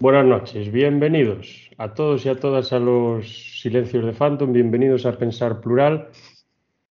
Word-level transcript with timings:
Buenas 0.00 0.24
noches, 0.24 0.72
bienvenidos 0.72 1.70
a 1.76 1.92
todos 1.92 2.24
y 2.24 2.30
a 2.30 2.40
todas 2.40 2.72
a 2.72 2.78
los 2.78 3.60
Silencios 3.60 4.02
de 4.02 4.14
Phantom, 4.14 4.50
bienvenidos 4.50 5.04
a 5.04 5.18
Pensar 5.18 5.60
Plural. 5.60 6.08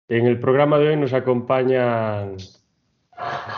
En 0.07 0.25
el 0.25 0.39
programa 0.39 0.79
de 0.79 0.87
hoy 0.87 0.95
nos 0.95 1.11
acompañan 1.11 2.37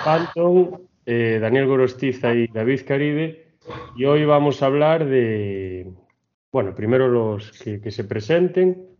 Phantom, 0.04 0.80
eh, 1.05 1.38
Daniel 1.40 1.68
Gorostiza 1.68 2.34
y 2.34 2.48
David 2.48 2.81
Caribe, 2.88 3.54
y 3.95 4.05
hoy 4.05 4.26
vamos 4.26 4.63
a 4.63 4.65
hablar 4.65 5.05
de, 5.05 5.93
bueno, 6.52 6.74
primero 6.74 7.07
los 7.07 7.52
que, 7.52 7.91
se 7.91 8.04
presenten. 8.04 8.98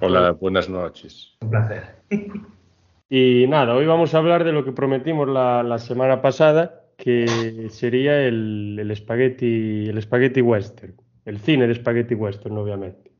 Hola, 0.00 0.30
buenas 0.30 0.68
noches. 0.68 1.36
Un 1.40 1.50
placer. 1.50 1.96
Y 3.08 3.46
nada, 3.48 3.74
hoy 3.74 3.86
vamos 3.86 4.14
a 4.14 4.18
hablar 4.18 4.44
de 4.44 4.52
lo 4.52 4.64
que 4.64 4.70
prometimos 4.70 5.28
la, 5.28 5.78
semana 5.78 6.22
pasada, 6.22 6.85
que 6.96 7.68
sería 7.70 8.26
el, 8.26 8.78
el, 8.80 8.96
spaghetti, 8.96 9.86
el 9.88 10.00
spaghetti 10.00 10.40
western, 10.40 10.94
el 11.24 11.38
cine 11.38 11.66
de 11.66 11.74
spaghetti 11.74 12.14
western, 12.14 12.56
obviamente. 12.56 13.10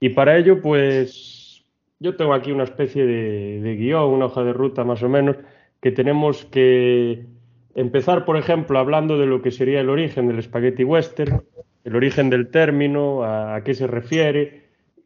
Y 0.00 0.10
para 0.10 0.36
ello, 0.36 0.60
pues 0.60 1.64
yo 2.00 2.16
tengo 2.16 2.34
aquí 2.34 2.52
una 2.52 2.64
especie 2.64 3.06
de, 3.06 3.60
de 3.60 3.76
guion, 3.76 4.10
una 4.10 4.26
hoja 4.26 4.42
de 4.44 4.52
ruta 4.52 4.84
más 4.84 5.02
o 5.02 5.08
menos, 5.08 5.36
que 5.80 5.92
tenemos 5.92 6.44
que 6.46 7.26
empezar, 7.74 8.24
por 8.24 8.36
ejemplo, 8.36 8.78
hablando 8.78 9.18
de 9.18 9.26
lo 9.26 9.42
que 9.42 9.50
sería 9.50 9.80
el 9.80 9.90
origen 9.90 10.28
del 10.28 10.42
spaghetti 10.42 10.84
western, 10.84 11.42
el 11.84 11.96
origen 11.96 12.30
del 12.30 12.50
término, 12.50 13.24
a 13.24 13.62
qué 13.64 13.74
se 13.74 13.86
refiere 13.86 14.62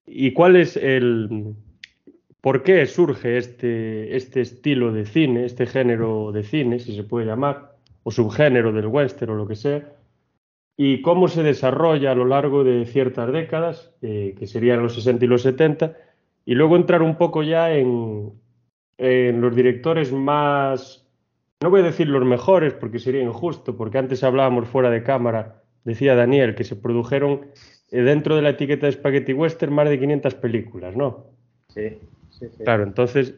y 0.07 0.33
cuál 0.33 0.57
es 0.57 0.77
el, 0.77 1.57
¿Por 2.47 2.63
qué 2.63 2.87
surge 2.87 3.39
este, 3.39 4.15
este 4.15 4.41
estilo 4.41 4.93
de 4.93 5.05
cine, 5.05 5.45
este 5.47 5.67
género 5.67 6.31
de 6.31 6.45
cine, 6.45 6.79
si 6.79 6.95
se 6.95 7.03
puede 7.03 7.27
llamar, 7.27 7.76
o 8.07 8.11
subgénero 8.11 8.71
del 8.73 8.87
western 8.87 9.33
o 9.33 9.35
lo 9.35 9.49
que 9.49 9.57
sea? 9.57 9.81
y 10.77 11.01
cómo 11.01 11.29
se 11.29 11.43
desarrolla 11.43 12.13
a 12.13 12.15
lo 12.15 12.27
largo 12.27 12.63
de 12.63 12.85
ciertas 12.85 13.33
décadas, 13.33 13.93
eh, 14.03 14.35
que 14.39 14.47
serían 14.47 14.83
los 14.83 14.95
60 14.95 15.25
y 15.25 15.29
los 15.29 15.43
70, 15.43 15.97
y 16.45 16.55
luego 16.55 16.77
entrar 16.77 17.03
un 17.03 17.17
poco 17.17 17.43
ya 17.43 17.73
en, 17.73 18.33
los 18.99 19.57
directores 19.57 20.13
más, 20.13 21.07
no 21.63 21.71
voy 21.71 21.81
a 21.81 21.85
decir 21.85 22.09
los 22.09 22.25
mejores 22.25 22.75
porque 22.75 22.99
sería 22.99 23.23
injusto, 23.23 23.77
porque 23.77 23.99
antes 23.99 24.23
hablábamos 24.23 24.69
fuera 24.69 24.91
de 24.91 25.03
cámara, 25.03 25.63
decía 25.85 26.15
Daniel, 26.15 26.55
que 26.55 26.65
se 26.65 26.77
produjeron 26.77 27.47
eh, 27.91 28.03
dentro 28.03 28.37
de 28.37 28.43
la 28.43 28.51
etiqueta 28.51 28.87
de 28.87 28.93
Spaghetti 28.93 29.33
Western 29.33 29.75
más 29.75 29.89
de 29.89 29.99
500 29.99 30.35
películas, 30.35 30.97
¿no? 30.97 31.27
Sí. 31.69 31.99
Claro, 32.65 32.83
entonces, 32.83 33.35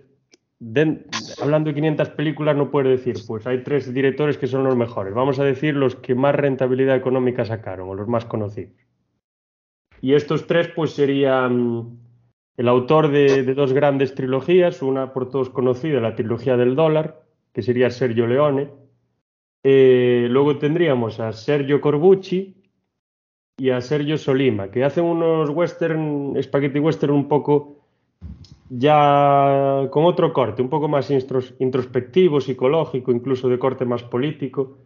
hablando 1.40 1.68
de 1.68 1.74
500 1.74 2.10
películas, 2.10 2.56
no 2.56 2.70
puedes 2.70 3.04
decir, 3.04 3.24
pues 3.26 3.46
hay 3.46 3.62
tres 3.62 3.92
directores 3.92 4.38
que 4.38 4.46
son 4.46 4.64
los 4.64 4.76
mejores. 4.76 5.14
Vamos 5.14 5.38
a 5.38 5.44
decir 5.44 5.74
los 5.74 5.94
que 5.96 6.14
más 6.14 6.34
rentabilidad 6.34 6.96
económica 6.96 7.44
sacaron 7.44 7.88
o 7.88 7.94
los 7.94 8.08
más 8.08 8.24
conocidos. 8.24 8.74
Y 10.00 10.14
estos 10.14 10.46
tres, 10.46 10.68
pues 10.74 10.92
serían 10.92 11.98
el 12.56 12.68
autor 12.68 13.10
de, 13.10 13.42
dos 13.54 13.72
grandes 13.72 14.14
trilogías, 14.14 14.82
una 14.82 15.12
por 15.12 15.30
todos 15.30 15.50
conocida, 15.50 16.00
la 16.00 16.14
trilogía 16.14 16.56
del 16.56 16.74
dólar, 16.74 17.22
que 17.52 17.62
sería 17.62 17.90
Sergio 17.90 18.26
Leone. 18.26 18.70
Eh, 19.64 20.26
luego 20.30 20.58
tendríamos 20.58 21.20
a 21.20 21.32
Sergio 21.32 21.80
Corbucci 21.80 22.62
y 23.56 23.70
a 23.70 23.80
Sergio 23.80 24.18
Solima, 24.18 24.70
que 24.70 24.84
hacen 24.84 25.04
unos 25.04 25.50
western, 25.50 26.40
spaghetti 26.40 26.78
western 26.78 27.12
un 27.12 27.28
poco 27.28 27.77
ya 28.70 29.88
con 29.90 30.04
otro 30.04 30.32
corte, 30.32 30.62
un 30.62 30.68
poco 30.68 30.88
más 30.88 31.10
introspectivo, 31.10 32.40
psicológico, 32.40 33.12
incluso 33.12 33.48
de 33.48 33.58
corte 33.58 33.84
más 33.84 34.02
político, 34.02 34.78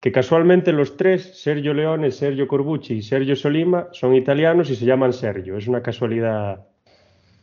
que 0.00 0.12
casualmente 0.12 0.72
los 0.72 0.96
tres, 0.96 1.40
Sergio 1.42 1.74
Leone, 1.74 2.10
Sergio 2.10 2.46
Corbucci 2.48 2.94
y 2.94 3.02
Sergio 3.02 3.36
Solima, 3.36 3.88
son 3.92 4.14
italianos 4.14 4.70
y 4.70 4.76
se 4.76 4.86
llaman 4.86 5.12
Sergio. 5.12 5.56
Es 5.56 5.66
una 5.66 5.82
casualidad 5.82 6.66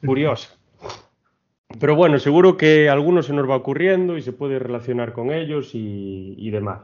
curiosa. 0.03 0.57
Pero 1.79 1.95
bueno, 1.95 2.17
seguro 2.17 2.55
que 2.55 2.89
alguno 2.89 3.21
se 3.21 3.33
nos 3.33 3.49
va 3.49 3.57
ocurriendo 3.57 4.17
y 4.17 4.21
se 4.21 4.31
puede 4.31 4.57
relacionar 4.59 5.11
con 5.11 5.31
ellos 5.31 5.75
y, 5.75 6.35
y 6.37 6.49
demás. 6.49 6.81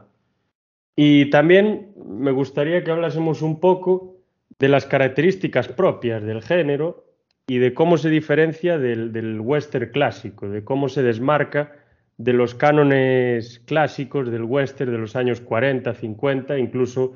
Y 0.94 1.30
también 1.30 1.92
me 1.96 2.32
gustaría 2.32 2.84
que 2.84 2.90
hablásemos 2.90 3.40
un 3.40 3.58
poco 3.58 4.16
de 4.58 4.68
las 4.68 4.84
características 4.84 5.68
propias 5.68 6.22
del 6.22 6.42
género 6.42 7.11
y 7.46 7.58
de 7.58 7.74
cómo 7.74 7.98
se 7.98 8.08
diferencia 8.08 8.78
del, 8.78 9.40
western 9.40 9.90
clásico, 9.90 10.48
de 10.48 10.64
cómo 10.64 10.88
se 10.88 11.02
desmarca 11.02 11.76
de 12.16 12.32
los 12.32 12.54
cánones 12.54 13.60
clásicos 13.66 14.30
del 14.30 14.44
western 14.44 14.92
de 14.92 14.98
los 14.98 15.16
años 15.16 15.40
40, 15.40 15.92
50, 15.92 16.58
incluso 16.58 17.14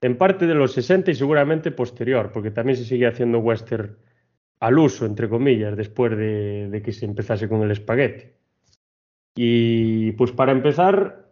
en 0.00 0.18
parte 0.18 0.46
de 0.46 0.54
los 0.54 0.72
60 0.72 1.10
y 1.10 1.14
seguramente 1.14 1.70
posterior, 1.70 2.30
porque 2.32 2.50
también 2.50 2.76
se 2.76 2.84
sigue 2.84 3.06
haciendo 3.06 3.38
western 3.38 3.96
al 4.60 4.78
uso, 4.78 5.06
entre 5.06 5.28
comillas, 5.28 5.76
después 5.76 6.16
de, 6.16 6.68
de 6.68 6.82
que 6.82 6.92
se 6.92 7.06
empezase 7.06 7.48
con 7.48 7.62
el 7.62 7.70
espagueti. 7.70 8.26
Y 9.34 10.12
pues 10.12 10.32
para 10.32 10.52
empezar, 10.52 11.28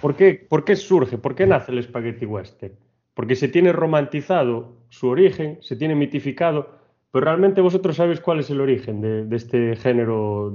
¿por 0.00 0.16
qué, 0.16 0.34
¿por 0.34 0.64
qué 0.64 0.76
surge? 0.76 1.18
¿Por 1.18 1.34
qué 1.34 1.46
nace 1.46 1.72
el 1.72 1.82
spaghetti 1.82 2.26
western? 2.26 2.74
Porque 3.14 3.34
se 3.34 3.48
tiene 3.48 3.72
romantizado 3.72 4.76
su 4.88 5.08
origen, 5.08 5.58
se 5.62 5.76
tiene 5.76 5.94
mitificado 5.94 6.75
pero 7.16 7.28
realmente 7.28 7.62
vosotros 7.62 7.96
sabéis 7.96 8.20
cuál 8.20 8.40
es 8.40 8.50
el 8.50 8.60
origen 8.60 9.00
de, 9.00 9.34
este 9.34 9.74
género 9.76 10.52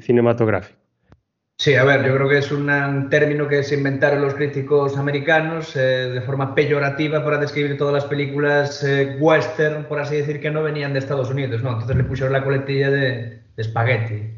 cinematográfico. 0.00 0.78
Sí, 1.58 1.74
a 1.74 1.84
ver, 1.84 2.02
yo 2.06 2.14
creo 2.14 2.30
que 2.30 2.38
es 2.38 2.50
un 2.50 3.08
término 3.10 3.46
que 3.46 3.62
se 3.62 3.74
inventaron 3.74 4.22
los 4.22 4.32
críticos 4.32 4.96
americanos 4.96 5.76
eh, 5.76 6.08
de 6.08 6.22
forma 6.22 6.54
peyorativa 6.54 7.22
para 7.22 7.36
describir 7.36 7.76
todas 7.76 7.92
las 7.92 8.06
películas 8.06 8.82
eh, 8.82 9.18
western, 9.20 9.84
por 9.84 10.00
así 10.00 10.16
decir, 10.16 10.40
que 10.40 10.50
no 10.50 10.62
venían 10.62 10.94
de 10.94 11.00
Estados 11.00 11.28
Unidos, 11.28 11.62
¿no? 11.62 11.72
Entonces 11.72 11.94
le 11.94 12.04
pusieron 12.04 12.32
la 12.32 12.42
coletilla 12.42 12.90
de, 12.90 13.42
de 13.54 13.62
espagueti, 13.62 14.30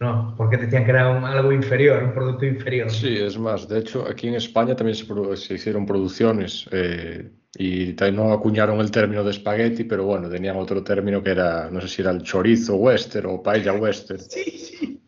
¿no? 0.00 0.34
Porque 0.38 0.56
decían 0.56 0.86
que 0.86 0.92
era 0.92 1.14
algo 1.28 1.52
inferior, 1.52 2.04
un 2.04 2.14
producto 2.14 2.46
inferior. 2.46 2.90
Sí, 2.90 3.18
es 3.18 3.38
más, 3.38 3.68
de 3.68 3.80
hecho, 3.80 4.06
aquí 4.08 4.28
en 4.28 4.36
España 4.36 4.74
también 4.74 4.96
se, 4.96 5.54
hicieron 5.54 5.84
producciones 5.84 6.66
eh, 6.72 7.28
y 7.58 7.94
también 7.94 8.16
no 8.16 8.32
acuñaron 8.32 8.80
el 8.80 8.90
término 8.90 9.24
de 9.24 9.30
espagueti, 9.30 9.84
pero 9.84 10.04
bueno, 10.04 10.28
tenían 10.28 10.56
otro 10.56 10.82
término 10.82 11.22
que 11.22 11.30
era, 11.30 11.70
no 11.70 11.80
sé 11.80 11.88
si 11.88 12.02
era 12.02 12.10
el 12.10 12.22
chorizo 12.22 12.76
western 12.76 13.26
o 13.26 13.42
paella 13.42 13.72
western. 13.72 14.20
Sí, 14.20 14.44
sí. 14.44 15.02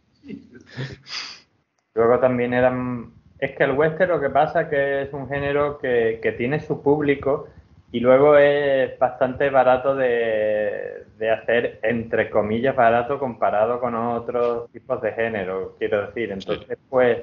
Luego 1.94 2.18
también 2.20 2.54
eran... 2.54 3.12
Es 3.38 3.56
que 3.56 3.64
el 3.64 3.72
western 3.72 4.10
lo 4.10 4.20
que 4.20 4.30
pasa 4.30 4.62
es 4.62 4.68
que 4.68 5.02
es 5.02 5.12
un 5.12 5.28
género 5.28 5.78
que, 5.78 6.20
que 6.22 6.32
tiene 6.32 6.60
su 6.60 6.82
público 6.82 7.48
y 7.92 8.00
luego 8.00 8.36
es 8.36 8.98
bastante 8.98 9.48
barato 9.50 9.94
de, 9.94 11.04
de, 11.18 11.30
hacer, 11.30 11.78
entre 11.82 12.30
comillas, 12.30 12.76
barato 12.76 13.18
comparado 13.18 13.80
con 13.80 13.94
otros 13.94 14.70
tipos 14.72 15.00
de 15.00 15.12
género, 15.12 15.74
quiero 15.78 16.06
decir. 16.06 16.32
Entonces, 16.32 16.78
pues 16.90 17.18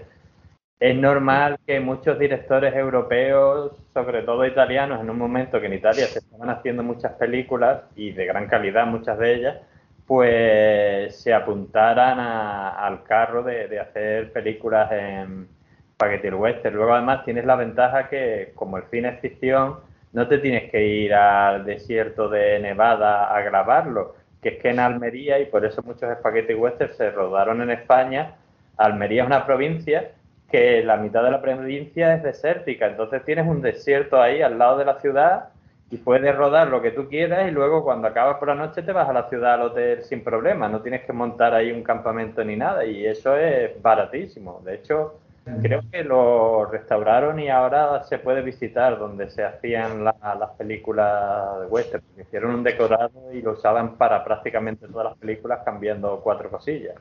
es 0.79 0.95
normal 0.95 1.57
que 1.65 1.79
muchos 1.79 2.19
directores 2.19 2.75
europeos, 2.75 3.71
sobre 3.93 4.23
todo 4.23 4.45
italianos, 4.45 5.01
en 5.01 5.09
un 5.09 5.17
momento 5.17 5.59
que 5.59 5.67
en 5.67 5.73
Italia 5.73 6.05
se 6.05 6.19
estaban 6.19 6.49
haciendo 6.49 6.83
muchas 6.83 7.13
películas 7.13 7.83
y 7.95 8.11
de 8.11 8.25
gran 8.25 8.47
calidad 8.47 8.85
muchas 8.85 9.17
de 9.17 9.35
ellas, 9.35 9.57
pues 10.05 11.15
se 11.15 11.33
apuntaran 11.33 12.19
al 12.19 13.03
carro 13.03 13.41
de, 13.43 13.79
hacer 13.79 14.31
películas 14.33 14.91
en 14.91 15.47
spaghetti 15.93 16.29
western. 16.29 16.75
Luego 16.75 16.93
además 16.93 17.23
tienes 17.25 17.45
la 17.45 17.55
ventaja 17.55 18.09
que 18.09 18.51
como 18.55 18.77
el 18.77 18.83
cine 18.91 19.09
es 19.09 19.19
ficción, 19.21 19.79
no 20.13 20.27
te 20.27 20.37
tienes 20.39 20.69
que 20.71 20.85
ir 20.85 21.13
al 21.13 21.65
desierto 21.65 22.29
de 22.29 22.59
Nevada 22.59 23.35
a 23.35 23.41
grabarlo, 23.41 24.15
que 24.41 24.49
es 24.49 24.61
que 24.61 24.69
en 24.69 24.79
Almería, 24.79 25.39
y 25.39 25.45
por 25.45 25.65
eso 25.65 25.81
muchos 25.83 26.13
spaghetti 26.19 26.53
western 26.53 26.93
se 26.93 27.11
rodaron 27.11 27.61
en 27.61 27.71
España, 27.71 28.35
Almería 28.77 29.23
es 29.23 29.27
una 29.27 29.45
provincia 29.45 30.11
que 30.55 30.83
la 30.85 30.95
mitad 30.95 31.21
de 31.21 31.31
la 31.31 31.41
provincia 31.41 32.13
es 32.15 32.23
desértica, 32.23 32.87
entonces 32.87 33.25
tienes 33.25 33.45
un 33.45 33.61
desierto 33.61 34.21
ahí 34.21 34.41
al 34.41 34.57
lado 34.57 34.77
de 34.77 34.85
la 34.85 34.97
ciudad 35.01 35.49
y 35.91 35.97
puedes 35.97 36.33
rodar 36.33 36.69
lo 36.69 36.81
que 36.81 36.91
tú 36.91 37.09
quieras 37.09 37.49
y 37.49 37.51
luego 37.51 37.83
cuando 37.83 38.07
acabas 38.07 38.37
por 38.37 38.47
la 38.47 38.55
noche 38.55 38.81
te 38.81 38.93
vas 38.93 39.09
a 39.09 39.11
la 39.11 39.27
ciudad 39.27 39.55
al 39.55 39.63
hotel 39.63 40.01
sin 40.05 40.23
problema, 40.23 40.69
no 40.69 40.79
tienes 40.81 41.03
que 41.03 41.11
montar 41.11 41.53
ahí 41.53 41.73
un 41.73 41.83
campamento 41.83 42.41
ni 42.45 42.55
nada 42.55 42.85
y 42.85 43.05
eso 43.05 43.35
es 43.35 43.81
baratísimo. 43.81 44.61
De 44.63 44.75
hecho, 44.75 45.19
creo 45.61 45.81
que 45.91 46.05
lo 46.05 46.63
restauraron 46.71 47.37
y 47.37 47.49
ahora 47.49 48.01
se 48.03 48.17
puede 48.17 48.41
visitar 48.41 48.97
donde 48.97 49.29
se 49.29 49.43
hacían 49.43 50.05
las 50.05 50.51
películas 50.57 51.59
de 51.59 51.67
western. 51.67 52.03
Hicieron 52.17 52.55
un 52.55 52.63
decorado 52.63 53.33
y 53.33 53.41
lo 53.41 53.51
usaban 53.51 53.97
para 53.97 54.23
prácticamente 54.23 54.87
todas 54.87 55.07
las 55.07 55.17
películas 55.17 55.59
cambiando 55.65 56.21
cuatro 56.23 56.49
cosillas. 56.49 56.95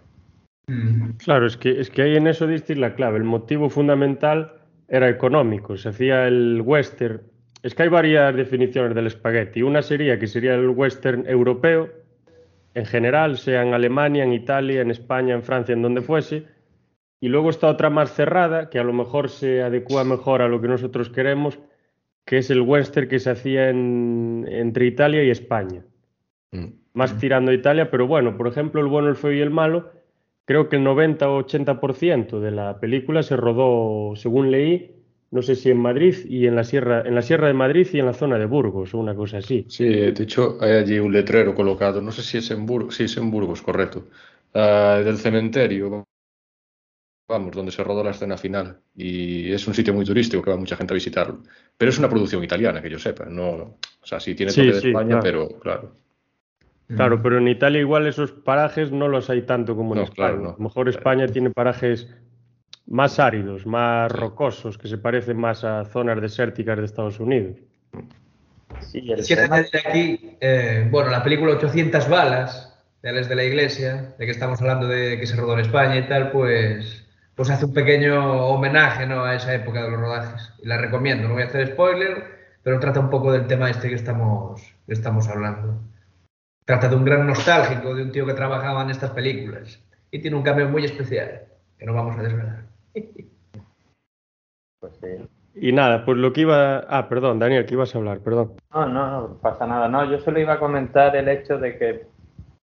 Claro, 1.19 1.47
es 1.47 1.57
que, 1.57 1.81
es 1.81 1.91
que 1.91 2.03
ahí 2.03 2.17
en 2.17 2.27
eso 2.27 2.47
diste 2.47 2.75
la 2.75 2.95
clave. 2.95 3.19
El 3.19 3.25
motivo 3.25 3.69
fundamental 3.69 4.53
era 4.89 5.09
económico. 5.09 5.77
Se 5.77 5.91
hacía 5.91 6.27
el 6.27 6.63
western 6.65 7.21
es 7.65 7.75
que 7.75 7.85
hay 7.85 7.89
varias 7.89 8.37
definiciones 8.37 8.95
del 8.95 9.07
espagueti. 9.07 9.63
Una 9.63 9.81
sería 9.81 10.19
que 10.19 10.27
sería 10.27 10.55
el 10.55 10.69
western 10.69 11.27
europeo, 11.27 11.89
en 12.75 12.85
general, 12.85 13.39
sea 13.39 13.63
en 13.63 13.73
Alemania, 13.73 14.23
en 14.23 14.35
Italia, 14.35 14.83
en 14.83 14.91
España, 14.91 15.35
en 15.35 15.43
Francia, 15.43 15.73
en 15.73 15.81
donde 15.81 16.03
fuese. 16.03 16.45
Y 17.21 17.29
luego 17.29 17.49
está 17.49 17.69
otra 17.69 17.89
más 17.89 18.13
cerrada, 18.13 18.69
que 18.69 18.79
a 18.79 18.85
lo 18.85 18.93
mejor 18.93 19.31
se 19.31 19.63
adecua 19.63 20.05
mejor 20.05 20.43
a 20.43 20.49
lo 20.49 20.61
que 20.61 20.69
nosotros 20.69 21.09
queremos, 21.09 21.59
que 22.27 22.37
es 22.37 22.51
el 22.51 22.61
western 22.61 23.09
que 23.09 23.19
se 23.19 23.31
hacía 23.31 23.71
entre 23.71 24.85
Italia 24.85 25.25
y 25.25 25.31
España. 25.31 25.87
Mm. 26.53 26.67
Más 26.93 27.17
tirando 27.17 27.51
a 27.51 27.55
Italia, 27.55 27.91
pero 27.91 28.07
bueno, 28.07 28.37
por 28.37 28.47
ejemplo, 28.47 28.83
El 28.83 28.89
bueno, 28.89 29.09
el 29.09 29.17
feo 29.17 29.33
y 29.33 29.41
el 29.41 29.51
malo, 29.51 29.91
creo 30.45 30.69
que 30.69 30.77
el 30.77 30.85
90 30.85 31.29
o 31.29 31.43
80% 31.45 32.41
de 32.41 32.51
la 32.51 32.79
película 32.81 33.23
se 33.23 33.37
rodó, 33.37 34.15
según 34.17 34.51
leí, 34.51 34.95
no 35.31 35.43
sé 35.43 35.57
si 35.57 35.71
en 35.71 35.79
Madrid 35.79 36.15
y 36.29 36.47
en 36.47 36.55
la 36.55 36.65
Sierra, 36.65 37.03
en 37.05 37.15
la 37.15 37.23
Sierra 37.23 37.49
de 37.49 37.55
Madrid 37.55 37.89
y 37.93 37.99
en 37.99 38.07
la 38.07 38.15
zona 38.15 38.39
de 38.39 38.47
Burgos 38.47 38.95
o 38.95 38.99
una 38.99 39.15
cosa 39.15 39.39
así. 39.39 39.67
Sí, 39.69 39.89
de 39.89 40.23
hecho 40.23 40.59
hay 40.61 40.73
allí 40.73 40.99
un 40.99 41.13
letrero 41.13 41.55
colocado, 41.55 42.01
no 42.01 42.13
sé 42.13 42.23
si 42.23 42.39
es 42.39 42.51
en 42.51 42.65
Burgos, 42.67 42.95
sí 42.97 43.05
es 43.05 43.17
en 43.17 43.31
Burgos, 43.31 43.61
correcto, 43.61 44.07
uh, 44.55 45.03
del 45.03 45.19
cementerio, 45.19 46.05
vamos, 47.29 47.51
donde 47.53 47.73
se 47.73 47.83
rodó 47.83 48.05
la 48.05 48.13
escena 48.13 48.37
final 48.37 48.79
y 48.95 49.51
es 49.51 49.67
un 49.67 49.75
sitio 49.75 49.93
muy 49.93 50.05
turístico 50.05 50.43
que 50.43 50.51
va 50.51 50.57
mucha 50.57 50.77
gente 50.77 50.93
a 50.93 50.95
visitarlo, 50.95 51.43
pero 51.77 51.91
es 51.91 51.99
una 51.99 52.09
producción 52.09 52.45
italiana, 52.45 52.81
que 52.81 52.91
yo 52.91 52.99
sepa, 53.01 53.25
no, 53.25 53.49
o 53.51 54.07
sea, 54.07 54.21
sí 54.21 54.37
tiene 54.37 54.53
toque 54.53 54.73
de 54.73 54.89
España, 54.89 55.19
pero 55.21 55.49
claro. 55.59 56.04
Claro, 56.89 57.23
pero 57.23 57.39
en 57.39 57.49
Italia 57.49 57.81
igual 57.81 58.07
esos 58.07 58.33
parajes 58.33 58.93
no 58.93 59.09
los 59.09 59.31
hay 59.31 59.43
tanto 59.43 59.75
como 59.75 59.95
en 59.97 60.03
España. 60.03 60.51
a 60.51 60.53
lo 60.53 60.57
mejor 60.59 60.89
España 60.89 61.27
tiene 61.27 61.51
parajes 61.51 62.09
más 62.87 63.19
áridos, 63.19 63.67
más 63.67 64.13
rocosos, 64.13 64.77
que 64.77 64.89
se 64.89 64.99
parecen 64.99 65.39
más 65.39 65.65
a 65.65 65.85
zonas 65.87 66.21
desérticas 66.21 66.79
de 66.79 66.85
Estados 66.85 67.19
Unidos. 67.21 67.57
Sí, 68.81 69.11
el 69.11 69.21
aquí, 69.53 70.37
eh, 70.41 70.87
bueno, 70.91 71.11
la 71.11 71.23
película 71.23 71.55
800 71.55 72.09
balas, 72.09 72.75
de 73.03 73.13
de 73.13 73.35
la 73.35 73.45
Iglesia, 73.45 74.15
de 74.19 74.25
que 74.25 74.33
estamos 74.33 74.61
hablando 74.61 74.87
de 74.87 75.19
que 75.19 75.27
se 75.27 75.37
rodó 75.37 75.55
en 75.55 75.61
España 75.61 75.97
y 75.97 76.09
tal, 76.09 76.31
pues, 76.33 77.07
pues 77.35 77.51
hace 77.51 77.67
un 77.67 77.75
pequeño 77.75 78.47
homenaje 78.47 79.07
¿no? 79.07 79.25
a 79.25 79.35
esa 79.35 79.55
época 79.55 79.83
de 79.83 79.91
los 79.91 80.01
rodajes. 80.01 80.53
Y 80.63 80.69
la 80.69 80.79
recomiendo, 80.79 81.29
no 81.29 81.35
voy 81.35 81.45
a 81.45 81.47
hacer 81.47 81.69
spoiler, 81.69 82.25
pero 82.63 82.81
trata 82.81 83.01
un 83.01 83.11
poco 83.11 83.33
del 83.33 83.47
tema 83.47 83.71
este 83.71 83.89
que 83.89 83.95
estamos, 83.95 84.63
que 84.87 84.93
estamos 84.93 85.29
hablando. 85.29 85.81
Trata 86.65 86.89
de 86.89 86.97
un 86.97 87.05
gran 87.05 87.27
nostálgico, 87.27 87.95
de 87.95 88.03
un 88.03 88.13
tío 88.13 88.25
que 88.25 88.33
trabajaba 88.35 88.83
en 88.83 88.91
estas 88.91 89.11
películas. 89.11 89.83
Y 90.11 90.21
tiene 90.21 90.37
un 90.37 90.43
cambio 90.43 90.69
muy 90.69 90.85
especial, 90.85 91.43
que 91.79 91.85
no 91.85 91.95
vamos 91.95 92.17
a 92.19 92.23
desvelar. 92.23 92.65
Pues 94.81 94.99
sí. 95.01 95.27
Y 95.55 95.73
nada, 95.73 96.05
pues 96.05 96.19
lo 96.19 96.35
que 96.35 96.43
iba. 96.43 96.85
Ah, 96.89 97.09
perdón, 97.09 97.39
Daniel, 97.39 97.65
que 97.65 97.73
ibas 97.73 97.95
a 97.95 97.99
hablar, 97.99 98.19
perdón. 98.19 98.53
No, 98.71 98.87
no, 98.87 99.11
no 99.11 99.39
pasa 99.39 99.67
nada. 99.67 99.89
No, 99.89 100.05
yo 100.05 100.19
solo 100.19 100.39
iba 100.41 100.53
a 100.53 100.59
comentar 100.59 101.17
el 101.17 101.27
hecho 101.27 101.57
de 101.57 101.79
que 101.79 102.07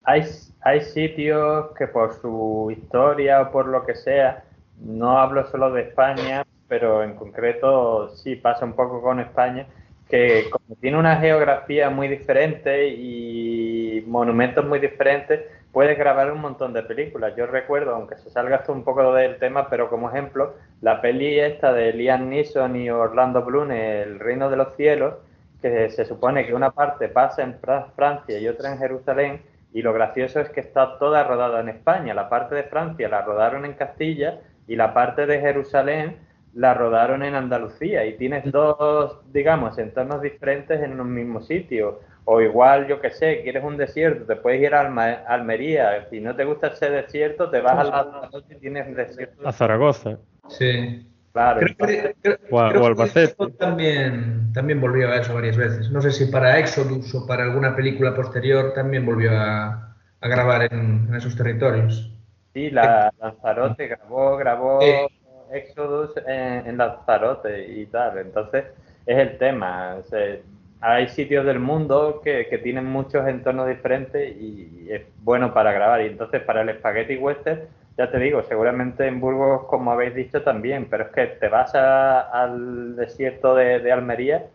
hay, 0.03 0.23
hay 0.61 0.81
sitios 0.81 1.67
que 1.77 1.87
por 1.87 2.13
su 2.15 2.75
historia 2.75 3.41
o 3.41 3.51
por 3.51 3.67
lo 3.67 3.85
que 3.85 3.95
sea, 3.95 4.43
no 4.81 5.19
hablo 5.19 5.45
solo 5.45 5.71
de 5.71 5.83
España, 5.83 6.45
pero 6.67 7.03
en 7.03 7.15
concreto 7.15 8.09
sí 8.15 8.35
pasa 8.35 8.65
un 8.65 8.73
poco 8.73 9.01
con 9.01 9.19
España, 9.19 9.67
que 10.09 10.49
como 10.49 10.75
tiene 10.81 10.97
una 10.97 11.17
geografía 11.17 11.89
muy 11.89 12.07
diferente 12.07 12.87
y 12.87 13.68
monumentos 14.01 14.65
muy 14.65 14.79
diferentes, 14.79 15.41
puedes 15.71 15.97
grabar 15.97 16.31
un 16.31 16.41
montón 16.41 16.73
de 16.73 16.83
películas. 16.83 17.35
Yo 17.35 17.45
recuerdo, 17.45 17.95
aunque 17.95 18.17
se 18.17 18.29
salga 18.29 18.63
un 18.67 18.83
poco 18.83 19.13
del 19.13 19.37
tema, 19.37 19.69
pero 19.69 19.89
como 19.89 20.09
ejemplo, 20.09 20.55
la 20.81 21.01
peli 21.01 21.39
esta 21.39 21.73
de 21.73 21.93
Liam 21.93 22.29
Neeson 22.29 22.75
y 22.75 22.89
Orlando 22.89 23.43
Bloom, 23.43 23.71
El 23.71 24.19
Reino 24.19 24.49
de 24.49 24.57
los 24.57 24.75
Cielos, 24.75 25.15
que 25.61 25.89
se 25.89 26.05
supone 26.05 26.45
que 26.45 26.53
una 26.53 26.71
parte 26.71 27.09
pasa 27.09 27.43
en 27.43 27.57
Francia 27.95 28.39
y 28.39 28.47
otra 28.47 28.71
en 28.71 28.77
Jerusalén, 28.77 29.41
y 29.73 29.81
lo 29.81 29.93
gracioso 29.93 30.39
es 30.39 30.49
que 30.49 30.61
está 30.61 30.97
toda 30.97 31.23
rodada 31.23 31.59
en 31.59 31.69
España. 31.69 32.13
La 32.13 32.29
parte 32.29 32.55
de 32.55 32.63
Francia 32.63 33.07
la 33.07 33.21
rodaron 33.21 33.65
en 33.65 33.73
Castilla 33.73 34.39
y 34.67 34.75
la 34.75 34.93
parte 34.93 35.25
de 35.25 35.39
Jerusalén 35.39 36.17
la 36.55 36.73
rodaron 36.73 37.23
en 37.23 37.35
Andalucía 37.35 38.05
y 38.05 38.17
tienes 38.17 38.51
dos, 38.51 39.19
digamos, 39.31 39.77
entornos 39.77 40.21
diferentes 40.21 40.81
en 40.81 40.99
un 40.99 41.13
mismo 41.13 41.41
sitio. 41.41 41.99
O 42.31 42.41
igual, 42.41 42.85
yo 42.85 43.01
que 43.01 43.09
sé, 43.09 43.41
quieres 43.41 43.63
un 43.63 43.75
desierto, 43.75 44.23
te 44.23 44.35
puedes 44.35 44.61
ir 44.61 44.75
a 44.75 44.81
Almería. 45.27 46.07
Si 46.11 46.21
no 46.21 46.35
te 46.35 46.45
gusta 46.45 46.67
ese 46.67 46.87
desierto, 46.87 47.49
te 47.49 47.59
vas 47.59 47.79
a 47.79 47.83
la 47.83 48.29
y 48.51 48.55
tienes 48.57 48.87
un 48.87 48.93
desierto. 48.93 49.47
A 49.47 49.51
Zaragoza. 49.51 50.19
Sí. 50.47 51.07
Claro. 51.33 51.65
o, 52.51 52.59
Albacete. 52.59 53.33
También, 53.57 54.53
también 54.53 54.79
volvió 54.79 55.09
a 55.09 55.15
eso 55.15 55.33
varias 55.33 55.57
veces. 55.57 55.89
No 55.89 56.01
sé 56.03 56.11
si 56.11 56.27
para 56.27 56.59
Exodus 56.59 57.15
o 57.15 57.25
para 57.25 57.45
alguna 57.45 57.75
película 57.75 58.13
posterior 58.13 58.73
también 58.75 59.07
volvió 59.07 59.31
a, 59.33 59.95
grabar 60.21 60.71
en, 60.71 61.11
esos 61.15 61.35
territorios. 61.35 62.11
Sí, 62.53 62.69
la 62.69 63.11
Lanzarote 63.19 63.87
grabó, 63.87 64.37
grabó 64.37 64.79
Exodus 65.51 66.11
en, 66.27 66.67
en 66.67 66.77
Lanzarote 66.77 67.73
y 67.73 67.87
tal. 67.87 68.19
Entonces, 68.19 68.65
es 69.07 69.17
el 69.17 69.39
tema 69.39 69.97
hay 70.81 71.09
sitios 71.09 71.45
del 71.45 71.59
mundo 71.59 72.21
que, 72.23 72.45
tienen 72.63 72.85
muchos 72.85 73.27
entornos 73.27 73.67
diferentes 73.67 74.35
y 74.37 74.87
es 74.89 75.01
bueno 75.21 75.53
para 75.53 75.73
grabar. 75.73 76.01
Y 76.01 76.07
entonces 76.07 76.41
para 76.41 76.61
el 76.61 76.77
Spaghetti 76.77 77.17
Western, 77.17 77.61
ya 77.97 78.09
te 78.09 78.17
digo, 78.17 78.41
seguramente 78.43 79.05
en 79.07 79.19
Burgos, 79.19 79.65
como 79.65 79.91
habéis 79.91 80.15
dicho, 80.15 80.41
también, 80.41 80.87
pero 80.89 81.05
es 81.05 81.09
que 81.11 81.27
te 81.27 81.49
vas 81.49 81.75
al 81.75 82.95
desierto 82.95 83.55
de, 83.55 83.91
Almería 83.91 84.47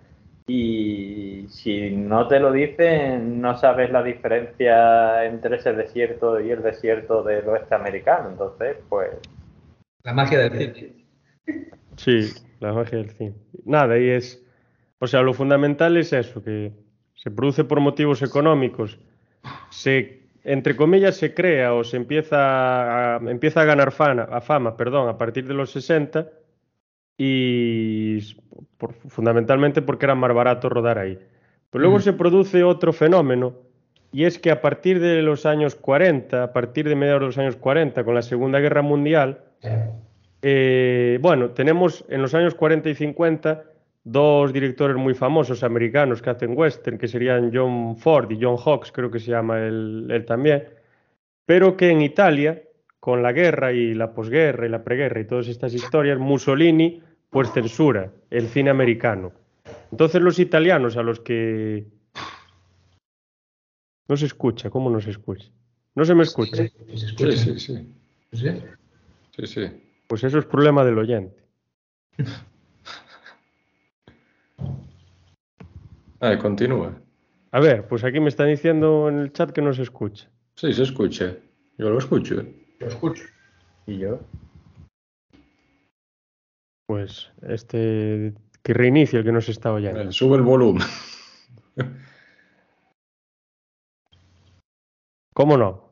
y 0.46 1.46
si 1.48 1.90
no 1.90 2.26
te 2.28 2.40
lo 2.40 2.52
dicen, 2.52 3.40
no 3.40 3.56
sabes 3.56 3.90
la 3.90 4.02
diferencia 4.02 5.24
entre 5.24 5.56
ese 5.56 5.72
desierto 5.72 6.40
y 6.40 6.50
el 6.50 6.62
desierto 6.62 7.22
del 7.22 7.46
oeste 7.48 7.74
americano. 7.74 8.30
Entonces, 8.30 8.76
pues... 8.88 9.10
La 10.02 10.12
magia 10.12 10.48
del 10.48 10.74
cine. 10.74 11.04
Sí, 11.96 12.32
la 12.60 12.72
magia 12.72 12.98
del 12.98 13.10
cine. 13.10 13.34
Nada, 13.64 13.98
y 13.98 14.08
es 14.08 14.43
o 15.04 15.06
sea, 15.06 15.22
lo 15.22 15.34
fundamental 15.34 15.96
es 15.96 16.12
eso, 16.12 16.42
que 16.42 16.72
se 17.14 17.30
produce 17.30 17.64
por 17.64 17.80
motivos 17.80 18.22
económicos, 18.22 18.98
se, 19.70 20.22
entre 20.44 20.76
comillas, 20.76 21.16
se 21.16 21.34
crea 21.34 21.74
o 21.74 21.84
se 21.84 21.98
empieza 21.98 23.16
a, 23.16 23.30
empieza 23.30 23.60
a 23.60 23.64
ganar 23.64 23.92
fama, 23.92 24.22
a 24.22 24.40
fama 24.40 24.76
perdón, 24.76 25.08
a 25.08 25.18
partir 25.18 25.46
de 25.46 25.54
los 25.54 25.70
60 25.72 26.26
y 27.18 28.18
fundamentalmente 29.08 29.82
porque 29.82 30.06
era 30.06 30.14
más 30.14 30.32
barato 30.34 30.70
rodar 30.70 30.98
ahí. 30.98 31.18
Pero 31.70 31.82
luego 31.82 31.98
mm. 31.98 32.02
se 32.02 32.12
produce 32.14 32.64
otro 32.64 32.92
fenómeno 32.92 33.54
y 34.10 34.24
es 34.24 34.38
que 34.38 34.50
a 34.50 34.62
partir 34.62 35.00
de 35.00 35.20
los 35.20 35.44
años 35.44 35.74
40, 35.74 36.42
a 36.42 36.52
partir 36.54 36.88
de 36.88 36.96
mediados 36.96 37.20
de 37.20 37.26
los 37.26 37.38
años 37.38 37.56
40, 37.56 38.04
con 38.04 38.14
la 38.14 38.22
Segunda 38.22 38.58
Guerra 38.58 38.80
Mundial, 38.80 39.44
eh, 40.40 41.18
bueno, 41.20 41.50
tenemos 41.50 42.06
en 42.08 42.22
los 42.22 42.34
años 42.34 42.54
40 42.54 42.88
y 42.88 42.94
50 42.94 43.64
dos 44.04 44.52
directores 44.52 44.96
muy 44.96 45.14
famosos 45.14 45.64
americanos 45.64 46.20
que 46.20 46.30
hacen 46.30 46.56
western, 46.56 46.98
que 46.98 47.08
serían 47.08 47.50
John 47.52 47.96
Ford 47.96 48.30
y 48.30 48.38
John 48.40 48.58
Hawks, 48.58 48.92
creo 48.92 49.10
que 49.10 49.18
se 49.18 49.30
llama 49.30 49.58
él, 49.60 50.24
también, 50.26 50.68
pero 51.46 51.76
que 51.76 51.90
en 51.90 52.02
Italia, 52.02 52.62
con 53.00 53.22
la 53.22 53.32
guerra 53.32 53.72
y 53.72 53.94
la 53.94 54.12
posguerra 54.12 54.66
y 54.66 54.68
la 54.68 54.84
preguerra 54.84 55.20
y 55.20 55.26
todas 55.26 55.48
estas 55.48 55.72
historias, 55.74 56.18
Mussolini 56.18 57.02
pues 57.30 57.50
censura 57.50 58.12
el 58.30 58.46
cine 58.48 58.70
americano. 58.70 59.32
Entonces 59.90 60.20
los 60.20 60.38
italianos 60.38 60.96
a 60.96 61.02
los 61.02 61.20
que... 61.20 61.86
No 64.06 64.16
se 64.18 64.26
escucha, 64.26 64.68
¿cómo 64.68 64.90
no 64.90 65.00
se 65.00 65.10
escucha? 65.10 65.48
No 65.94 66.04
se 66.04 66.14
me 66.14 66.24
escucha. 66.24 66.56
Sí, 66.56 67.36
sí, 67.36 67.58
sí. 67.58 67.88
¿Sí? 68.32 68.48
Sí, 69.30 69.46
sí. 69.46 69.66
Pues 70.06 70.22
eso 70.24 70.38
es 70.38 70.44
problema 70.44 70.84
del 70.84 70.98
oyente. 70.98 71.42
Ah, 76.24 76.38
continúa. 76.38 76.94
A 77.52 77.60
ver, 77.60 77.86
pues 77.86 78.02
aquí 78.02 78.18
me 78.18 78.30
están 78.30 78.48
diciendo 78.48 79.10
en 79.10 79.18
el 79.18 79.30
chat 79.32 79.50
que 79.50 79.60
no 79.60 79.74
se 79.74 79.82
escucha. 79.82 80.30
Sí, 80.56 80.72
se 80.72 80.84
escucha. 80.84 81.36
Yo 81.76 81.90
lo 81.90 81.98
escucho. 81.98 82.36
Lo 82.80 82.86
escucho. 82.86 83.24
¿Y 83.86 83.98
yo? 83.98 84.20
Pues 86.86 87.30
este 87.42 88.32
que 88.62 88.72
reinicie 88.72 89.18
el 89.18 89.24
que 89.26 89.32
nos 89.32 89.50
está 89.50 89.70
oyendo. 89.74 90.00
Eh, 90.00 90.12
Sube 90.12 90.36
el 90.36 90.42
volumen. 90.42 90.82
¿Cómo 95.34 95.58
no? 95.58 95.90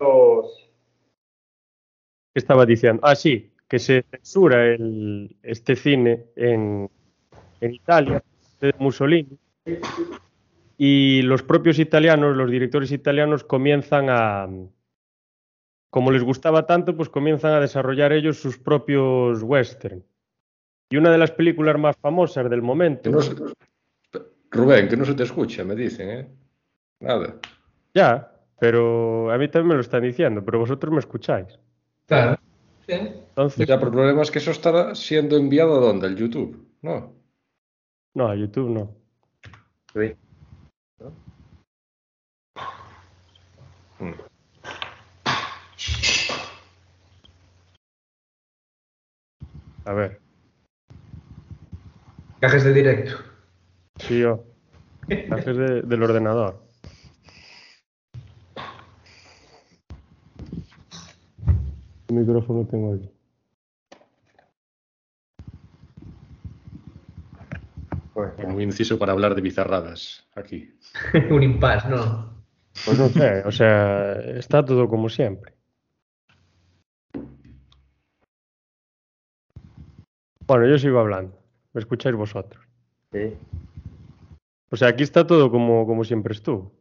Los- 0.00 0.70
¿Qué 2.32 2.38
estaba 2.40 2.64
diciendo? 2.64 3.02
Ah, 3.04 3.14
sí, 3.14 3.52
que 3.68 3.78
se 3.78 4.02
censura 4.10 4.64
el, 4.66 5.36
este 5.42 5.76
cine 5.76 6.24
en, 6.36 6.88
en 7.60 7.74
Italia, 7.74 8.22
de 8.60 8.74
Mussolini, 8.78 9.38
y 10.78 11.22
los 11.22 11.42
propios 11.42 11.78
italianos, 11.78 12.36
los 12.36 12.50
directores 12.50 12.90
italianos 12.92 13.44
comienzan 13.44 14.06
a, 14.08 14.48
como 15.90 16.10
les 16.12 16.22
gustaba 16.22 16.66
tanto, 16.66 16.96
pues 16.96 17.08
comienzan 17.08 17.52
a 17.52 17.60
desarrollar 17.60 18.12
ellos 18.12 18.38
sus 18.40 18.58
propios 18.58 19.42
western. 19.42 20.02
Y 20.90 20.96
una 20.96 21.10
de 21.10 21.18
las 21.18 21.32
películas 21.32 21.78
más 21.78 21.96
famosas 21.98 22.48
del 22.48 22.62
momento, 22.62 23.02
Que 23.02 23.10
no 23.10 23.20
se- 23.20 23.34
Rubén, 24.50 24.88
que 24.88 24.96
no 24.96 25.04
se 25.04 25.14
te 25.14 25.24
escucha, 25.24 25.62
me 25.64 25.74
dicen, 25.74 26.08
¿eh? 26.10 26.28
Nada. 27.00 27.34
ya, 27.94 28.32
pero 28.58 29.30
a 29.30 29.36
mí 29.38 29.46
también 29.48 29.68
me 29.68 29.74
lo 29.74 29.80
están 29.82 30.02
diciendo, 30.02 30.42
pero 30.44 30.58
vosotros 30.58 30.90
me 30.92 30.98
escucháis. 31.00 31.58
Claro. 32.06 32.38
Sí. 32.88 32.94
Entonces, 32.94 33.66
Ya, 33.68 33.76
pero 33.76 33.88
el 33.88 33.92
problema 33.92 34.22
es 34.22 34.30
que 34.30 34.38
eso 34.38 34.50
estará 34.50 34.94
siendo 34.94 35.36
enviado 35.36 35.76
a 35.76 35.80
dónde, 35.80 36.06
al 36.06 36.16
YouTube, 36.16 36.66
¿no? 36.80 37.12
no, 38.14 38.28
a 38.28 38.34
YouTube 38.34 38.70
no. 38.70 38.96
Luis. 39.94 40.14
Mm. 44.00 44.12
A 49.84 49.92
ver, 49.92 50.20
Cajes 52.40 52.62
de 52.64 52.72
directo. 52.72 53.16
sí, 53.98 54.20
yo. 54.20 54.44
Mensajes 55.08 55.56
de- 55.56 55.82
del 55.82 56.02
ordenador. 56.02 56.67
¿Qué 62.08 62.14
micrófono 62.14 62.66
tengo 62.66 62.94
aquí? 62.94 63.10
Como 68.14 68.56
un 68.56 68.62
inciso 68.62 68.98
para 68.98 69.12
hablar 69.12 69.34
de 69.34 69.42
bizarradas 69.42 70.26
aquí. 70.34 70.74
Un 71.30 71.42
impasse, 71.42 71.88
¿no? 71.88 72.32
Pues 72.86 72.98
no 72.98 73.08
sé, 73.08 73.42
o 73.44 73.52
sea, 73.52 74.14
está 74.14 74.64
todo 74.64 74.88
como 74.88 75.08
siempre. 75.10 75.52
Bueno, 80.46 80.66
yo 80.66 80.78
sigo 80.78 80.98
hablando. 80.98 81.38
Me 81.74 81.80
escucháis 81.80 82.16
vosotros. 82.16 82.66
sí. 83.12 83.36
O 84.70 84.76
sea, 84.76 84.88
aquí 84.88 85.02
está 85.02 85.26
todo 85.26 85.50
como, 85.50 85.86
como 85.86 86.04
siempre 86.04 86.34
estuvo. 86.34 86.72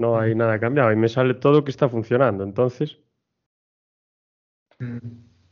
No 0.00 0.18
hay 0.18 0.34
nada 0.34 0.58
cambiado 0.58 0.90
y 0.92 0.96
me 0.96 1.08
sale 1.08 1.34
todo 1.34 1.62
que 1.62 1.70
está 1.70 1.88
funcionando. 1.88 2.42
Entonces, 2.42 2.98
Mm. 4.82 4.96
ah, 4.96 5.08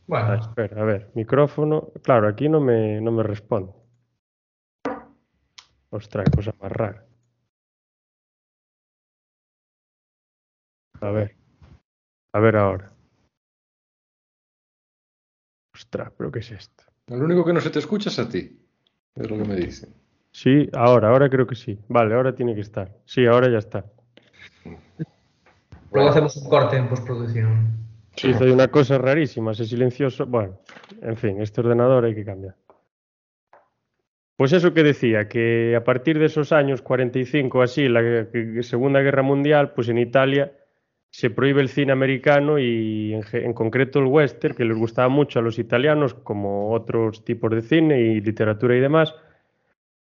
Bueno, 0.07 0.33
espera, 0.33 0.81
a 0.81 0.85
ver, 0.85 1.11
micrófono. 1.15 1.89
Claro, 2.03 2.27
aquí 2.27 2.49
no 2.49 2.59
me, 2.59 2.99
no 2.99 3.11
me 3.11 3.23
responde. 3.23 3.71
Ostras, 5.89 6.29
cosa 6.35 6.53
más 6.61 6.71
rara. 6.71 7.05
A 10.99 11.11
ver. 11.11 11.35
A 12.33 12.39
ver 12.39 12.55
ahora. 12.57 12.91
Ostras, 15.73 16.11
pero 16.17 16.31
¿qué 16.31 16.39
es 16.39 16.51
esto? 16.51 16.83
El 17.07 17.23
único 17.23 17.45
que 17.45 17.53
no 17.53 17.61
se 17.61 17.69
te 17.69 17.79
escucha 17.79 18.09
es 18.09 18.19
a 18.19 18.29
ti. 18.29 18.59
Es 19.15 19.29
lo 19.29 19.37
que 19.37 19.43
me 19.45 19.55
dicen. 19.55 19.93
Sí, 20.31 20.69
ahora, 20.73 21.09
ahora 21.09 21.29
creo 21.29 21.47
que 21.47 21.55
sí. 21.55 21.79
Vale, 21.87 22.15
ahora 22.15 22.35
tiene 22.35 22.53
que 22.55 22.61
estar. 22.61 22.97
Sí, 23.05 23.25
ahora 23.25 23.49
ya 23.49 23.57
está. 23.57 23.85
luego 25.91 26.09
hacemos 26.09 26.37
un 26.37 26.49
corte 26.49 26.77
en 26.77 26.87
postproducción. 26.87 27.90
Sí, 28.15 28.29
hizo 28.29 28.43
una 28.45 28.67
cosa 28.67 28.97
rarísima, 28.97 29.51
ese 29.51 29.65
silencioso. 29.65 30.25
Bueno, 30.25 30.59
en 31.01 31.17
fin, 31.17 31.41
este 31.41 31.61
ordenador 31.61 32.05
hay 32.05 32.15
que 32.15 32.25
cambiar. 32.25 32.55
Pues 34.35 34.53
eso 34.53 34.73
que 34.73 34.83
decía, 34.83 35.27
que 35.27 35.75
a 35.75 35.83
partir 35.83 36.17
de 36.17 36.25
esos 36.25 36.51
años 36.51 36.81
45, 36.81 37.61
así, 37.61 37.87
la 37.87 38.01
Segunda 38.61 38.99
Guerra 39.01 39.21
Mundial, 39.21 39.73
pues 39.73 39.87
en 39.89 39.99
Italia 39.99 40.51
se 41.11 41.29
prohíbe 41.29 41.61
el 41.61 41.69
cine 41.69 41.91
americano 41.91 42.57
y 42.57 43.13
en, 43.13 43.23
en 43.33 43.53
concreto 43.53 43.99
el 43.99 44.05
western, 44.05 44.55
que 44.55 44.65
les 44.65 44.77
gustaba 44.77 45.09
mucho 45.09 45.39
a 45.39 45.41
los 45.41 45.59
italianos, 45.59 46.13
como 46.13 46.71
otros 46.71 47.23
tipos 47.23 47.51
de 47.51 47.61
cine 47.61 48.01
y 48.01 48.21
literatura 48.21 48.75
y 48.75 48.79
demás. 48.79 49.13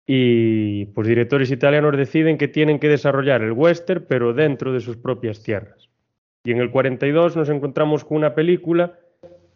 Y 0.06 0.86
pues 0.86 1.06
directores 1.06 1.50
italianos 1.50 1.96
deciden 1.96 2.38
que 2.38 2.48
tienen 2.48 2.78
que 2.78 2.88
desarrollar 2.88 3.42
el 3.42 3.52
western, 3.52 4.06
pero 4.08 4.32
dentro 4.32 4.72
de 4.72 4.80
sus 4.80 4.96
propias 4.96 5.42
tierras. 5.42 5.91
Y 6.44 6.50
en 6.50 6.58
el 6.58 6.70
42 6.70 7.36
nos 7.36 7.48
encontramos 7.48 8.04
con 8.04 8.16
una 8.16 8.34
película 8.34 8.98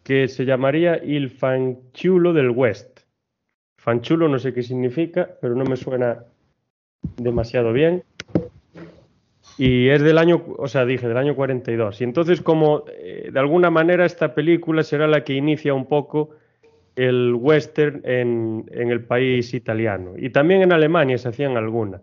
que 0.04 0.28
se 0.28 0.44
llamaría 0.44 1.02
Il 1.04 1.30
Fanciullo 1.30 2.32
del 2.32 2.50
West. 2.50 3.00
Fanciullo 3.76 4.28
no 4.28 4.38
sé 4.38 4.54
qué 4.54 4.62
significa, 4.62 5.28
pero 5.40 5.56
no 5.56 5.64
me 5.64 5.76
suena 5.76 6.24
demasiado 7.16 7.72
bien. 7.72 8.04
Y 9.58 9.88
es 9.88 10.02
del 10.02 10.18
año, 10.18 10.44
o 10.58 10.68
sea, 10.68 10.84
dije, 10.84 11.08
del 11.08 11.16
año 11.16 11.34
42. 11.34 12.00
Y 12.00 12.04
entonces, 12.04 12.40
como 12.40 12.84
eh, 12.88 13.30
de 13.32 13.40
alguna 13.40 13.70
manera 13.70 14.04
esta 14.04 14.34
película 14.34 14.82
será 14.84 15.08
la 15.08 15.24
que 15.24 15.32
inicia 15.32 15.74
un 15.74 15.86
poco 15.86 16.30
el 16.94 17.34
western 17.34 18.00
en, 18.04 18.66
en 18.70 18.90
el 18.90 19.04
país 19.04 19.54
italiano. 19.54 20.12
Y 20.16 20.30
también 20.30 20.62
en 20.62 20.72
Alemania 20.72 21.18
se 21.18 21.28
hacían 21.28 21.56
algunas. 21.56 22.02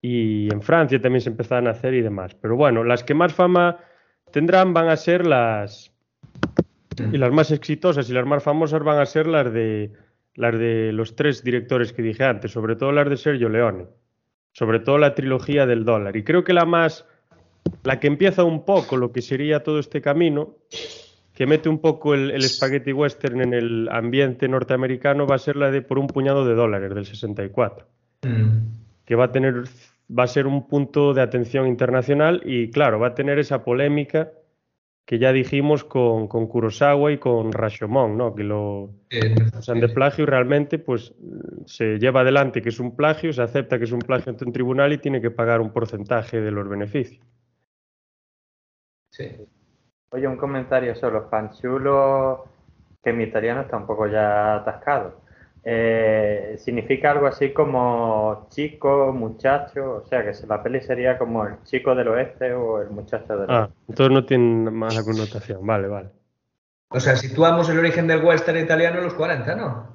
Y 0.00 0.48
en 0.52 0.62
Francia 0.62 1.00
también 1.00 1.22
se 1.22 1.30
empezaban 1.30 1.66
a 1.66 1.70
hacer 1.70 1.94
y 1.94 2.02
demás. 2.02 2.34
Pero 2.34 2.56
bueno, 2.56 2.84
las 2.84 3.02
que 3.02 3.14
más 3.14 3.34
fama 3.34 3.78
tendrán 4.30 4.74
van 4.74 4.88
a 4.88 4.96
ser 4.96 5.26
las 5.26 5.92
y 7.12 7.18
las 7.18 7.30
más 7.30 7.50
exitosas 7.50 8.08
y 8.08 8.12
las 8.14 8.24
más 8.26 8.42
famosas 8.42 8.82
van 8.82 8.98
a 8.98 9.06
ser 9.06 9.26
las 9.26 9.52
de 9.52 9.92
las 10.34 10.58
de 10.58 10.92
los 10.92 11.14
tres 11.14 11.44
directores 11.44 11.92
que 11.92 12.02
dije 12.02 12.24
antes, 12.24 12.52
sobre 12.52 12.76
todo 12.76 12.92
las 12.92 13.08
de 13.08 13.16
Sergio 13.16 13.48
Leone, 13.48 13.86
sobre 14.52 14.80
todo 14.80 14.98
la 14.98 15.14
trilogía 15.14 15.66
del 15.66 15.84
dólar. 15.84 16.16
Y 16.16 16.24
creo 16.24 16.44
que 16.44 16.52
la 16.52 16.64
más 16.64 17.06
la 17.82 18.00
que 18.00 18.06
empieza 18.06 18.44
un 18.44 18.64
poco 18.64 18.96
lo 18.96 19.12
que 19.12 19.22
sería 19.22 19.62
todo 19.62 19.78
este 19.78 20.00
camino, 20.00 20.54
que 21.34 21.46
mete 21.46 21.68
un 21.68 21.80
poco 21.80 22.14
el, 22.14 22.30
el 22.30 22.42
spaghetti 22.42 22.92
western 22.92 23.40
en 23.42 23.52
el 23.54 23.88
ambiente 23.90 24.48
norteamericano, 24.48 25.26
va 25.26 25.36
a 25.36 25.38
ser 25.38 25.56
la 25.56 25.70
de 25.70 25.82
por 25.82 25.98
un 25.98 26.06
puñado 26.06 26.46
de 26.46 26.54
dólares 26.54 26.94
del 26.94 27.06
64 27.06 27.86
Mm. 28.22 28.58
que 29.04 29.14
va 29.14 29.26
a 29.26 29.32
tener 29.32 29.64
va 30.08 30.24
a 30.24 30.26
ser 30.28 30.46
un 30.46 30.66
punto 30.68 31.14
de 31.14 31.22
atención 31.22 31.66
internacional 31.66 32.42
y 32.44 32.70
claro, 32.70 32.98
va 33.00 33.08
a 33.08 33.14
tener 33.14 33.38
esa 33.38 33.64
polémica 33.64 34.32
que 35.04 35.18
ya 35.18 35.32
dijimos 35.32 35.84
con, 35.84 36.26
con 36.28 36.46
Kurosawa 36.48 37.12
y 37.12 37.18
con 37.18 37.52
Rashomon, 37.52 38.16
¿no? 38.16 38.34
Que 38.34 38.44
lo 38.44 38.90
Eh, 39.10 39.34
acusan 39.46 39.80
de 39.80 39.88
plagio 39.88 40.24
y 40.24 40.26
realmente 40.26 40.78
pues 40.78 41.14
se 41.66 41.98
lleva 41.98 42.20
adelante 42.22 42.60
que 42.62 42.70
es 42.70 42.80
un 42.80 42.96
plagio, 42.96 43.32
se 43.32 43.42
acepta 43.42 43.78
que 43.78 43.84
es 43.84 43.92
un 43.92 44.00
plagio 44.00 44.30
ante 44.30 44.44
un 44.44 44.52
tribunal 44.52 44.92
y 44.92 44.98
tiene 44.98 45.20
que 45.20 45.30
pagar 45.30 45.60
un 45.60 45.72
porcentaje 45.72 46.40
de 46.40 46.50
los 46.50 46.68
beneficios. 46.68 47.24
sí. 49.10 49.48
Oye, 50.10 50.26
un 50.28 50.36
comentario 50.36 50.94
solo. 50.94 51.28
Fanchulo, 51.28 52.46
que 53.02 53.12
mi 53.12 53.24
italiano 53.24 53.62
está 53.62 53.76
un 53.76 53.86
poco 53.86 54.06
ya 54.06 54.56
atascado. 54.56 55.20
Eh, 55.68 56.54
significa 56.58 57.10
algo 57.10 57.26
así 57.26 57.50
como 57.50 58.46
chico, 58.50 59.12
muchacho, 59.12 59.94
o 60.04 60.06
sea 60.06 60.22
que 60.22 60.30
la 60.46 60.62
peli 60.62 60.80
sería 60.80 61.18
como 61.18 61.44
el 61.44 61.54
chico 61.64 61.92
del 61.96 62.06
oeste 62.06 62.52
o 62.52 62.80
el 62.82 62.90
muchacho 62.90 63.36
del 63.36 63.50
Ah, 63.50 63.62
oeste. 63.62 63.74
entonces 63.88 64.14
no 64.14 64.24
tiene 64.24 64.70
mala 64.70 65.02
connotación. 65.02 65.66
Vale, 65.66 65.88
vale. 65.88 66.08
O 66.90 67.00
sea, 67.00 67.16
situamos 67.16 67.68
el 67.68 67.80
origen 67.80 68.06
del 68.06 68.22
western 68.24 68.58
italiano 68.58 68.98
en 68.98 69.04
los 69.06 69.14
40, 69.14 69.56
¿no? 69.56 69.88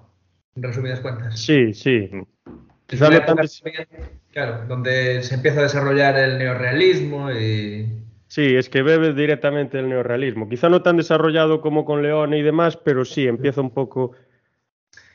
En 0.58 0.63
resumidas 0.63 1.00
cuentas. 1.00 1.40
Sí, 1.40 1.74
sí. 1.74 2.10
Es 2.90 3.00
una 3.00 3.16
época 3.16 3.36
también, 3.36 3.88
claro, 4.34 4.66
donde 4.68 5.24
se 5.24 5.36
empieza 5.36 5.62
a 5.62 5.63
desarrollar 5.63 6.18
el 6.18 6.38
neorrealismo 6.38 7.32
y... 7.32 7.88
Sí, 8.28 8.58
es 8.58 8.68
que 8.70 8.82
bebe 8.82 9.13
directamente 9.13 9.78
del 9.78 9.88
neorrealismo. 9.88 10.50
Quizá 10.50 10.68
no 10.68 10.82
tan 10.82 10.98
desarrollado 10.98 11.62
como 11.62 11.86
con 11.86 12.01
Leone 12.01 12.38
y 12.40 12.42
demás, 12.42 12.75
pero 12.75 13.06
sí, 13.06 13.25
empieza 13.25 13.62
un 13.62 13.72
poco 13.72 14.12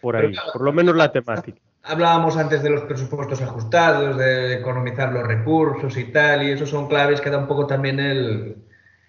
por 0.06 0.16
ahí, 0.16 0.30
claro, 0.32 0.52
por 0.52 0.62
lo 0.62 0.72
menos 0.72 0.94
la 0.94 1.10
temática. 1.10 1.58
Hablábamos 1.82 2.36
antes 2.36 2.62
de 2.62 2.70
los 2.70 2.82
presupuestos 2.82 3.42
ajustados, 3.42 4.16
de 4.16 4.54
economizar 4.54 5.12
los 5.12 5.26
recursos 5.26 5.96
y 5.96 6.04
tal, 6.12 6.42
y 6.44 6.52
eso 6.52 6.64
son 6.66 6.86
claves 6.88 7.20
que 7.20 7.30
da 7.30 7.38
un 7.38 7.46
poco 7.48 7.66
también 7.66 7.98
el, 7.98 8.56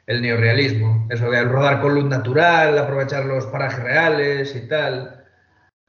el 0.08 0.22
neorrealismo. 0.22 1.08
Eso 1.10 1.30
de 1.30 1.44
rodar 1.44 1.82
con 1.82 1.94
luz 1.94 2.06
natural, 2.06 2.78
aprovechar 2.78 3.26
los 3.26 3.46
parajes 3.48 3.84
reales 3.84 4.56
y 4.56 4.68
tal. 4.68 5.24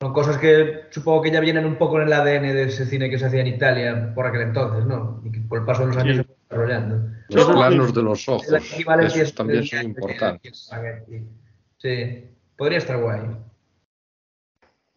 Son 0.00 0.12
cosas 0.12 0.36
que 0.38 0.82
supongo 0.90 1.22
que 1.22 1.30
ya 1.30 1.40
vienen 1.40 1.64
un 1.66 1.76
poco 1.76 2.00
en 2.00 2.06
el 2.06 2.12
ADN 2.12 2.52
de 2.54 2.62
ese 2.64 2.84
cine 2.86 3.10
que 3.10 3.18
se 3.18 3.26
hacía 3.26 3.40
en 3.40 3.48
Italia 3.48 4.12
por 4.14 4.26
aquel 4.26 4.42
entonces, 4.42 4.84
¿no? 4.86 5.20
Y 5.24 5.32
que 5.32 5.40
por 5.40 5.58
el 5.60 5.64
paso 5.64 5.80
de 5.82 5.86
los 5.88 5.96
años 5.96 6.16
Sí. 6.16 6.22
se 6.22 6.24
fue 6.24 6.36
desarrollando. 6.48 6.96
Los 7.30 7.46
Luego, 7.46 7.52
planos 7.60 7.94
de 7.94 8.02
los 8.02 8.28
ojos, 8.28 8.46
esos 8.48 9.34
también 9.34 9.62
es- 9.62 9.70
son 9.70 9.82
importantes. 9.84 10.70
Sí, 11.78 12.24
podría 12.56 12.78
estar 12.78 12.96
guay. 12.98 13.20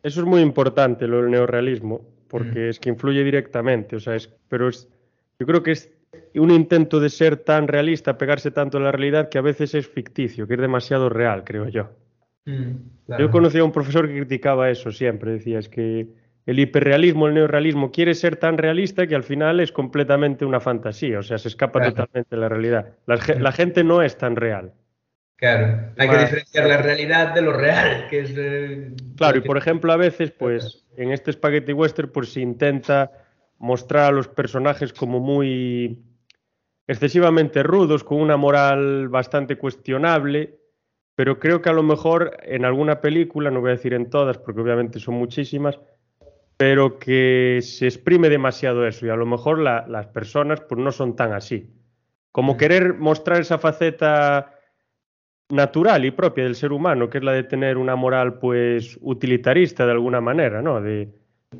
Eso 0.03 0.21
es 0.21 0.25
muy 0.27 0.41
importante, 0.41 1.07
lo 1.07 1.21
del 1.21 1.31
neorrealismo, 1.31 2.01
porque 2.27 2.59
Mm. 2.59 2.69
es 2.69 2.79
que 2.79 2.89
influye 2.89 3.23
directamente, 3.23 3.95
o 3.95 3.99
sea, 3.99 4.15
es, 4.15 4.27
pero 4.49 4.67
es, 4.69 4.87
yo 5.39 5.45
creo 5.45 5.61
que 5.63 5.71
es 5.71 5.91
un 6.35 6.51
intento 6.51 6.99
de 6.99 7.09
ser 7.09 7.37
tan 7.37 7.67
realista, 7.67 8.17
pegarse 8.17 8.51
tanto 8.51 8.77
a 8.77 8.81
la 8.81 8.91
realidad, 8.91 9.29
que 9.29 9.37
a 9.37 9.41
veces 9.41 9.75
es 9.75 9.87
ficticio, 9.87 10.47
que 10.47 10.55
es 10.55 10.59
demasiado 10.61 11.09
real, 11.09 11.43
creo 11.43 11.67
yo. 11.67 11.89
Mm, 12.45 12.71
claro. 13.05 13.23
Yo 13.25 13.31
conocí 13.31 13.57
a 13.59 13.63
un 13.63 13.71
profesor 13.71 14.07
que 14.07 14.15
criticaba 14.15 14.69
eso 14.69 14.91
siempre, 14.91 15.33
decía, 15.33 15.59
es 15.59 15.69
que 15.69 16.07
el 16.47 16.59
hiperrealismo, 16.59 17.27
el 17.27 17.35
neorrealismo 17.35 17.91
quiere 17.91 18.15
ser 18.15 18.35
tan 18.37 18.57
realista 18.57 19.05
que 19.05 19.13
al 19.15 19.23
final 19.23 19.59
es 19.59 19.71
completamente 19.71 20.43
una 20.45 20.59
fantasía, 20.59 21.19
o 21.19 21.23
sea, 21.23 21.37
se 21.37 21.49
escapa 21.49 21.79
Claro. 21.79 21.93
totalmente 21.93 22.35
de 22.35 22.41
la 22.41 22.49
realidad. 22.49 22.93
La, 23.05 23.17
ge- 23.17 23.39
la 23.39 23.51
gente 23.51 23.83
no 23.83 24.01
es 24.01 24.17
tan 24.17 24.35
real. 24.35 24.73
Claro, 25.41 25.91
hay 25.97 26.07
que 26.07 26.17
diferenciar 26.19 26.67
la 26.67 26.77
realidad 26.77 27.33
de 27.33 27.41
lo 27.41 27.51
real, 27.51 28.05
que 28.09 28.19
es... 28.19 28.33
eh, 28.37 28.93
Claro, 29.17 29.39
y 29.39 29.41
por 29.41 29.57
ejemplo, 29.57 29.91
a 29.91 29.97
veces, 29.97 30.31
pues, 30.31 30.85
en 30.97 31.11
este 31.11 31.31
Spaghetti 31.33 31.73
Western, 31.73 32.11
pues 32.11 32.31
se 32.31 32.41
intenta 32.41 33.11
mostrar 33.57 34.05
a 34.05 34.11
los 34.11 34.27
personajes 34.27 34.93
como 34.93 35.19
muy 35.19 35.99
excesivamente 36.87 37.63
rudos, 37.63 38.03
con 38.03 38.21
una 38.21 38.37
moral 38.37 39.07
bastante 39.09 39.57
cuestionable, 39.57 40.59
pero 41.15 41.39
creo 41.39 41.59
que 41.61 41.69
a 41.69 41.73
lo 41.73 41.81
mejor 41.83 42.37
en 42.43 42.63
alguna 42.63 43.01
película, 43.01 43.49
no 43.49 43.61
voy 43.61 43.69
a 43.71 43.75
decir 43.75 43.93
en 43.95 44.11
todas, 44.11 44.37
porque 44.37 44.61
obviamente 44.61 44.99
son 44.99 45.15
muchísimas, 45.15 45.79
pero 46.57 46.99
que 46.99 47.59
se 47.63 47.85
exprime 47.87 48.29
demasiado 48.29 48.85
eso 48.85 49.07
y 49.07 49.09
a 49.09 49.15
lo 49.15 49.25
mejor 49.25 49.57
la- 49.57 49.85
las 49.87 50.05
personas 50.07 50.61
pues 50.61 50.79
no 50.79 50.91
son 50.91 51.15
tan 51.15 51.33
así. 51.33 51.67
Como 52.31 52.53
Mm. 52.53 52.57
querer 52.57 52.93
mostrar 52.93 53.41
esa 53.41 53.57
faceta 53.57 54.53
natural 55.51 56.05
y 56.05 56.11
propia 56.11 56.43
del 56.43 56.55
ser 56.55 56.71
humano, 56.71 57.09
que 57.09 57.19
es 57.19 57.23
la 57.23 57.33
de 57.33 57.43
tener 57.43 57.77
una 57.77 57.95
moral 57.95 58.35
pues 58.39 58.97
utilitarista 59.01 59.85
de 59.85 59.91
alguna 59.91 60.21
manera, 60.21 60.61
¿no? 60.61 60.81
De 60.81 61.09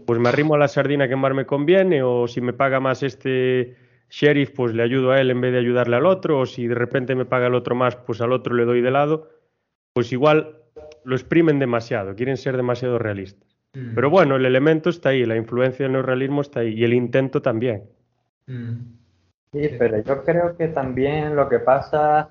pues 0.06 0.20
me 0.20 0.30
arrimo 0.30 0.56
a 0.56 0.58
la 0.58 0.68
sardina 0.68 1.08
que 1.08 1.16
más 1.16 1.34
me 1.34 1.46
conviene 1.46 2.02
o 2.02 2.28
si 2.28 2.40
me 2.40 2.54
paga 2.54 2.80
más 2.80 3.04
este 3.04 3.76
sheriff 4.10 4.52
pues 4.52 4.74
le 4.74 4.84
ayudo 4.84 5.12
a 5.12 5.20
él 5.20 5.32
en 5.32 5.42
vez 5.42 5.52
de 5.52 5.60
ayudarle 5.60 5.98
al 5.98 6.06
otro 6.06 6.40
o 6.40 6.46
si 6.46 6.68
de 6.68 6.76
repente 6.76 7.16
me 7.16 7.26
paga 7.26 7.48
el 7.48 7.56
otro 7.56 7.76
más 7.76 7.96
pues 7.96 8.22
al 8.22 8.32
otro 8.32 8.56
le 8.56 8.66
doy 8.66 8.82
de 8.82 8.92
lado, 8.92 9.30
pues 9.94 10.12
igual 10.12 10.58
lo 11.04 11.16
exprimen 11.16 11.60
demasiado, 11.60 12.16
quieren 12.16 12.38
ser 12.38 12.56
demasiado 12.56 13.00
realistas. 13.00 13.58
Mm, 13.74 13.96
Pero 13.96 14.10
bueno, 14.10 14.36
el 14.36 14.46
elemento 14.46 14.90
está 14.90 15.10
ahí, 15.10 15.26
la 15.26 15.36
influencia 15.36 15.86
del 15.86 15.94
neorrealismo 15.94 16.42
está 16.42 16.62
ahí 16.62 16.74
y 16.74 16.84
el 16.84 16.94
intento 16.94 17.42
también. 17.42 17.84
mm, 18.48 19.02
Sí, 19.54 19.70
pero 19.78 20.02
yo 20.02 20.24
creo 20.24 20.56
que 20.56 20.70
también 20.70 21.36
lo 21.36 21.50
que 21.50 21.60
pasa 21.60 22.30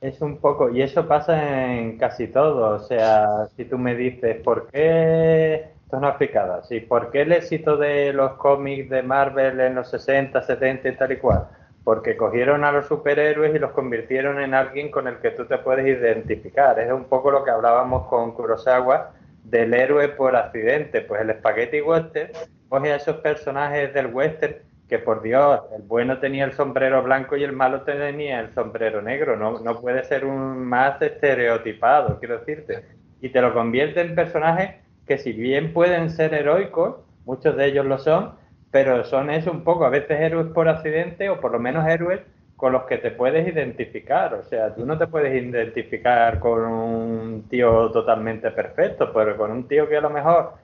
es 0.00 0.20
un 0.20 0.38
poco, 0.38 0.70
y 0.70 0.82
eso 0.82 1.06
pasa 1.08 1.72
en 1.72 1.98
casi 1.98 2.28
todo, 2.28 2.76
o 2.76 2.78
sea, 2.80 3.46
si 3.56 3.64
tú 3.64 3.78
me 3.78 3.94
dices, 3.94 4.36
¿por 4.42 4.68
qué, 4.68 5.54
esto 5.54 5.96
es 5.96 6.02
una 6.02 6.18
picada, 6.18 6.62
sí, 6.64 6.80
¿por 6.80 7.10
qué 7.10 7.22
el 7.22 7.32
éxito 7.32 7.76
de 7.76 8.12
los 8.12 8.32
cómics 8.32 8.90
de 8.90 9.02
Marvel 9.02 9.60
en 9.60 9.74
los 9.74 9.90
60, 9.90 10.42
70 10.42 10.88
y 10.88 10.96
tal 10.96 11.12
y 11.12 11.16
cual? 11.16 11.48
Porque 11.84 12.16
cogieron 12.16 12.64
a 12.64 12.72
los 12.72 12.86
superhéroes 12.86 13.54
y 13.54 13.58
los 13.58 13.70
convirtieron 13.70 14.40
en 14.40 14.54
alguien 14.54 14.90
con 14.90 15.06
el 15.06 15.18
que 15.18 15.30
tú 15.30 15.44
te 15.46 15.58
puedes 15.58 15.86
identificar. 15.86 16.80
Es 16.80 16.90
un 16.90 17.04
poco 17.04 17.30
lo 17.30 17.44
que 17.44 17.52
hablábamos 17.52 18.08
con 18.08 18.32
Kurosawa 18.32 19.12
del 19.44 19.72
héroe 19.72 20.08
por 20.08 20.34
accidente. 20.34 21.02
Pues 21.02 21.20
el 21.20 21.32
Spaghetti 21.34 21.80
Western 21.80 22.32
coge 22.68 22.92
a 22.92 22.96
esos 22.96 23.18
personajes 23.18 23.94
del 23.94 24.06
western 24.06 24.56
que 24.88 24.98
por 24.98 25.22
Dios, 25.22 25.60
el 25.74 25.82
bueno 25.82 26.18
tenía 26.18 26.44
el 26.44 26.52
sombrero 26.52 27.02
blanco 27.02 27.36
y 27.36 27.44
el 27.44 27.52
malo 27.52 27.82
tenía 27.82 28.40
el 28.40 28.52
sombrero 28.54 29.02
negro. 29.02 29.36
No, 29.36 29.58
no 29.60 29.80
puede 29.80 30.04
ser 30.04 30.24
un 30.24 30.64
más 30.64 31.00
estereotipado, 31.02 32.18
quiero 32.18 32.38
decirte. 32.38 32.84
Y 33.20 33.30
te 33.30 33.40
lo 33.40 33.52
convierte 33.52 34.00
en 34.00 34.14
personajes 34.14 34.76
que 35.06 35.18
si 35.18 35.32
bien 35.32 35.72
pueden 35.72 36.10
ser 36.10 36.34
heroicos, 36.34 36.96
muchos 37.24 37.56
de 37.56 37.66
ellos 37.66 37.86
lo 37.86 37.98
son, 37.98 38.34
pero 38.70 39.04
son 39.04 39.30
eso 39.30 39.50
un 39.50 39.64
poco, 39.64 39.84
a 39.84 39.90
veces 39.90 40.20
héroes 40.20 40.48
por 40.48 40.68
accidente 40.68 41.28
o 41.30 41.40
por 41.40 41.52
lo 41.52 41.58
menos 41.58 41.86
héroes 41.88 42.20
con 42.56 42.72
los 42.72 42.84
que 42.84 42.98
te 42.98 43.10
puedes 43.10 43.46
identificar. 43.46 44.34
O 44.34 44.42
sea, 44.44 44.74
tú 44.74 44.86
no 44.86 44.96
te 44.98 45.06
puedes 45.06 45.34
identificar 45.34 46.38
con 46.38 46.64
un 46.64 47.48
tío 47.48 47.90
totalmente 47.90 48.50
perfecto, 48.50 49.12
pero 49.12 49.36
con 49.36 49.50
un 49.50 49.68
tío 49.68 49.88
que 49.88 49.96
a 49.96 50.00
lo 50.00 50.10
mejor 50.10 50.54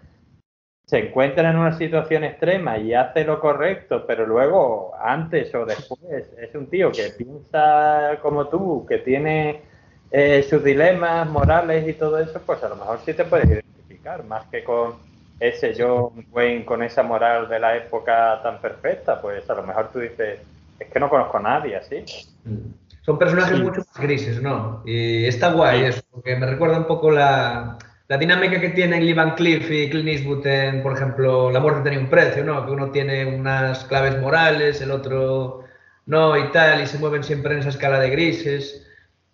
se 0.92 0.98
encuentra 0.98 1.48
en 1.48 1.56
una 1.56 1.72
situación 1.78 2.22
extrema 2.22 2.76
y 2.76 2.92
hace 2.92 3.24
lo 3.24 3.40
correcto, 3.40 4.04
pero 4.06 4.26
luego, 4.26 4.92
antes 5.02 5.54
o 5.54 5.64
después, 5.64 6.30
es 6.38 6.54
un 6.54 6.66
tío 6.66 6.92
que 6.92 7.14
piensa 7.16 8.18
como 8.20 8.48
tú, 8.48 8.84
que 8.86 8.98
tiene 8.98 9.62
eh, 10.10 10.42
sus 10.42 10.62
dilemas 10.62 11.26
morales 11.30 11.88
y 11.88 11.94
todo 11.94 12.18
eso, 12.18 12.38
pues 12.44 12.62
a 12.62 12.68
lo 12.68 12.76
mejor 12.76 12.98
sí 13.06 13.14
te 13.14 13.24
puedes 13.24 13.48
identificar, 13.48 14.22
más 14.24 14.44
que 14.50 14.62
con 14.62 14.96
ese 15.40 15.72
John 15.74 16.26
Wayne 16.30 16.66
con 16.66 16.82
esa 16.82 17.02
moral 17.02 17.48
de 17.48 17.58
la 17.58 17.74
época 17.74 18.40
tan 18.42 18.60
perfecta, 18.60 19.18
pues 19.18 19.48
a 19.48 19.54
lo 19.54 19.62
mejor 19.62 19.88
tú 19.90 19.98
dices, 19.98 20.40
es 20.78 20.88
que 20.90 21.00
no 21.00 21.08
conozco 21.08 21.38
a 21.38 21.40
nadie 21.40 21.74
así. 21.74 22.04
mm. 22.44 22.74
Son 23.00 23.18
personajes 23.18 23.56
Sí. 23.56 23.62
mucho 23.64 23.78
más 23.78 23.98
grises, 23.98 24.42
¿no? 24.42 24.82
Y 24.84 25.24
está 25.24 25.52
guay 25.52 25.84
eso, 25.86 26.02
porque 26.10 26.36
me 26.36 26.44
recuerda 26.44 26.76
un 26.76 26.86
poco 26.86 27.10
la, 27.10 27.78
la 28.12 28.18
dinámica 28.18 28.60
que 28.60 28.68
tienen 28.68 29.06
Lee 29.06 29.14
Van 29.14 29.34
Cleef 29.36 29.70
y 29.70 29.88
Clint 29.88 30.06
Eastwood 30.06 30.82
por 30.82 30.92
ejemplo, 30.92 31.50
La 31.50 31.60
muerte 31.60 31.80
tenía 31.82 31.98
un 31.98 32.10
precio, 32.10 32.44
¿no? 32.44 32.66
Que 32.66 32.72
uno 32.72 32.90
tiene 32.90 33.24
unas 33.24 33.86
claves 33.86 34.20
morales, 34.20 34.82
el 34.82 34.90
otro 34.90 35.64
no 36.04 36.36
y 36.36 36.52
tal, 36.52 36.82
y 36.82 36.86
se 36.86 36.98
mueven 36.98 37.24
siempre 37.24 37.54
en 37.54 37.60
esa 37.60 37.70
escala 37.70 37.98
de 37.98 38.10
grises. 38.10 38.86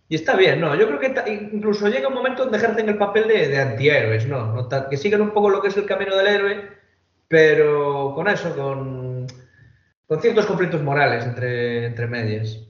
Y 0.08 0.14
está 0.14 0.36
bien, 0.36 0.60
¿no? 0.60 0.76
Yo 0.76 0.86
creo 0.86 1.00
que 1.00 1.50
incluso 1.52 1.88
llega 1.88 2.06
un 2.06 2.14
momento 2.14 2.44
donde 2.44 2.58
ejercen 2.58 2.88
el 2.88 2.98
papel 2.98 3.26
de, 3.26 3.48
de 3.48 3.60
antihéroes, 3.60 4.28
¿no? 4.28 4.54
No 4.54 4.88
que 4.88 4.96
siguen 4.96 5.22
un 5.22 5.30
poco 5.30 5.50
lo 5.50 5.60
que 5.60 5.68
es 5.68 5.76
el 5.76 5.84
camino 5.84 6.16
del 6.16 6.28
héroe, 6.28 6.68
pero 7.26 8.12
con 8.14 8.28
eso, 8.28 8.54
con, 8.54 9.26
con 10.06 10.20
ciertos 10.20 10.46
conflictos 10.46 10.84
morales 10.84 11.24
entre, 11.24 11.86
entre 11.86 12.06
medias. 12.06 12.67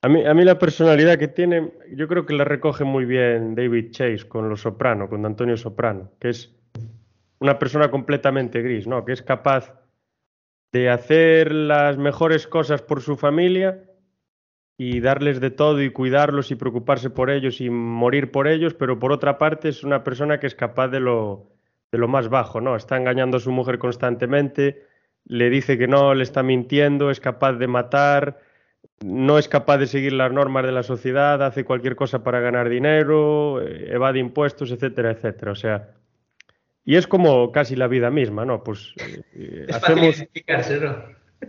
A 0.00 0.08
mí, 0.08 0.24
a 0.24 0.32
mí 0.32 0.44
la 0.44 0.58
personalidad 0.58 1.18
que 1.18 1.28
tiene, 1.28 1.72
yo 1.92 2.06
creo 2.06 2.24
que 2.24 2.34
la 2.34 2.44
recoge 2.44 2.84
muy 2.84 3.04
bien 3.04 3.56
David 3.56 3.90
Chase 3.90 4.28
con 4.28 4.48
Los 4.48 4.60
Soprano, 4.60 5.08
con 5.08 5.26
Antonio 5.26 5.56
Soprano, 5.56 6.12
que 6.20 6.28
es 6.28 6.54
una 7.40 7.58
persona 7.58 7.90
completamente 7.90 8.62
gris, 8.62 8.86
¿no? 8.86 9.04
Que 9.04 9.12
es 9.12 9.22
capaz 9.22 9.74
de 10.72 10.90
hacer 10.90 11.52
las 11.52 11.98
mejores 11.98 12.46
cosas 12.46 12.82
por 12.82 13.00
su 13.00 13.16
familia 13.16 13.84
y 14.76 15.00
darles 15.00 15.40
de 15.40 15.50
todo 15.50 15.82
y 15.82 15.90
cuidarlos 15.90 16.52
y 16.52 16.54
preocuparse 16.54 17.10
por 17.10 17.30
ellos 17.30 17.60
y 17.60 17.68
morir 17.68 18.30
por 18.30 18.46
ellos, 18.46 18.74
pero 18.74 18.98
por 18.98 19.10
otra 19.10 19.38
parte 19.38 19.68
es 19.68 19.82
una 19.82 20.04
persona 20.04 20.38
que 20.38 20.46
es 20.46 20.54
capaz 20.54 20.88
de 20.88 21.00
lo, 21.00 21.50
de 21.90 21.98
lo 21.98 22.06
más 22.06 22.28
bajo, 22.28 22.60
¿no? 22.60 22.76
Está 22.76 22.96
engañando 22.96 23.38
a 23.38 23.40
su 23.40 23.50
mujer 23.50 23.78
constantemente, 23.78 24.86
le 25.24 25.50
dice 25.50 25.76
que 25.76 25.88
no, 25.88 26.14
le 26.14 26.22
está 26.22 26.44
mintiendo, 26.44 27.10
es 27.10 27.18
capaz 27.18 27.54
de 27.54 27.66
matar, 27.66 28.38
no 29.04 29.38
es 29.38 29.48
capaz 29.48 29.78
de 29.78 29.86
seguir 29.86 30.12
las 30.12 30.32
normas 30.32 30.64
de 30.64 30.72
la 30.72 30.82
sociedad, 30.82 31.42
hace 31.42 31.64
cualquier 31.64 31.96
cosa 31.96 32.22
para 32.22 32.40
ganar 32.40 32.68
dinero, 32.68 33.62
eh, 33.62 33.92
evade 33.92 34.18
impuestos, 34.18 34.70
etcétera, 34.70 35.12
etcétera. 35.12 35.52
O 35.52 35.54
sea, 35.54 35.90
y 36.84 36.96
es 36.96 37.06
como 37.06 37.52
casi 37.52 37.76
la 37.76 37.86
vida 37.86 38.10
misma, 38.10 38.44
¿no? 38.44 38.64
Pues 38.64 38.94
eh, 39.34 39.66
Es 39.68 39.78
fácil 39.78 39.98
hacemos, 39.98 40.16
identificarse, 40.16 40.80
¿no? 40.80 40.96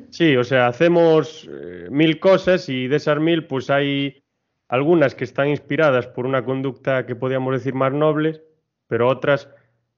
sí, 0.10 0.36
o 0.36 0.44
sea, 0.44 0.68
hacemos 0.68 1.50
eh, 1.52 1.88
mil 1.90 2.20
cosas 2.20 2.70
y 2.70 2.88
de 2.88 2.98
esas 2.98 3.20
mil, 3.20 3.46
pues 3.46 3.70
hay 3.70 4.24
algunas 4.68 5.16
que 5.16 5.24
están 5.24 5.50
inspiradas 5.50 6.08
por 6.08 6.26
una 6.26 6.46
conducta 6.46 7.06
que 7.06 7.16
podríamos 7.16 7.54
decir 7.54 7.74
más 7.74 7.94
nobles, 7.94 8.42
pero 8.88 9.08
otras 9.08 9.50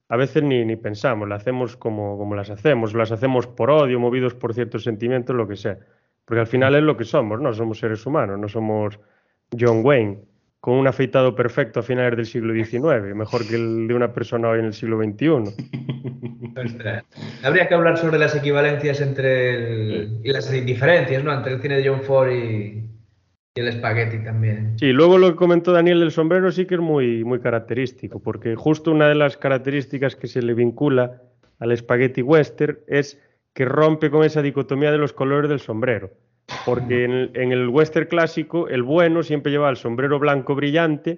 a 0.07 0.17
veces 0.17 0.43
ni, 0.43 0.65
ni 0.65 0.75
pensamos, 0.75 1.27
las 1.27 1.41
hacemos 1.41 1.77
como, 1.77 2.17
como 2.17 2.35
las 2.35 2.49
hacemos, 2.49 2.93
las 2.93 3.11
hacemos 3.11 3.47
por 3.47 3.71
odio, 3.71 3.99
movidos 3.99 4.33
por 4.33 4.53
ciertos 4.53 4.83
sentimientos, 4.83 5.35
lo 5.35 5.47
que 5.47 5.55
sea. 5.55 5.79
Porque 6.25 6.41
al 6.41 6.47
final 6.47 6.75
es 6.75 6.83
lo 6.83 6.97
que 6.97 7.03
somos, 7.03 7.39
¿no? 7.41 7.53
Somos 7.53 7.79
seres 7.79 8.05
humanos, 8.05 8.39
no 8.39 8.47
somos 8.47 8.99
John 9.57 9.81
Wayne, 9.83 10.19
con 10.59 10.75
un 10.75 10.87
afeitado 10.87 11.35
perfecto 11.35 11.79
a 11.79 11.83
finales 11.83 12.15
del 12.15 12.25
siglo 12.25 12.53
XIX, 12.53 13.15
mejor 13.15 13.47
que 13.47 13.55
el 13.55 13.87
de 13.87 13.93
una 13.95 14.13
persona 14.13 14.49
hoy 14.49 14.59
en 14.59 14.65
el 14.65 14.73
siglo 14.73 15.01
XXI. 15.01 15.27
Ostras. 16.55 17.03
Habría 17.43 17.67
que 17.67 17.73
hablar 17.73 17.97
sobre 17.97 18.19
las 18.19 18.35
equivalencias 18.35 19.01
entre 19.01 19.55
el, 19.55 20.21
y 20.23 20.31
las 20.31 20.49
diferencias, 20.51 21.23
¿no? 21.23 21.33
Entre 21.33 21.53
el 21.53 21.61
cine 21.61 21.77
de 21.77 21.89
John 21.89 22.01
Ford 22.01 22.31
y, 22.31 22.85
y 23.55 23.59
el 23.59 23.67
espagueti 23.67 24.23
también. 24.23 24.77
Sí, 24.77 24.91
luego 24.93 25.17
lo 25.17 25.31
que 25.31 25.35
comentó 25.35 25.71
Daniel 25.71 25.99
del 25.99 26.11
sombrero 26.11 26.51
sí 26.51 26.65
que 26.65 26.75
es 26.75 26.81
muy, 26.81 27.23
muy 27.23 27.39
característico, 27.39 28.21
porque 28.21 28.55
justo 28.55 28.91
una 28.91 29.09
de 29.09 29.15
las 29.15 29.37
características 29.37 30.15
que 30.15 30.27
se 30.27 30.41
le 30.41 30.53
vincula 30.53 31.21
al 31.59 31.75
spaghetti 31.75 32.21
western 32.21 32.79
es 32.87 33.19
que 33.53 33.65
rompe 33.65 34.09
con 34.09 34.23
esa 34.23 34.41
dicotomía 34.41 34.91
de 34.91 34.97
los 34.97 35.13
colores 35.13 35.49
del 35.49 35.59
sombrero. 35.59 36.11
Porque 36.65 37.05
en 37.05 37.11
el, 37.11 37.31
en 37.33 37.51
el 37.51 37.69
western 37.69 38.07
clásico, 38.07 38.67
el 38.67 38.83
bueno 38.83 39.23
siempre 39.23 39.51
llevaba 39.51 39.69
el 39.69 39.77
sombrero 39.77 40.19
blanco 40.19 40.55
brillante, 40.55 41.17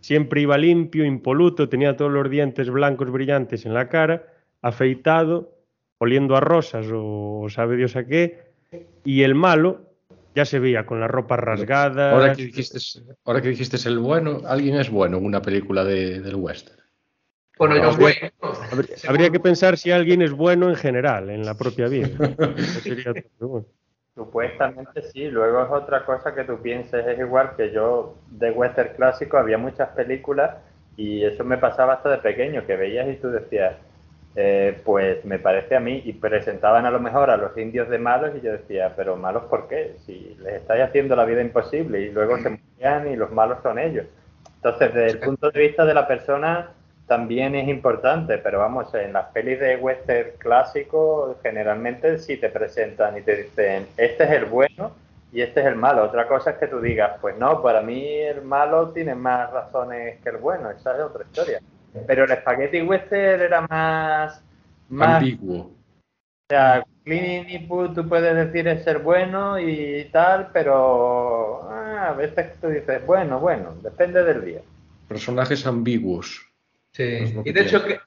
siempre 0.00 0.40
iba 0.42 0.58
limpio, 0.58 1.04
impoluto, 1.04 1.68
tenía 1.68 1.96
todos 1.96 2.10
los 2.10 2.28
dientes 2.28 2.68
blancos 2.70 3.10
brillantes 3.10 3.64
en 3.64 3.74
la 3.74 3.88
cara, 3.88 4.24
afeitado, 4.60 5.56
oliendo 5.98 6.36
a 6.36 6.40
rosas 6.40 6.86
o 6.92 7.46
sabe 7.48 7.76
Dios 7.76 7.94
a 7.96 8.06
qué, 8.06 8.52
y 9.04 9.22
el 9.22 9.34
malo 9.34 9.92
ya 10.34 10.44
se 10.44 10.58
veía 10.58 10.86
con 10.86 10.98
las 10.98 11.10
ropas 11.10 11.38
rasgadas. 11.38 12.12
Ahora 12.12 12.34
que 12.34 12.44
dijiste, 12.44 12.78
ahora 13.24 13.40
que 13.40 13.50
dijiste 13.50 13.76
el 13.88 13.98
bueno, 13.98 14.40
alguien 14.46 14.76
es 14.76 14.90
bueno 14.90 15.18
en 15.18 15.24
una 15.24 15.42
película 15.42 15.84
de, 15.84 16.20
del 16.20 16.36
western. 16.36 16.81
Bueno, 17.58 17.76
yo 17.76 17.90
Habría- 17.90 18.14
bueno. 18.40 18.62
Habría, 18.70 18.96
habría 19.08 19.30
que 19.30 19.40
pensar 19.40 19.76
si 19.76 19.90
alguien 19.90 20.22
es 20.22 20.32
bueno 20.32 20.68
en 20.68 20.76
general, 20.76 21.30
en 21.30 21.44
la 21.44 21.54
propia 21.54 21.88
vida. 21.88 22.08
Supuestamente 24.14 25.02
sí, 25.02 25.28
luego 25.30 25.64
es 25.64 25.70
otra 25.70 26.04
cosa 26.04 26.34
que 26.34 26.44
tú 26.44 26.60
pienses, 26.60 27.06
es 27.06 27.18
igual 27.18 27.56
que 27.56 27.70
yo 27.72 28.16
de 28.28 28.50
western 28.50 28.90
clásico 28.94 29.38
había 29.38 29.56
muchas 29.56 29.88
películas 29.90 30.56
y 30.96 31.24
eso 31.24 31.44
me 31.44 31.56
pasaba 31.56 31.94
hasta 31.94 32.10
de 32.10 32.18
pequeño, 32.18 32.66
que 32.66 32.76
veías 32.76 33.08
y 33.08 33.16
tú 33.16 33.30
decías, 33.30 33.74
eh, 34.36 34.78
pues 34.84 35.24
me 35.24 35.38
parece 35.38 35.76
a 35.76 35.80
mí, 35.80 36.02
y 36.04 36.12
presentaban 36.12 36.84
a 36.84 36.90
lo 36.90 37.00
mejor 37.00 37.30
a 37.30 37.38
los 37.38 37.56
indios 37.56 37.88
de 37.88 37.98
malos 37.98 38.32
y 38.36 38.42
yo 38.42 38.52
decía, 38.52 38.92
pero 38.96 39.16
malos 39.16 39.44
¿por 39.44 39.66
qué? 39.68 39.94
Si 40.04 40.36
les 40.42 40.56
estáis 40.56 40.82
haciendo 40.82 41.16
la 41.16 41.24
vida 41.24 41.40
imposible 41.40 42.00
y 42.02 42.10
luego 42.10 42.36
se 42.38 42.50
morían 42.50 43.10
y 43.10 43.16
los 43.16 43.30
malos 43.32 43.58
son 43.62 43.78
ellos. 43.78 44.04
Entonces, 44.56 44.92
desde 44.92 45.10
el 45.10 45.18
punto 45.20 45.50
de 45.50 45.58
vista 45.58 45.84
de 45.86 45.94
la 45.94 46.06
persona 46.06 46.70
también 47.06 47.54
es 47.54 47.68
importante, 47.68 48.38
pero 48.38 48.60
vamos, 48.60 48.94
en 48.94 49.12
las 49.12 49.26
pelis 49.26 49.60
de 49.60 49.76
western 49.76 50.30
clásico 50.38 51.36
generalmente 51.42 52.18
sí 52.18 52.36
te 52.36 52.48
presentan 52.48 53.18
y 53.18 53.22
te 53.22 53.42
dicen, 53.42 53.86
este 53.96 54.24
es 54.24 54.30
el 54.30 54.44
bueno 54.46 54.92
y 55.32 55.40
este 55.42 55.60
es 55.60 55.66
el 55.66 55.76
malo. 55.76 56.04
Otra 56.04 56.28
cosa 56.28 56.50
es 56.50 56.58
que 56.58 56.68
tú 56.68 56.80
digas, 56.80 57.18
pues 57.20 57.36
no, 57.38 57.62
para 57.62 57.82
mí 57.82 58.06
el 58.06 58.42
malo 58.42 58.90
tiene 58.90 59.14
más 59.14 59.50
razones 59.50 60.20
que 60.22 60.30
el 60.30 60.36
bueno, 60.36 60.70
esa 60.70 60.94
es 60.94 61.02
otra 61.02 61.24
historia. 61.24 61.60
Pero 62.06 62.24
el 62.24 62.30
spaghetti 62.30 62.82
western 62.82 63.42
era 63.42 63.60
más... 63.62 64.42
más 64.88 65.16
Ambiguo. 65.16 65.60
o 65.60 65.70
sea, 66.48 66.84
Clint 67.04 67.48
Eastwood 67.48 67.94
tú 67.94 68.08
puedes 68.08 68.34
decir 68.34 68.68
es 68.68 68.84
ser 68.84 69.00
bueno 69.00 69.58
y 69.58 70.08
tal, 70.12 70.50
pero 70.52 71.68
ah, 71.68 72.10
a 72.10 72.12
veces 72.12 72.52
tú 72.60 72.68
dices, 72.68 73.04
bueno, 73.06 73.40
bueno, 73.40 73.74
depende 73.82 74.22
del 74.22 74.44
día. 74.44 74.60
Personajes 75.08 75.66
ambiguos. 75.66 76.51
Sí. 76.92 77.02
Es 77.02 77.34
lo 77.34 77.42
que 77.42 77.50
Y 77.50 77.52
de 77.52 77.60
hecho, 77.62 77.84
que 77.84 77.98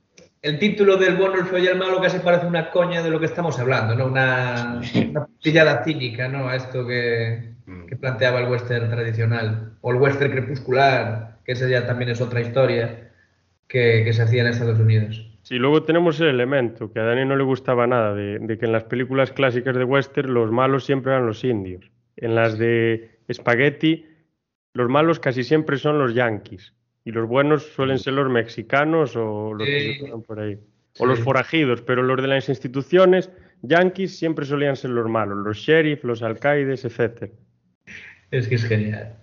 el 0.42 0.60
título 0.60 0.98
del 0.98 1.16
bueno, 1.16 1.36
el 1.36 1.46
feo 1.46 1.60
y 1.60 1.68
el 1.68 1.78
malo 1.78 2.02
casi 2.02 2.20
parece 2.20 2.46
una 2.46 2.70
coña 2.70 3.02
de 3.02 3.10
lo 3.10 3.20
que 3.20 3.26
estamos 3.26 3.58
hablando, 3.60 3.96
¿no? 3.96 4.06
Una, 4.06 4.82
una 5.10 5.28
pillada 5.42 5.84
cínica, 5.84 6.28
¿no? 6.28 6.48
A 6.48 6.56
esto 6.56 6.86
que, 6.86 7.56
Mm. 7.66 7.88
que 7.88 7.96
planteaba 7.96 8.42
el 8.42 8.50
western 8.50 8.90
tradicional. 8.90 9.74
O 9.82 9.92
el 9.92 9.98
western 9.98 10.32
crepuscular, 10.32 11.40
que 11.44 11.54
ese 11.54 11.70
ya 11.70 11.86
también 11.86 12.12
es 12.12 12.22
otra 12.22 12.42
historia 12.42 13.12
que, 13.68 14.04
que 14.04 14.14
se 14.14 14.22
hacía 14.22 14.42
en 14.42 14.48
Estados 14.50 14.80
Unidos. 14.80 15.28
Sí, 15.42 15.56
luego 15.56 15.84
tenemos 15.84 16.20
el 16.22 16.28
elemento 16.28 16.92
que 16.92 17.00
a 17.00 17.04
Dani 17.04 17.26
no 17.26 17.36
le 17.36 17.44
gustaba 17.44 17.86
nada, 17.86 18.14
de, 18.14 18.40
de 18.40 18.58
que 18.58 18.66
en 18.66 18.72
las 18.72 18.84
películas 18.84 19.32
clásicas 19.32 19.76
de 19.76 19.84
western 19.84 20.34
los 20.34 20.52
malos 20.52 20.86
siempre 20.86 21.12
eran 21.12 21.28
los 21.28 21.44
indios. 21.44 21.92
En 22.18 22.36
las 22.36 22.58
de 22.58 23.20
Spaghetti, 23.32 24.06
los 24.74 24.90
malos 24.90 25.20
casi 25.20 25.44
siempre 25.44 25.78
son 25.78 26.00
los 26.00 26.14
yanquis. 26.14 26.74
Y 27.06 27.12
los 27.12 27.28
buenos 27.30 27.64
suelen 27.64 28.00
ser 28.00 28.14
los 28.14 28.30
mexicanos 28.30 29.16
o 29.16 29.54
los 29.54 29.66
que 29.66 30.00
se 30.00 30.18
por 30.18 30.40
ahí. 30.40 30.56
Sí. 30.56 31.04
O 31.04 31.06
los 31.06 31.20
forajidos, 31.20 31.82
pero 31.82 32.02
los 32.02 32.22
de 32.22 32.28
las 32.28 32.50
instituciones, 32.50 33.30
yanquis 33.62 34.18
siempre 34.18 34.46
solían 34.46 34.76
ser 34.76 34.90
los 34.92 35.08
malos, 35.08 35.38
los 35.38 35.58
sheriff, 35.58 36.04
los 36.04 36.24
alcaides, 36.24 36.84
etcétera. 36.84 37.32
Es 38.32 38.48
que 38.48 38.56
es 38.56 38.66
genial. 38.66 39.16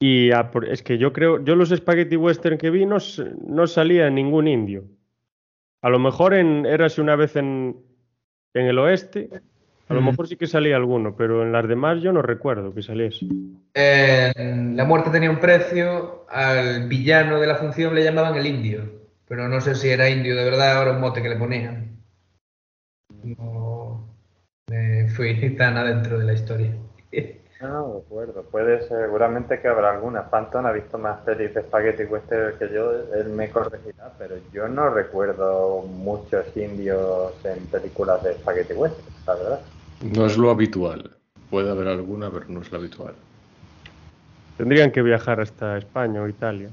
Y 0.00 0.30
es 0.68 0.82
que 0.82 0.98
yo 0.98 1.12
creo, 1.12 1.44
yo 1.44 1.54
los 1.54 1.70
spaghetti 1.70 2.16
western 2.16 2.58
que 2.58 2.70
vi 2.70 2.86
no, 2.86 2.98
no 3.46 3.66
salía 3.66 4.10
ningún 4.10 4.48
indio. 4.48 4.84
A 5.80 5.90
lo 5.90 5.98
mejor 5.98 6.34
en 6.34 6.66
Érase 6.66 7.00
una 7.00 7.16
vez 7.16 7.36
en, 7.36 7.76
en 8.54 8.66
el 8.66 8.78
oeste, 8.78 9.30
a 9.88 9.94
lo 9.94 10.00
mejor 10.00 10.26
sí 10.26 10.36
que 10.36 10.46
salía 10.46 10.76
alguno, 10.76 11.16
pero 11.16 11.42
en 11.42 11.52
las 11.52 11.68
demás 11.68 12.02
yo 12.02 12.12
no 12.12 12.22
recuerdo 12.22 12.74
que 12.74 12.82
saliese. 12.82 13.26
En 13.74 14.76
La 14.76 14.84
muerte 14.84 15.10
tenía 15.10 15.30
un 15.30 15.40
precio, 15.40 16.26
al 16.30 16.88
villano 16.88 17.40
de 17.40 17.46
la 17.46 17.56
función 17.56 17.94
le 17.94 18.04
llamaban 18.04 18.36
el 18.36 18.46
indio, 18.46 18.90
pero 19.28 19.48
no 19.48 19.60
sé 19.60 19.74
si 19.74 19.88
era 19.88 20.08
indio 20.08 20.36
de 20.36 20.44
verdad 20.44 20.78
o 20.78 20.82
era 20.82 20.92
un 20.92 21.00
mote 21.00 21.22
que 21.22 21.28
le 21.28 21.36
ponían. 21.36 21.98
No 23.22 24.08
me 24.70 25.08
fui 25.08 25.54
tan 25.56 25.76
adentro 25.76 26.18
de 26.18 26.24
la 26.24 26.32
historia. 26.32 26.74
No, 27.62 27.92
de 27.94 27.98
acuerdo. 28.00 28.42
Puede, 28.50 28.86
seguramente 28.88 29.60
que 29.60 29.68
habrá 29.68 29.92
alguna. 29.92 30.28
Phantom 30.28 30.66
ha 30.66 30.72
visto 30.72 30.98
más 30.98 31.20
pelis 31.20 31.54
de 31.54 31.62
Spaghetti 31.62 32.04
Western 32.04 32.58
que 32.58 32.68
yo, 32.74 32.90
él 33.14 33.28
me 33.28 33.50
corregirá, 33.50 34.12
pero 34.18 34.34
yo 34.52 34.66
no 34.68 34.90
recuerdo 34.90 35.82
muchos 35.82 36.44
indios 36.56 37.32
en 37.44 37.66
películas 37.68 38.22
de 38.24 38.34
Spaghetti 38.34 38.72
Western, 38.74 39.06
la 39.26 39.34
verdad. 39.34 39.60
No 40.00 40.26
es 40.26 40.36
lo 40.36 40.50
habitual. 40.50 41.16
Puede 41.50 41.70
haber 41.70 41.86
alguna, 41.86 42.30
pero 42.32 42.46
no 42.48 42.62
es 42.62 42.72
lo 42.72 42.78
habitual. 42.78 43.14
Tendrían 44.56 44.90
que 44.90 45.02
viajar 45.02 45.40
hasta 45.40 45.78
España 45.78 46.20
o 46.20 46.28
Italia. 46.28 46.70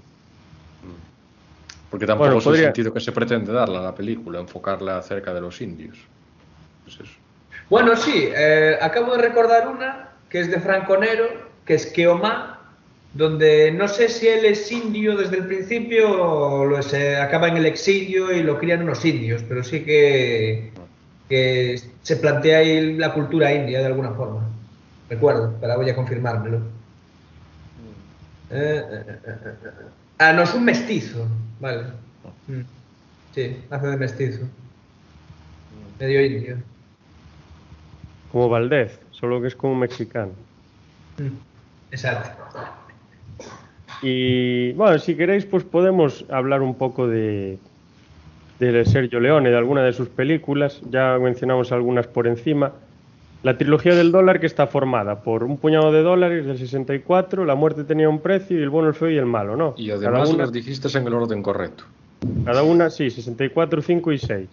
Porque 1.89 2.05
tampoco 2.05 2.25
Bueno, 2.27 2.39
es 2.39 2.45
podría- 2.45 2.61
el 2.61 2.65
sentido 2.67 2.93
que 2.93 2.99
se 2.99 3.11
pretende 3.11 3.51
darle 3.51 3.77
a 3.77 3.81
la 3.81 3.95
película, 3.95 4.39
enfocarla 4.39 4.97
acerca 4.97 5.33
de 5.33 5.41
los 5.41 5.59
indios. 5.61 5.97
Pues 6.83 6.99
eso. 6.99 7.19
Bueno, 7.69 7.95
sí, 7.95 8.29
eh, 8.35 8.77
acabo 8.81 9.15
de 9.15 9.21
recordar 9.23 9.67
una 9.67 10.18
que 10.29 10.39
es 10.39 10.51
de 10.51 10.59
Franco 10.59 10.97
Nero, 10.97 11.27
que 11.65 11.75
es 11.75 11.85
Keoma, 11.87 12.59
donde 13.13 13.71
no 13.71 13.87
sé 13.87 14.09
si 14.09 14.27
él 14.27 14.45
es 14.45 14.71
indio 14.71 15.17
desde 15.17 15.37
el 15.37 15.47
principio 15.47 16.21
o 16.21 16.65
lo 16.65 16.79
es, 16.79 16.93
eh, 16.93 17.17
acaba 17.17 17.47
en 17.47 17.57
el 17.57 17.65
exilio 17.65 18.31
y 18.31 18.43
lo 18.43 18.59
crían 18.59 18.83
unos 18.83 19.03
indios, 19.03 19.43
pero 19.47 19.63
sí 19.63 19.81
que, 19.81 20.71
que 21.27 21.81
se 22.03 22.15
plantea 22.17 22.59
ahí 22.59 22.95
la 22.95 23.13
cultura 23.13 23.53
india 23.53 23.79
de 23.79 23.87
alguna 23.87 24.11
forma. 24.11 24.47
Recuerdo, 25.09 25.55
pero 25.59 25.75
voy 25.77 25.89
a 25.89 25.95
confirmármelo. 25.95 26.57
Eh, 28.51 28.83
eh. 28.91 29.17
Ah, 30.19 30.33
no, 30.33 30.43
es 30.43 30.53
un 30.53 30.65
mestizo, 30.65 31.27
vale. 31.59 31.83
Mm. 32.47 32.61
Sí, 33.33 33.57
hace 33.69 33.87
de 33.87 33.97
mestizo. 33.97 34.41
Medio 35.99 36.25
indio. 36.25 36.57
Como 38.31 38.49
Valdez, 38.49 38.99
solo 39.19 39.41
que 39.41 39.47
es 39.47 39.55
como 39.55 39.75
mexicano. 39.75 40.31
Mm. 41.17 41.49
Exacto. 41.91 42.29
Y 44.01 44.71
bueno, 44.73 44.97
si 44.99 45.15
queréis, 45.15 45.45
pues 45.45 45.63
podemos 45.63 46.25
hablar 46.29 46.61
un 46.61 46.75
poco 46.75 47.07
de, 47.07 47.57
de 48.59 48.85
Sergio 48.85 49.19
Leone, 49.19 49.49
de 49.49 49.57
alguna 49.57 49.83
de 49.83 49.93
sus 49.93 50.07
películas. 50.07 50.81
Ya 50.89 51.17
mencionamos 51.19 51.71
algunas 51.71 52.07
por 52.07 52.27
encima. 52.27 52.71
La 53.43 53.57
trilogía 53.57 53.95
del 53.95 54.11
dólar 54.11 54.39
que 54.39 54.45
está 54.45 54.67
formada 54.67 55.21
por 55.21 55.43
un 55.43 55.57
puñado 55.57 55.91
de 55.91 56.01
dólares 56.01 56.45
del 56.45 56.57
64, 56.57 57.45
La 57.45 57.55
muerte 57.55 57.83
tenía 57.85 58.09
un 58.09 58.19
precio 58.19 58.57
y 58.59 58.61
El 58.61 58.69
bueno, 58.69 58.89
el 58.89 58.95
feo 58.95 59.09
y 59.09 59.17
el 59.17 59.25
malo, 59.25 59.55
¿no? 59.55 59.73
Y 59.77 59.87
cada 59.89 60.09
además 60.09 60.29
una, 60.29 60.43
las 60.43 60.51
dijiste 60.51 60.97
en 60.97 61.07
el 61.07 61.13
orden 61.13 61.41
correcto. 61.41 61.85
cada 62.45 62.63
una, 62.63 62.89
sí, 62.89 63.09
64, 63.09 63.81
5 63.81 64.11
y 64.11 64.17
6. 64.17 64.49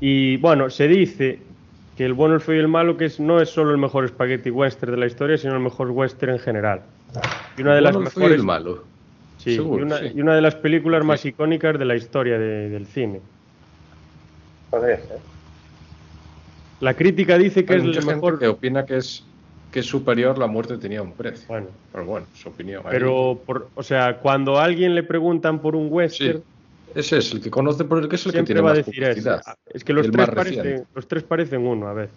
Y 0.00 0.36
bueno, 0.38 0.68
se 0.70 0.86
dice 0.88 1.38
que 2.00 2.06
El 2.06 2.14
bueno, 2.14 2.34
el 2.36 2.40
feo 2.40 2.54
y 2.54 2.58
el 2.60 2.66
malo 2.66 2.96
que 2.96 3.04
es, 3.04 3.20
no 3.20 3.42
es 3.42 3.50
solo 3.50 3.72
el 3.72 3.76
mejor 3.76 4.08
spaghetti 4.08 4.48
western 4.50 4.90
de 4.92 4.96
la 4.96 5.04
historia, 5.04 5.36
sino 5.36 5.52
el 5.52 5.60
mejor 5.60 5.90
western 5.90 6.32
en 6.32 6.38
general. 6.38 6.80
Y 7.58 7.60
una 7.60 7.74
de 7.74 7.82
las 7.82 7.92
Bueno, 7.92 8.08
el 8.08 8.12
feo 8.14 8.20
y 8.20 8.24
mejores 8.24 8.40
el 8.40 8.46
malo. 8.46 8.84
Sí, 9.36 9.54
Seguro, 9.56 9.80
y, 9.82 9.82
una, 9.84 9.98
sí. 9.98 10.12
y 10.14 10.20
una 10.22 10.34
de 10.34 10.40
las 10.40 10.54
películas 10.54 11.04
más 11.04 11.20
Sí. 11.20 11.28
icónicas 11.28 11.78
de 11.78 11.84
la 11.84 11.96
historia 11.96 12.38
de- 12.38 12.70
del 12.70 12.86
cine. 12.86 13.20
Podría 14.70 14.96
ser. 14.96 15.18
La 16.80 16.94
crítica 16.94 17.36
dice 17.36 17.66
que 17.66 17.74
Hay 17.74 17.80
es 17.80 17.84
mucha 17.84 17.98
el 17.98 18.04
gente 18.06 18.14
mejor. 18.16 18.38
que 18.38 18.48
opina 18.48 18.86
que 18.86 18.96
es, 18.96 19.22
que 19.70 19.80
es 19.80 19.86
superior 19.86 20.38
la 20.38 20.46
muerte 20.46 20.78
tenía 20.78 21.02
un 21.02 21.12
precio. 21.12 21.44
Bueno, 21.48 21.66
Pero 21.92 22.04
bueno, 22.06 22.26
su 22.34 22.48
opinión. 22.48 22.80
ahí. 22.86 22.92
pero, 22.92 23.38
por, 23.44 23.68
o 23.74 23.82
sea, 23.82 24.16
cuando 24.20 24.58
a 24.58 24.64
alguien 24.64 24.94
le 24.94 25.02
preguntan 25.02 25.58
por 25.58 25.76
un 25.76 25.88
western, 25.90 26.38
Sí, 26.38 26.44
ese 26.94 27.18
es 27.18 27.32
el 27.32 27.40
que 27.40 27.50
conoce 27.50 27.84
por 27.84 27.98
el 28.02 28.08
que 28.08 28.16
es 28.16 28.26
el 28.26 28.32
que 28.32 28.36
siempre 28.38 28.54
tiene 28.54 28.60
va 28.62 28.70
a 28.72 28.74
más 28.74 28.86
decir 28.86 29.02
eso. 29.02 29.10
publicidad. 29.12 29.42
Ah, 29.46 29.54
Es 29.72 29.84
que 29.84 29.92
los 29.92 30.06
tres, 30.10 30.16
más 30.16 30.30
parecen, 30.34 30.84
los 30.94 31.08
tres 31.08 31.22
parecen 31.22 31.60
uno 31.66 31.88
a 31.88 31.92
veces. 31.94 32.14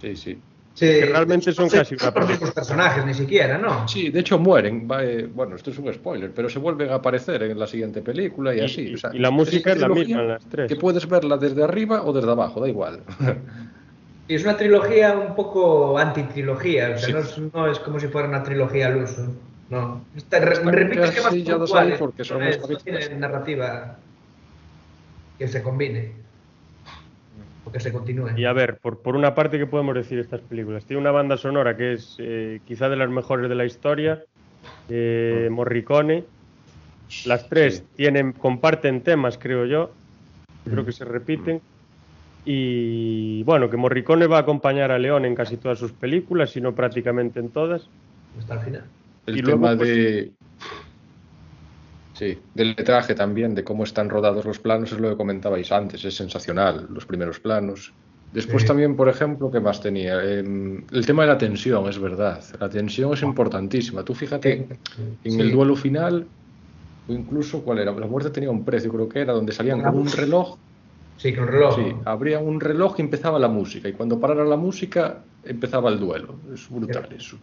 Sí, 0.00 0.16
sí. 0.16 0.38
Sí, 0.74 0.84
Que 0.86 1.06
realmente 1.06 1.52
son 1.54 1.70
casi 1.70 1.94
una 1.94 2.10
los 2.20 2.28
mismos 2.28 2.50
personajes, 2.50 3.06
ni 3.06 3.14
siquiera, 3.14 3.56
¿no? 3.56 3.88
Sí, 3.88 4.10
de 4.10 4.20
hecho 4.20 4.38
mueren. 4.38 4.86
va, 4.90 5.02
eh, 5.02 5.26
bueno, 5.26 5.56
esto 5.56 5.70
es 5.70 5.78
un 5.78 5.90
spoiler, 5.94 6.32
pero 6.32 6.50
se 6.50 6.58
vuelven 6.58 6.90
a 6.90 6.96
aparecer 6.96 7.42
en 7.44 7.58
la 7.58 7.66
siguiente 7.66 8.02
película 8.02 8.54
y, 8.54 8.58
Y- 8.58 8.64
así. 8.64 8.82
y- 8.82 8.94
o 8.94 8.98
sea, 8.98 9.10
y 9.14 9.18
la 9.18 9.30
música 9.30 9.72
es 9.72 9.78
la 9.80 9.88
misma 9.88 10.20
en 10.20 10.28
las 10.28 10.44
tres. 10.44 10.68
Que 10.68 10.76
puedes 10.76 11.08
verla 11.08 11.38
desde 11.38 11.62
arriba 11.64 12.02
o 12.02 12.12
desde 12.12 12.30
abajo, 12.30 12.60
da 12.60 12.68
igual. 12.68 13.00
Y 14.28 14.34
es 14.34 14.42
una 14.42 14.56
trilogía 14.56 15.14
un 15.16 15.36
poco 15.36 15.96
antitrilogía, 15.98 16.94
o 16.96 16.98
sea, 16.98 17.06
Sí. 17.06 17.12
no, 17.12 17.18
es, 17.20 17.38
no 17.54 17.70
es 17.70 17.78
como 17.78 18.00
si 18.00 18.08
fuera 18.08 18.26
una 18.28 18.42
trilogía 18.42 18.88
al 18.88 18.96
uso. 19.04 19.32
No. 19.70 20.00
Está, 20.16 20.40
re- 20.40 20.54
Están 20.54 20.72
repite 20.72 21.04
esquemas 21.04 21.16
encasillados 21.32 21.70
puntuales, 21.70 21.92
ahí 21.92 21.98
porque 21.98 22.24
son 22.24 22.40
no 22.40 22.44
es- 22.46 22.68
no 22.68 22.76
tiene 22.76 23.08
narrativa 23.16 23.96
que 25.38 25.48
se 25.48 25.62
combine 25.62 26.12
o 27.64 27.72
que 27.72 27.80
se 27.80 27.92
continúe. 27.92 28.30
Y 28.36 28.44
a 28.44 28.52
ver, 28.52 28.78
por, 28.78 29.00
por 29.02 29.16
una 29.16 29.34
parte, 29.34 29.58
¿qué 29.58 29.66
podemos 29.66 29.94
decir 29.94 30.16
de 30.18 30.22
estas 30.22 30.40
películas? 30.40 30.84
Tiene 30.84 31.00
una 31.00 31.10
banda 31.10 31.36
sonora 31.36 31.76
que 31.76 31.94
es 31.94 32.16
eh, 32.18 32.60
quizá 32.66 32.88
de 32.88 32.96
las 32.96 33.08
mejores 33.10 33.48
de 33.48 33.54
la 33.54 33.64
historia, 33.64 34.22
eh, 34.88 35.48
Morricone. 35.50 36.24
Las 37.24 37.48
tres 37.48 37.76
Sí. 37.78 37.84
tienen, 37.96 38.32
comparten 38.32 39.00
temas, 39.02 39.38
creo 39.38 39.64
yo. 39.66 39.92
Creo 40.64 40.84
que 40.84 40.92
se 40.92 41.04
repiten. 41.04 41.60
Y 42.44 43.42
bueno, 43.44 43.68
que 43.70 43.76
Morricone 43.76 44.26
va 44.26 44.38
a 44.38 44.40
acompañar 44.40 44.90
a 44.92 44.98
León 44.98 45.24
en 45.24 45.34
casi 45.34 45.56
todas 45.56 45.78
sus 45.78 45.92
películas, 45.92 46.50
si 46.50 46.60
no 46.60 46.74
prácticamente 46.74 47.40
en 47.40 47.50
todas. 47.50 47.88
Hasta 48.38 48.54
el 48.54 48.60
final. 48.60 48.84
El 49.26 49.36
Y 49.38 49.42
tema 49.42 49.56
luego, 49.74 49.78
pues- 49.78 49.88
de. 49.96 50.32
Sí, 52.16 52.38
del 52.54 52.68
letraje 52.76 53.14
también, 53.14 53.54
de 53.54 53.62
cómo 53.62 53.84
están 53.84 54.08
rodados 54.08 54.46
los 54.46 54.58
planos, 54.58 54.90
es 54.90 54.98
lo 54.98 55.10
que 55.10 55.16
comentabais 55.16 55.70
antes, 55.70 56.02
es 56.02 56.16
sensacional, 56.16 56.86
los 56.90 57.04
primeros 57.04 57.40
planos. 57.40 57.92
Después 58.32 58.62
Sí. 58.62 58.68
también, 58.68 58.96
por 58.96 59.08
ejemplo, 59.10 59.50
¿qué 59.50 59.60
más 59.60 59.82
tenía? 59.82 60.22
Em, 60.24 60.82
el 60.92 61.04
tema 61.04 61.22
de 61.24 61.28
la 61.28 61.36
tensión, 61.38 61.86
es 61.88 61.98
verdad. 61.98 62.42
La 62.58 62.70
tensión 62.70 63.12
es 63.12 63.22
importantísima. 63.22 64.02
Tú 64.02 64.14
fíjate, 64.14 64.66
en 65.24 65.30
Sí. 65.30 65.40
el 65.40 65.52
duelo 65.52 65.76
final, 65.76 66.26
o 67.06 67.12
incluso, 67.12 67.62
¿cuál 67.62 67.80
era? 67.80 67.92
La 67.92 68.06
muerte 68.06 68.30
tenía 68.30 68.50
un 68.50 68.64
precio, 68.64 68.90
creo 68.90 69.08
que 69.10 69.20
era, 69.20 69.34
donde 69.34 69.52
salían 69.52 69.82
con 69.82 69.98
un 69.98 70.10
reloj. 70.10 70.56
Sí, 71.18 71.34
con 71.34 71.48
reloj. 71.48 71.76
Sí, 71.76 71.94
abría 72.06 72.38
un 72.38 72.60
reloj 72.60 72.94
y 72.98 73.02
empezaba 73.02 73.38
la 73.38 73.48
música. 73.48 73.88
Y 73.88 73.92
cuando 73.92 74.18
parara 74.18 74.44
la 74.44 74.56
música, 74.56 75.18
empezaba 75.44 75.90
el 75.90 75.98
duelo. 76.00 76.36
Es 76.52 76.68
brutal 76.70 77.08
eso. 77.16 77.36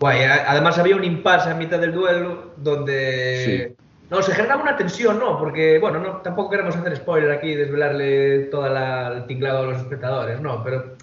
Guay, 0.00 0.22
además 0.24 0.78
había 0.78 0.96
un 0.96 1.04
impasse 1.04 1.50
a 1.50 1.54
mitad 1.54 1.80
del 1.80 1.92
duelo 1.92 2.52
donde... 2.56 3.74
No, 4.10 4.22
se 4.22 4.34
generaba 4.34 4.62
una 4.62 4.76
tensión, 4.76 5.18
¿no? 5.18 5.38
Porque, 5.38 5.78
bueno, 5.78 5.98
no, 5.98 6.16
tampoco 6.18 6.50
queremos 6.50 6.76
hacer 6.76 6.96
spoiler 6.96 7.30
aquí 7.30 7.48
y 7.48 7.54
desvelarle 7.54 8.40
todo 8.44 8.66
el 8.66 9.26
tinglado 9.26 9.60
a 9.60 9.66
los 9.72 9.78
espectadores, 9.78 10.40
¿no? 10.40 10.62
Pero 10.62 10.94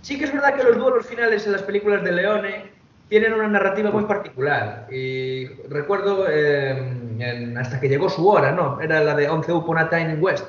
sí 0.00 0.18
que 0.18 0.24
es 0.24 0.32
verdad 0.32 0.54
que 0.54 0.64
los 0.64 0.76
duelos 0.76 1.06
finales 1.06 1.46
en 1.46 1.52
las 1.52 1.62
películas 1.62 2.02
de 2.02 2.12
Leone 2.12 2.70
tienen 3.08 3.34
una 3.34 3.48
narrativa 3.48 3.90
muy 3.90 4.04
particular. 4.04 4.86
Y 4.90 5.46
recuerdo 5.68 6.24
eh, 6.30 7.54
hasta 7.58 7.78
que 7.78 7.88
llegó 7.88 8.08
su 8.08 8.26
hora, 8.26 8.52
¿no? 8.52 8.80
Era 8.80 9.00
la 9.00 9.14
de 9.14 9.28
Once 9.28 9.52
Upon 9.52 9.76
a 9.76 9.90
Time 9.90 10.14
in 10.14 10.22
West. 10.22 10.46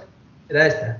Era 0.48 0.68
esta. 0.68 1.00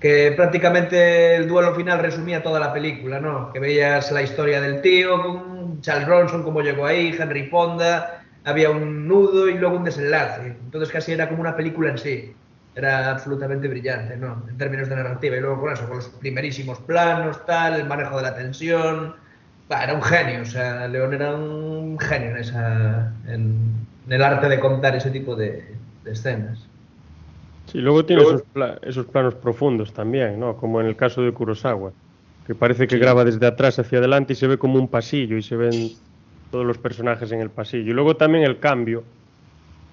Que 0.00 0.32
prácticamente 0.32 1.36
el 1.36 1.46
duelo 1.46 1.74
final 1.76 2.00
resumía 2.00 2.42
toda 2.42 2.58
la 2.58 2.72
película, 2.72 3.20
¿no? 3.20 3.52
Que 3.52 3.60
veías 3.60 4.10
la 4.10 4.22
historia 4.22 4.60
del 4.60 4.80
tío, 4.80 5.76
Charles 5.80 6.08
Bronson, 6.08 6.42
cómo 6.42 6.60
llegó 6.60 6.86
ahí, 6.86 7.16
Henry 7.16 7.46
Fonda, 7.46 8.19
había 8.44 8.70
un 8.70 9.06
nudo 9.08 9.48
y 9.48 9.58
luego 9.58 9.76
un 9.76 9.84
desenlace. 9.84 10.46
Entonces 10.64 10.90
casi 10.90 11.12
era 11.12 11.28
como 11.28 11.40
una 11.40 11.56
película 11.56 11.90
en 11.90 11.98
sí. 11.98 12.32
Era 12.74 13.10
absolutamente 13.10 13.66
brillante, 13.68 14.16
¿no? 14.16 14.44
En 14.48 14.56
términos 14.56 14.88
de 14.88 14.96
narrativa. 14.96 15.36
Y 15.36 15.40
luego 15.40 15.60
con 15.60 15.72
eso, 15.72 15.86
con 15.88 15.96
los 15.96 16.08
primerísimos 16.08 16.78
planos, 16.80 17.44
tal, 17.44 17.80
el 17.80 17.86
manejo 17.86 18.16
de 18.16 18.22
la 18.22 18.34
tensión. 18.34 19.14
Bah, 19.68 19.84
era 19.84 19.94
un 19.94 20.02
genio, 20.02 20.42
o 20.42 20.44
sea, 20.44 20.88
León 20.88 21.14
era 21.14 21.34
un 21.34 21.98
genio 21.98 22.30
en, 22.30 22.36
esa, 22.38 23.12
en, 23.28 23.54
en 24.06 24.12
el 24.12 24.22
arte 24.22 24.48
de 24.48 24.58
contar 24.58 24.96
ese 24.96 25.10
tipo 25.10 25.36
de, 25.36 25.64
de 26.04 26.10
escenas. 26.10 26.58
Sí, 27.66 27.78
luego 27.78 28.04
tiene 28.04 28.22
Luego- 28.22 28.36
esos, 28.38 28.48
pla- 28.52 28.78
esos 28.82 29.06
planos 29.06 29.34
profundos 29.36 29.92
también, 29.92 30.40
¿no? 30.40 30.56
Como 30.56 30.80
en 30.80 30.86
el 30.88 30.96
caso 30.96 31.22
de 31.22 31.32
Kurosawa, 31.32 31.92
que 32.46 32.54
parece 32.54 32.88
que 32.88 32.98
graba 32.98 33.24
desde 33.24 33.46
atrás 33.46 33.78
hacia 33.78 33.98
adelante 33.98 34.32
y 34.32 34.36
se 34.36 34.48
ve 34.48 34.58
como 34.58 34.78
un 34.78 34.88
pasillo 34.88 35.36
y 35.36 35.42
se 35.42 35.56
ven 35.56 35.90
todos 36.50 36.66
los 36.66 36.78
personajes 36.78 37.30
en 37.32 37.40
el 37.40 37.50
pasillo. 37.50 37.90
Y 37.90 37.94
luego 37.94 38.16
también 38.16 38.44
el 38.44 38.58
cambio, 38.58 39.04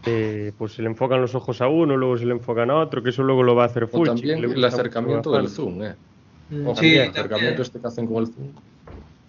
eh, 0.06 0.52
pues 0.58 0.74
se 0.74 0.82
le 0.82 0.88
enfocan 0.88 1.22
los 1.22 1.36
ojos 1.36 1.62
a 1.62 1.67
uno, 1.67 1.98
luego 1.98 2.17
se 2.17 2.26
le 2.26 2.32
enfocan 2.34 2.70
a 2.72 2.76
otro, 2.76 3.04
que 3.04 3.10
eso 3.10 3.24
luego 3.24 3.43
lo 3.43 3.56
va 3.56 3.63
a 3.63 3.65
hacer 3.67 3.84
O 3.84 3.88
Fulci. 3.88 4.28
también 4.28 4.43
el 4.43 4.63
acercamiento 4.63 5.32
del 5.32 5.50
zoom, 5.50 5.84
¿eh? 5.84 5.96
Mm, 6.50 6.67
Ojo, 6.67 6.80
sí, 6.80 6.91
el 6.93 6.98
también. 6.98 7.10
acercamiento 7.12 7.62
este 7.62 7.80
que 7.80 7.88
hacen 7.88 8.08
con 8.08 8.17
el 8.17 8.28
zoom. 8.28 8.48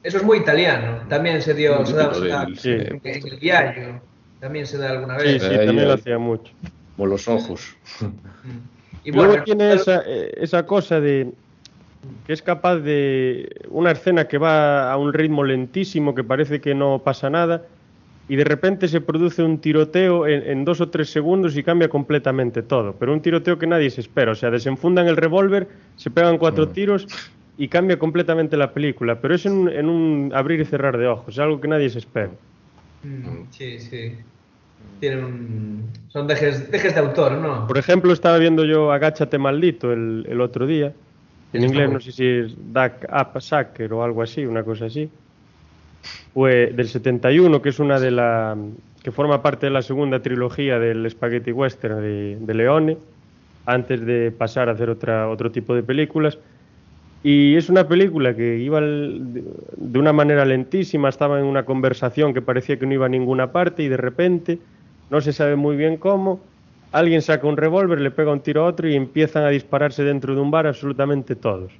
Eso 0.02 0.18
es 0.18 0.22
muy 0.22 0.38
italiano. 0.38 1.00
También 1.08 1.42
se 1.42 1.52
dio, 1.54 1.76
Muy 1.76 1.86
se 1.86 1.92
da, 1.96 2.04
típico 2.10 2.22
se 2.22 2.28
da- 2.28 2.44
del- 2.44 2.58
Sí. 2.58 2.70
en, 2.70 3.00
el 3.32 3.38
diario. 3.40 4.00
También 4.40 4.66
se 4.66 4.78
da 4.78 4.90
alguna 4.92 5.18
Sí, 5.18 5.24
vez. 5.26 5.42
sí, 5.42 5.48
Ahí, 5.54 5.66
también 5.66 5.88
lo 5.88 5.94
hacía 5.94 6.18
mucho. 6.18 6.52
Como 6.96 7.08
los 7.08 7.26
ojos. 7.26 7.76
Mm. 8.00 8.06
Y 9.04 9.12
luego 9.12 9.28
bueno, 9.30 9.44
tiene 9.44 9.72
esa, 9.74 10.02
eh, 10.06 10.32
esa 10.36 10.64
cosa 10.64 11.00
de 11.00 11.32
que 12.26 12.32
es 12.32 12.42
capaz 12.42 12.76
de 12.76 13.48
una 13.70 13.90
escena 13.92 14.26
que 14.28 14.38
va 14.38 14.92
a 14.92 14.96
un 14.96 15.12
ritmo 15.12 15.44
lentísimo, 15.44 16.14
que 16.14 16.24
parece 16.24 16.60
que 16.60 16.74
no 16.74 17.00
pasa 17.04 17.30
nada, 17.30 17.62
y 18.28 18.36
de 18.36 18.44
repente 18.44 18.88
se 18.88 19.00
produce 19.00 19.42
un 19.42 19.58
tiroteo 19.58 20.26
en, 20.26 20.42
en 20.46 20.64
dos 20.64 20.80
o 20.82 20.88
tres 20.90 21.10
segundos 21.10 21.56
y 21.56 21.62
cambia 21.62 21.88
completamente 21.88 22.62
todo. 22.62 22.94
Pero 22.98 23.12
un 23.14 23.22
tiroteo 23.22 23.58
que 23.58 23.66
nadie 23.66 23.88
se 23.90 24.02
espera. 24.02 24.32
O 24.32 24.34
sea, 24.34 24.50
desenfundan 24.50 25.08
el 25.08 25.16
revólver, 25.16 25.66
se 25.96 26.10
pegan 26.10 26.36
cuatro 26.36 26.66
Mm. 26.66 26.72
tiros 26.72 27.06
y 27.56 27.68
cambia 27.68 27.98
completamente 27.98 28.56
la 28.58 28.72
película. 28.72 29.18
Pero 29.20 29.34
es 29.34 29.46
en, 29.46 29.52
un- 29.52 29.68
en 29.70 29.88
un 29.88 30.30
abrir 30.34 30.60
y 30.60 30.66
cerrar 30.66 30.98
de 30.98 31.06
ojos, 31.06 31.34
es 31.34 31.38
algo 31.38 31.58
que 31.60 31.68
nadie 31.68 31.88
se 31.88 32.00
espera. 32.00 32.30
Mm, 33.02 33.50
Sí, 33.50 33.78
sí. 33.80 34.12
Tienen 35.00 35.24
un- 35.24 35.88
Son 36.12 36.26
dejes, 36.26 36.70
dejes 36.70 36.94
de 36.94 37.00
autor, 37.00 37.32
¿no? 37.32 37.66
Por 37.66 37.78
ejemplo, 37.78 38.12
estaba 38.12 38.36
viendo 38.38 38.64
yo 38.64 38.92
Agáchate 38.92 39.38
Maldito 39.38 39.90
el, 39.92 40.26
el 40.28 40.40
otro 40.40 40.66
día. 40.66 40.92
En 41.52 41.64
inglés 41.64 41.90
no 41.90 42.00
sé 42.00 42.12
si 42.12 42.26
es 42.26 42.54
Duck 42.56 43.06
Up 43.10 43.40
Sucker 43.40 43.92
o 43.92 44.02
algo 44.02 44.22
así, 44.22 44.44
una 44.44 44.62
cosa 44.62 44.86
así. 44.86 45.08
Fue 46.34 46.68
del 46.68 46.88
71, 46.88 47.62
que 47.62 47.70
es 47.70 47.78
una 47.78 47.98
de 47.98 48.10
la 48.10 48.56
que 49.02 49.10
forma 49.10 49.42
parte 49.42 49.66
de 49.66 49.70
la 49.70 49.82
segunda 49.82 50.20
trilogía 50.20 50.78
del 50.78 51.08
Spaghetti 51.10 51.52
Western 51.52 52.00
de, 52.02 52.36
de 52.40 52.54
Leone, 52.54 52.98
antes 53.64 54.04
de 54.04 54.30
pasar 54.30 54.68
a 54.68 54.72
hacer 54.72 54.90
otra, 54.90 55.28
otro 55.28 55.50
tipo 55.50 55.74
de 55.74 55.82
películas. 55.82 56.38
Y 57.22 57.56
es 57.56 57.68
una 57.68 57.88
película 57.88 58.34
que 58.34 58.58
iba 58.58 58.80
de 58.80 59.98
una 59.98 60.12
manera 60.12 60.44
lentísima, 60.44 61.08
estaba 61.08 61.40
en 61.40 61.46
una 61.46 61.64
conversación 61.64 62.32
que 62.32 62.42
parecía 62.42 62.78
que 62.78 62.86
no 62.86 62.94
iba 62.94 63.06
a 63.06 63.08
ninguna 63.08 63.50
parte 63.50 63.82
y 63.82 63.88
de 63.88 63.96
repente, 63.96 64.58
no 65.10 65.20
se 65.20 65.32
sabe 65.32 65.56
muy 65.56 65.76
bien 65.76 65.96
cómo, 65.96 66.40
alguien 66.92 67.22
saca 67.22 67.46
un 67.46 67.56
revólver, 67.56 68.00
le 68.00 68.10
pega 68.10 68.32
un 68.32 68.40
tiro 68.40 68.64
a 68.64 68.68
otro 68.68 68.88
y 68.88 68.94
empiezan 68.94 69.44
a 69.44 69.48
dispararse 69.48 70.02
dentro 70.04 70.34
de 70.34 70.40
un 70.40 70.50
bar 70.50 70.66
absolutamente 70.66 71.36
todos. 71.36 71.72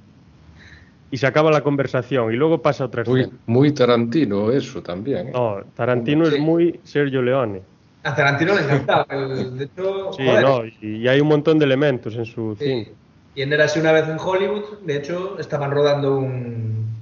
Y 1.11 1.17
se 1.17 1.25
acaba 1.25 1.49
la 1.51 1.61
conversación 1.61 2.31
y 2.33 2.37
luego 2.37 2.61
pasa 2.61 2.85
otra 2.85 3.03
Muy, 3.07 3.21
escena. 3.21 3.37
muy 3.47 3.71
Tarantino 3.73 4.51
eso 4.51 4.81
también. 4.83 5.29
¿eh? 5.29 5.31
No, 5.33 5.57
Tarantino 5.75 6.25
Sí. 6.25 6.35
es 6.35 6.39
muy 6.41 6.79
Sergio 6.83 7.21
Leone. 7.21 7.61
A 8.03 8.15
Tarantino 8.15 8.53
le 8.55 8.61
encantaba. 8.61 9.05
De 9.09 9.63
hecho, 9.65 10.13
Sí, 10.13 10.23
joder, 10.25 10.43
no, 10.43 10.65
y, 10.65 10.97
y 10.97 11.07
hay 11.07 11.19
un 11.19 11.27
montón 11.27 11.57
de 11.59 11.65
elementos 11.65 12.15
en 12.15 12.25
su 12.25 12.55
sí. 12.59 12.65
cine. 12.65 12.91
Y 13.35 13.41
en 13.41 13.53
Érase 13.53 13.79
una 13.79 13.91
vez 13.91 14.07
en 14.07 14.17
Hollywood, 14.19 14.79
de 14.85 14.97
hecho, 14.97 15.37
estaban 15.39 15.71
rodando 15.71 16.17
un. 16.17 16.98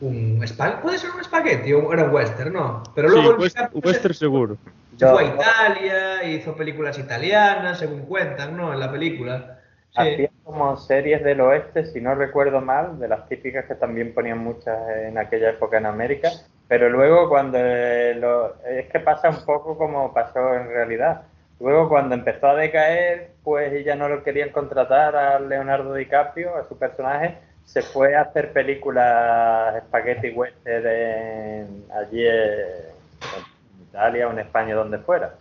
Un 0.00 0.42
spa- 0.44 0.80
¿Puede 0.80 0.98
ser 0.98 1.10
un 1.10 1.20
espagueti 1.20 1.72
o 1.72 1.92
era 1.92 2.04
un 2.04 2.10
western? 2.14 2.52
No. 2.52 2.82
Pero 2.94 3.08
Sí, 3.08 3.14
luego 3.14 3.30
el 3.32 3.40
west- 3.40 3.56
DiCaprio 3.56 3.80
western 3.84 4.14
seguro. 4.14 4.56
se 4.96 5.06
fue 5.08 5.22
a 5.24 5.26
Italia, 5.26 6.24
hizo 6.24 6.54
películas 6.56 6.98
italianas, 6.98 7.78
según 7.78 8.02
cuentan, 8.06 8.56
¿no? 8.56 8.72
En 8.72 8.80
la 8.80 8.90
película. 8.90 9.58
Sí. 9.90 10.00
Hacía 10.00 10.30
como 10.42 10.76
series 10.76 11.22
del 11.22 11.40
oeste, 11.40 11.84
si 11.86 12.00
no 12.00 12.14
recuerdo 12.14 12.60
mal, 12.60 12.98
de 12.98 13.08
las 13.08 13.28
típicas 13.28 13.64
que 13.66 13.76
también 13.76 14.12
ponían 14.12 14.38
muchas 14.38 14.76
en 15.04 15.16
aquella 15.18 15.50
época 15.50 15.78
en 15.78 15.86
América, 15.86 16.30
pero 16.66 16.88
luego 16.90 17.28
cuando 17.28 17.58
eh, 17.60 18.14
lo- 18.16 18.56
es 18.66 18.86
que 18.90 18.98
pasa 19.00 19.30
un 19.30 19.44
poco 19.44 19.78
como 19.78 20.12
pasó 20.12 20.54
en 20.54 20.66
realidad. 20.68 21.22
Luego 21.60 21.88
cuando 21.88 22.16
empezó 22.16 22.48
a 22.48 22.56
decaer, 22.56 23.30
pues 23.44 23.84
ya 23.84 23.94
no 23.94 24.08
lo 24.08 24.24
querían 24.24 24.50
contratar 24.50 25.14
a 25.14 25.38
Leonardo 25.38 25.94
DiCaprio, 25.94 26.56
a 26.56 26.66
su 26.68 26.76
personaje, 26.76 27.38
se 27.64 27.82
fue 27.82 28.14
a 28.14 28.22
hacer 28.22 28.52
películas 28.52 29.82
spaghetti 29.84 30.30
western 30.30 30.86
en- 30.86 31.84
allí 31.92 32.26
en 32.26 33.84
Italia 33.88 34.28
o 34.28 34.32
en 34.32 34.38
España, 34.40 34.74
donde 34.74 34.98
fuera. 34.98 35.34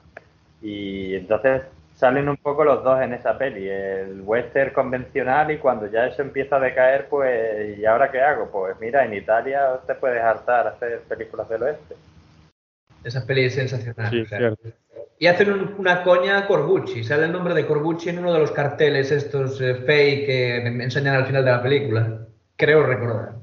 Y 0.62 1.16
entonces 1.16 1.64
salen 1.96 2.28
un 2.28 2.38
poco 2.38 2.64
los 2.64 2.84
dos 2.84 3.02
en 3.02 3.14
esa 3.14 3.38
peli, 3.38 3.70
el 3.70 4.22
western 4.22 4.74
convencional 4.74 5.52
y 5.52 5.58
cuando 5.58 5.88
ya 5.88 6.08
eso 6.08 6.22
empieza 6.22 6.56
a 6.56 6.60
decaer, 6.60 7.08
pues, 7.08 7.78
¿y 7.78 7.86
ahora 7.86 8.12
qué 8.12 8.22
hago? 8.22 8.50
Pues 8.50 8.80
mira, 8.80 9.06
en 9.06 9.14
Italia 9.14 9.80
te 9.86 9.96
puedes 9.96 10.22
hartar 10.22 10.68
hacer 10.68 11.02
películas 11.02 11.48
del 11.50 11.64
oeste. 11.64 11.96
Esa 13.04 13.26
peli 13.26 13.46
es 13.46 13.56
sensacional. 13.56 14.10
Sí, 14.10 14.26
cierto. 14.26 14.70
Y 15.24 15.28
hacen 15.28 15.54
un- 15.54 15.76
una 15.78 16.04
coña 16.04 16.38
a 16.38 16.48
Corbucci. 16.48 17.02
Sale 17.02 17.28
el 17.28 17.32
nombre 17.32 17.54
de 17.54 17.66
Corbucci 17.66 18.10
en 18.10 18.20
uno 18.20 18.34
de 18.34 18.40
los 18.40 18.52
carteles 18.52 19.10
estos 19.10 19.62
eh, 19.62 19.76
fake 19.76 20.26
que 20.26 20.70
me 20.70 20.84
enseñan 20.84 21.16
al 21.16 21.26
final 21.26 21.46
de 21.46 21.52
la 21.52 21.64
película. 21.64 22.28
Creo 22.58 22.84
recordar. 22.84 23.36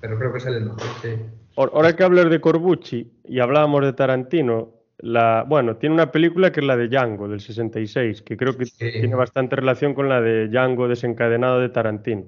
Pero 0.00 0.16
creo 0.16 0.32
que 0.32 0.38
sale 0.38 0.58
el 0.58 0.66
nombre, 0.66 0.84
sí. 1.02 1.08
Ahora 1.56 1.72
ahora 1.74 1.96
que 1.96 2.04
hablas 2.04 2.30
de 2.30 2.40
Corbucci 2.40 3.10
y 3.24 3.40
hablábamos 3.40 3.82
de 3.84 3.92
Tarantino, 3.92 4.68
la, 4.98 5.44
bueno, 5.48 5.78
tiene 5.78 5.96
una 5.96 6.12
película 6.12 6.52
que 6.52 6.60
es 6.60 6.66
la 6.66 6.76
de 6.76 6.86
Django 6.86 7.26
del 7.26 7.40
66, 7.40 8.22
que 8.22 8.36
creo 8.36 8.56
que 8.56 8.66
Sí. 8.66 8.92
tiene 8.92 9.16
bastante 9.16 9.56
relación 9.56 9.94
con 9.94 10.08
la 10.08 10.20
de 10.20 10.46
Django 10.46 10.86
desencadenado 10.86 11.58
de 11.58 11.70
Tarantino. 11.70 12.22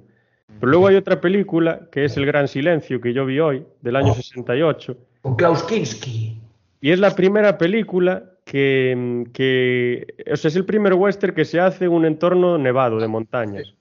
Pero 0.59 0.73
luego 0.73 0.89
hay 0.89 0.97
otra 0.97 1.21
película 1.21 1.83
que 1.93 2.05
es 2.07 2.17
El 2.17 2.27
Gran 2.27 2.49
Silencio 2.49 3.01
que 3.01 3.13
yo 3.13 3.25
vi 3.27 3.39
hoy, 3.39 3.65
del 3.81 3.95
año 3.95 4.11
Oh. 4.11 4.15
68, 4.17 4.97
Con 5.21 5.37
Klaus 5.37 5.63
Kinski. 5.63 6.41
y 6.81 6.91
es 6.91 6.99
la 6.99 7.15
primera 7.15 7.57
película 7.59 8.25
que, 8.53 9.25
que, 9.33 10.15
o 10.31 10.37
sea, 10.37 10.51
es 10.51 10.57
el 10.57 10.67
primer 10.67 10.93
western 10.93 11.35
que 11.35 11.47
se 11.47 11.59
hace 11.59 11.87
en 11.87 11.93
un 11.93 12.05
entorno 12.05 12.59
nevado 12.59 12.99
de 12.99 13.09
montañas. 13.09 13.75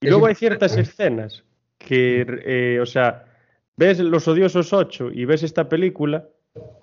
Y 0.00 0.08
luego 0.08 0.26
hay 0.26 0.34
ciertas 0.34 0.76
escenas 0.76 1.44
que, 1.78 2.26
eh, 2.44 2.80
o 2.80 2.86
sea, 2.86 3.26
ves 3.76 4.00
Los 4.00 4.26
Odiosos 4.26 4.72
8 4.72 5.12
y 5.12 5.24
ves 5.24 5.44
esta 5.44 5.68
película 5.68 6.26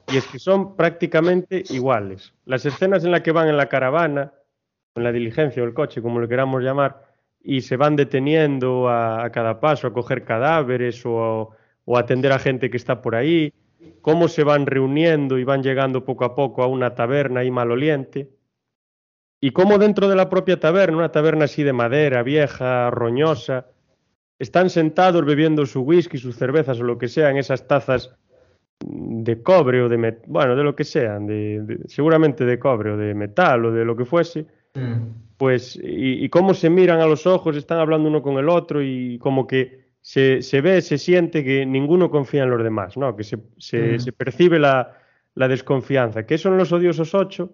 y 0.08 0.16
es 0.16 0.28
que 0.28 0.40
son 0.40 0.78
prácticamente 0.78 1.62
iguales. 1.72 2.34
Las 2.46 2.66
escenas 2.66 3.04
en 3.04 3.12
las 3.12 3.20
que 3.20 3.34
van 3.34 3.50
en 3.50 3.58
la 3.58 3.68
caravana, 3.68 4.32
en 4.96 5.04
la 5.04 5.12
diligencia 5.12 5.62
o 5.62 5.66
el 5.66 5.74
coche, 5.74 6.02
como 6.02 6.22
lo 6.22 6.30
queramos 6.30 6.64
llamar, 6.64 7.04
y 7.44 7.60
se 7.60 7.76
van 7.76 7.98
deteniendo 7.98 8.88
a, 8.88 9.26
a 9.26 9.32
cada 9.34 9.60
paso 9.60 9.88
a 9.88 9.94
coger 9.94 10.24
cadáveres 10.24 11.06
o, 11.06 11.50
o 11.84 11.98
a 11.98 12.00
atender 12.00 12.32
a 12.32 12.40
gente 12.40 12.70
que 12.70 12.78
está 12.78 13.02
por 13.02 13.16
ahí, 13.16 13.54
cómo 14.02 14.28
se 14.28 14.44
van 14.44 14.65
reuniendo 14.65 15.38
y 15.38 15.44
van 15.44 15.63
llegando 15.63 16.04
poco 16.06 16.26
a 16.26 16.36
poco 16.36 16.63
a 16.63 16.68
una 16.68 16.96
taberna 16.96 17.42
ahí 17.42 17.52
maloliente, 17.52 18.30
y 19.42 19.52
cómo 19.52 19.78
dentro 19.78 20.10
de 20.10 20.15
la 20.15 20.30
propia 20.30 20.60
taberna, 20.60 20.98
una 20.98 21.12
taberna 21.12 21.46
así 21.46 21.63
de 21.63 21.72
madera, 21.74 22.24
vieja, 22.24 22.89
roñosa, 22.92 23.68
están 24.38 24.70
sentados 24.70 25.26
bebiendo 25.26 25.65
su 25.65 25.82
whisky, 25.82 26.18
sus 26.18 26.36
cervezas 26.36 26.80
o 26.80 26.84
lo 26.84 26.98
que 26.98 27.08
sea 27.08 27.30
en 27.30 27.38
esas 27.38 27.68
tazas 27.68 28.13
de 28.82 29.42
cobre 29.44 29.82
o 29.82 29.89
de 29.89 29.98
met- 29.98 30.24
bueno, 30.28 30.56
de 30.56 30.63
lo 30.63 30.76
que 30.76 30.84
sean, 30.86 31.26
de, 31.28 31.62
de- 31.63 31.88
seguramente 31.88 32.46
de 32.46 32.58
cobre 32.60 32.92
o 32.92 32.98
de 32.98 33.13
metal 33.13 33.65
o 33.65 33.72
de 33.72 33.86
lo 33.86 33.96
que 33.96 34.06
fuese, 34.06 34.46
Mm. 34.76 35.36
pues 35.38 35.76
y, 35.82 36.24
y 36.24 36.30
cómo 36.30 36.54
se 36.54 36.70
miran 36.70 37.02
a 37.02 37.08
los 37.08 37.26
ojos, 37.26 37.56
están 37.58 37.80
hablando 37.80 38.08
uno 38.08 38.22
con 38.22 38.38
el 38.38 38.48
otro 38.48 38.84
y 38.84 39.18
como 39.18 39.48
que 39.48 39.88
se, 40.02 40.42
se 40.42 40.62
ve, 40.62 40.82
se 40.82 40.98
siente 40.98 41.44
que 41.44 41.66
ninguno 41.66 42.10
confía 42.10 42.44
en 42.44 42.50
los 42.52 42.64
demás, 42.64 42.98
¿no? 42.98 43.16
Que 43.16 43.24
se, 43.24 43.38
se, 43.58 43.96
Mm. 43.96 44.00
se 44.00 44.12
percibe 44.12 44.60
la, 44.60 44.98
la 45.36 45.48
desconfianza. 45.48 46.26
¿Qué 46.26 46.38
son 46.38 46.58
los 46.58 46.72
odiosos 46.72 47.14
ocho? 47.14 47.54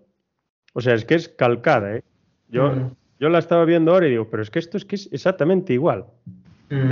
O 0.73 0.81
sea, 0.81 0.93
es 0.93 1.05
que 1.05 1.15
es 1.15 1.29
calcada, 1.29 1.95
¿eh? 1.97 2.03
Yo, 2.49 2.69
Mm. 2.71 2.91
yo 3.19 3.29
la 3.29 3.39
estaba 3.39 3.65
viendo 3.65 3.91
ahora 3.93 4.07
y 4.07 4.11
digo, 4.11 4.27
pero 4.29 4.43
es 4.43 4.49
que 4.49 4.59
esto 4.59 4.77
es 4.77 4.85
que 4.85 4.95
es 4.95 5.09
exactamente 5.11 5.73
igual. 5.73 6.05
Mm. 6.69 6.91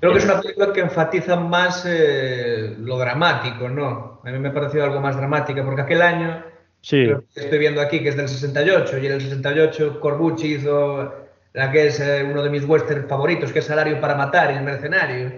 Creo 0.00 0.12
que 0.12 0.18
es 0.18 0.24
una 0.24 0.40
película 0.40 0.72
que 0.72 0.80
enfatiza 0.80 1.36
más 1.36 1.84
eh, 1.88 2.74
lo 2.80 2.98
dramático, 2.98 3.68
¿no? 3.68 4.20
A 4.24 4.30
mí 4.32 4.38
me 4.40 4.48
ha 4.48 4.52
parecido 4.54 4.82
algo 4.84 5.00
más 5.00 5.16
dramática, 5.16 5.64
porque 5.64 5.82
aquel 5.82 6.02
año, 6.02 6.42
Sí, 6.80 7.04
que 7.32 7.40
estoy 7.40 7.60
viendo 7.60 7.80
aquí, 7.80 8.02
que 8.02 8.08
es 8.08 8.16
del 8.16 8.26
68, 8.28 8.98
y 8.98 9.06
en 9.06 9.12
el 9.12 9.20
68 9.20 10.00
Corbucci 10.00 10.54
hizo 10.54 11.14
la 11.54 11.70
que 11.70 11.88
es 11.88 12.00
eh, 12.00 12.26
uno 12.28 12.42
de 12.42 12.50
mis 12.50 12.64
westerns 12.64 13.08
favoritos, 13.08 13.52
que 13.52 13.58
es 13.60 13.64
Salario 13.64 14.00
para 14.00 14.14
Matar 14.14 14.52
y 14.52 14.56
El 14.56 14.64
Mercenario, 14.64 15.30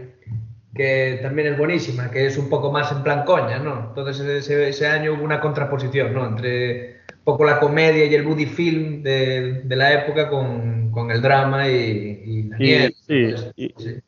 que 0.74 1.20
también 1.22 1.52
es 1.52 1.58
buenísima, 1.58 2.10
que 2.10 2.26
es 2.26 2.36
un 2.36 2.48
poco 2.48 2.72
más 2.72 2.90
en 2.92 3.02
plan 3.02 3.24
coña, 3.24 3.58
¿no? 3.58 3.88
Entonces 3.88 4.26
ese, 4.26 4.68
ese 4.68 4.86
año 4.86 5.14
hubo 5.14 5.24
una 5.24 5.40
contraposición, 5.40 6.14
¿no? 6.14 6.26
Entre 6.26 7.00
un 7.12 7.24
poco 7.24 7.44
la 7.44 7.60
comedia 7.60 8.04
y 8.04 8.14
el 8.14 8.24
buddy 8.24 8.46
film 8.46 9.02
de, 9.02 9.62
de 9.64 9.76
la 9.76 9.92
época 9.92 10.28
con, 10.28 10.90
con 10.90 11.10
el 11.10 11.22
drama 11.22 11.68
y, 11.68 12.50
y 12.58 12.94
sí, 13.06 13.34
sí. 13.76 14.00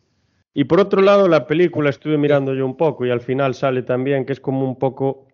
Y 0.58 0.64
por 0.64 0.80
otro 0.80 1.02
lado, 1.02 1.28
la 1.28 1.46
película 1.46 1.90
estuve 1.90 2.16
mirando 2.16 2.54
yo 2.54 2.64
un 2.64 2.78
poco 2.78 3.04
y 3.04 3.10
al 3.10 3.20
final 3.20 3.54
sale 3.54 3.82
también 3.82 4.24
que 4.24 4.32
es 4.32 4.40
como 4.40 4.64
un 4.64 4.78
poco, 4.78 5.28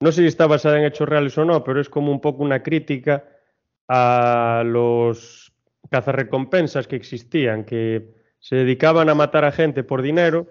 no 0.00 0.12
sé 0.12 0.22
si 0.22 0.28
está 0.28 0.46
basada 0.46 0.78
en 0.78 0.86
hechos 0.86 1.06
reales 1.06 1.36
o 1.36 1.44
no, 1.44 1.62
pero 1.62 1.78
es 1.78 1.90
como 1.90 2.10
un 2.10 2.22
poco 2.22 2.42
una 2.42 2.62
crítica 2.62 3.24
a 3.86 4.62
los 4.64 5.43
cazarrecompensas 5.94 6.88
que 6.88 6.96
existían, 6.96 7.64
que 7.64 8.08
se 8.40 8.56
dedicaban 8.56 9.08
a 9.08 9.14
matar 9.14 9.44
a 9.44 9.52
gente 9.52 9.84
por 9.84 10.02
dinero 10.02 10.46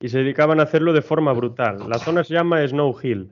y 0.00 0.08
se 0.08 0.18
dedicaban 0.18 0.58
a 0.58 0.64
hacerlo 0.64 0.92
de 0.92 1.02
forma 1.02 1.32
brutal. 1.32 1.88
La 1.88 1.98
zona 1.98 2.24
se 2.24 2.34
llama 2.34 2.66
Snow 2.66 2.96
Hill 3.02 3.30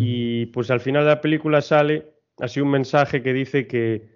y 0.00 0.46
pues 0.46 0.70
al 0.72 0.80
final 0.80 1.04
de 1.04 1.10
la 1.10 1.20
película 1.20 1.60
sale 1.60 2.06
así 2.40 2.60
un 2.60 2.70
mensaje 2.70 3.22
que 3.22 3.32
dice 3.32 3.66
que, 3.68 4.08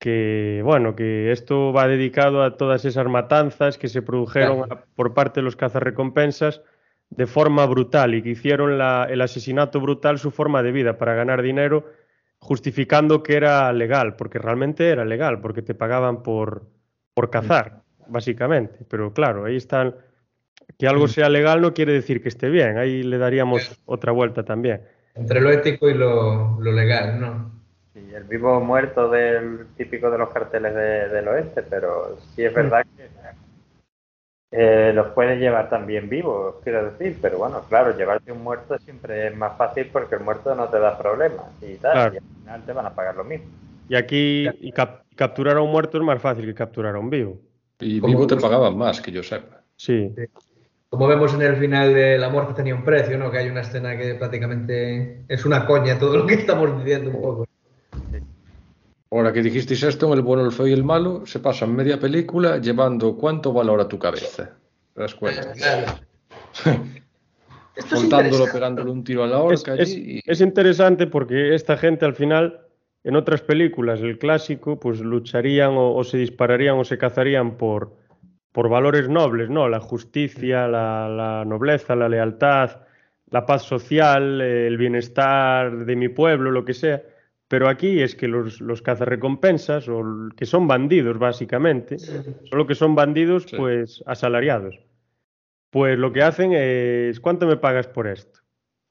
que 0.00 0.60
bueno, 0.64 0.96
que 0.96 1.30
esto 1.30 1.72
va 1.72 1.86
dedicado 1.86 2.42
a 2.42 2.56
todas 2.56 2.84
esas 2.84 3.06
matanzas 3.06 3.78
que 3.78 3.88
se 3.88 4.02
produjeron 4.02 4.58
Claro. 4.64 4.72
a- 4.74 4.84
por 4.96 5.14
parte 5.14 5.40
de 5.40 5.44
los 5.44 5.54
cazarrecompensas 5.56 6.62
de 7.10 7.26
forma 7.26 7.64
brutal 7.66 8.14
y 8.14 8.22
que 8.22 8.30
hicieron 8.30 8.78
la- 8.78 9.06
el 9.08 9.20
asesinato 9.20 9.80
brutal 9.80 10.18
su 10.18 10.30
forma 10.32 10.62
de 10.62 10.72
vida 10.72 10.98
para 10.98 11.14
ganar 11.14 11.40
dinero, 11.42 11.84
justificando 12.38 13.22
que 13.22 13.36
era 13.36 13.72
legal, 13.72 14.16
porque 14.16 14.38
realmente 14.38 14.88
era 14.88 15.04
legal, 15.04 15.40
porque 15.40 15.62
te 15.62 15.74
pagaban 15.74 16.22
por, 16.22 16.66
por 17.14 17.30
cazar, 17.30 17.82
básicamente. 18.06 18.84
Pero 18.88 19.12
claro, 19.12 19.44
ahí 19.44 19.56
están. 19.56 19.94
Que 20.78 20.86
algo 20.86 21.08
sea 21.08 21.28
legal 21.28 21.60
no 21.60 21.72
quiere 21.74 21.92
decir 21.92 22.22
que 22.22 22.28
esté 22.28 22.48
bien. 22.50 22.78
Ahí 22.78 23.02
le 23.02 23.18
daríamos 23.18 23.80
otra 23.86 24.12
vuelta 24.12 24.44
también. 24.44 24.82
Entre 25.14 25.40
lo 25.40 25.50
ético 25.50 25.88
y 25.88 25.94
lo, 25.94 26.60
lo 26.60 26.72
legal, 26.72 27.18
¿no? 27.20 27.50
Y 27.94 28.14
el 28.14 28.24
vivo 28.24 28.60
muerto 28.60 29.08
del 29.10 29.66
típico 29.76 30.10
de 30.10 30.18
los 30.18 30.28
carteles 30.30 30.74
de- 30.74 31.08
del 31.08 31.26
oeste, 31.28 31.62
pero 31.62 32.16
sí 32.34 32.44
es 32.44 32.54
verdad 32.54 32.84
que 32.96 33.08
eh, 34.50 34.92
los 34.94 35.08
puedes 35.08 35.38
llevar 35.38 35.68
también 35.68 36.08
vivos, 36.08 36.56
quiero 36.64 36.90
decir, 36.90 37.18
pero 37.20 37.38
bueno, 37.38 37.62
claro, 37.68 37.96
llevarte 37.96 38.32
un 38.32 38.42
muerto 38.42 38.78
siempre 38.78 39.28
es 39.28 39.36
más 39.36 39.56
fácil 39.58 39.88
porque 39.92 40.14
el 40.14 40.22
muerto 40.22 40.54
no 40.54 40.68
te 40.68 40.78
da 40.78 40.96
problemas 40.96 41.46
y 41.60 41.74
tal, 41.76 41.92
Claro. 41.92 42.14
y 42.14 42.16
al 42.18 42.22
final 42.40 42.62
te 42.64 42.72
van 42.72 42.86
a 42.86 42.94
pagar 42.94 43.16
lo 43.16 43.24
mismo. 43.24 43.46
Y 43.88 43.94
aquí 43.94 44.48
y 44.60 44.72
cap- 44.72 45.02
capturar 45.16 45.56
a 45.56 45.60
un 45.62 45.70
muerto 45.70 45.98
es 45.98 46.04
más 46.04 46.20
fácil 46.20 46.46
que 46.46 46.54
capturar 46.54 46.94
a 46.94 46.98
un 46.98 47.10
vivo. 47.10 47.38
Y 47.80 48.00
vivo 48.00 48.26
te 48.26 48.36
pagaban 48.36 48.76
más, 48.76 49.00
que 49.00 49.12
yo 49.12 49.22
sepa. 49.22 49.62
Sí, 49.76 50.12
Como 50.88 51.06
vemos 51.06 51.32
en 51.34 51.42
el 51.42 51.56
final 51.56 51.94
de 51.94 52.18
La 52.18 52.28
muerte 52.28 52.54
tenía 52.54 52.74
un 52.74 52.82
precio, 52.84 53.16
¿no? 53.18 53.30
Que 53.30 53.38
hay 53.38 53.48
una 53.48 53.60
escena 53.60 53.96
que 53.96 54.14
prácticamente 54.14 55.22
es 55.28 55.44
una 55.44 55.66
coña 55.66 55.98
todo 55.98 56.16
lo 56.16 56.26
que 56.26 56.34
estamos 56.34 56.76
diciendo 56.82 57.10
un 57.10 57.22
poco. 57.22 57.44
Ahora 59.10 59.32
que 59.32 59.42
dijisteis 59.42 59.82
esto, 59.82 60.06
en 60.06 60.12
el 60.14 60.22
bueno, 60.22 60.44
el 60.44 60.52
feo 60.52 60.66
y 60.66 60.72
el 60.72 60.84
malo, 60.84 61.24
se 61.24 61.38
pasan 61.40 61.74
media 61.74 61.98
película 61.98 62.58
llevando 62.58 63.16
cuánto 63.16 63.52
valor 63.52 63.80
a 63.80 63.88
tu 63.88 63.98
cabeza. 63.98 64.50
¿Te 64.94 65.00
das 65.00 65.14
cuenta? 65.14 65.52
Claro. 66.62 66.84
Soltándolo, 67.88 68.46
pegándole 68.52 68.90
un 68.90 69.04
tiro 69.04 69.22
a 69.22 69.26
la 69.28 69.38
horca 69.38 69.74
es- 69.74 69.80
allí. 69.92 70.16
y- 70.16 70.20
es 70.30 70.40
interesante 70.40 71.06
porque 71.06 71.54
esta 71.54 71.76
gente 71.76 72.04
al 72.04 72.14
final, 72.14 72.60
en 73.04 73.14
otras 73.14 73.40
películas, 73.42 74.00
el 74.00 74.18
clásico, 74.18 74.80
pues 74.80 75.00
lucharían 75.00 75.70
o, 75.76 75.94
o 75.94 76.02
se 76.04 76.18
dispararían 76.18 76.76
o 76.76 76.84
se 76.84 76.98
cazarían 76.98 77.56
por, 77.56 77.92
por 78.52 78.68
valores 78.68 79.08
nobles, 79.08 79.48
¿no? 79.48 79.68
La 79.68 79.78
justicia, 79.80 80.66
la, 80.66 81.08
la 81.08 81.44
nobleza, 81.44 81.94
la 81.94 82.08
lealtad, 82.08 82.78
la 83.30 83.46
paz 83.46 83.62
social, 83.62 84.40
el 84.40 84.76
bienestar 84.76 85.84
de 85.84 85.96
mi 85.96 86.08
pueblo, 86.08 86.50
lo 86.50 86.64
que 86.64 86.74
sea. 86.74 87.00
Pero 87.48 87.68
aquí 87.68 88.02
es 88.02 88.14
que 88.14 88.28
los, 88.28 88.60
los 88.60 88.82
cazarrecompensas, 88.82 89.88
o 89.88 90.04
que 90.36 90.44
son 90.44 90.68
bandidos 90.68 91.18
básicamente, 91.18 91.98
solo 91.98 92.66
que 92.66 92.74
son 92.74 92.94
bandidos 92.94 93.44
Sí. 93.44 93.56
pues 93.56 94.02
asalariados. 94.06 94.78
Pues 95.70 95.98
lo 95.98 96.12
que 96.12 96.22
hacen 96.22 96.52
es, 96.54 97.20
¿cuánto 97.20 97.46
me 97.46 97.56
pagas 97.56 97.86
por 97.88 98.06
esto? 98.06 98.40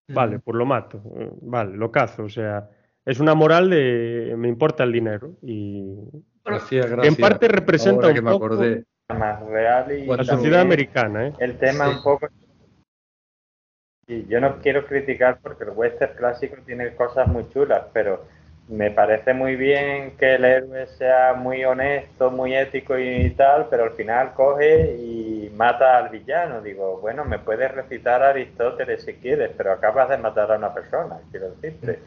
Vale, 0.10 0.40
pues 0.40 0.56
lo 0.58 0.66
mato. 0.66 1.02
eh, 1.18 1.30
Vale, 1.42 1.76
lo 1.78 1.92
cazo. 1.92 2.24
O 2.24 2.30
sea, 2.30 2.70
es 3.06 3.20
una 3.20 3.36
moral 3.36 3.70
de 3.70 4.34
me 4.38 4.48
importa 4.48 4.84
el 4.84 4.92
dinero. 4.92 5.34
Y 5.42 5.84
Me 6.46 6.56
hacía 6.56 6.82
en 7.04 7.16
parte 7.16 7.48
representa 7.48 8.08
ahora 8.08 8.08
un 8.10 8.14
que 8.16 8.22
me 8.22 8.32
poco 8.32 8.46
acordé. 8.46 8.84
Más 9.10 9.42
real 9.48 9.92
y 9.92 10.06
La 10.06 10.24
sociedad 10.24 10.62
americana, 10.62 11.28
¿eh? 11.28 11.34
El 11.40 11.58
tema 11.58 11.90
Sí. 11.90 11.96
un 11.98 12.04
poco... 12.04 12.28
Y 14.08 14.26
yo 14.28 14.40
no 14.40 14.60
quiero 14.62 14.86
criticar 14.86 15.40
porque 15.42 15.66
el 15.66 15.72
western 15.72 16.16
clásico 16.16 16.56
tiene 16.66 16.96
cosas 16.96 17.28
muy 17.28 17.48
chulas, 17.50 17.84
pero 17.94 18.26
me 18.68 18.92
parece 18.92 19.34
muy 19.34 19.56
bien 19.56 20.18
que 20.18 20.36
el 20.36 20.44
héroe 20.44 20.88
sea 20.88 21.34
muy 21.34 21.64
honesto, 21.64 22.32
muy 22.32 22.56
ético 22.56 22.98
y 22.98 23.30
tal, 23.32 23.68
pero 23.70 23.86
al 23.86 23.92
final 23.92 24.34
coge 24.34 24.96
y 24.98 25.52
mata 25.56 25.98
al 25.98 26.10
villano. 26.10 26.62
Digo, 26.62 27.00
bueno, 27.00 27.24
me 27.24 27.40
puedes 27.40 27.72
recitar 27.72 28.22
a 28.24 28.30
Aristóteles 28.30 29.04
si 29.04 29.14
quieres, 29.14 29.52
pero 29.56 29.72
acabas 29.72 30.10
de 30.10 30.18
matar 30.18 30.52
a 30.52 30.58
una 30.58 30.74
persona, 30.74 31.20
quiero 31.32 31.52
decirte. 31.52 32.00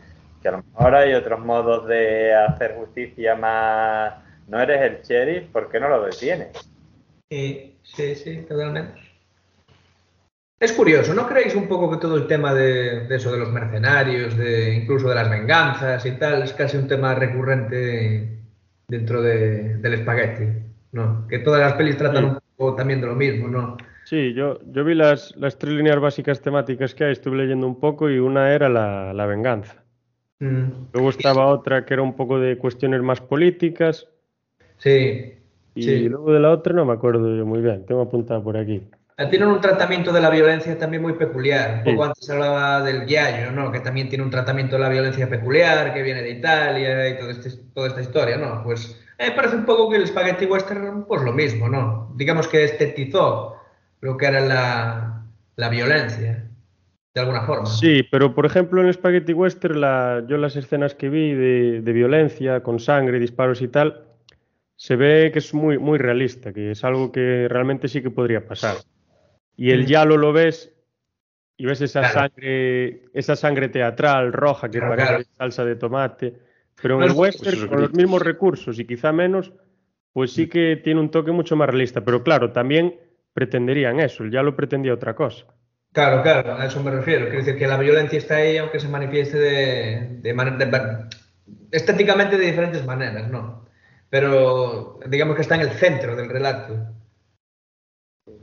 Que 0.43 0.49
a 0.49 0.53
lo 0.53 0.63
mejor 0.63 0.95
hay 0.95 1.15
otros 1.15 1.41
modos 1.41 1.87
de 1.87 2.35
hacer 2.35 2.75
justicia 2.77 3.35
más... 3.35 4.15
No 4.49 4.61
eres 4.61 4.81
el 4.81 5.03
sheriff, 5.03 5.51
¿por 5.53 5.71
qué 5.71 5.79
no 5.79 5.89
lo 5.89 6.05
detienes? 6.05 6.51
Sí, 7.31 7.79
sí, 7.83 8.15
sí, 8.17 8.43
totalmente. 8.49 9.10
Es 10.61 10.73
curioso, 10.75 11.15
¿no 11.15 11.27
creéis 11.27 11.55
un 11.57 11.67
poco 11.67 11.91
que 11.91 11.97
todo 11.97 12.17
el 12.19 12.27
tema 12.27 12.53
de, 12.53 13.07
de 13.07 13.17
eso, 13.17 13.33
de 13.33 13.39
los 13.39 13.51
mercenarios, 13.51 14.37
de 14.37 14.75
incluso 14.75 15.09
de 15.09 15.15
las 15.15 15.31
venganzas 15.31 16.05
y 16.05 16.13
tal, 16.13 16.43
es 16.43 16.53
casi 16.53 16.77
un 16.77 16.87
tema 16.87 17.15
recurrente 17.15 18.39
dentro 18.87 19.23
de- 19.23 19.77
del 19.79 19.95
espagueti? 19.95 20.45
¿No? 20.93 21.27
Que 21.29 21.39
todas 21.39 21.61
las 21.63 21.73
pelis 21.75 21.97
tratan 21.97 22.25
Sí. 22.25 22.31
un 22.31 22.39
poco 22.57 22.75
también 22.77 23.01
de 23.01 23.07
lo 23.07 23.15
mismo, 23.15 23.49
¿no? 23.49 23.77
Sí, 24.05 24.35
yo, 24.35 24.59
yo 24.71 24.85
vi 24.85 24.95
las, 24.95 25.35
las 25.37 25.57
tres 25.57 25.73
líneas 25.73 25.99
básicas 25.99 26.43
temáticas 26.43 26.95
que 26.95 27.05
hay, 27.05 27.13
estuve 27.13 27.39
leyendo 27.39 27.67
un 27.67 27.81
poco 27.81 28.11
y 28.11 28.19
una 28.19 28.53
era 28.53 28.69
la, 28.69 29.15
la 29.15 29.25
venganza. 29.25 29.83
Mm, 30.41 30.89
Luego 30.93 31.11
estaba 31.11 31.47
otra 31.47 31.87
que 31.87 31.95
era 31.95 32.03
un 32.03 32.15
poco 32.17 32.39
de 32.39 32.59
cuestiones 32.59 33.01
más 33.03 33.21
políticas 33.23 34.09
Sí, 34.79 35.35
y 35.75 35.83
Sí. 35.83 36.09
luego 36.09 36.33
de 36.33 36.41
la 36.41 36.51
otra 36.51 36.75
no 36.75 36.85
me 36.85 36.93
acuerdo 36.93 37.35
yo 37.35 37.47
muy 37.47 37.61
bien, 37.63 37.87
tengo 37.87 38.03
apuntado 38.03 38.43
por 38.43 38.57
aquí. 38.59 38.83
Tienen 39.29 39.49
un 39.49 39.61
tratamiento 39.61 40.13
de 40.13 40.21
la 40.21 40.31
violencia 40.31 40.79
también 40.79 41.03
muy 41.03 41.13
peculiar. 41.15 41.79
Un 41.79 41.85
Sí. 41.85 41.91
poco 41.91 42.05
antes 42.05 42.31
hablaba 42.31 42.83
del 42.83 43.05
Giallo, 43.07 43.51
¿no? 43.53 43.71
Que 43.71 43.81
también 43.81 44.09
tiene 44.09 44.25
un 44.25 44.31
tratamiento 44.31 44.77
de 44.77 44.83
la 44.83 44.89
violencia 44.89 45.29
peculiar, 45.29 45.93
que 45.93 46.03
viene 46.03 46.23
de 46.23 46.31
Italia 46.31 47.09
y 47.09 47.19
todo 47.19 47.31
este- 47.31 47.51
toda 47.75 47.89
esta 47.89 48.01
historia, 48.01 48.37
¿no? 48.39 48.63
Pues 48.65 48.99
me 49.19 49.31
parece 49.33 49.57
un 49.57 49.67
poco 49.67 49.91
que 49.91 49.97
el 49.97 50.07
Spaghetti 50.07 50.47
Western, 50.47 51.05
pues 51.07 51.23
lo 51.23 51.33
mismo, 51.33 51.69
¿no? 51.69 52.13
Digamos 52.17 52.49
que 52.49 52.65
estetizó 52.65 53.57
lo 54.01 54.17
que 54.17 54.27
era 54.27 54.41
la, 54.41 55.23
la 55.57 55.69
violencia, 55.69 56.47
de 57.13 57.21
alguna 57.21 57.43
forma. 57.43 57.67
Sí, 57.67 58.03
pero 58.11 58.35
por 58.35 58.47
ejemplo 58.47 58.81
en 58.81 58.87
el 58.87 58.95
Spaghetti 58.95 59.35
Western, 59.35 59.81
la, 59.81 60.25
yo 60.27 60.39
las 60.39 60.57
escenas 60.57 60.95
que 60.95 61.11
vi 61.11 61.35
de, 61.35 61.81
de 61.83 61.93
violencia, 61.93 62.63
con 62.63 62.79
sangre, 62.81 63.19
disparos 63.19 63.61
y 63.61 63.69
tal, 63.69 64.05
se 64.77 64.97
ve 64.97 65.31
que 65.31 65.41
es 65.41 65.53
muy, 65.53 65.77
muy 65.77 65.99
realista, 65.99 66.55
que 66.55 66.71
es 66.71 66.83
algo 66.85 67.13
que 67.13 67.49
realmente 67.51 67.89
sí 67.89 68.01
que 68.01 68.09
podría 68.11 68.47
pasar. 68.47 68.77
Y 69.61 69.73
el 69.73 69.85
yalo 69.85 70.17
lo 70.17 70.33
ves 70.33 70.73
y 71.59 71.67
ves 71.67 71.83
esa 71.83 72.01
Claro. 72.01 72.15
sangre, 72.15 73.03
esa 73.13 73.37
sangre 73.37 73.69
teatral 73.69 74.33
roja 74.33 74.71
que 74.71 74.79
Claro, 74.79 74.93
parece 74.97 75.09
claro. 75.09 75.25
salsa 75.37 75.65
de 75.67 75.77
tomate. 75.77 76.35
Pero 76.81 76.95
en 76.95 77.01
No 77.01 77.05
el 77.05 77.13
es- 77.13 77.19
western, 77.19 77.69
con 77.69 77.83
los 77.83 77.93
mismos 77.93 78.23
recursos 78.23 78.79
y 78.79 78.87
quizá 78.87 79.13
menos, 79.13 79.53
pues 80.15 80.33
sí 80.33 80.49
que 80.49 80.77
tiene 80.83 80.99
un 81.01 81.11
toque 81.11 81.31
mucho 81.31 81.57
más 81.57 81.69
realista. 81.69 82.01
Pero 82.03 82.23
claro, 82.25 82.53
también 82.53 82.99
pretenderían 83.35 84.01
eso, 84.01 84.25
el 84.25 84.31
yalo 84.31 84.57
pretendía 84.57 84.95
otra 84.95 85.15
cosa. 85.15 85.45
Claro, 85.93 86.23
claro, 86.23 86.55
a 86.57 86.65
eso 86.65 86.83
me 86.83 86.91
refiero. 86.91 87.27
Quiero 87.27 87.45
decir 87.45 87.59
que 87.59 87.67
la 87.67 87.77
violencia 87.77 88.17
está 88.17 88.37
ahí, 88.37 88.57
aunque 88.57 88.81
se 88.81 88.89
manifieste 88.89 89.37
de, 89.39 90.09
de, 90.23 90.33
man- 90.33 90.57
de- 90.57 91.05
estéticamente 91.71 92.39
de 92.39 92.47
diferentes 92.47 92.87
maneras, 92.87 93.29
¿no? 93.31 93.67
Pero 94.09 95.01
digamos 95.07 95.37
que 95.37 95.43
está 95.43 95.57
en 95.57 95.61
el 95.63 95.71
centro 95.73 96.17
del 96.17 96.31
relato. 96.31 96.79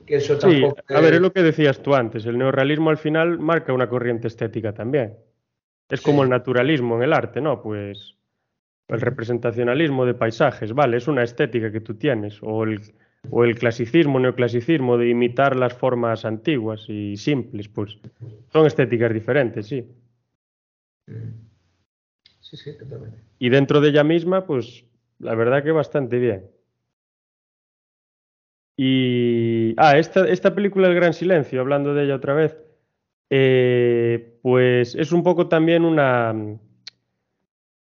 Que 0.05 0.15
eso 0.15 0.39
Sí, 0.39 0.63
a 0.89 0.99
ver, 0.99 1.15
es 1.15 1.21
lo 1.21 1.31
que 1.31 1.43
decías 1.43 1.81
tú 1.81 1.95
antes, 1.95 2.25
el 2.25 2.37
neorrealismo 2.37 2.89
al 2.89 2.97
final 2.97 3.39
marca 3.39 3.73
una 3.73 3.89
corriente 3.89 4.27
estética 4.27 4.73
también. 4.73 5.17
Es 5.89 6.01
como 6.01 6.23
el 6.23 6.29
naturalismo 6.29 6.97
en 6.97 7.03
el 7.03 7.13
arte, 7.13 7.39
¿no? 7.39 7.61
Pues 7.61 8.15
el 8.87 9.01
representacionalismo 9.01 10.05
de 10.05 10.13
paisajes, 10.13 10.73
vale, 10.73 10.97
es 10.97 11.07
una 11.07 11.23
estética 11.23 11.71
que 11.71 11.81
tú 11.81 11.95
tienes, 11.95 12.39
o 12.41 12.63
el, 12.63 12.81
o 13.29 13.43
el 13.43 13.55
clasicismo, 13.55 14.19
neoclasicismo 14.19 14.97
de 14.97 15.09
imitar 15.09 15.55
las 15.55 15.73
formas 15.73 16.25
antiguas 16.25 16.85
y 16.87 17.17
simples, 17.17 17.67
pues 17.67 17.97
son 18.51 18.65
estéticas 18.65 19.13
diferentes, 19.13 19.67
sí. 19.67 19.85
Sí, 22.39 22.57
sí, 22.57 22.77
totalmente. 22.77 23.17
Y 23.39 23.49
dentro 23.49 23.81
de 23.81 23.89
ella 23.89 24.03
misma, 24.03 24.45
pues 24.45 24.85
la 25.19 25.35
verdad 25.35 25.63
que 25.63 25.71
bastante 25.71 26.17
bien. 26.17 26.49
Y. 28.77 29.73
Ah, 29.77 29.97
esta, 29.97 30.27
esta 30.27 30.53
película 30.53 30.87
El 30.87 30.95
Gran 30.95 31.13
Silencio, 31.13 31.59
hablando 31.59 31.93
de 31.95 32.03
ella 32.05 32.15
otra 32.15 32.33
vez, 32.35 32.55
eh, 33.29 34.37
pues 34.43 34.93
es 34.95 35.11
un 35.11 35.23
poco 35.23 35.47
también 35.47 35.83
una. 35.83 36.33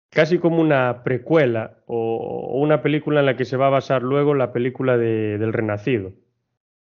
casi 0.09 0.37
como 0.37 0.61
una 0.61 1.03
precuela 1.03 1.79
o, 1.87 2.17
o 2.53 2.59
una 2.61 2.81
película 2.83 3.21
en 3.21 3.25
la 3.25 3.35
que 3.35 3.45
se 3.45 3.57
va 3.57 3.67
a 3.67 3.71
basar 3.71 4.03
luego 4.03 4.35
la 4.35 4.53
película 4.53 4.95
de- 4.97 5.37
del 5.39 5.51
Renacido. 5.51 6.13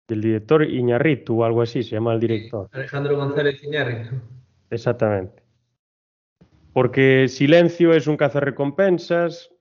Del 0.08 0.20
director 0.20 0.64
Iñarritu 0.68 1.40
o 1.40 1.44
algo 1.44 1.62
así, 1.62 1.82
se 1.84 1.92
llama 1.92 2.12
el 2.14 2.20
director. 2.20 2.68
Alejandro 2.72 3.16
González 3.16 3.62
Iñárritu. 3.62 4.16
Exactamente. 4.70 5.42
Porque 6.72 7.28
Silencio 7.28 7.94
es 7.94 8.08
un 8.08 8.16
cazarrecompensas 8.16 9.53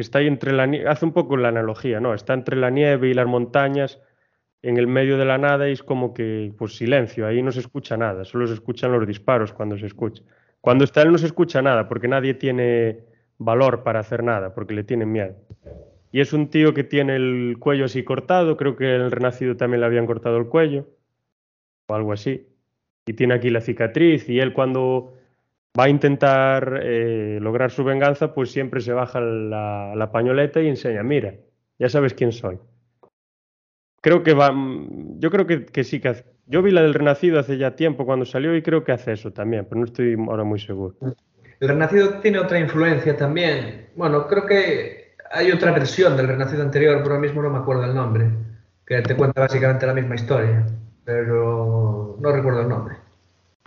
está 0.00 0.18
ahí 0.18 0.26
entre 0.26 0.52
la 0.52 0.68
hace 0.90 1.04
un 1.04 1.12
poco 1.12 1.36
la 1.36 1.48
analogía, 1.48 2.00
¿no? 2.00 2.14
Está 2.14 2.34
entre 2.34 2.56
la 2.56 2.70
nieve 2.70 3.08
y 3.08 3.14
las 3.14 3.26
montañas, 3.26 4.00
en 4.62 4.76
el 4.78 4.86
medio 4.86 5.16
de 5.16 5.24
la 5.24 5.38
nada 5.38 5.68
y 5.68 5.72
es 5.72 5.82
como 5.82 6.12
que, 6.12 6.52
pues 6.58 6.76
silencio, 6.76 7.26
ahí 7.26 7.42
no 7.42 7.52
se 7.52 7.60
escucha 7.60 7.96
nada, 7.96 8.24
solo 8.24 8.46
se 8.46 8.54
escuchan 8.54 8.92
los 8.92 9.06
disparos 9.06 9.52
cuando 9.52 9.78
se 9.78 9.86
escucha. 9.86 10.22
Cuando 10.60 10.84
está 10.84 11.02
él 11.02 11.12
no 11.12 11.18
se 11.18 11.26
escucha 11.26 11.62
nada, 11.62 11.88
porque 11.88 12.08
nadie 12.08 12.34
tiene 12.34 13.04
valor 13.38 13.84
para 13.84 14.00
hacer 14.00 14.24
nada, 14.24 14.54
porque 14.54 14.74
le 14.74 14.82
tienen 14.82 15.12
miedo. 15.12 15.36
Y 16.10 16.20
es 16.20 16.32
un 16.32 16.48
tío 16.48 16.74
que 16.74 16.82
tiene 16.82 17.16
el 17.16 17.56
cuello 17.60 17.84
así 17.84 18.02
cortado, 18.02 18.56
creo 18.56 18.74
que 18.74 18.96
el 18.96 19.10
Renacido 19.10 19.56
también 19.56 19.80
le 19.80 19.86
habían 19.86 20.06
cortado 20.06 20.38
el 20.38 20.46
cuello, 20.48 20.88
o 21.86 21.94
algo 21.94 22.12
así. 22.12 22.48
Y 23.06 23.12
tiene 23.12 23.34
aquí 23.34 23.50
la 23.50 23.60
cicatriz, 23.60 24.28
y 24.28 24.40
él 24.40 24.52
cuando 24.52 25.15
va 25.78 25.84
a 25.84 25.88
intentar 25.88 26.80
eh, 26.82 27.38
lograr 27.40 27.70
su 27.70 27.84
venganza, 27.84 28.32
pues 28.32 28.50
siempre 28.50 28.80
se 28.80 28.92
baja 28.92 29.20
la, 29.20 30.10
pañoleta 30.12 30.60
y 30.60 30.68
enseña, 30.68 31.02
mira, 31.02 31.34
ya 31.78 31.88
sabes 31.88 32.14
quién 32.14 32.32
soy. 32.32 32.58
Creo 34.00 34.22
que 34.22 34.34
va, 34.34 34.52
mm, 34.52 35.18
yo 35.18 35.30
creo 35.30 35.46
que, 35.46 35.66
que 35.66 35.84
sí 35.84 36.00
que 36.00 36.24
yo 36.46 36.62
vi 36.62 36.70
la 36.70 36.82
del 36.82 36.94
Renacido 36.94 37.40
hace 37.40 37.58
ya 37.58 37.74
tiempo 37.74 38.06
cuando 38.06 38.24
salió 38.24 38.54
y 38.54 38.62
creo 38.62 38.84
que 38.84 38.92
hace 38.92 39.12
eso 39.12 39.32
también, 39.32 39.66
pero 39.68 39.80
no 39.80 39.84
estoy 39.84 40.16
ahora 40.28 40.44
muy 40.44 40.60
seguro. 40.60 40.94
El 41.58 41.68
Renacido 41.68 42.20
tiene 42.20 42.38
otra 42.38 42.58
influencia 42.58 43.16
también. 43.16 43.88
Bueno, 43.96 44.26
creo 44.28 44.46
que 44.46 45.16
hay 45.30 45.50
otra 45.50 45.72
versión 45.72 46.16
del 46.16 46.28
Renacido 46.28 46.62
anterior, 46.62 46.98
pero 46.98 47.14
ahora 47.14 47.26
mismo 47.26 47.42
no 47.42 47.50
me 47.50 47.58
acuerdo 47.58 47.84
el 47.84 47.94
nombre, 47.94 48.30
que 48.86 49.02
te 49.02 49.16
cuenta 49.16 49.40
básicamente 49.40 49.86
la 49.86 49.94
misma 49.94 50.14
historia, 50.14 50.66
pero 51.04 52.16
no 52.20 52.32
recuerdo 52.32 52.60
el 52.60 52.68
nombre. 52.68 52.96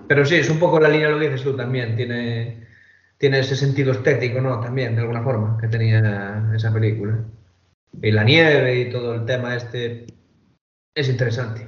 Pero 0.08 0.26
sí, 0.26 0.36
es 0.36 0.50
un 0.50 0.60
poco 0.60 0.80
la 0.80 0.90
línea, 0.90 1.10
lo 1.10 1.20
que 1.20 1.30
dices 1.30 1.44
tú 1.44 1.56
también, 1.56 1.96
tiene, 1.96 2.68
tiene 3.18 3.40
ese 3.40 3.56
sentido 3.56 3.92
estético, 3.92 4.42
¿no? 4.42 4.60
También, 4.60 4.96
de 4.96 5.02
alguna 5.02 5.22
forma, 5.22 5.58
que 5.60 5.68
tenía 5.68 6.52
esa 6.56 6.74
película. 6.74 7.20
Y 8.02 8.12
la 8.12 8.24
nieve 8.24 8.80
y 8.80 8.90
todo 8.90 9.16
el 9.16 9.26
tema 9.26 9.56
este 9.56 10.06
es 10.96 11.10
interesante. 11.10 11.68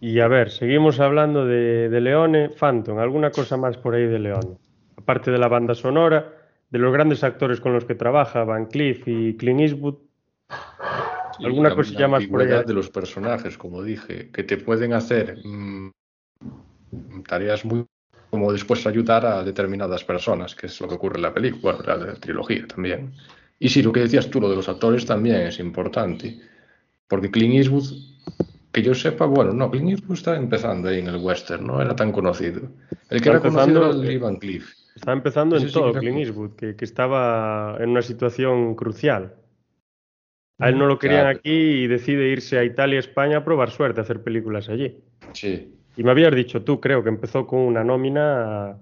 Y 0.00 0.20
a 0.20 0.28
ver, 0.28 0.50
seguimos 0.50 1.00
hablando 1.00 1.44
de, 1.44 1.88
de 1.88 2.00
Leone, 2.00 2.50
Phantom, 2.50 2.98
alguna 2.98 3.30
cosa 3.30 3.56
más 3.56 3.76
por 3.76 3.94
ahí 3.94 4.06
de 4.06 4.18
Leone. 4.18 4.56
Aparte 4.96 5.30
de 5.30 5.38
la 5.38 5.48
banda 5.48 5.74
sonora, 5.74 6.34
de 6.70 6.78
los 6.78 6.92
grandes 6.92 7.24
actores 7.24 7.60
con 7.60 7.72
los 7.72 7.84
que 7.84 7.94
trabaja, 7.94 8.44
Van 8.44 8.66
Cleef 8.66 9.06
y 9.06 9.36
Clint 9.36 9.60
Eastwood. 9.60 9.96
Sí, 11.38 11.44
¿Alguna 11.44 11.68
la- 11.70 11.74
cosilla 11.76 12.00
la 12.02 12.08
más 12.08 12.26
por 12.26 12.42
allá? 12.42 12.62
de 12.62 12.74
los 12.74 12.90
personajes, 12.90 13.56
como 13.58 13.82
dije, 13.82 14.30
que 14.30 14.42
te 14.44 14.56
pueden 14.56 14.92
hacer 14.92 15.38
mm, 15.44 15.90
tareas 17.26 17.64
muy 17.64 17.84
como 18.30 18.52
después 18.52 18.86
ayudar 18.86 19.24
a 19.24 19.42
determinadas 19.42 20.04
personas, 20.04 20.54
que 20.54 20.66
es 20.66 20.78
lo 20.82 20.88
que 20.88 20.94
ocurre 20.96 21.16
en 21.16 21.22
la 21.22 21.32
película, 21.32 21.72
bueno, 21.76 21.80
la, 21.86 21.96
la 21.96 22.14
trilogía 22.14 22.66
también. 22.66 23.12
Y 23.58 23.70
sí, 23.70 23.82
lo 23.82 23.90
que 23.90 24.00
decías 24.00 24.28
tú, 24.28 24.38
lo 24.40 24.50
de 24.50 24.56
los 24.56 24.68
actores 24.68 25.06
también 25.06 25.36
es 25.46 25.58
importante, 25.60 26.38
porque 27.08 27.30
Clint 27.30 27.54
Eastwood, 27.54 27.86
que 28.70 28.82
yo 28.82 28.94
sepa, 28.94 29.24
bueno, 29.24 29.54
no, 29.54 29.70
Clint 29.70 29.90
Eastwood 29.90 30.16
está 30.18 30.36
empezando 30.36 30.88
ahí 30.90 30.98
en 30.98 31.08
el 31.08 31.16
western, 31.16 31.66
no 31.66 31.80
era 31.80 31.96
tan 31.96 32.12
conocido. 32.12 32.60
El 33.08 33.22
que 33.22 33.30
Está 33.30 33.30
era 33.30 33.40
conocido 33.40 33.78
era 33.86 33.90
el 33.94 34.04
eh, 34.04 34.08
Lee 34.10 34.18
Van 34.18 34.36
Cleef. 34.36 34.72
Estaba 34.94 35.12
empezando 35.14 35.56
Ese 35.56 35.64
en 35.64 35.72
sí 35.72 35.78
todo 35.78 35.90
era 35.90 36.00
Clint 36.00 36.18
Eastwood, 36.18 36.50
que, 36.56 36.76
que 36.76 36.84
estaba 36.84 37.78
en 37.80 37.88
una 37.90 38.02
situación 38.02 38.74
crucial. 38.74 39.34
A 40.58 40.68
él 40.68 40.78
no 40.78 40.86
lo 40.86 40.98
querían 40.98 41.22
Claro. 41.22 41.38
aquí 41.38 41.50
y 41.52 41.86
decide 41.86 42.28
irse 42.28 42.58
a 42.58 42.64
Italia 42.64 42.98
España 42.98 43.38
a 43.38 43.44
probar 43.44 43.70
suerte, 43.70 44.00
a 44.00 44.02
hacer 44.02 44.22
películas 44.22 44.68
allí. 44.68 44.96
Sí, 45.32 45.72
Y 45.96 46.02
me 46.02 46.10
habías 46.10 46.34
dicho 46.34 46.62
tú, 46.62 46.80
creo, 46.80 47.02
que 47.02 47.08
empezó 47.08 47.46
con 47.46 47.60
una 47.60 47.84
nómina, 47.84 48.78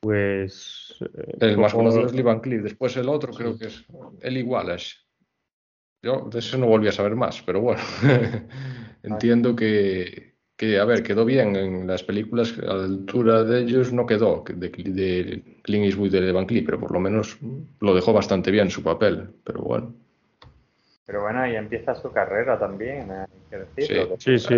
pues... 0.00 0.96
eh, 1.00 1.36
el 1.40 1.58
más 1.58 1.74
conocido 1.74 2.06
es 2.06 2.14
Lee 2.14 2.22
Van 2.22 2.40
Cleef, 2.40 2.62
después 2.62 2.96
el 2.96 3.08
otro 3.08 3.32
creo 3.32 3.58
que 3.58 3.66
es 3.66 3.84
Eli 4.20 4.42
Wallace. 4.42 4.96
Yo 6.02 6.28
de 6.32 6.38
eso 6.38 6.56
no 6.56 6.66
volví 6.66 6.88
a 6.88 6.92
saber 6.92 7.14
más, 7.14 7.42
pero 7.42 7.60
bueno, 7.60 7.80
entiendo 9.02 9.54
que, 9.54 10.34
que, 10.56 10.78
a 10.78 10.84
ver, 10.84 11.02
quedó 11.02 11.24
bien 11.24 11.56
en 11.56 11.86
las 11.86 12.02
películas, 12.02 12.58
a 12.58 12.74
la 12.74 12.84
altura 12.84 13.44
de 13.44 13.62
ellos 13.62 13.92
no 13.92 14.06
quedó, 14.06 14.42
que 14.42 14.54
de, 14.54 14.68
de 14.70 15.60
Clint 15.62 15.84
Eastwood 15.86 16.14
y 16.14 16.20
de 16.20 16.32
Van 16.32 16.46
Cleef, 16.46 16.64
pero 16.64 16.80
por 16.80 16.92
lo 16.92 17.00
menos 17.00 17.38
lo 17.80 17.94
dejó 17.94 18.12
bastante 18.12 18.50
bien 18.50 18.70
su 18.70 18.82
papel, 18.82 19.28
pero 19.44 19.60
bueno. 19.62 19.94
Pero 21.10 21.22
bueno, 21.22 21.40
ahí 21.40 21.56
empieza 21.56 21.92
su 21.96 22.12
carrera 22.12 22.56
también, 22.56 23.10
hay 23.10 23.26
que 23.50 23.56
decirlo. 23.58 24.14
Sí, 24.20 24.38
sí. 24.38 24.54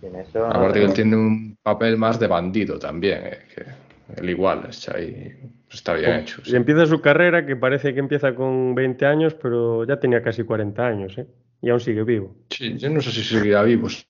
Y 0.00 0.06
en 0.06 0.16
eso, 0.16 0.46
Aparte 0.46 0.78
que 0.78 0.84
él 0.86 0.94
tiene 0.94 1.14
un 1.14 1.58
papel 1.62 1.98
más 1.98 2.18
de 2.18 2.26
bandido 2.26 2.78
también, 2.78 3.20
eh, 3.26 3.38
que 3.54 4.18
el 4.18 4.30
igual, 4.30 4.64
está 4.70 4.96
ahí, 4.96 5.30
está 5.70 5.92
bien 5.92 6.20
hecho. 6.20 6.40
Y 6.42 6.50
sí. 6.52 6.56
empieza 6.56 6.86
su 6.86 7.02
carrera, 7.02 7.44
que 7.44 7.54
parece 7.54 7.92
que 7.92 8.00
empieza 8.00 8.34
con 8.34 8.74
20 8.74 9.04
años, 9.04 9.34
pero 9.34 9.84
ya 9.84 10.00
tenía 10.00 10.22
casi 10.22 10.42
40 10.42 10.86
años, 10.86 11.18
¿eh? 11.18 11.26
Y 11.60 11.68
aún 11.68 11.80
sigue 11.80 12.04
vivo. 12.04 12.34
Sí, 12.48 12.78
yo 12.78 12.88
no 12.88 13.02
sé 13.02 13.10
si 13.10 13.22
seguirá 13.24 13.62
vivo, 13.62 13.90
sí, 13.90 14.06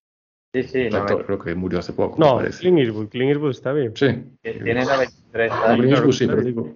sí, 0.62 0.88
no, 0.92 0.99
actor, 0.99 1.26
creo 1.26 1.38
que 1.40 1.57
murió 1.57 1.80
hace 1.80 1.92
poco, 1.92 2.20
No. 2.20 2.38
Clint 2.61 2.78
Eastwood, 2.78 3.09
Clint 3.09 3.30
Eastwood 3.30 3.51
está 3.51 3.72
vivo. 3.72 3.97
Sí, 3.97 4.07
tiene 4.42 4.84
93 4.84 5.51
No, 5.51 5.57
años. 5.57 5.76
Clint 5.80 5.92
Eastwood 5.92 6.12
sí, 6.12 6.26
pero 6.28 6.42
digo, 6.42 6.72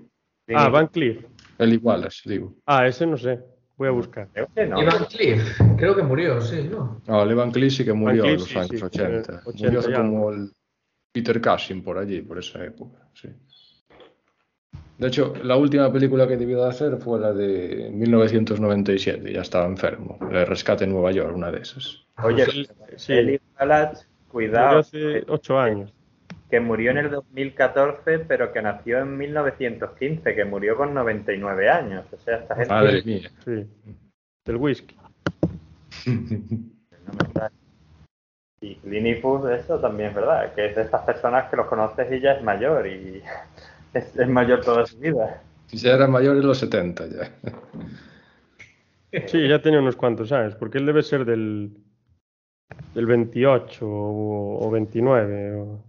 Ah, 0.55 0.68
Van 0.68 0.89
Cleef. 0.89 1.25
el 1.59 1.73
igual, 1.73 2.09
digo. 2.25 2.57
Ah, 2.66 2.89
ese 2.89 3.07
no 3.07 3.16
sé. 3.16 3.39
Voy 3.81 3.89
a 3.89 3.93
buscar. 3.93 4.28
Creo 4.35 4.47
que 4.55 4.66
no. 4.66 4.83
Ivan 4.83 5.07
Cliff, 5.07 5.59
creo 5.78 5.97
que 5.97 6.03
murió, 6.03 6.39
sí, 6.43 6.68
¿no? 6.70 7.01
No, 7.07 7.24
Levan 7.24 7.51
Cleef 7.51 7.72
sí 7.72 7.83
que 7.83 7.95
murió 7.95 8.26
en 8.26 8.35
los 8.35 8.45
sí, 8.45 8.59
años 8.59 8.68
sí, 8.68 8.83
80. 8.85 9.33
eh, 9.33 9.37
80 9.47 9.81
Murió 9.81 9.97
como 9.97 10.31
el 10.33 10.53
Peter 11.11 11.41
Cushing 11.41 11.83
por 11.83 11.97
allí, 11.97 12.20
por 12.20 12.39
esa 12.39 12.62
época, 12.62 12.99
sí. 13.14 13.31
De 14.99 15.09
hecho, 15.09 15.33
la 15.43 15.57
última 15.57 15.91
película 15.91 16.28
que 16.28 16.37
debió 16.37 16.62
de 16.62 16.68
hacer 16.68 16.99
fue 16.99 17.18
la 17.20 17.33
de 17.33 17.89
1997, 17.91 19.33
ya 19.33 19.41
estaba 19.41 19.64
enfermo. 19.64 20.18
El 20.31 20.47
rescate 20.47 20.85
en 20.85 20.91
Nueva 20.91 21.12
York, 21.12 21.35
una 21.35 21.51
de 21.51 21.61
esas. 21.61 22.05
Oye, 22.22 22.45
Sí. 22.97 23.41
Wallach, 23.59 23.95
Murió 23.95 24.07
cuidado, 24.31 24.78
hace 24.81 25.24
8 25.26 25.59
años. 25.59 25.91
Que 26.51 26.61
murió 26.61 26.91
en 26.91 26.99
el 26.99 27.11
2014, 27.11 28.19
pero 28.21 28.53
que 28.53 28.61
nació 28.63 28.99
en 28.99 29.17
1915, 29.17 30.35
que 30.35 30.45
murió 30.45 30.77
con 30.77 30.93
99 30.93 31.71
años. 31.71 32.05
O 32.13 32.17
sea, 32.19 32.39
esta 32.39 32.55
gente 32.57 32.69
Madre 32.75 33.03
mía. 33.05 33.31
Sí. 33.45 33.67
Del 34.45 34.57
whisky. 34.57 34.97
no 36.07 37.13
me 37.13 37.27
está- 37.29 37.53
Y 38.61 38.75
Clint 38.77 39.07
Eastwood, 39.07 39.51
eso 39.53 39.79
también 39.79 40.11
es 40.11 40.15
verdad, 40.17 40.53
que 40.55 40.67
es 40.67 40.77
de 40.77 40.83
estas 40.83 41.03
personas 41.05 41.49
que 41.49 41.57
los 41.57 41.67
conoces 41.67 42.11
y 42.13 42.21
ya 42.21 42.33
es 42.33 42.43
mayor 42.43 42.87
y 42.87 43.23
es, 43.95 44.17
es 44.17 44.29
mayor 44.29 44.61
toda 44.63 44.87
su 44.87 44.99
vida. 44.99 45.43
Si 45.67 45.77
ya 45.77 45.95
era 45.95 46.07
mayor 46.09 46.37
en 46.37 46.47
los 46.47 46.59
70 46.59 47.07
ya. 47.07 47.33
Sí, 49.27 49.49
ya 49.49 49.61
tenía 49.63 49.79
unos 49.81 49.97
cuantos 49.97 50.31
años, 50.33 50.55
porque 50.57 50.79
él 50.79 50.87
debe 50.87 51.03
ser 51.03 51.25
del, 51.25 51.73
del 52.95 53.07
28 53.07 53.87
o, 53.87 54.67
o 54.67 54.71
29. 54.71 55.55
o- 55.55 55.85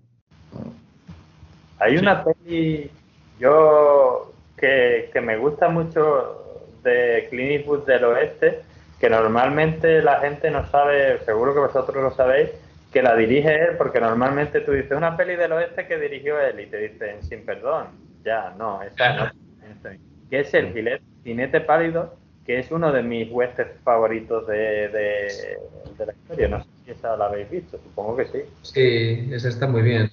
Hay 1.80 1.98
una 1.98 2.24
peli 2.24 2.92
yo 3.40 4.32
que, 4.58 5.10
que 5.12 5.22
me 5.22 5.38
gusta 5.38 5.70
mucho 5.70 6.38
de 6.84 7.28
Clint 7.30 7.52
Eastwood 7.52 7.86
del 7.86 8.04
oeste, 8.06 8.62
que 9.00 9.10
normalmente 9.10 10.02
la 10.04 10.20
gente 10.20 10.52
no 10.52 10.68
sabe, 10.70 11.20
seguro 11.26 11.54
que 11.54 11.60
vosotros 11.62 12.04
lo 12.04 12.12
sabéis, 12.12 12.50
que 12.94 13.02
la 13.02 13.16
dirige 13.16 13.56
él, 13.56 13.78
porque 13.78 14.00
normalmente 14.00 14.62
tú 14.62 14.74
dices 14.74 14.92
una 14.92 15.18
peli 15.18 15.36
del 15.36 15.54
oeste 15.54 15.88
que 15.88 15.98
dirigió 15.98 16.40
él 16.40 16.60
y 16.60 16.66
te 16.68 16.78
dicen 16.78 17.24
sin 17.24 17.46
perdón. 17.46 17.88
Ya, 18.24 18.54
no, 18.58 18.82
esa 18.84 19.14
no. 19.14 19.32
Que 20.30 20.40
es 20.42 20.54
el 20.54 20.74
Jinete- 20.74 21.02
Jinete 21.24 21.62
Pálido, 21.62 22.16
que 22.46 22.60
es 22.60 22.72
uno 22.72 22.92
de 22.92 23.04
mis 23.04 23.30
westerns 23.32 23.74
favoritos 23.84 24.48
de, 24.48 24.88
de, 24.90 25.58
de 25.98 26.06
la 26.06 26.14
historia. 26.14 26.48
No 26.48 26.60
sé 26.62 26.70
si 26.86 26.92
esa 26.92 27.18
la 27.18 27.26
habéis 27.26 27.50
visto, 27.50 27.78
supongo 27.78 28.16
que 28.18 28.26
sí. 28.26 28.40
Sí, 28.62 29.30
esa 29.34 29.50
está 29.50 29.68
muy 29.68 29.82
bien. 29.82 30.10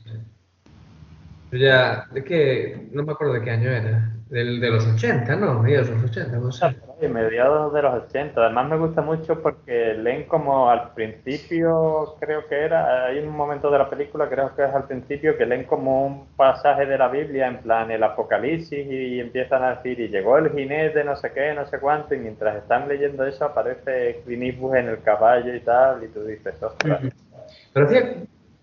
Yo 1.51 1.59
ya, 1.59 2.07
¿de 2.13 2.25
qué? 2.25 2.89
No 2.93 3.03
me 3.05 3.13
acuerdo 3.13 3.35
de 3.35 3.43
qué 3.43 3.51
año 3.51 3.71
era. 3.71 4.13
Del, 4.29 4.61
de 4.61 4.71
los 4.71 4.87
80, 4.87 5.37
¿no? 5.37 5.63
Mediados 5.63 5.89
de 5.89 5.95
los 5.95 6.05
80, 6.05 6.37
no 6.37 6.53
sé. 6.53 6.77
Sí, 7.01 7.09
mediados 7.09 7.73
de 7.73 7.81
los 7.81 7.95
80. 8.09 8.39
Además 8.39 8.69
me 8.69 8.77
gusta 8.77 9.01
mucho 9.01 9.41
porque 9.41 9.95
leen 9.95 10.25
como 10.25 10.69
al 10.69 10.93
principio, 10.93 12.15
creo 12.21 12.47
que 12.47 12.55
era, 12.55 13.07
hay 13.07 13.21
un 13.21 13.35
momento 13.35 13.71
de 13.71 13.79
la 13.79 13.89
película, 13.89 14.29
creo 14.29 14.55
que 14.55 14.65
es 14.65 14.75
al 14.75 14.85
principio, 14.85 15.39
que 15.39 15.47
leen 15.47 15.65
como 15.65 16.07
un 16.07 16.27
pasaje 16.37 16.85
de 16.85 16.99
la 16.99 17.09
Biblia, 17.09 17.47
en 17.47 17.63
plan 17.63 17.91
el 17.91 18.03
Apocalipsis, 18.03 18.87
y 18.87 19.19
empiezan 19.19 19.63
a 19.63 19.77
decir, 19.77 19.99
y 19.99 20.09
llegó 20.09 20.37
el 20.37 20.53
jinete, 20.53 21.03
no 21.05 21.17
sé 21.17 21.33
qué, 21.33 21.55
no 21.55 21.65
sé 21.67 21.79
cuánto, 21.81 22.15
y 22.15 22.19
mientras 22.19 22.57
están 22.57 22.87
leyendo 22.87 23.25
eso 23.25 23.47
aparece 23.47 24.21
Clint 24.27 24.43
Eastwood 24.43 24.77
en 24.77 24.89
el 24.89 25.01
caballo 25.01 25.55
y 25.55 25.61
tal, 25.61 26.05
y 26.05 26.09
tú 26.09 26.23
dices, 26.25 26.63
ostras. 26.63 27.01
Pero 27.73 27.87
hacía, 27.87 28.15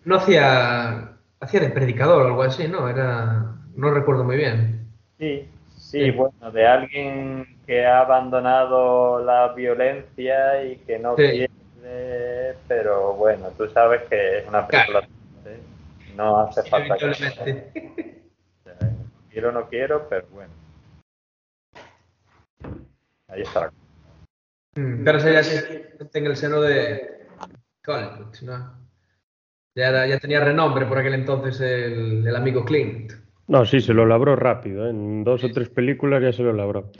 no 0.03 0.17
hacía, 0.17 1.14
hacía 1.45 1.59
de 1.61 1.69
predicador 1.69 2.23
o 2.23 2.27
algo 2.27 2.43
así, 2.43 2.67
¿no? 2.67 2.89
Era, 2.89 3.55
no 3.75 3.91
recuerdo 3.91 4.23
muy 4.23 4.35
bien. 4.37 4.87
Sí, 5.17 5.47
sí, 5.77 6.05
Sí. 6.05 6.11
bueno, 6.11 6.51
de 6.51 6.67
alguien 6.67 7.57
que 7.65 7.85
ha 7.85 8.01
abandonado 8.01 9.23
la 9.23 9.53
violencia 9.53 10.63
y 10.63 10.77
que 10.77 10.99
no 10.99 11.15
Sí. 11.15 11.23
quiere, 11.23 12.57
pero 12.67 13.13
bueno, 13.13 13.49
tú 13.57 13.67
sabes 13.69 14.03
que 14.09 14.39
es 14.39 14.47
una 14.47 14.67
película, 14.67 15.01
¿eh? 15.45 15.59
no 16.15 16.39
hace 16.41 16.63
falta 16.63 16.97
que 16.97 17.71
quiero 19.29 19.51
no 19.51 19.67
quiero, 19.67 20.07
pero 20.09 20.25
bueno. 20.31 20.53
Ahí 23.27 23.41
está. 23.41 23.71
Mm, 24.75 25.03
Pero 25.03 25.17
ese 25.17 25.33
ya 25.33 25.43
se 25.43 25.95
en 26.13 26.25
el 26.25 26.35
seno 26.37 26.61
de 26.61 27.27
Hollywood, 27.85 28.35
¿no? 28.43 28.84
Ya, 29.75 29.89
era- 29.89 30.07
ya 30.07 30.19
tenía 30.19 30.39
renombre 30.43 30.85
por 30.85 30.97
aquel 30.97 31.13
entonces 31.15 31.59
el, 31.59 32.25
el 32.25 32.35
amigo 32.35 32.63
Clint. 32.63 33.11
No, 33.47 33.65
sí, 33.65 33.79
se 33.81 33.93
lo 33.93 34.05
labró 34.05 34.35
rápido. 34.35 34.87
¿eh? 34.87 34.89
En 34.89 35.23
dos 35.23 35.43
o 35.43 35.51
tres 35.51 35.69
películas 35.69 36.21
ya 36.23 36.31
se 36.31 36.41
lo 36.43 36.53
labró. 36.53 36.91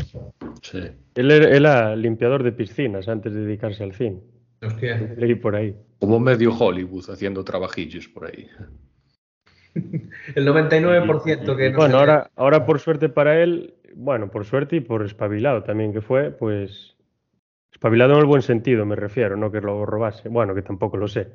Sí. 0.61 0.79
Él 1.15 1.31
era, 1.31 1.49
era 1.49 1.95
limpiador 1.95 2.43
de 2.43 2.51
piscinas 2.51 3.07
antes 3.07 3.33
de 3.33 3.41
dedicarse 3.45 3.83
al 3.83 3.93
cine. 3.93 4.19
Hostia. 4.61 5.15
Leí 5.17 5.35
por 5.35 5.55
ahí. 5.55 5.75
Como 5.99 6.19
medio 6.19 6.51
Hollywood 6.55 7.09
haciendo 7.09 7.43
trabajillos 7.43 8.07
por 8.09 8.27
ahí. 8.27 8.47
El 10.35 10.45
99% 10.45 11.55
que 11.57 11.69
no 11.71 11.77
bueno, 11.77 11.97
ahora, 11.97 12.29
ahora 12.35 12.65
por 12.65 12.79
suerte 12.79 13.09
para 13.09 13.41
él, 13.41 13.73
bueno, 13.95 14.29
por 14.29 14.45
suerte 14.45 14.77
y 14.77 14.79
por 14.81 15.03
espabilado 15.03 15.63
también 15.63 15.91
que 15.93 16.01
fue, 16.01 16.31
pues 16.31 16.95
espabilado 17.71 18.13
en 18.13 18.19
el 18.19 18.25
buen 18.25 18.41
sentido, 18.41 18.85
me 18.85 18.95
refiero, 18.95 19.35
no 19.35 19.51
que 19.51 19.59
lo 19.61 19.85
robase, 19.85 20.29
bueno, 20.29 20.55
que 20.55 20.61
tampoco 20.61 20.95
lo 20.95 21.07
sé, 21.09 21.27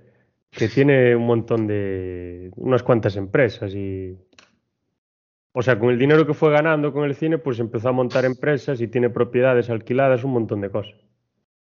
que 0.50 0.68
tiene 0.68 1.14
un 1.14 1.26
montón 1.26 1.66
de, 1.66 2.50
unas 2.56 2.82
cuantas 2.82 3.16
empresas 3.16 3.72
y, 3.74 4.16
o 5.52 5.62
sea, 5.62 5.78
con 5.78 5.90
el 5.90 5.98
dinero 5.98 6.26
que 6.26 6.34
fue 6.34 6.50
ganando 6.50 6.92
con 6.92 7.04
el 7.04 7.14
cine, 7.14 7.38
pues 7.38 7.58
empezó 7.60 7.88
a 7.88 7.92
montar 7.92 8.24
empresas 8.24 8.80
y 8.80 8.88
tiene 8.88 9.10
propiedades 9.10 9.70
alquiladas, 9.70 10.24
un 10.24 10.32
montón 10.32 10.60
de 10.60 10.70
cosas. 10.70 10.94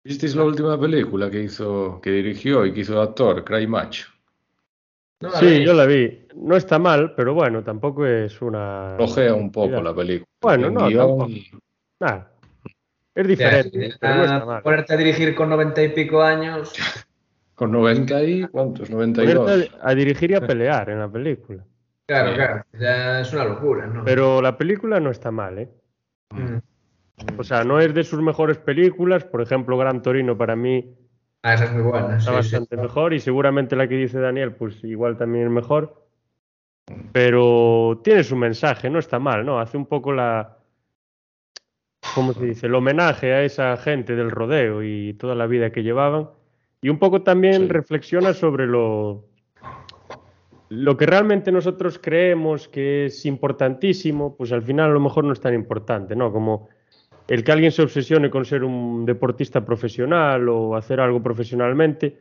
¿Visteis 0.05 0.37
la 0.37 0.45
última 0.45 0.79
película 0.79 1.31
que 1.31 1.43
hizo, 1.43 1.99
que 2.03 2.11
dirigió 2.11 2.67
y 2.67 2.75
que 2.75 2.81
hizo 2.81 2.95
de 2.95 3.03
actor, 3.03 3.43
Cry? 3.43 3.67
No, 3.67 3.81
la 5.31 5.39
Sí, 5.39 5.47
veis. 5.47 5.67
yo 5.67 5.73
la 5.73 5.87
vi. 5.87 6.27
No 6.37 6.57
está 6.57 6.79
mal, 6.79 7.15
pero 7.15 7.33
bueno, 7.33 7.65
tampoco 7.65 8.05
es 8.05 8.43
una. 8.43 8.95
Flojea 8.97 9.33
un 9.35 9.51
poco 9.51 9.81
la 9.81 9.95
película. 9.95 10.27
Bueno, 10.43 10.67
En 10.67 10.75
no, 10.75 10.89
guion 10.89 10.99
tampoco. 10.99 11.31
y- 11.31 11.51
es 13.15 13.27
Ya, 13.27 13.27
diferente, 13.27 13.91
sí, 13.93 13.97
pero 13.99 14.15
no 14.17 14.25
está 14.25 14.37
a 14.43 14.45
mal. 14.45 14.63
ponerte 14.63 14.93
a 14.93 14.97
dirigir 14.99 15.35
con 15.35 15.49
90 15.49 15.83
y 15.83 15.89
pico 15.91 16.23
años. 16.23 16.75
Con 17.55 17.71
90 17.73 18.23
y... 18.25 18.45
¿Cuántos? 18.49 18.91
92. 18.91 19.35
Ponerte 19.37 19.77
a, 19.81 19.89
a 19.91 19.95
dirigir 19.95 20.31
y 20.31 20.35
a 20.35 20.41
pelear 20.47 20.91
en 20.91 20.99
la 20.99 21.09
película. 21.09 21.65
Claro, 22.07 22.31
Sí. 22.31 22.35
claro. 22.37 22.65
Ya 22.79 23.21
es 23.21 23.33
una 23.33 23.45
locura, 23.45 23.87
¿no? 23.87 24.05
Pero 24.05 24.43
la 24.43 24.59
película 24.59 25.01
no 25.01 25.11
está 25.11 25.31
mal, 25.31 25.59
¿eh? 25.59 25.69
Mm. 26.31 26.57
O 27.39 27.45
sea, 27.45 27.63
no 27.65 27.79
es 27.81 27.95
de 27.95 28.03
sus 28.05 28.21
mejores 28.21 28.59
películas. 28.59 29.25
Por 29.25 29.41
ejemplo, 29.41 29.79
Gran 29.79 30.03
Torino 30.03 30.37
para 30.37 30.57
mí 30.57 30.95
Ah, 31.47 31.55
esa 31.55 31.65
es 31.67 31.73
muy 31.73 31.83
buena. 31.83 32.17
está 32.17 32.21
Sí, 32.21 32.27
sí. 32.27 32.33
bastante 32.57 32.77
mejor 32.77 33.13
y 33.15 33.21
seguramente 33.21 33.77
la 33.77 33.87
que 33.87 33.97
dice 33.97 34.19
Daniel, 34.19 34.55
pues 34.55 34.83
igual 34.83 35.17
también 35.17 35.45
es 35.47 35.51
mejor. 35.51 36.03
Pero 37.13 38.01
tiene 38.03 38.25
su 38.25 38.35
mensaje, 38.37 38.91
no 38.91 38.99
está 38.99 39.19
mal, 39.19 39.45
¿no? 39.47 39.61
Hace 39.61 39.77
un 39.77 39.87
poco 39.87 40.13
la, 40.13 40.59
¿cómo 42.15 42.33
se 42.33 42.45
dice? 42.47 42.67
El 42.67 42.75
homenaje 42.75 43.33
a 43.33 43.43
esa 43.43 43.77
gente 43.77 44.17
del 44.17 44.31
rodeo 44.31 44.83
y 44.83 45.15
toda 45.15 45.35
la 45.35 45.47
vida 45.47 45.71
que 45.71 45.83
llevaban. 45.83 46.31
Y 46.85 46.91
un 46.91 46.99
poco 46.99 47.23
también 47.23 47.63
Sí. 47.63 47.69
reflexiona 47.69 48.35
sobre 48.35 48.67
lo, 48.67 49.25
lo 50.69 50.97
que 50.99 51.07
realmente 51.07 51.51
nosotros 51.51 51.99
creemos 51.99 52.69
que 52.69 53.07
es 53.07 53.25
importantísimo, 53.25 54.37
pues 54.37 54.53
al 54.53 54.61
final 54.61 54.91
a 54.91 54.93
lo 54.93 55.01
mejor 55.01 55.25
no 55.25 55.33
es 55.33 55.41
tan 55.41 55.55
importante, 55.55 56.15
¿no? 56.15 56.31
Como 56.31 56.69
el 57.27 57.43
que 57.43 57.53
alguien 57.53 57.73
se 57.73 57.81
obsesione 57.81 58.29
con 58.29 58.45
ser 58.45 58.65
un 58.65 59.07
deportista 59.07 59.65
profesional 59.65 60.47
o 60.51 60.77
hacer 60.77 61.01
algo 61.01 61.23
profesionalmente, 61.23 62.19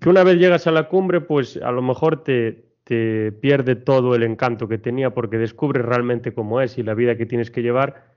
que 0.00 0.08
una 0.08 0.22
vez 0.22 0.36
llegas 0.38 0.68
a 0.68 0.70
la 0.70 0.86
cumbre, 0.88 1.20
pues 1.20 1.56
a 1.56 1.72
lo 1.72 1.82
mejor 1.82 2.22
te, 2.22 2.64
te 2.84 3.32
pierde 3.32 3.74
todo 3.74 4.14
el 4.14 4.22
encanto 4.22 4.68
que 4.68 4.78
tenía 4.78 5.10
porque 5.10 5.38
descubres 5.38 5.84
realmente 5.84 6.32
cómo 6.32 6.60
es 6.60 6.78
y 6.78 6.84
la 6.84 6.94
vida 6.94 7.16
que 7.16 7.26
tienes 7.26 7.50
que 7.50 7.62
llevar. 7.62 8.11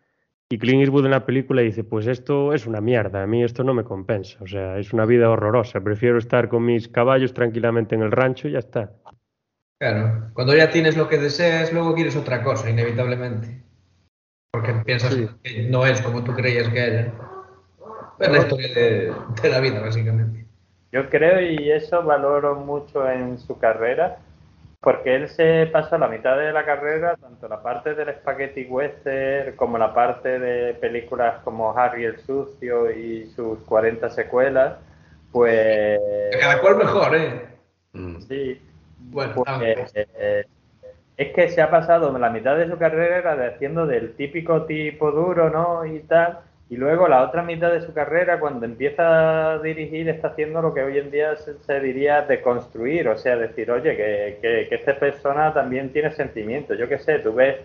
Y 0.50 0.60
Clint 0.60 0.82
Eastwood 0.82 1.06
en 1.06 1.12
la 1.12 1.26
película 1.26 1.62
dice, 1.64 1.84
pues 1.84 2.06
esto 2.06 2.54
es 2.54 2.68
una 2.68 2.80
mierda, 2.80 3.24
a 3.24 3.28
mí 3.28 3.44
esto 3.44 3.64
no 3.64 3.74
me 3.74 3.84
compensa, 3.84 4.38
o 4.44 4.48
sea, 4.48 4.78
es 4.78 4.94
una 4.94 5.06
vida 5.06 5.30
horrorosa, 5.30 5.82
prefiero 5.82 6.20
estar 6.20 6.50
con 6.50 6.64
mis 6.66 6.88
caballos 6.88 7.34
tranquilamente 7.34 7.96
en 7.96 8.04
el 8.04 8.12
rancho 8.12 8.48
y 8.48 8.52
ya 8.52 8.60
está. 8.60 8.92
Claro. 9.80 10.30
Cuando 10.34 10.56
ya 10.56 10.70
tienes 10.70 10.98
lo 10.98 11.10
que 11.10 11.18
deseas, 11.18 11.74
luego 11.74 11.96
quieres 11.96 12.16
otra 12.16 12.44
cosa, 12.44 12.70
inevitablemente. 12.70 13.64
Porque 14.52 14.72
piensas 14.86 15.14
Sí. 15.16 15.28
que 15.44 15.64
no 15.64 15.86
es 15.86 16.00
como 16.02 16.24
tú 16.24 16.34
creías 16.34 16.70
que 16.70 16.80
era. 16.80 17.14
Es 18.20 18.30
la 18.30 18.38
historia 18.38 18.74
de, 18.74 19.14
de 19.42 19.50
la 19.50 19.60
vida, 19.60 19.82
básicamente. 19.82 20.46
Yo 20.92 21.10
creo 21.10 21.42
y 21.42 21.72
eso 21.72 22.04
valoro 22.04 22.56
mucho 22.56 23.10
en 23.10 23.38
su 23.38 23.58
carrera, 23.58 24.20
porque 24.86 25.16
él 25.16 25.30
se 25.30 25.66
pasó 25.74 25.98
la 25.98 26.08
mitad 26.08 26.38
de 26.38 26.54
la 26.54 26.64
carrera, 26.64 27.16
tanto 27.16 27.48
la 27.48 27.64
parte 27.64 27.96
del 27.96 28.14
spaghetti 28.18 28.66
western 28.66 29.56
como 29.56 29.80
la 29.80 29.96
parte 29.96 30.38
de 30.38 30.76
películas 30.76 31.42
como 31.44 31.76
Harry 31.76 32.06
el 32.06 32.20
Sucio 32.20 32.92
y 32.92 33.26
sus 33.32 33.58
40 33.62 34.12
secuelas, 34.12 34.76
pues 35.32 36.00
Cada 36.40 36.62
cual 36.62 36.78
mejor, 36.78 37.16
¿eh? 37.16 37.48
Mm. 37.94 38.22
sí, 38.28 38.62
Bueno, 39.00 39.34
pues, 39.34 39.48
ah, 39.48 39.60
eh, 39.64 40.46
es 41.18 41.34
que 41.34 41.50
se 41.50 41.64
ha 41.64 41.72
pasado 41.72 42.16
la 42.16 42.30
mitad 42.30 42.56
de 42.56 42.70
su 42.70 42.78
carrera 42.78 43.36
de 43.36 43.48
haciendo 43.48 43.88
del 43.88 44.16
típico 44.16 44.66
tipo 44.66 45.12
duro, 45.12 45.50
¿no? 45.50 45.84
Y 45.84 46.02
tal. 46.02 46.42
Y 46.70 46.78
luego 46.78 47.08
la 47.08 47.24
otra 47.24 47.44
mitad 47.44 47.72
de 47.72 47.82
su 47.82 47.94
carrera, 47.94 48.40
cuando 48.40 48.66
empieza 48.66 49.54
a 49.54 49.60
dirigir, 49.60 50.10
está 50.10 50.30
haciendo 50.30 50.62
lo 50.62 50.74
que 50.74 50.82
hoy 50.82 50.98
en 50.98 51.12
día 51.12 51.36
se, 51.36 51.60
se 51.60 51.80
diría 51.80 52.24
de 52.24 52.42
construir. 52.42 53.08
O 53.08 53.18
sea, 53.18 53.36
decir, 53.36 53.70
oye, 53.70 53.96
que, 53.96 54.40
que, 54.42 54.68
que 54.68 54.76
esta 54.76 54.98
persona 54.98 55.54
también 55.54 55.94
tiene 55.94 56.12
sentimientos. 56.12 56.78
Yo 56.78 56.90
qué 56.90 56.98
sé, 56.98 57.20
tú 57.20 57.34
ves 57.34 57.58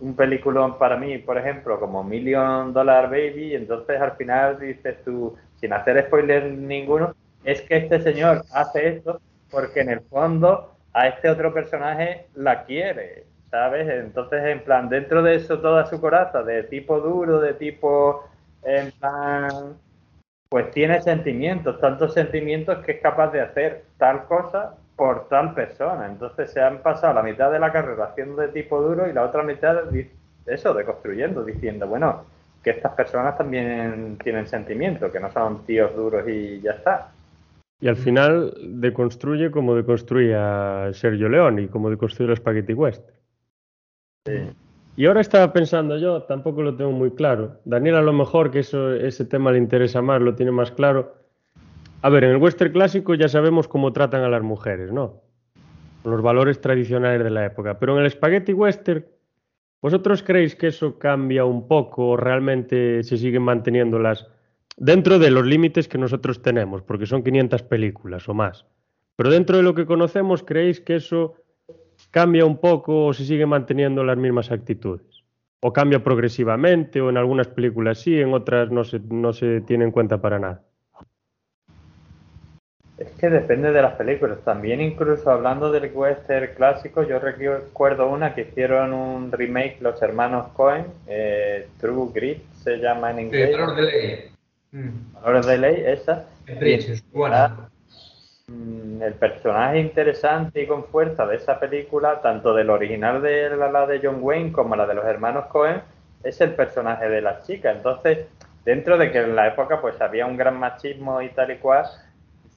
un 0.00 0.14
peliculón 0.14 0.78
para 0.78 0.96
mí, 0.96 1.18
por 1.18 1.38
ejemplo, 1.38 1.80
como 1.80 2.04
Million 2.04 2.72
Dollar 2.72 3.10
Baby, 3.10 3.52
y 3.52 3.54
entonces 3.54 4.00
al 4.00 4.12
final 4.12 4.58
dices 4.60 5.02
tú, 5.04 5.36
sin 5.56 5.72
hacer 5.72 6.04
spoiler 6.06 6.44
ninguno, 6.44 7.14
es 7.44 7.60
que 7.62 7.76
este 7.76 8.00
señor 8.00 8.42
hace 8.52 8.88
esto 8.88 9.20
porque 9.50 9.80
en 9.80 9.90
el 9.90 10.00
fondo 10.00 10.76
a 10.92 11.08
este 11.08 11.28
otro 11.28 11.52
personaje 11.52 12.26
la 12.34 12.64
quiere, 12.64 13.24
¿sabes? 13.50 13.88
Entonces, 13.88 14.44
en 14.44 14.62
plan, 14.62 14.88
dentro 14.88 15.22
de 15.22 15.36
eso 15.36 15.60
toda 15.60 15.86
su 15.86 16.00
coraza, 16.00 16.42
de 16.42 16.64
tipo 16.64 17.00
duro, 17.00 17.40
de 17.40 17.54
tipo, 17.54 18.24
en 18.64 18.92
plan, 18.92 19.76
pues 20.48 20.70
tiene 20.70 21.00
sentimientos, 21.02 21.80
tantos 21.80 22.14
sentimientos 22.14 22.84
que 22.84 22.92
es 22.92 23.00
capaz 23.00 23.32
de 23.32 23.40
hacer 23.40 23.84
tal 23.98 24.24
cosa 24.24 24.76
por 24.96 25.28
tal 25.28 25.54
persona. 25.54 26.06
Entonces 26.06 26.50
se 26.50 26.60
han 26.60 26.78
pasado 26.78 27.14
la 27.14 27.22
mitad 27.22 27.50
de 27.50 27.58
la 27.58 27.72
carrera 27.72 28.04
haciendo 28.04 28.40
de 28.40 28.48
tipo 28.48 28.80
duro 28.80 29.08
y 29.08 29.12
la 29.12 29.24
otra 29.24 29.42
mitad, 29.42 29.76
eso, 30.46 30.74
deconstruyendo, 30.74 31.44
diciendo, 31.44 31.86
bueno, 31.86 32.24
que 32.62 32.70
estas 32.70 32.92
personas 32.92 33.36
también 33.36 34.16
tienen 34.22 34.46
sentimiento, 34.46 35.10
que 35.10 35.20
no 35.20 35.30
son 35.30 35.64
tíos 35.66 35.94
duros 35.94 36.26
y 36.28 36.60
ya 36.60 36.72
está. 36.72 37.12
Y 37.80 37.88
al 37.88 37.96
final 37.96 38.54
deconstruye 38.80 39.50
como 39.50 39.74
deconstruía 39.74 40.90
Sergio 40.92 41.28
Leone 41.28 41.62
y 41.62 41.68
como 41.68 41.90
deconstruye 41.90 42.30
los 42.30 42.38
Spaghetti 42.38 42.72
West. 42.72 43.06
Sí. 44.26 44.54
Y 44.96 45.06
ahora 45.06 45.20
estaba 45.20 45.52
pensando 45.52 45.98
yo, 45.98 46.22
tampoco 46.22 46.62
lo 46.62 46.76
tengo 46.76 46.92
muy 46.92 47.10
claro. 47.10 47.58
Daniel 47.64 47.96
a 47.96 48.02
lo 48.02 48.12
mejor 48.12 48.50
que 48.50 48.60
eso, 48.60 48.92
ese 48.92 49.24
tema 49.24 49.50
le 49.50 49.58
interesa 49.58 50.02
más, 50.02 50.22
lo 50.22 50.34
tiene 50.36 50.52
más 50.52 50.70
claro. 50.70 51.16
A 52.02 52.08
ver, 52.10 52.24
en 52.24 52.30
el 52.30 52.36
western 52.36 52.72
clásico 52.72 53.14
ya 53.14 53.28
sabemos 53.28 53.66
cómo 53.66 53.92
tratan 53.92 54.22
a 54.22 54.28
las 54.28 54.42
mujeres, 54.42 54.92
¿no? 54.92 55.22
Los 56.04 56.22
valores 56.22 56.60
tradicionales 56.60 57.24
de 57.24 57.30
la 57.30 57.44
época. 57.44 57.78
Pero 57.80 57.98
en 57.98 58.04
el 58.04 58.10
spaghetti 58.10 58.52
western, 58.52 59.04
¿vosotros 59.82 60.22
creéis 60.22 60.54
que 60.54 60.68
eso 60.68 60.98
cambia 60.98 61.44
un 61.44 61.66
poco 61.66 62.10
o 62.10 62.16
realmente 62.16 63.02
se 63.02 63.16
siguen 63.16 63.42
manteniendo 63.42 63.98
las... 63.98 64.28
dentro 64.76 65.18
de 65.18 65.30
los 65.30 65.44
límites 65.44 65.88
que 65.88 65.98
nosotros 65.98 66.40
tenemos, 66.40 66.82
porque 66.82 67.06
son 67.06 67.24
500 67.24 67.62
películas 67.64 68.28
o 68.28 68.34
más? 68.34 68.64
Pero 69.16 69.30
dentro 69.30 69.56
de 69.56 69.62
lo 69.64 69.74
que 69.74 69.86
conocemos, 69.86 70.44
¿creéis 70.44 70.80
que 70.80 70.96
eso 70.96 71.34
cambia 72.14 72.46
un 72.46 72.58
poco 72.58 73.06
o 73.06 73.12
se 73.12 73.24
sigue 73.24 73.44
manteniendo 73.44 74.04
las 74.04 74.16
mismas 74.16 74.52
actitudes? 74.52 75.24
¿O 75.58 75.72
cambia 75.72 76.04
progresivamente 76.04 77.00
o 77.00 77.10
en 77.10 77.16
algunas 77.16 77.48
películas 77.48 77.98
sí, 77.98 78.20
en 78.20 78.32
otras 78.32 78.70
no 78.70 78.84
se, 78.84 79.00
no 79.00 79.32
se 79.32 79.62
tiene 79.62 79.84
en 79.84 79.90
cuenta 79.90 80.18
para 80.22 80.38
nada? 80.38 80.62
Es 82.98 83.10
que 83.18 83.28
depende 83.28 83.72
de 83.72 83.82
las 83.82 83.94
películas. 83.94 84.38
También 84.44 84.80
incluso 84.80 85.28
hablando 85.28 85.72
del 85.72 85.90
western 85.92 86.54
clásico, 86.54 87.02
yo 87.02 87.18
recuerdo 87.18 88.08
una 88.08 88.32
que 88.32 88.42
hicieron 88.42 88.92
un 88.92 89.32
remake 89.32 89.78
los 89.80 90.00
hermanos 90.00 90.52
Cohen, 90.52 90.86
eh, 91.08 91.66
True 91.80 92.12
Grit 92.14 92.44
se 92.62 92.76
llama 92.76 93.10
en 93.10 93.26
inglés. 93.26 93.50
Sí, 93.50 93.60
Valor 93.60 93.74
de 93.74 93.82
ley. 93.82 94.30
Valor 95.20 95.44
de 95.44 95.58
ley, 95.58 95.82
esa. 95.84 96.28
Es 96.46 97.10
buena. 97.10 97.70
Mm, 98.46 99.02
el 99.02 99.14
personaje 99.14 99.78
interesante 99.78 100.62
y 100.62 100.66
con 100.66 100.84
fuerza 100.84 101.26
de 101.26 101.36
esa 101.36 101.58
película, 101.58 102.20
tanto 102.20 102.52
del 102.54 102.68
original 102.68 103.22
de 103.22 103.56
la, 103.56 103.86
de 103.86 104.00
John 104.02 104.18
Wayne 104.20 104.52
como 104.52 104.76
la 104.76 104.86
de 104.86 104.94
los 104.94 105.04
hermanos 105.06 105.46
Cohen, 105.46 105.80
es 106.22 106.40
el 106.42 106.54
personaje 106.54 107.08
de 107.08 107.22
la 107.22 107.40
chica. 107.40 107.70
Entonces, 107.72 108.26
dentro 108.64 108.98
de 108.98 109.10
que 109.10 109.20
en 109.20 109.34
la 109.34 109.48
época 109.48 109.80
pues 109.80 109.98
había 110.00 110.26
un 110.26 110.36
gran 110.36 110.58
machismo 110.58 111.22
y 111.22 111.30
tal 111.30 111.52
y 111.52 111.56
cual, 111.56 111.86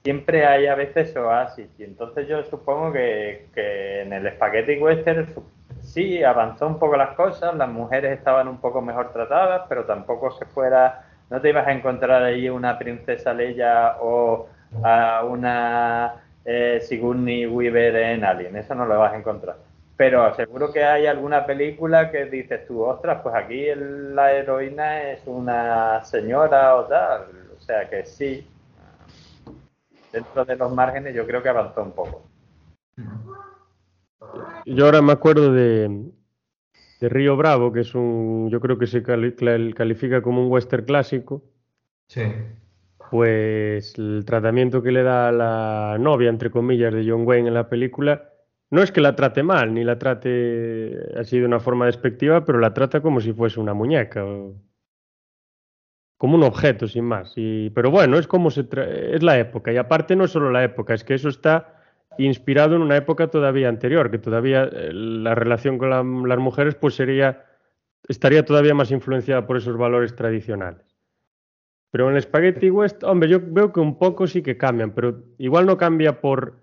siempre 0.04 0.46
hay 0.46 0.68
a 0.68 0.76
veces 0.76 1.16
oasis. 1.16 1.70
Y 1.80 1.84
entonces 1.86 2.28
yo 2.28 2.44
supongo 2.44 2.92
que, 2.92 3.48
que 3.54 4.02
en 4.02 4.14
el 4.14 4.30
Spaghetti 4.34 4.78
Western 4.80 5.28
sí 5.82 6.22
avanzó 6.24 6.68
un 6.68 6.80
poco 6.80 6.98
las 6.98 7.16
cosas, 7.16 7.56
las 7.56 7.70
mujeres 7.70 8.18
estaban 8.18 8.48
un 8.50 8.60
poco 8.60 8.82
mejor 8.82 9.14
tratadas, 9.14 9.64
pero 9.70 9.86
tampoco 9.86 10.32
se 10.32 10.46
fuera, 10.46 11.06
no 11.30 11.40
te 11.40 11.50
ibas 11.50 11.68
a 11.68 11.72
encontrar 11.72 12.24
ahí 12.24 12.50
una 12.50 12.78
princesa 12.78 13.34
Leia 13.34 13.98
o 14.02 14.50
a 14.84 15.24
una 15.24 16.16
eh, 16.46 16.80
Sigourney 16.82 17.46
Weaver 17.46 17.96
en 17.96 18.24
Alien, 18.24 18.56
eso 18.56 18.76
no 18.76 18.86
lo 18.86 19.00
vas 19.00 19.14
a 19.14 19.18
encontrar. 19.18 19.58
Pero 19.96 20.34
seguro 20.36 20.72
que 20.72 20.84
hay 20.84 21.08
alguna 21.08 21.46
película 21.46 22.12
que 22.12 22.26
dices 22.26 22.68
tú, 22.68 22.84
ostras, 22.84 23.22
pues 23.24 23.34
aquí 23.34 23.66
la 23.76 24.32
heroína 24.32 25.12
es 25.12 25.22
una 25.26 26.04
señora 26.06 26.76
o 26.76 26.86
tal. 26.86 27.24
O 27.58 27.60
sea 27.60 27.90
que 27.90 28.06
sí, 28.06 28.48
dentro 30.14 30.46
de 30.46 30.56
los 30.56 30.72
márgenes 30.72 31.16
yo 31.16 31.26
creo 31.26 31.42
que 31.42 31.50
avanzó 31.50 31.82
un 31.82 31.92
poco. 31.94 32.24
Yo 34.66 34.86
ahora 34.86 35.02
me 35.02 35.14
acuerdo 35.14 35.52
de, 35.52 36.12
de 37.02 37.10
Río 37.10 37.36
Bravo, 37.36 37.74
que 37.74 37.82
es 37.82 37.96
un, 37.96 38.50
yo 38.52 38.60
creo 38.62 38.78
que 38.78 38.86
se 38.86 39.02
califica 39.02 40.22
como 40.22 40.46
un 40.46 40.52
western 40.52 40.86
clásico. 40.86 41.42
Sí 42.08 42.24
pues 43.10 43.98
el 43.98 44.24
tratamiento 44.26 44.82
que 44.82 44.92
le 44.92 45.04
da 45.04 45.32
la 45.32 45.98
novia, 46.00 46.30
entre 46.30 46.52
comillas, 46.52 46.94
de 46.94 47.10
John 47.10 47.26
Wayne 47.26 47.48
en 47.50 47.54
la 47.54 47.70
película, 47.70 48.30
no 48.70 48.82
es 48.84 48.92
que 48.92 49.02
la 49.02 49.16
trate 49.16 49.44
mal, 49.44 49.74
ni 49.74 49.84
la 49.84 49.98
trate 49.98 51.14
así 51.18 51.40
de 51.40 51.46
una 51.46 51.60
forma 51.60 51.86
despectiva, 51.86 52.44
pero 52.44 52.60
la 52.60 52.74
trata 52.74 53.02
como 53.02 53.22
si 53.22 53.32
fuese 53.34 53.60
una 53.60 53.74
muñeca, 53.74 54.26
o 54.26 54.56
como 56.18 56.36
un 56.36 56.44
objeto, 56.44 56.88
sin 56.88 57.06
más. 57.06 57.34
Y, 57.36 57.70
pero 57.70 57.92
bueno, 57.92 58.18
es 58.18 58.28
como 58.28 58.52
se 58.52 58.68
es 59.12 59.24
la 59.24 59.40
época, 59.40 59.72
y 59.72 59.78
aparte 59.78 60.16
no 60.16 60.26
es 60.26 60.32
solo 60.32 60.52
la 60.52 60.64
época, 60.64 60.94
es 60.94 61.04
que 61.04 61.14
eso 61.14 61.30
está 61.30 61.76
inspirado 62.18 62.76
en 62.76 62.82
una 62.82 62.98
época 62.98 63.28
todavía 63.28 63.70
anterior, 63.70 64.12
que 64.12 64.18
todavía 64.18 64.64
eh, 64.64 64.92
la 64.94 65.36
relación 65.36 65.78
con 65.78 65.90
la, 65.90 66.04
las 66.04 66.40
mujeres 66.40 66.76
pues 66.76 66.96
sería, 66.96 67.46
estaría 68.08 68.44
todavía 68.44 68.74
más 68.74 68.92
influenciada 68.92 69.46
por 69.48 69.58
esos 69.58 69.78
valores 69.78 70.16
tradicionales. 70.16 70.97
Pero 71.98 72.12
en 72.12 72.16
el 72.16 72.22
Spaghetti 72.22 72.70
West, 72.70 73.04
hombre, 73.04 73.28
yo 73.28 73.40
veo 73.42 73.74
que 73.74 73.80
un 73.80 73.98
poco 73.98 74.28
sí 74.28 74.44
que 74.44 74.56
cambian, 74.56 74.92
pero 74.92 75.24
igual 75.40 75.66
no 75.66 75.78
cambia 75.78 76.22
por 76.22 76.54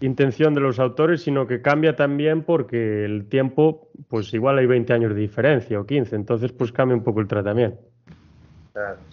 intención 0.00 0.52
de 0.52 0.60
los 0.60 0.80
autores, 0.80 1.22
sino 1.22 1.46
que 1.46 1.62
cambia 1.62 1.94
también 1.94 2.42
porque 2.42 3.04
el 3.04 3.28
tiempo, 3.28 3.92
pues 4.08 4.34
igual 4.34 4.58
hay 4.58 4.66
20 4.66 4.92
años 4.92 5.14
de 5.14 5.20
diferencia 5.20 5.78
o 5.78 5.86
15, 5.86 6.16
entonces 6.16 6.50
pues 6.50 6.72
cambia 6.72 6.96
un 6.96 7.04
poco 7.04 7.20
el 7.20 7.28
tratamiento. 7.28 7.78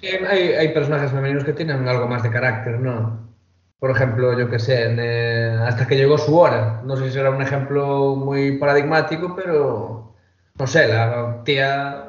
Sí, 0.01 0.07
hay, 0.27 0.53
hay 0.53 0.73
personajes 0.73 1.11
femeninos 1.11 1.43
que 1.43 1.53
tienen 1.53 1.87
algo 1.87 2.07
más 2.07 2.23
de 2.23 2.31
carácter, 2.31 2.79
¿no? 2.79 3.29
Por 3.77 3.91
ejemplo, 3.91 4.35
yo 4.35 4.49
que 4.49 4.57
sé, 4.57 4.85
en, 4.85 4.97
eh, 4.99 5.59
hasta 5.61 5.85
que 5.85 5.95
llegó 5.95 6.17
su 6.17 6.35
hora. 6.35 6.81
No 6.83 6.97
sé 6.97 7.05
si 7.05 7.11
será 7.11 7.29
un 7.29 7.43
ejemplo 7.43 8.15
muy 8.15 8.57
paradigmático, 8.57 9.35
pero 9.35 10.15
no 10.57 10.65
sé, 10.65 10.87
la 10.87 11.43
tía 11.43 12.04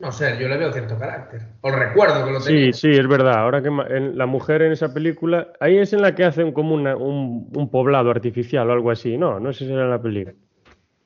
no 0.00 0.12
sé, 0.12 0.36
yo 0.40 0.48
le 0.48 0.56
veo 0.56 0.72
cierto 0.72 0.98
carácter. 0.98 1.42
Os 1.60 1.74
recuerdo 1.74 2.24
que 2.24 2.32
lo 2.32 2.40
tenía. 2.40 2.72
Sí, 2.72 2.92
sí, 2.92 2.98
es 2.98 3.06
verdad. 3.08 3.38
Ahora 3.38 3.62
que 3.62 3.70
la 3.70 4.26
mujer 4.26 4.62
en 4.62 4.72
esa 4.72 4.94
película, 4.94 5.48
ahí 5.60 5.78
es 5.78 5.92
en 5.92 6.02
la 6.02 6.14
que 6.14 6.24
hacen 6.24 6.52
como 6.52 6.74
una, 6.74 6.96
un, 6.96 7.68
poblado 7.70 8.10
artificial 8.10 8.70
o 8.70 8.72
algo 8.72 8.90
así, 8.90 9.18
¿no? 9.18 9.40
No 9.40 9.52
sé 9.52 9.66
si 9.66 9.72
era 9.72 9.84
en 9.84 9.90
la 9.90 10.00
película. 10.00 10.36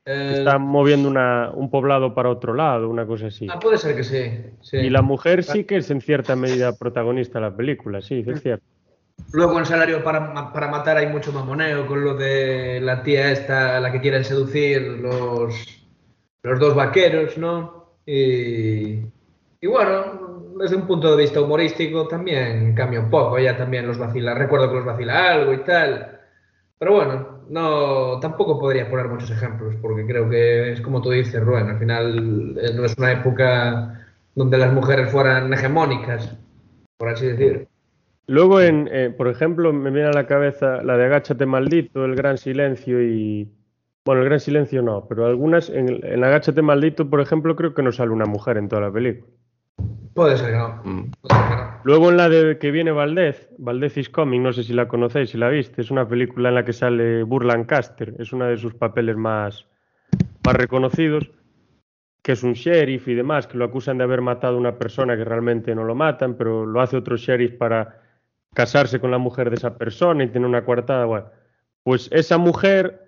Eh... 0.05 0.35
Están 0.37 0.61
moviendo 0.61 1.09
una, 1.09 1.49
un 1.53 1.71
poblado 1.71 2.13
para 2.13 2.29
otro 2.29 2.53
lado, 2.53 2.87
una 2.87 3.07
cosa 3.07 3.27
así. 3.27 3.47
Ah, 3.49 3.57
puede 3.59 3.77
ser 3.77 3.95
que 3.95 4.03
sí. 4.03 4.31
sí. 4.61 4.77
Y 4.77 4.89
la 4.89 5.01
mujer 5.01 5.43
sí 5.43 5.63
que 5.63 5.77
es 5.77 5.89
en 5.89 6.01
cierta 6.01 6.35
medida 6.35 6.77
protagonista 6.77 7.39
de 7.39 7.45
la 7.45 7.55
película, 7.55 8.01
sí, 8.01 8.23
es 8.27 8.41
cierto. 8.41 8.65
Luego 9.31 9.57
en 9.57 9.65
Salario 9.65 10.03
para, 10.03 10.51
para 10.51 10.67
Matar 10.67 10.97
hay 10.97 11.07
mucho 11.07 11.31
mamoneo 11.31 11.87
con 11.87 12.03
lo 12.03 12.15
de 12.15 12.79
la 12.81 13.03
tía 13.03 13.31
esta, 13.31 13.79
la 13.79 13.91
que 13.91 14.01
quieren 14.01 14.23
seducir 14.23 14.81
los, 14.81 15.87
los 16.43 16.59
dos 16.59 16.75
vaqueros, 16.75 17.37
¿no? 17.37 17.82
Y, 18.05 19.01
y, 19.61 19.67
bueno, 19.67 20.53
desde 20.59 20.75
un 20.75 20.87
punto 20.87 21.15
de 21.15 21.23
vista 21.23 21.41
humorístico 21.41 22.07
también 22.07 22.75
cambia 22.75 22.99
un 22.99 23.09
poco, 23.09 23.37
ella 23.37 23.57
también 23.57 23.87
los 23.87 23.97
vacila, 23.97 24.33
recuerdo 24.33 24.69
que 24.69 24.75
los 24.75 24.85
vacila 24.85 25.31
algo 25.31 25.53
y 25.53 25.63
tal, 25.63 26.19
pero 26.77 26.93
bueno, 26.95 27.43
no, 27.49 28.19
tampoco 28.19 28.59
podría 28.59 28.89
poner 28.89 29.07
muchos 29.07 29.31
ejemplos, 29.31 29.75
porque 29.81 30.05
creo 30.05 30.29
que 30.29 30.73
es 30.73 30.81
como 30.81 31.01
tú 31.01 31.11
dices, 31.11 31.41
Rubén, 31.41 31.69
al 31.69 31.79
final 31.79 32.57
eh, 32.61 32.73
no 32.75 32.85
es 32.85 32.97
una 32.97 33.11
época 33.11 34.05
donde 34.35 34.57
las 34.57 34.73
mujeres 34.73 35.09
fueran 35.11 35.53
hegemónicas, 35.53 36.37
por 36.97 37.09
así 37.09 37.27
decir. 37.27 37.67
Luego, 38.27 38.61
en, 38.61 38.89
eh, 38.91 39.13
por 39.15 39.27
ejemplo, 39.27 39.73
me 39.73 39.91
viene 39.91 40.09
a 40.09 40.13
la 40.13 40.27
cabeza 40.27 40.81
la 40.83 40.97
de 40.97 41.05
Agáchate 41.05 41.45
maldito, 41.45 42.05
El 42.05 42.15
gran 42.15 42.37
silencio 42.37 43.01
y, 43.01 43.49
bueno, 44.05 44.21
el 44.21 44.27
gran 44.27 44.39
silencio 44.39 44.81
no, 44.81 45.05
pero 45.07 45.25
algunas, 45.25 45.69
en, 45.69 46.05
en 46.05 46.23
Agáchate 46.23 46.61
maldito, 46.61 47.09
por 47.09 47.21
ejemplo, 47.21 47.55
creo 47.55 47.73
que 47.73 47.83
no 47.83 47.91
sale 47.91 48.11
una 48.11 48.25
mujer 48.25 48.57
en 48.57 48.67
toda 48.67 48.81
la 48.81 48.91
película. 48.91 49.31
Puede 50.13 50.37
ser 50.37 50.51
que 50.51 50.57
no. 50.57 50.81
Mm. 50.83 51.11
Puede 51.21 51.35
ser 51.35 51.49
que 51.49 51.55
no. 51.55 51.63
Luego 51.83 52.09
en 52.11 52.17
la 52.17 52.29
de 52.29 52.57
que 52.59 52.71
viene 52.71 52.91
Valdez, 52.91 53.49
Valdez 53.57 53.97
is 53.97 54.09
Coming, 54.09 54.41
no 54.41 54.53
sé 54.53 54.63
si 54.63 54.73
la 54.73 54.87
conocéis, 54.87 55.31
si 55.31 55.37
la 55.37 55.49
viste, 55.49 55.81
es 55.81 55.91
una 55.91 56.07
película 56.07 56.49
en 56.49 56.55
la 56.55 56.65
que 56.65 56.73
sale 56.73 57.23
Burlancaster, 57.23 58.15
es 58.19 58.31
uno 58.31 58.45
de 58.45 58.57
sus 58.57 58.73
papeles 58.73 59.15
más, 59.15 59.67
más 60.45 60.55
reconocidos, 60.55 61.31
que 62.21 62.33
es 62.33 62.43
un 62.43 62.53
sheriff 62.53 63.07
y 63.07 63.15
demás, 63.15 63.47
que 63.47 63.57
lo 63.57 63.65
acusan 63.65 63.97
de 63.97 64.03
haber 64.03 64.21
matado 64.21 64.55
a 64.55 64.59
una 64.59 64.77
persona 64.77 65.17
que 65.17 65.25
realmente 65.25 65.75
no 65.75 65.83
lo 65.83 65.95
matan, 65.95 66.35
pero 66.35 66.65
lo 66.65 66.79
hace 66.79 66.95
otro 66.95 67.17
sheriff 67.17 67.53
para 67.55 68.01
casarse 68.53 68.99
con 68.99 69.11
la 69.11 69.17
mujer 69.17 69.49
de 69.49 69.55
esa 69.55 69.77
persona 69.77 70.23
y 70.23 70.27
tener 70.29 70.47
una 70.47 70.63
coartada. 70.63 71.05
Bueno, 71.05 71.25
pues 71.83 72.07
esa 72.13 72.37
mujer 72.37 73.02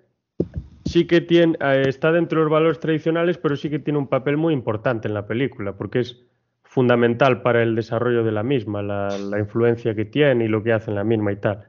sí 0.86 1.06
que 1.06 1.20
tiene, 1.20 1.56
eh, 1.60 1.84
está 1.86 2.12
dentro 2.12 2.40
de 2.40 2.44
los 2.44 2.52
valores 2.52 2.80
tradicionales, 2.80 3.38
pero 3.38 3.56
sí 3.56 3.68
que 3.68 3.78
tiene 3.78 3.98
un 3.98 4.06
papel 4.06 4.36
muy 4.36 4.54
importante 4.54 5.08
en 5.08 5.14
la 5.14 5.26
película, 5.26 5.76
porque 5.76 6.00
es 6.00 6.24
fundamental 6.62 7.42
para 7.42 7.62
el 7.62 7.74
desarrollo 7.74 8.24
de 8.24 8.32
la 8.32 8.42
misma, 8.42 8.82
la, 8.82 9.08
la, 9.18 9.38
influencia 9.38 9.94
que 9.94 10.04
tiene 10.04 10.44
y 10.44 10.48
lo 10.48 10.62
que 10.62 10.72
hace 10.72 10.90
en 10.90 10.96
la 10.96 11.04
misma 11.04 11.32
y 11.32 11.36
tal. 11.36 11.64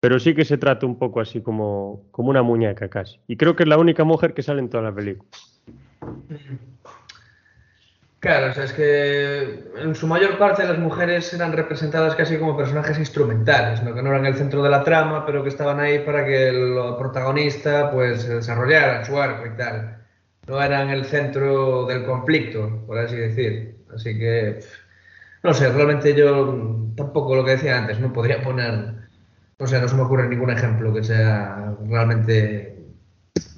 Pero 0.00 0.18
sí 0.18 0.34
que 0.34 0.44
se 0.44 0.58
trata 0.58 0.86
un 0.86 0.98
poco 0.98 1.20
así 1.20 1.42
como, 1.42 2.04
como 2.10 2.30
una 2.30 2.42
muñeca 2.42 2.88
casi. 2.88 3.18
Y 3.26 3.36
creo 3.36 3.54
que 3.54 3.64
es 3.64 3.68
la 3.68 3.78
única 3.78 4.04
mujer 4.04 4.34
que 4.34 4.42
sale 4.42 4.60
en 4.60 4.70
toda 4.70 4.84
la 4.84 4.94
película. 4.94 5.28
Claro, 8.20 8.50
o 8.50 8.52
sea, 8.52 8.64
es 8.64 8.74
que 8.74 9.64
en 9.78 9.94
su 9.94 10.06
mayor 10.06 10.36
parte 10.36 10.66
las 10.66 10.78
mujeres 10.78 11.32
eran 11.32 11.52
representadas 11.52 12.14
casi 12.14 12.36
como 12.36 12.54
personajes 12.54 12.98
instrumentales, 12.98 13.82
¿no? 13.82 13.94
que 13.94 14.02
no 14.02 14.10
eran 14.10 14.26
el 14.26 14.34
centro 14.34 14.62
de 14.62 14.68
la 14.68 14.84
trama, 14.84 15.24
pero 15.24 15.42
que 15.42 15.48
estaban 15.48 15.80
ahí 15.80 16.00
para 16.00 16.26
que 16.26 16.48
el 16.48 16.96
protagonista 16.98 17.90
pues 17.90 18.28
desarrollara 18.28 19.06
su 19.06 19.18
arco 19.18 19.46
y 19.46 19.56
tal. 19.56 20.04
No 20.46 20.60
eran 20.60 20.90
el 20.90 21.06
centro 21.06 21.86
del 21.86 22.04
conflicto, 22.04 22.84
por 22.86 22.98
así 22.98 23.16
decir. 23.16 23.78
Así 23.94 24.18
que, 24.18 24.60
no 25.42 25.54
sé, 25.54 25.72
realmente 25.72 26.14
yo 26.14 26.92
tampoco 26.94 27.34
lo 27.34 27.42
que 27.42 27.52
decía 27.52 27.78
antes, 27.78 28.00
no 28.00 28.12
podría 28.12 28.42
poner, 28.42 28.96
no 29.58 29.66
sé, 29.66 29.80
no 29.80 29.88
se 29.88 29.96
me 29.96 30.02
ocurre 30.02 30.28
ningún 30.28 30.50
ejemplo 30.50 30.92
que 30.92 31.02
sea 31.02 31.74
realmente, 31.88 32.84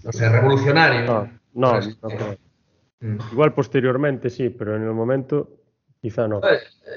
no 0.04 0.12
sé, 0.12 0.28
revolucionario. 0.28 1.04
No, 1.04 1.28
no, 1.54 1.80
no 1.80 2.08
creo. 2.08 2.41
Mm. 3.02 3.18
Igual 3.32 3.52
posteriormente 3.52 4.30
sí, 4.30 4.48
pero 4.48 4.76
en 4.76 4.82
el 4.82 4.92
momento 4.92 5.50
quizá 6.00 6.26
no. 6.26 6.40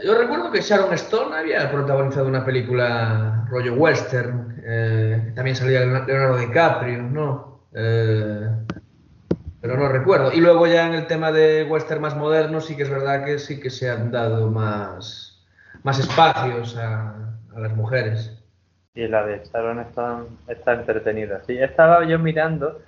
Yo 0.03 0.17
recuerdo 0.17 0.51
que 0.51 0.61
Sharon 0.61 0.93
Stone 0.93 1.35
había 1.35 1.69
protagonizado 1.71 2.27
una 2.27 2.45
película 2.45 3.45
rollo 3.49 3.73
western, 3.73 4.61
eh, 4.63 5.31
también 5.35 5.55
salía 5.55 5.81
Leonardo 5.81 6.37
DiCaprio, 6.37 7.03
¿no? 7.03 7.65
Eh, 7.73 8.49
pero 9.61 9.77
no 9.77 9.89
recuerdo. 9.89 10.31
Y 10.31 10.41
luego 10.41 10.67
ya 10.67 10.87
en 10.87 10.93
el 10.93 11.07
tema 11.07 11.31
de 11.31 11.63
western 11.63 12.01
más 12.01 12.15
moderno 12.15 12.61
sí 12.61 12.77
que 12.77 12.83
es 12.83 12.89
verdad 12.89 13.25
que 13.25 13.39
sí 13.39 13.59
que 13.59 13.71
se 13.71 13.89
han 13.89 14.11
dado 14.11 14.51
más, 14.51 15.43
más 15.81 15.99
espacios 15.99 16.77
a, 16.77 17.31
las 17.57 17.75
mujeres. 17.75 18.31
Y 18.93 19.07
la 19.07 19.25
de 19.25 19.41
Sharon 19.43 19.79
Stone 19.79 20.25
está 20.47 20.73
entretenida. 20.73 21.41
Sí, 21.47 21.57
estaba 21.57 22.05
yo 22.05 22.19
mirando 22.19 22.79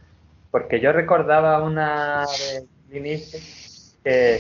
porque 0.52 0.80
yo 0.80 0.92
recordaba 0.92 1.64
una 1.64 2.26
de 2.26 2.68
que 2.90 4.40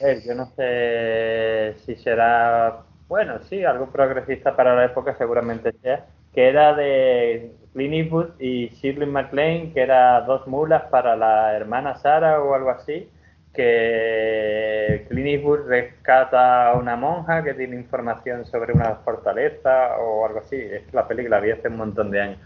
eh, 0.00 0.22
yo 0.26 0.34
no 0.34 0.46
sé 0.56 1.74
si 1.84 1.96
será, 1.96 2.82
bueno, 3.08 3.40
sí, 3.48 3.64
algo 3.64 3.90
progresista 3.90 4.56
para 4.56 4.74
la 4.74 4.84
época 4.86 5.16
seguramente 5.16 5.72
sea, 5.82 6.06
que 6.34 6.48
era 6.48 6.74
de 6.74 7.52
Clint 7.72 7.94
Eastwood 7.94 8.40
y 8.40 8.68
Shirley 8.68 9.08
MacLaine, 9.08 9.72
que 9.72 9.80
era 9.82 10.20
dos 10.22 10.46
mulas 10.46 10.84
para 10.90 11.16
la 11.16 11.54
hermana 11.56 11.96
Sara 11.96 12.40
o 12.40 12.54
algo 12.54 12.70
así, 12.70 13.08
que 13.54 15.06
Clint 15.08 15.28
Eastwood 15.28 15.66
rescata 15.66 16.70
a 16.70 16.76
una 16.76 16.96
monja 16.96 17.42
que 17.42 17.54
tiene 17.54 17.76
información 17.76 18.44
sobre 18.46 18.72
una 18.72 18.96
fortaleza 18.96 19.96
o 19.98 20.26
algo 20.26 20.40
así. 20.40 20.56
Es 20.56 20.92
la 20.92 21.08
película 21.08 21.40
vi 21.40 21.50
hace 21.50 21.68
un 21.68 21.76
montón 21.76 22.10
de 22.10 22.20
años 22.20 22.38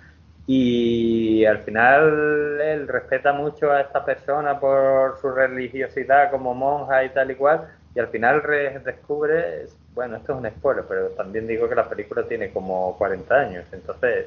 y 0.47 1.45
al 1.45 1.59
final 1.59 2.61
él 2.61 2.89
respeta 2.89 3.33
mucho 3.33 3.71
a 3.71 3.81
esta 3.81 4.05
persona 4.05 4.59
por 4.59 5.19
su 5.21 5.31
religiosidad 5.31 6.31
como 6.31 6.55
monja 6.55 7.05
y 7.05 7.11
tal 7.11 7.31
y 7.31 7.37
cual, 7.37 7.69
y 7.95 8.01
al 8.01 8.09
final 8.09 8.43
descubre, 8.85 9.67
bueno, 9.95 10.17
esto 10.17 10.33
es 10.33 10.39
un 10.39 10.51
spoiler, 10.51 10.85
pero 10.89 11.09
también 11.11 11.47
digo 11.47 11.69
que 11.69 11.75
la 11.75 11.89
película 11.89 12.23
tiene 12.25 12.51
como 12.51 12.97
40 12.99 13.35
años, 13.35 13.65
entonces, 13.73 14.27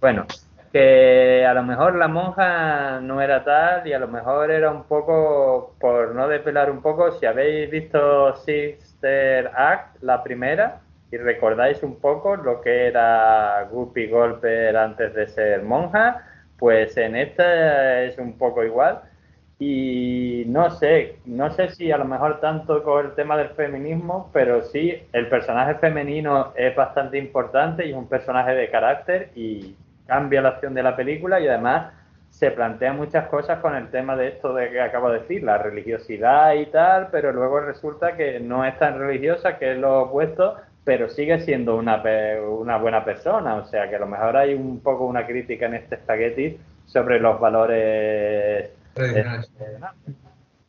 bueno, 0.00 0.26
que 0.72 1.46
a 1.46 1.54
lo 1.54 1.62
mejor 1.62 1.94
la 1.94 2.08
monja 2.08 3.00
no 3.00 3.22
era 3.22 3.44
tal 3.44 3.86
y 3.86 3.92
a 3.92 3.98
lo 3.98 4.08
mejor 4.08 4.50
era 4.50 4.70
un 4.70 4.84
poco, 4.84 5.74
por 5.80 6.14
no 6.14 6.28
depelar 6.28 6.70
un 6.70 6.82
poco, 6.82 7.12
si 7.12 7.24
habéis 7.24 7.70
visto 7.70 8.36
Sister 8.36 9.50
Act, 9.54 10.02
la 10.02 10.22
primera, 10.22 10.80
y 11.10 11.16
recordáis 11.16 11.82
un 11.82 12.00
poco 12.00 12.36
lo 12.36 12.60
que 12.60 12.86
era 12.86 13.68
Guppy 13.70 14.08
Golper 14.08 14.76
antes 14.76 15.14
de 15.14 15.28
ser 15.28 15.62
monja, 15.62 16.26
pues 16.58 16.96
en 16.96 17.16
esta 17.16 18.02
es 18.02 18.18
un 18.18 18.36
poco 18.38 18.64
igual. 18.64 19.02
Y 19.58 20.44
no 20.48 20.70
sé, 20.70 21.16
no 21.24 21.50
sé 21.50 21.70
si 21.70 21.90
a 21.90 21.96
lo 21.96 22.04
mejor 22.04 22.40
tanto 22.40 22.82
con 22.82 23.06
el 23.06 23.14
tema 23.14 23.38
del 23.38 23.48
feminismo, 23.50 24.30
pero 24.32 24.62
sí, 24.62 25.02
el 25.12 25.28
personaje 25.28 25.76
femenino 25.76 26.52
es 26.56 26.76
bastante 26.76 27.16
importante 27.16 27.86
y 27.86 27.90
es 27.90 27.96
un 27.96 28.08
personaje 28.08 28.54
de 28.54 28.70
carácter 28.70 29.30
y 29.34 29.74
cambia 30.06 30.42
la 30.42 30.50
acción 30.50 30.74
de 30.74 30.82
la 30.82 30.94
película 30.94 31.40
y 31.40 31.48
además 31.48 31.92
se 32.28 32.50
plantea 32.50 32.92
muchas 32.92 33.28
cosas 33.28 33.60
con 33.60 33.74
el 33.74 33.90
tema 33.90 34.14
de 34.14 34.28
esto 34.28 34.52
de 34.52 34.70
que 34.70 34.80
acabo 34.80 35.10
de 35.10 35.20
decir, 35.20 35.42
la 35.42 35.56
religiosidad 35.56 36.52
y 36.52 36.66
tal, 36.66 37.08
pero 37.10 37.32
luego 37.32 37.60
resulta 37.60 38.14
que 38.14 38.40
no 38.40 38.62
es 38.62 38.78
tan 38.78 38.98
religiosa, 38.98 39.56
que 39.58 39.72
es 39.72 39.78
lo 39.78 40.02
opuesto, 40.02 40.56
pero 40.86 41.10
sigue 41.10 41.40
siendo 41.40 41.76
una, 41.76 42.00
una 42.48 42.78
buena 42.78 43.04
persona. 43.04 43.56
O 43.56 43.66
sea 43.66 43.90
que 43.90 43.96
a 43.96 43.98
lo 43.98 44.06
mejor 44.06 44.36
hay 44.36 44.54
un 44.54 44.78
poco 44.78 45.04
una 45.04 45.26
crítica 45.26 45.66
en 45.66 45.74
este 45.74 45.96
espagueti 45.96 46.56
sobre 46.86 47.18
los 47.18 47.40
valores. 47.40 48.70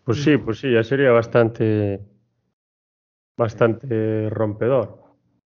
Pues 0.04 0.24
sí, 0.24 0.38
pues 0.38 0.60
sí, 0.60 0.74
ya 0.74 0.84
sería 0.84 1.12
bastante 1.12 2.00
bastante 3.38 4.28
rompedor. 4.32 5.04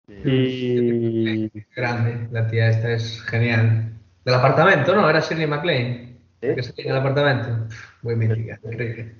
Y 0.08 1.48
grande, 1.76 2.26
la 2.32 2.48
tía 2.48 2.70
esta 2.70 2.90
es 2.90 3.22
genial. 3.22 3.92
Del 4.24 4.34
apartamento, 4.34 4.92
¿no? 4.96 5.08
Era 5.08 5.20
Shirley 5.20 5.46
MacLaine. 5.46 6.18
¿Sí? 6.40 6.54
Que 6.56 6.62
se 6.64 6.82
en 6.82 6.90
el 6.90 6.96
apartamento. 6.96 7.68
Muy 8.02 8.16
mítica, 8.16 8.58
increíble. 8.64 9.14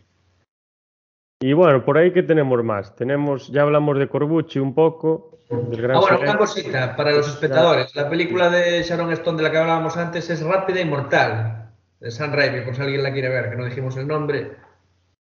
Y 1.41 1.53
bueno, 1.53 1.85
por 1.85 1.97
ahí 1.97 2.13
que 2.13 2.23
tenemos 2.23 2.63
más. 2.65 2.97
Tenemos, 2.97 3.49
ya 3.49 3.63
hablamos 3.63 3.99
de 3.99 4.09
Corbucci 4.09 4.59
un 4.59 4.75
poco. 4.75 5.39
Del 5.49 5.81
gran 5.81 5.97
ah, 5.97 6.01
bueno, 6.01 6.21
una 6.21 6.37
cosita 6.37 6.97
para 6.97 7.13
los 7.13 7.29
espectadores. 7.29 7.95
La 7.95 8.11
película 8.11 8.51
de 8.51 8.83
Sharon 8.83 9.13
Stone 9.13 9.39
de 9.39 9.45
la 9.45 9.51
que 9.51 9.59
hablábamos 9.59 9.97
antes 9.97 10.29
es 10.29 10.43
Rápida 10.43 10.81
y 10.81 10.85
Mortal, 10.85 11.71
de 12.01 12.11
San 12.11 12.33
Raimi, 12.33 12.63
por 12.63 12.75
si 12.75 12.83
alguien 12.83 13.03
la 13.03 13.13
quiere 13.13 13.29
ver, 13.29 13.51
que 13.51 13.57
no 13.57 13.65
dijimos 13.65 13.97
el 13.97 14.09
nombre. 14.09 14.51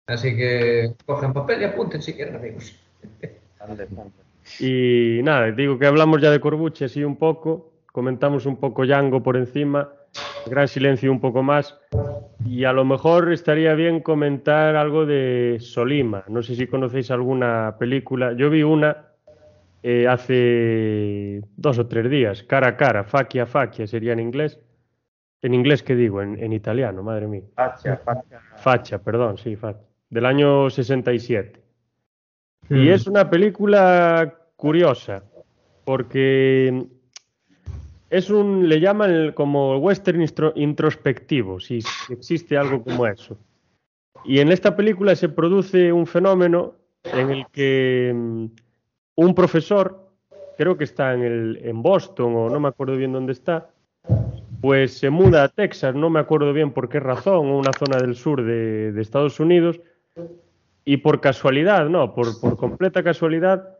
Así 0.06 0.36
que 0.36 0.94
cogen 1.04 1.32
papel 1.32 1.62
y 1.62 1.64
apunten 1.64 2.00
si 2.00 2.14
quieren, 2.14 2.36
amigos. 2.36 2.74
Y 4.60 5.20
nada, 5.24 5.50
digo 5.50 5.78
que 5.78 5.86
hablamos 5.86 6.22
ya 6.22 6.30
de 6.30 6.38
Corbucci 6.40 6.84
así 6.84 7.02
un 7.02 7.16
poco, 7.16 7.72
comentamos 7.92 8.46
un 8.46 8.56
poco 8.56 8.86
Django 8.86 9.22
por 9.22 9.36
encima, 9.36 9.90
Gran 10.46 10.68
Silencio 10.68 11.10
un 11.10 11.20
poco 11.20 11.42
más. 11.42 11.78
Y 12.44 12.64
a 12.64 12.72
lo 12.72 12.84
mejor 12.84 13.32
estaría 13.32 13.74
bien 13.74 14.00
comentar 14.00 14.76
algo 14.76 15.06
de 15.06 15.56
Solima. 15.60 16.24
No 16.28 16.42
sé 16.42 16.54
si 16.54 16.66
conocéis 16.66 17.10
alguna 17.10 17.76
película. 17.78 18.32
Yo 18.32 18.50
vi 18.50 18.62
una 18.62 19.06
eh, 19.82 20.08
hace 20.08 21.42
dos 21.56 21.78
o 21.78 21.86
tres 21.86 22.10
días, 22.10 22.42
cara 22.42 22.68
a 22.70 22.76
cara, 22.76 23.04
facia 23.04 23.46
a 23.52 23.86
sería 23.86 24.12
en 24.14 24.20
inglés. 24.20 24.58
En 25.42 25.54
inglés, 25.54 25.82
¿qué 25.84 25.94
digo? 25.94 26.22
En, 26.22 26.52
italiano, 26.52 27.04
madre 27.04 27.28
mía. 27.28 27.44
Facha, 27.54 27.96
facha. 27.98 28.40
Facha, 28.56 28.98
perdón, 28.98 29.38
sí, 29.38 29.54
facha. 29.54 29.84
Del 30.10 30.26
año 30.26 30.70
67. 30.70 31.62
Y 32.70 32.74
hmm. 32.74 32.88
es 32.88 33.06
una 33.06 33.30
película 33.30 34.34
curiosa, 34.56 35.22
porque 35.84 36.86
es 38.10 38.30
un, 38.30 38.68
le 38.68 38.80
llaman 38.80 39.32
como 39.32 39.78
western 39.78 40.24
introspectivo, 40.54 41.58
si 41.60 41.80
existe 42.08 42.56
algo 42.56 42.82
como 42.82 43.06
eso. 43.06 43.36
Y 44.24 44.40
en 44.40 44.50
esta 44.50 44.76
película 44.76 45.14
se 45.14 45.28
produce 45.28 45.92
un 45.92 46.06
fenómeno 46.06 46.74
en 47.04 47.30
el 47.30 47.46
que 47.52 48.12
mm, 48.14 48.46
un 49.16 49.34
profesor, 49.34 50.10
creo 50.56 50.76
que 50.76 50.84
está 50.84 51.14
en, 51.14 51.82
Boston 51.82 52.34
o 52.36 52.48
no 52.48 52.60
me 52.60 52.68
acuerdo 52.68 52.96
bien 52.96 53.12
dónde 53.12 53.32
está, 53.32 53.70
pues 54.60 54.98
se 54.98 55.10
muda 55.10 55.44
a 55.44 55.48
Texas, 55.48 55.94
no 55.94 56.10
me 56.10 56.20
acuerdo 56.20 56.52
bien 56.52 56.72
por 56.72 56.88
qué 56.88 57.00
razón, 57.00 57.48
una 57.48 57.72
zona 57.72 57.98
del 57.98 58.14
sur 58.14 58.42
de, 58.44 59.00
Estados 59.00 59.38
Unidos, 59.40 59.80
y 60.84 60.98
por 60.98 61.20
casualidad, 61.20 61.88
no, 61.88 62.14
por 62.14 62.38
completa 62.56 63.02
casualidad, 63.02 63.78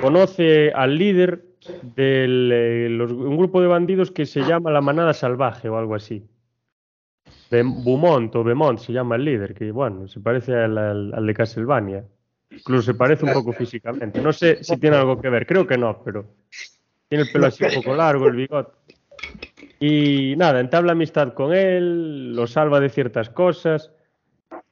conoce 0.00 0.72
al 0.72 0.98
líder 0.98 1.47
de 1.82 2.86
eh, 2.86 3.02
un 3.02 3.36
grupo 3.36 3.60
de 3.60 3.66
bandidos 3.66 4.10
que 4.10 4.26
se 4.26 4.40
llama 4.42 4.70
la 4.70 4.80
Manada 4.80 5.12
Salvaje 5.12 5.68
o 5.68 5.76
algo 5.76 5.94
así. 5.94 6.24
Beaumont 7.50 8.34
o 8.36 8.44
Beaumont 8.44 8.78
se 8.78 8.92
llama 8.92 9.16
el 9.16 9.24
líder, 9.24 9.54
que 9.54 9.70
bueno, 9.70 10.06
se 10.06 10.20
parece 10.20 10.54
al, 10.54 11.26
de 11.26 11.34
Castlevania. 11.34 12.04
Incluso 12.50 12.82
se 12.82 12.94
parece 12.94 13.24
un 13.24 13.32
poco 13.32 13.52
físicamente. 13.52 14.20
No 14.20 14.32
sé 14.32 14.62
si 14.62 14.76
tiene 14.78 14.96
algo 14.96 15.20
que 15.20 15.28
ver, 15.28 15.46
creo 15.46 15.66
que 15.66 15.78
no, 15.78 16.02
pero 16.02 16.26
tiene 17.08 17.24
el 17.24 17.32
pelo 17.32 17.46
así 17.46 17.64
un 17.64 17.74
poco 17.82 17.94
largo, 17.94 18.26
el 18.26 18.36
bigote. 18.36 18.72
Y 19.80 20.34
nada, 20.36 20.60
entabla 20.60 20.92
amistad 20.92 21.34
con 21.34 21.52
él, 21.52 22.34
lo 22.34 22.46
salva 22.46 22.80
de 22.80 22.88
ciertas 22.88 23.30
cosas 23.30 23.92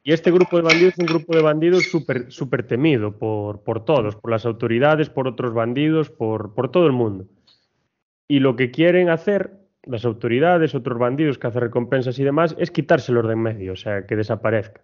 y 0.07 0.13
este 0.13 0.31
grupo 0.31 0.57
de 0.57 0.63
bandidos 0.63 0.93
es 0.93 1.01
un 1.01 1.07
grupo 1.07 1.35
de 1.35 1.43
bandidos 1.43 1.83
súper 1.91 2.31
super 2.31 2.65
temido 2.65 3.19
por, 3.19 3.65
por, 3.65 3.85
todos, 3.85 4.15
por 4.15 4.31
las 4.31 4.47
autoridades, 4.47 5.11
por 5.11 5.27
otros 5.27 5.53
bandidos, 5.53 6.11
por, 6.11 6.55
por 6.55 6.71
todo 6.71 6.87
el 6.87 6.93
mundo. 6.93 7.25
Y 8.29 8.39
lo 8.39 8.55
que 8.55 8.71
quieren 8.71 9.09
hacer 9.09 9.59
las 9.83 10.05
autoridades, 10.05 10.77
otros 10.77 10.97
bandidos 10.97 11.39
que 11.39 11.49
hacen 11.49 11.61
recompensas 11.61 12.21
y 12.21 12.23
demás, 12.23 12.55
es 12.57 12.71
quitárselos 12.71 13.27
de 13.27 13.33
en 13.33 13.43
medio, 13.43 13.73
o 13.73 13.77
sea, 13.77 14.07
que 14.07 14.15
desaparezca. 14.15 14.81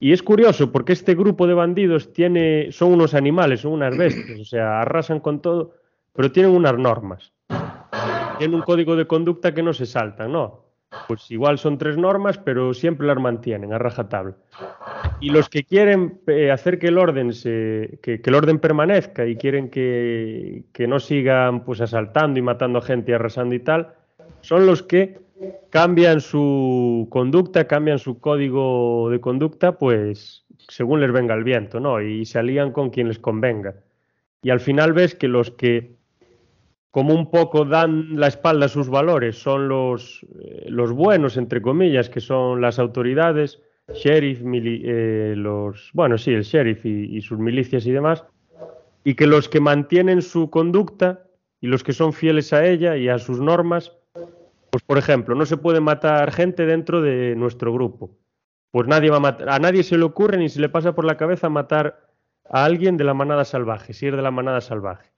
Y 0.00 0.10
es 0.10 0.24
curioso 0.24 0.72
porque 0.72 0.92
este 0.92 1.14
grupo 1.14 1.46
de 1.46 1.54
bandidos 1.54 2.12
tiene, 2.12 2.72
son 2.72 2.92
unos 2.94 3.14
animales, 3.14 3.60
son 3.60 3.74
unas 3.74 3.96
bestias, 3.96 4.40
o 4.40 4.44
sea, 4.44 4.80
arrasan 4.80 5.20
con 5.20 5.40
todo, 5.40 5.76
pero 6.12 6.32
tienen 6.32 6.50
unas 6.50 6.76
normas. 6.76 7.32
Tienen 8.38 8.56
un 8.56 8.62
código 8.62 8.96
de 8.96 9.06
conducta 9.06 9.54
que 9.54 9.62
no 9.62 9.72
se 9.72 9.86
saltan, 9.86 10.32
¿no? 10.32 10.69
Pues 11.06 11.30
igual 11.30 11.58
son 11.58 11.78
tres 11.78 11.96
normas, 11.96 12.38
pero 12.38 12.74
siempre 12.74 13.06
las 13.06 13.18
mantienen 13.18 13.72
a 13.72 13.78
rajatabla. 13.78 14.34
Y 15.20 15.30
los 15.30 15.48
que 15.48 15.64
quieren 15.64 16.20
eh, 16.26 16.50
hacer 16.50 16.78
que 16.78 16.88
el 16.88 16.98
orden 16.98 17.32
se, 17.32 17.98
que, 18.02 18.20
el 18.24 18.34
orden 18.34 18.58
permanezca 18.58 19.26
y 19.26 19.36
quieren 19.36 19.70
que, 19.70 20.64
que, 20.72 20.86
no 20.86 20.98
sigan 20.98 21.64
pues 21.64 21.80
asaltando 21.80 22.38
y 22.38 22.42
matando 22.42 22.80
gente 22.80 23.12
y 23.12 23.14
arrasando 23.14 23.54
y 23.54 23.60
tal, 23.60 23.94
son 24.40 24.66
los 24.66 24.82
que 24.82 25.18
cambian 25.70 26.20
su 26.20 27.06
conducta, 27.10 27.66
cambian 27.66 27.98
su 27.98 28.18
código 28.18 29.08
de 29.10 29.20
conducta, 29.20 29.78
pues 29.78 30.44
según 30.68 31.00
les 31.00 31.12
venga 31.12 31.34
el 31.34 31.44
viento, 31.44 31.80
¿no? 31.80 32.00
Y 32.00 32.24
se 32.24 32.38
alían 32.38 32.72
con 32.72 32.90
quien 32.90 33.08
les 33.08 33.18
convenga. 33.18 33.74
Y 34.42 34.50
al 34.50 34.60
final 34.60 34.92
ves 34.92 35.14
que 35.14 35.28
los 35.28 35.50
que 35.50 35.99
como 36.90 37.14
un 37.14 37.30
poco 37.30 37.64
dan 37.64 38.18
la 38.18 38.26
espalda 38.26 38.66
a 38.66 38.68
sus 38.68 38.88
valores 38.88 39.40
son 39.40 39.68
los, 39.68 40.26
eh, 40.40 40.66
los 40.68 40.92
buenos, 40.92 41.36
entre 41.36 41.62
comillas, 41.62 42.10
que 42.10 42.20
son 42.20 42.60
las 42.60 42.78
autoridades, 42.78 43.60
sheriff, 43.94 44.42
mili 44.42 44.82
eh, 44.84 45.34
los, 45.36 45.90
bueno, 45.92 46.18
sí, 46.18 46.32
el 46.32 46.42
sheriff 46.42 46.84
y, 46.84 47.20
sus 47.20 47.38
milicias 47.38 47.86
y 47.86 47.92
demás, 47.92 48.24
y 49.04 49.14
que 49.14 49.26
los 49.26 49.48
que 49.48 49.60
mantienen 49.60 50.22
su 50.22 50.50
conducta 50.50 51.24
y 51.60 51.68
los 51.68 51.84
que 51.84 51.92
son 51.92 52.12
fieles 52.12 52.52
a 52.52 52.64
ella 52.66 52.96
y 52.96 53.08
a 53.08 53.18
sus 53.18 53.40
normas, 53.40 53.96
pues 54.70 54.82
por 54.84 54.98
ejemplo, 54.98 55.34
no 55.34 55.46
se 55.46 55.56
puede 55.56 55.80
matar 55.80 56.32
gente 56.32 56.66
dentro 56.66 57.00
de 57.00 57.34
nuestro 57.36 57.72
grupo. 57.72 58.16
Pues 58.72 58.86
nadie 58.86 59.10
va 59.10 59.16
a 59.16 59.20
matar, 59.20 59.48
a 59.48 59.58
nadie 59.58 59.82
se 59.82 59.98
le 59.98 60.04
ocurre 60.04 60.38
ni 60.38 60.48
se 60.48 60.60
le 60.60 60.68
pasa 60.68 60.94
por 60.94 61.04
la 61.04 61.16
cabeza 61.16 61.48
matar 61.48 62.08
a 62.48 62.64
alguien 62.64 62.96
de 62.96 63.04
la 63.04 63.14
manada 63.14 63.44
salvaje, 63.44 63.92
si 63.92 64.06
es 64.06 64.14
de 64.14 64.22
la 64.22 64.30
manada 64.30 64.60
salvaje. 64.60 65.09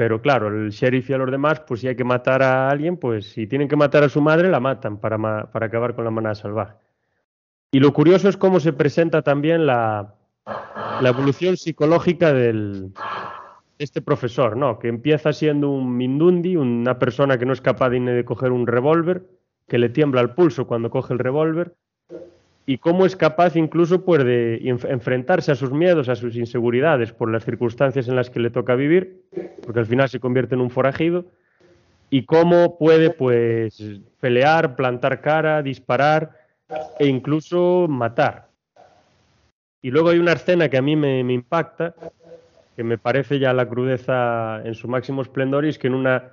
Pero 0.00 0.22
claro, 0.22 0.48
el 0.48 0.70
sheriff 0.70 1.10
y 1.10 1.12
a 1.12 1.18
los 1.18 1.30
demás, 1.30 1.60
pues 1.60 1.80
si 1.80 1.88
hay 1.88 1.94
que 1.94 2.04
matar 2.04 2.42
a 2.42 2.70
alguien, 2.70 2.96
pues 2.96 3.32
si 3.32 3.46
tienen 3.46 3.68
que 3.68 3.76
matar 3.76 4.02
a 4.02 4.08
su 4.08 4.22
madre, 4.22 4.48
la 4.48 4.58
matan 4.58 4.96
para, 4.96 5.18
para 5.52 5.66
acabar 5.66 5.94
con 5.94 6.06
la 6.06 6.10
manada 6.10 6.34
salvaje. 6.34 6.74
Y 7.70 7.80
lo 7.80 7.92
curioso 7.92 8.26
es 8.30 8.38
cómo 8.38 8.60
se 8.60 8.72
presenta 8.72 9.20
también 9.20 9.66
la, 9.66 10.14
la 11.02 11.08
evolución 11.10 11.58
psicológica 11.58 12.32
del, 12.32 12.94
este 13.76 14.00
profesor, 14.00 14.56
¿no? 14.56 14.78
Que 14.78 14.88
empieza 14.88 15.34
siendo 15.34 15.68
un 15.68 15.94
mindundi, 15.94 16.56
una 16.56 16.98
persona 16.98 17.36
que 17.36 17.44
no 17.44 17.52
es 17.52 17.60
capaz 17.60 17.90
ni 17.90 18.00
de 18.00 18.24
coger 18.24 18.52
un 18.52 18.66
revólver, 18.66 19.26
que 19.68 19.76
le 19.76 19.90
tiembla 19.90 20.22
el 20.22 20.30
pulso 20.30 20.66
cuando 20.66 20.88
coge 20.88 21.12
el 21.12 21.18
revólver, 21.18 21.74
y 22.66 22.78
cómo 22.78 23.06
es 23.06 23.16
capaz 23.16 23.56
incluso 23.56 24.04
pues, 24.04 24.24
de 24.24 24.60
enfrentarse 24.64 25.52
a 25.52 25.56
sus 25.56 25.72
miedos, 25.72 26.08
a 26.08 26.14
sus 26.14 26.36
inseguridades 26.36 27.12
por 27.12 27.30
las 27.30 27.44
circunstancias 27.44 28.08
en 28.08 28.16
las 28.16 28.30
que 28.30 28.40
le 28.40 28.50
toca 28.50 28.74
vivir, 28.74 29.22
porque 29.64 29.80
al 29.80 29.86
final 29.86 30.08
se 30.08 30.20
convierte 30.20 30.54
en 30.54 30.60
un 30.60 30.70
forajido, 30.70 31.24
y 32.10 32.24
cómo 32.24 32.76
puede 32.76 33.10
pues 33.10 33.82
pelear, 34.20 34.74
plantar 34.76 35.20
cara, 35.20 35.62
disparar 35.62 36.32
e 36.98 37.06
incluso 37.06 37.86
matar. 37.88 38.48
Y 39.82 39.90
luego 39.90 40.10
hay 40.10 40.18
una 40.18 40.32
escena 40.32 40.68
que 40.68 40.76
a 40.76 40.82
mí 40.82 40.96
me, 40.96 41.20
impacta, 41.20 41.94
que 42.76 42.84
me 42.84 42.98
parece 42.98 43.38
ya 43.38 43.52
la 43.52 43.68
crudeza 43.68 44.60
en 44.64 44.74
su 44.74 44.88
máximo 44.88 45.22
esplendor, 45.22 45.64
y 45.64 45.70
es 45.70 45.78
que 45.78 45.86
en, 45.86 45.94
una, 45.94 46.32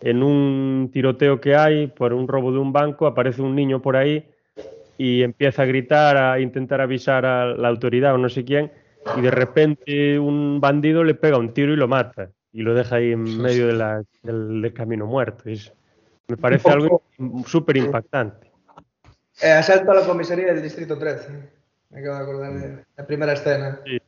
en 0.00 0.22
un 0.22 0.90
tiroteo 0.92 1.40
que 1.40 1.56
hay 1.56 1.88
por 1.88 2.12
un 2.12 2.28
robo 2.28 2.52
de 2.52 2.58
un 2.58 2.72
banco 2.72 3.06
aparece 3.06 3.42
un 3.42 3.56
niño 3.56 3.82
por 3.82 3.96
ahí 3.96 4.28
y 4.98 5.22
empieza 5.22 5.62
a 5.62 5.66
gritar, 5.66 6.16
a 6.16 6.40
intentar 6.40 6.80
avisar 6.80 7.26
a 7.26 7.46
la 7.46 7.68
autoridad 7.68 8.14
o 8.14 8.18
no 8.18 8.28
sé 8.28 8.44
quién, 8.44 8.72
y 9.16 9.20
de 9.20 9.30
repente 9.30 10.18
un 10.18 10.60
bandido 10.60 11.04
le 11.04 11.14
pega 11.14 11.38
un 11.38 11.52
tiro 11.52 11.72
y 11.72 11.76
lo 11.76 11.88
mata, 11.88 12.30
y 12.52 12.62
lo 12.62 12.74
deja 12.74 12.96
ahí 12.96 13.12
en 13.12 13.40
medio 13.40 13.66
de 13.66 13.72
la, 13.74 14.02
del, 14.22 14.62
del, 14.62 14.72
camino 14.72 15.06
muerto. 15.06 15.48
Es, 15.48 15.72
me 16.28 16.36
parece 16.36 16.70
algo 16.70 17.02
súper 17.46 17.76
impactante. 17.76 18.50
Eh, 19.42 19.50
asalto 19.50 19.90
a 19.90 19.94
la 19.96 20.06
comisaría 20.06 20.46
del 20.46 20.62
Distrito 20.62 20.96
13. 20.96 21.28
Me 21.90 22.00
acabo 22.00 22.16
de 22.16 22.22
acordar 22.22 22.54
de 22.54 22.84
la 22.96 23.06
primera 23.06 23.32
escena. 23.32 23.80
Sí. 23.84 23.98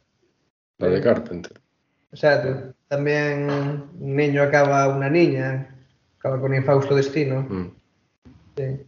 La 0.78 0.89
de 0.89 1.01
Carpenter. 1.01 1.61
Exacto. 2.12 2.74
También 2.89 3.51
un 3.51 4.16
niño 4.16 4.43
acaba 4.43 4.89
una 4.89 5.11
niña, 5.11 5.74
acaba 6.18 6.41
con 6.41 6.55
infausto 6.55 6.95
destino. 6.95 7.43
Mm. 7.43 7.70
Sí. 8.57 8.87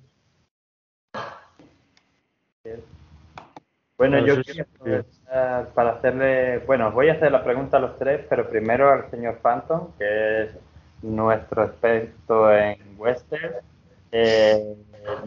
Bueno, 3.97 4.25
yo 4.25 4.43
quiero 4.43 4.65
aprovechar 4.65 5.69
para 5.75 5.91
hacerle, 5.91 6.59
bueno, 6.59 6.93
voy 6.93 7.09
a 7.09 7.15
hacer 7.15 7.33
la 7.33 7.43
pregunta 7.43 7.79
a 7.79 7.81
los 7.81 7.99
tres, 7.99 8.25
pero 8.29 8.49
primero 8.49 8.91
al 8.91 9.11
señor 9.11 9.39
Phantom, 9.43 9.93
que 9.99 10.43
es 10.43 10.51
nuestro 11.03 11.65
experto 11.65 12.53
en 12.53 12.79
western. 12.97 13.55
Eh, 14.13 14.77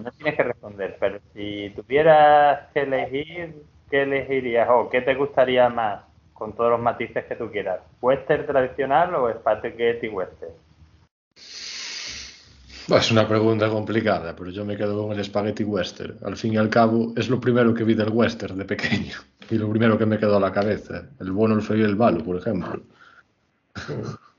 no 0.04 0.12
tienes 0.12 0.36
que 0.36 0.44
responder, 0.44 0.98
pero 1.00 1.20
si 1.34 1.72
tuvieras 1.76 2.70
que 2.74 2.82
elegir, 2.82 3.64
¿qué 3.90 4.04
elegirías 4.04 4.70
o 4.70 4.90
qué 4.90 5.02
te 5.02 5.16
gustaría 5.16 5.68
más? 5.70 6.12
con 6.42 6.54
todos 6.54 6.72
los 6.72 6.80
matices 6.80 7.24
que 7.26 7.36
tú 7.36 7.52
quieras. 7.52 7.82
¿Western 8.02 8.48
tradicional 8.48 9.14
o 9.14 9.32
spaghetti 9.32 10.08
western? 10.08 10.52
Es 12.98 13.10
una 13.10 13.26
pregunta 13.28 13.70
complicada, 13.70 14.36
pero 14.36 14.50
yo 14.52 14.66
me 14.66 14.76
quedo 14.76 15.08
con 15.08 15.18
el 15.18 15.24
spaghetti 15.24 15.64
western. 15.64 16.18
Al 16.26 16.36
fin 16.36 16.54
y 16.54 16.58
al 16.58 16.70
cabo, 16.70 17.14
es 17.16 17.30
lo 17.30 17.40
primero 17.40 17.74
que 17.74 17.86
vi 17.86 17.94
del 17.94 18.10
western 18.10 18.58
de 18.58 18.66
pequeño. 18.66 19.16
Y 19.50 19.58
lo 19.58 19.70
primero 19.70 19.98
que 19.98 20.06
me 20.06 20.18
quedó 20.18 20.38
a 20.38 20.40
la 20.40 20.54
cabeza. 20.54 21.10
El 21.20 21.34
bueno, 21.34 21.56
el 21.56 21.62
feo 21.62 21.76
y 21.76 21.82
el 21.82 21.98
malo, 21.98 22.24
por 22.24 22.38
ejemplo. 22.38 22.82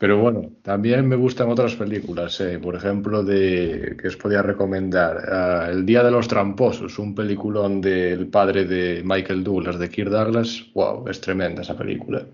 Pero 0.00 0.18
bueno, 0.18 0.50
también 0.62 1.06
me 1.06 1.14
gustan 1.14 1.48
otras 1.48 1.76
películas, 1.76 2.40
eh. 2.40 2.58
por 2.58 2.74
ejemplo, 2.74 3.22
de 3.22 3.96
que 4.00 4.08
os 4.08 4.16
podía 4.16 4.42
recomendar 4.42 5.16
uh, 5.16 5.70
El 5.70 5.86
Día 5.86 6.02
de 6.02 6.10
los 6.10 6.26
Tramposos, 6.26 6.98
un 6.98 7.14
peliculón 7.14 7.80
del 7.80 8.26
padre 8.26 8.64
de 8.64 9.02
Michael 9.04 9.44
Douglas, 9.44 9.78
de 9.78 9.88
Kirk 9.88 10.10
Douglas. 10.10 10.66
Wow, 10.74 11.08
es 11.08 11.20
tremenda 11.20 11.62
esa 11.62 11.76
película. 11.76 12.26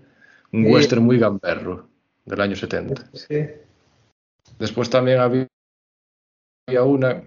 Un 0.51 0.65
sí. 0.65 0.71
western 0.71 1.03
muy 1.03 1.19
gamberro, 1.19 1.90
del 2.25 2.41
año 2.41 2.55
70. 2.55 3.09
Sí. 3.13 3.47
Después 4.59 4.89
también 4.89 5.19
había 5.19 5.47
una 6.83 7.23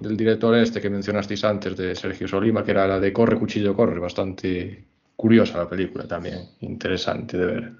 del 0.00 0.16
director 0.16 0.54
este 0.56 0.80
que 0.80 0.90
mencionasteis 0.90 1.44
antes, 1.44 1.76
de 1.76 1.94
Sergio 1.94 2.26
Solima, 2.26 2.64
que 2.64 2.70
era 2.70 2.86
la 2.86 2.98
de 2.98 3.12
Corre, 3.12 3.38
Cuchillo, 3.38 3.74
Corre, 3.74 3.98
bastante 3.98 4.84
curiosa 5.14 5.58
la 5.58 5.68
película 5.68 6.08
también, 6.08 6.48
interesante 6.60 7.36
de 7.36 7.46
ver. 7.46 7.72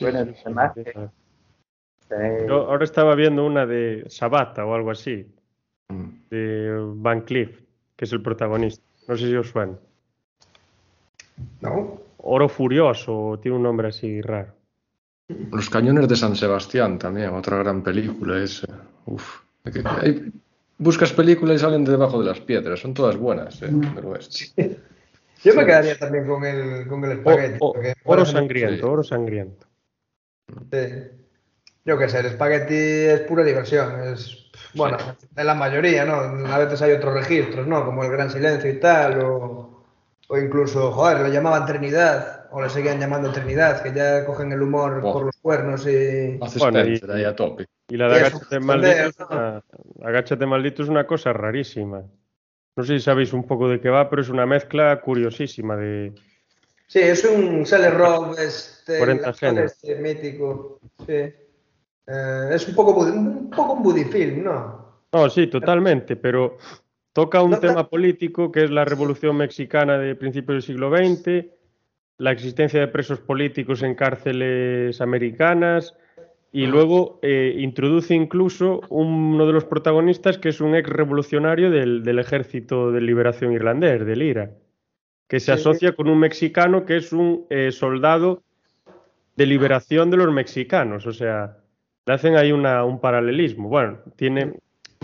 Bueno, 0.00 0.34
además, 0.44 0.72
eh, 0.76 2.46
Yo 2.46 2.68
ahora 2.68 2.84
estaba 2.84 3.14
viendo 3.14 3.46
una 3.46 3.64
de 3.64 4.04
Sabata 4.08 4.66
o 4.66 4.74
algo 4.74 4.90
así, 4.90 5.26
de 6.30 6.76
Van 6.96 7.22
Cliff, 7.22 7.62
que 7.96 8.04
es 8.04 8.12
el 8.12 8.20
protagonista. 8.20 8.84
No 9.08 9.16
sé 9.16 9.28
si 9.28 9.36
os 9.36 9.48
suena. 9.48 9.78
No. 11.60 12.03
Oro 12.26 12.48
Furioso, 12.48 13.38
tiene 13.42 13.56
un 13.58 13.62
nombre 13.62 13.88
así 13.88 14.22
raro. 14.22 14.54
Los 15.28 15.68
Cañones 15.68 16.08
de 16.08 16.16
San 16.16 16.34
Sebastián 16.34 16.98
también, 16.98 17.30
otra 17.30 17.58
gran 17.58 17.82
película 17.82 18.42
esa. 18.42 18.66
Uf. 19.06 19.40
Hay, 19.84 20.32
buscas 20.78 21.12
películas 21.12 21.56
y 21.56 21.58
salen 21.58 21.84
de 21.84 21.92
debajo 21.92 22.20
de 22.20 22.26
las 22.26 22.40
piedras, 22.40 22.80
son 22.80 22.94
todas 22.94 23.16
buenas, 23.16 23.60
¿eh? 23.62 23.68
Del 23.70 24.04
oeste. 24.06 24.32
Sí. 24.32 24.76
Yo 25.44 25.54
me 25.54 25.66
quedaría 25.66 25.98
también 25.98 26.26
con 26.26 26.44
el, 26.44 26.86
con 26.86 27.04
el 27.04 27.12
espagueti. 27.18 27.58
O, 27.60 27.72
o, 27.72 27.82
oro 28.04 28.24
sangriento, 28.24 28.76
sí. 28.76 28.82
oro 28.82 29.02
sangriento. 29.02 29.66
Sí. 30.72 30.78
Yo 31.84 31.98
qué 31.98 32.08
sé, 32.08 32.20
el 32.20 32.26
espagueti 32.26 32.74
es 32.74 33.20
pura 33.20 33.44
diversión. 33.44 34.00
Es, 34.00 34.50
bueno, 34.74 34.96
sí. 34.98 35.26
en 35.36 35.46
la 35.46 35.54
mayoría, 35.54 36.06
¿no? 36.06 36.14
A 36.14 36.58
veces 36.58 36.80
hay 36.80 36.92
otros 36.92 37.12
registros, 37.12 37.66
¿no? 37.66 37.84
Como 37.84 38.02
el 38.02 38.10
Gran 38.10 38.30
Silencio 38.30 38.70
y 38.70 38.80
tal, 38.80 39.20
o, 39.22 39.73
o 40.28 40.38
incluso, 40.38 40.92
joder, 40.92 41.20
lo 41.20 41.28
llamaban 41.28 41.66
Trinidad, 41.66 42.46
o 42.50 42.62
le 42.62 42.70
seguían 42.70 43.00
llamando 43.00 43.32
Trinidad, 43.32 43.82
que 43.82 43.92
ya 43.92 44.24
cogen 44.24 44.52
el 44.52 44.62
humor 44.62 45.00
oh. 45.02 45.12
por 45.12 45.24
los 45.26 45.36
cuernos 45.36 45.86
y... 45.86 46.38
Bueno, 46.58 46.84
y, 46.86 47.00
ahí 47.12 47.24
a 47.24 47.34
tope. 47.34 47.66
Y 47.88 47.96
la 47.96 48.08
de 48.08 48.20
Agáchate 48.20 48.60
maldito, 48.60 49.28
¿no? 49.30 50.06
Agáchate 50.06 50.46
maldito 50.46 50.82
es 50.82 50.88
una 50.88 51.06
cosa 51.06 51.32
rarísima. 51.32 52.02
No 52.76 52.82
sé 52.84 52.98
si 52.98 53.04
sabéis 53.04 53.32
un 53.32 53.46
poco 53.46 53.68
de 53.68 53.80
qué 53.80 53.88
va, 53.88 54.08
pero 54.08 54.22
es 54.22 54.28
una 54.28 54.46
mezcla 54.46 55.00
curiosísima 55.00 55.76
de, 55.76 56.12
Sí, 56.86 57.00
es 57.00 57.24
un 57.24 57.66
Sale 57.66 57.90
Rob 57.90 58.38
este, 58.38 58.98
40 58.98 59.30
este 59.64 59.96
mítico. 59.96 60.80
Sí. 61.06 61.12
Eh, 62.06 62.50
es 62.52 62.68
un 62.68 62.74
poco, 62.74 63.00
un 63.00 63.50
poco 63.50 63.72
un 63.72 63.82
budifilm, 63.82 64.44
¿no? 64.44 65.02
No, 65.12 65.30
sí, 65.30 65.46
totalmente, 65.46 66.16
pero 66.16 66.58
toca 67.14 67.40
un 67.40 67.52
no, 67.52 67.60
tema 67.60 67.88
político 67.88 68.52
que 68.52 68.64
es 68.64 68.70
la 68.70 68.84
revolución 68.84 69.38
mexicana 69.38 69.96
de 69.96 70.14
principios 70.14 70.56
del 70.56 70.62
siglo 70.62 70.94
XX, 70.94 71.46
la 72.18 72.32
existencia 72.32 72.80
de 72.80 72.88
presos 72.88 73.20
políticos 73.20 73.82
en 73.82 73.94
cárceles 73.94 75.00
americanas 75.00 75.94
y 76.52 76.66
luego 76.66 77.18
eh, 77.22 77.56
introduce 77.58 78.14
incluso 78.14 78.82
uno 78.90 79.46
de 79.46 79.52
los 79.54 79.64
protagonistas 79.64 80.36
que 80.36 80.50
es 80.50 80.60
un 80.60 80.74
ex 80.74 80.90
revolucionario 80.90 81.70
del, 81.70 82.02
del 82.02 82.18
ejército 82.18 82.92
de 82.92 83.00
liberación 83.00 83.54
irlandés, 83.54 84.04
del 84.04 84.20
IRA 84.20 84.50
que 85.28 85.40
se 85.40 85.46
sí. 85.46 85.52
asocia 85.52 85.92
con 85.94 86.08
un 86.08 86.18
mexicano 86.18 86.84
que 86.84 86.96
es 86.96 87.12
un 87.12 87.46
eh, 87.50 87.72
soldado 87.72 88.42
de 89.36 89.46
liberación 89.46 90.10
de 90.10 90.16
los 90.16 90.32
mexicanos. 90.32 91.06
O 91.06 91.12
sea, 91.12 91.58
le 92.06 92.14
hacen 92.14 92.36
ahí 92.36 92.52
una, 92.52 92.84
un 92.84 93.00
paralelismo. 93.00 93.68
Bueno, 93.68 93.98
tiene 94.16 94.54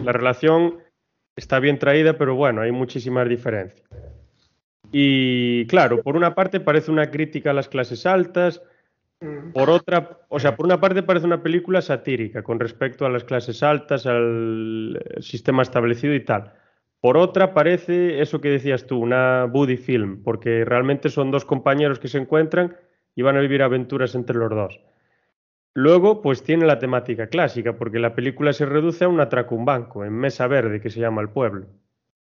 la 0.03 0.13
relación 0.13 0.79
está 1.41 1.59
bien 1.59 1.79
traída, 1.79 2.15
pero 2.15 2.35
bueno, 2.35 2.61
hay 2.61 2.71
muchísimas 2.71 3.29
diferencias. 3.29 3.89
Y 4.93 5.67
claro, 5.67 6.03
por 6.03 6.17
una 6.17 6.35
parte 6.35 6.61
parece 6.61 6.91
una 6.91 7.11
crítica 7.11 7.51
a 7.51 7.55
las 7.55 7.69
clases 7.69 8.07
altas, 8.07 8.63
Mm. 9.21 9.53
por 9.53 9.69
otra, 9.69 10.21
o 10.29 10.41
sea, 10.41 10.57
por 10.57 10.65
una 10.65 10.81
parte 10.81 11.03
parece 11.03 11.27
una 11.27 11.43
película 11.43 11.83
satírica 11.83 12.43
con 12.43 12.59
respecto 12.59 13.05
a 13.05 13.11
las 13.11 13.25
clases 13.25 13.63
altas, 13.63 14.07
al 14.07 14.99
sistema 15.21 15.63
establecido 15.63 16.15
y 16.15 16.25
tal. 16.25 16.55
Por 17.01 17.17
otra 17.19 17.53
parece 17.53 18.23
eso 18.23 18.41
que 18.41 18.49
decías 18.49 18.87
tú, 18.87 18.99
una 18.99 19.45
buddy 19.45 19.77
film, 19.77 20.23
porque 20.23 20.65
realmente 20.65 21.11
son 21.11 21.31
dos 21.31 21.45
compañeros 21.45 21.99
que 21.99 22.09
se 22.09 22.19
encuentran 22.19 22.77
y 23.15 23.23
van 23.23 23.37
a 23.37 23.41
vivir 23.41 23.63
aventuras 23.63 24.15
entre 24.15 24.37
los 24.37 24.51
dos. 24.51 24.81
Luego, 25.75 26.21
pues 26.21 26.43
tiene 26.43 26.67
la 26.67 26.79
temática 26.79 27.29
clásica, 27.29 27.75
porque 27.75 27.99
la 27.99 28.15
película 28.15 28.53
se 28.53 28.67
reduce 28.67 29.05
a 29.05 29.09
un 29.09 29.21
atraco 29.21 29.55
un 29.55 29.65
banco, 29.65 30.05
en 30.05 30.13
Mesa 30.13 30.47
Verde, 30.49 30.81
que 30.81 30.91
se 30.91 31.01
llama 31.01 31.23
el 31.23 31.29
pueblo. 31.29 31.67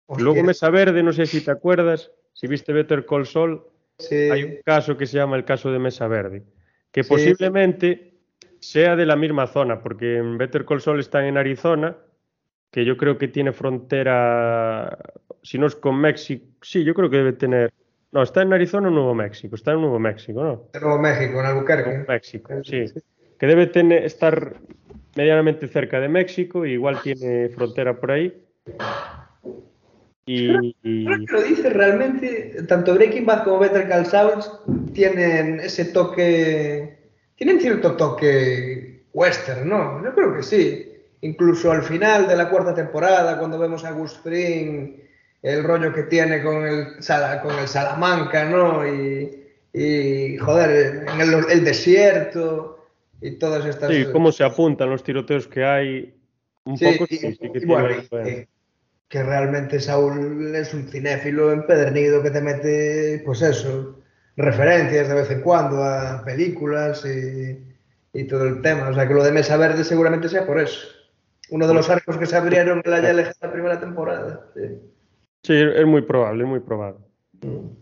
Hostia, 0.06 0.24
Luego 0.24 0.44
Mesa 0.44 0.70
Verde, 0.70 1.02
no 1.04 1.12
sé 1.14 1.26
si 1.26 1.44
te 1.44 1.52
acuerdas, 1.52 2.12
si 2.34 2.48
viste 2.48 2.74
Better 2.74 3.06
Call 3.06 3.26
Saul, 3.26 3.64
sí. 3.98 4.16
hay 4.16 4.44
un 4.44 4.56
caso 4.64 4.98
que 4.98 5.06
se 5.06 5.18
llama 5.18 5.36
el 5.36 5.46
caso 5.46 5.72
de 5.72 5.80
Mesa 5.80 6.08
Verde, 6.08 6.44
que 6.92 7.04
Sí. 7.04 7.10
posiblemente 7.10 8.14
sea 8.60 8.96
de 8.96 9.06
la 9.06 9.16
misma 9.16 9.48
zona, 9.48 9.82
porque 9.82 10.18
en 10.18 10.38
Better 10.38 10.66
Call 10.66 10.82
Saul 10.82 11.00
están 11.00 11.26
en 11.26 11.38
Arizona, 11.38 11.96
que 12.72 12.86
yo 12.86 12.98
creo 12.98 13.18
que 13.18 13.28
tiene 13.28 13.52
frontera, 13.52 14.98
si 15.42 15.58
no 15.58 15.66
es 15.66 15.76
con 15.76 16.00
México, 16.00 16.46
sí, 16.62 16.84
yo 16.84 16.94
creo 16.94 17.10
que 17.10 17.18
debe 17.18 17.34
tener, 17.34 17.74
no, 18.12 18.22
está 18.22 18.42
en 18.44 18.54
Arizona 18.54 18.90
o 18.90 18.92
Nuevo 18.92 19.16
México, 19.16 19.56
está 19.56 19.72
en 19.72 19.82
Nuevo 19.82 19.98
México, 20.00 20.44
¿no? 20.44 20.80
Nuevo 20.80 21.00
México, 21.00 21.24
en 21.26 21.34
Nuevo 21.34 21.48
Albuquerque. 21.48 22.06
México, 22.08 22.54
sí, 22.64 22.86
que 23.40 23.48
debe 23.48 23.68
tener, 23.68 24.04
estar 24.04 24.56
medianamente 25.16 25.68
cerca 25.68 26.00
de 26.00 26.10
México, 26.10 26.66
y 26.66 26.74
igual 26.74 27.02
tiene 27.02 27.50
frontera 27.50 28.00
por 28.00 28.12
ahí. 28.12 28.46
Y, 30.26 30.50
Ahora 31.08 31.20
que 31.26 31.34
lo 31.34 31.42
dices, 31.42 31.74
realmente, 31.74 32.64
tanto 32.68 32.94
Breaking 32.94 33.26
Bad 33.26 33.46
como 33.46 33.60
Better 33.60 33.88
Call 33.88 34.06
Saul 34.06 34.44
tienen 34.94 35.60
ese 35.60 35.86
toque, 35.86 37.00
tienen 37.36 37.60
cierto 37.60 37.96
toque 37.96 39.06
western, 39.14 39.68
¿no? 39.68 40.04
Yo 40.04 40.14
creo 40.14 40.36
que 40.36 40.44
sí. 40.44 40.86
Incluso 41.22 41.72
al 41.72 41.82
final 41.82 42.28
de 42.28 42.36
la 42.36 42.50
cuarta 42.50 42.76
temporada, 42.76 43.40
cuando 43.40 43.58
vemos 43.58 43.84
a 43.86 43.92
Gus 43.92 44.20
Fring, 44.20 44.98
el 45.42 45.64
rollo 45.64 45.92
que 45.94 46.04
tiene 46.04 46.44
con 46.44 46.66
el, 46.66 46.86
con 47.42 47.60
el 47.60 47.68
Salamanca, 47.68 48.46
¿no? 48.46 48.86
Y, 48.86 49.48
y, 49.74 50.38
joder, 50.38 51.06
en 51.12 51.22
el, 51.22 51.50
el 51.50 51.64
desierto 51.64 52.79
y 53.22 53.38
todas 53.38 53.66
estas... 53.66 53.92
sí, 53.92 54.06
cómo 54.12 54.32
se 54.32 54.44
apuntan 54.44 54.90
los 54.90 55.04
tiroteos 55.04 55.48
que 55.48 55.64
hay, 55.64 56.16
un 56.66 56.78
Sí, 56.78 56.86
poco 56.86 57.06
y- 57.10 57.18
sí, 57.18 57.32
sí 57.34 57.52
que 57.52 57.60
y 57.60 57.66
bueno, 57.66 57.90
y 57.92 58.08
bueno. 58.10 58.48
que, 59.10 59.24
realmente 59.24 59.80
Saúl 59.80 60.56
es 60.56 60.74
un 60.74 60.88
cinéfilo 60.88 61.52
empedernido 61.52 62.22
que 62.22 62.30
te 62.32 62.42
mete, 62.42 63.22
pues 63.26 63.42
eso, 63.42 64.00
referencias 64.38 65.08
de 65.10 65.16
vez 65.16 65.32
en 65.32 65.42
cuando 65.42 65.84
a 65.84 66.24
películas 66.24 67.04
y, 67.06 67.60
y 68.14 68.24
todo 68.26 68.46
el 68.48 68.62
tema. 68.62 68.90
O 68.90 68.94
sea, 68.94 69.08
que 69.08 69.14
lo 69.14 69.24
de 69.24 69.32
Mesa 69.32 69.58
Verde 69.58 69.84
seguramente 69.84 70.30
sea 70.30 70.46
por 70.46 70.60
eso. 70.60 70.88
Uno 71.50 71.68
de 71.68 71.74
los 71.74 71.90
arcos 71.90 72.18
que 72.18 72.28
se 72.28 72.36
abrieron 72.36 72.82
en 72.86 72.92
la 72.92 73.02
ya 73.02 73.14
lejana 73.14 73.52
primera 73.52 73.80
temporada. 73.80 74.48
sí. 74.56 74.62
Sí, 75.44 75.54
es 75.56 75.86
muy 75.86 76.02
probable, 76.02 76.44
es 76.44 76.50
muy 76.50 76.60
probable. 76.60 77.00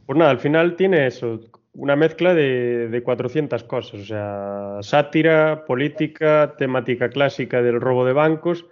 Pues 0.05 0.17
nada, 0.17 0.31
al 0.31 0.39
final 0.39 0.75
tiene 0.75 1.07
eso, 1.07 1.39
una 1.77 1.95
mezcla 1.95 2.33
de, 2.33 2.89
de 2.89 3.03
400 3.03 3.63
cosas, 3.63 4.01
o 4.01 4.05
sea, 4.05 4.77
sátira, 4.81 5.63
política, 5.65 6.55
temática 6.57 7.09
clásica 7.09 7.61
del 7.61 7.79
robo 7.79 8.03
de 8.03 8.13
bancos, 8.13 8.65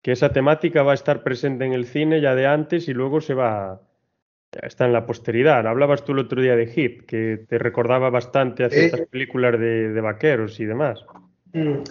que 0.00 0.12
esa 0.12 0.32
temática 0.32 0.84
va 0.84 0.92
a 0.92 0.94
estar 0.94 1.24
presente 1.24 1.64
en 1.64 1.72
el 1.72 1.86
cine 1.86 2.20
ya 2.20 2.36
de 2.36 2.46
antes 2.46 2.88
y 2.88 2.94
luego 2.94 3.20
se 3.20 3.34
va, 3.34 3.82
está 4.62 4.86
en 4.86 4.92
la 4.92 5.06
posteridad. 5.06 5.66
Hablabas 5.66 6.04
tú 6.04 6.12
el 6.12 6.20
otro 6.20 6.40
día 6.40 6.54
de 6.54 6.68
Hit, 6.68 7.04
que 7.04 7.44
te 7.48 7.58
recordaba 7.58 8.10
bastante 8.10 8.64
a 8.64 8.70
ciertas 8.70 9.08
películas 9.10 9.58
de, 9.58 9.90
de 9.90 10.00
vaqueros 10.00 10.60
y 10.60 10.66
demás. 10.66 11.04
Mm. 11.52 11.82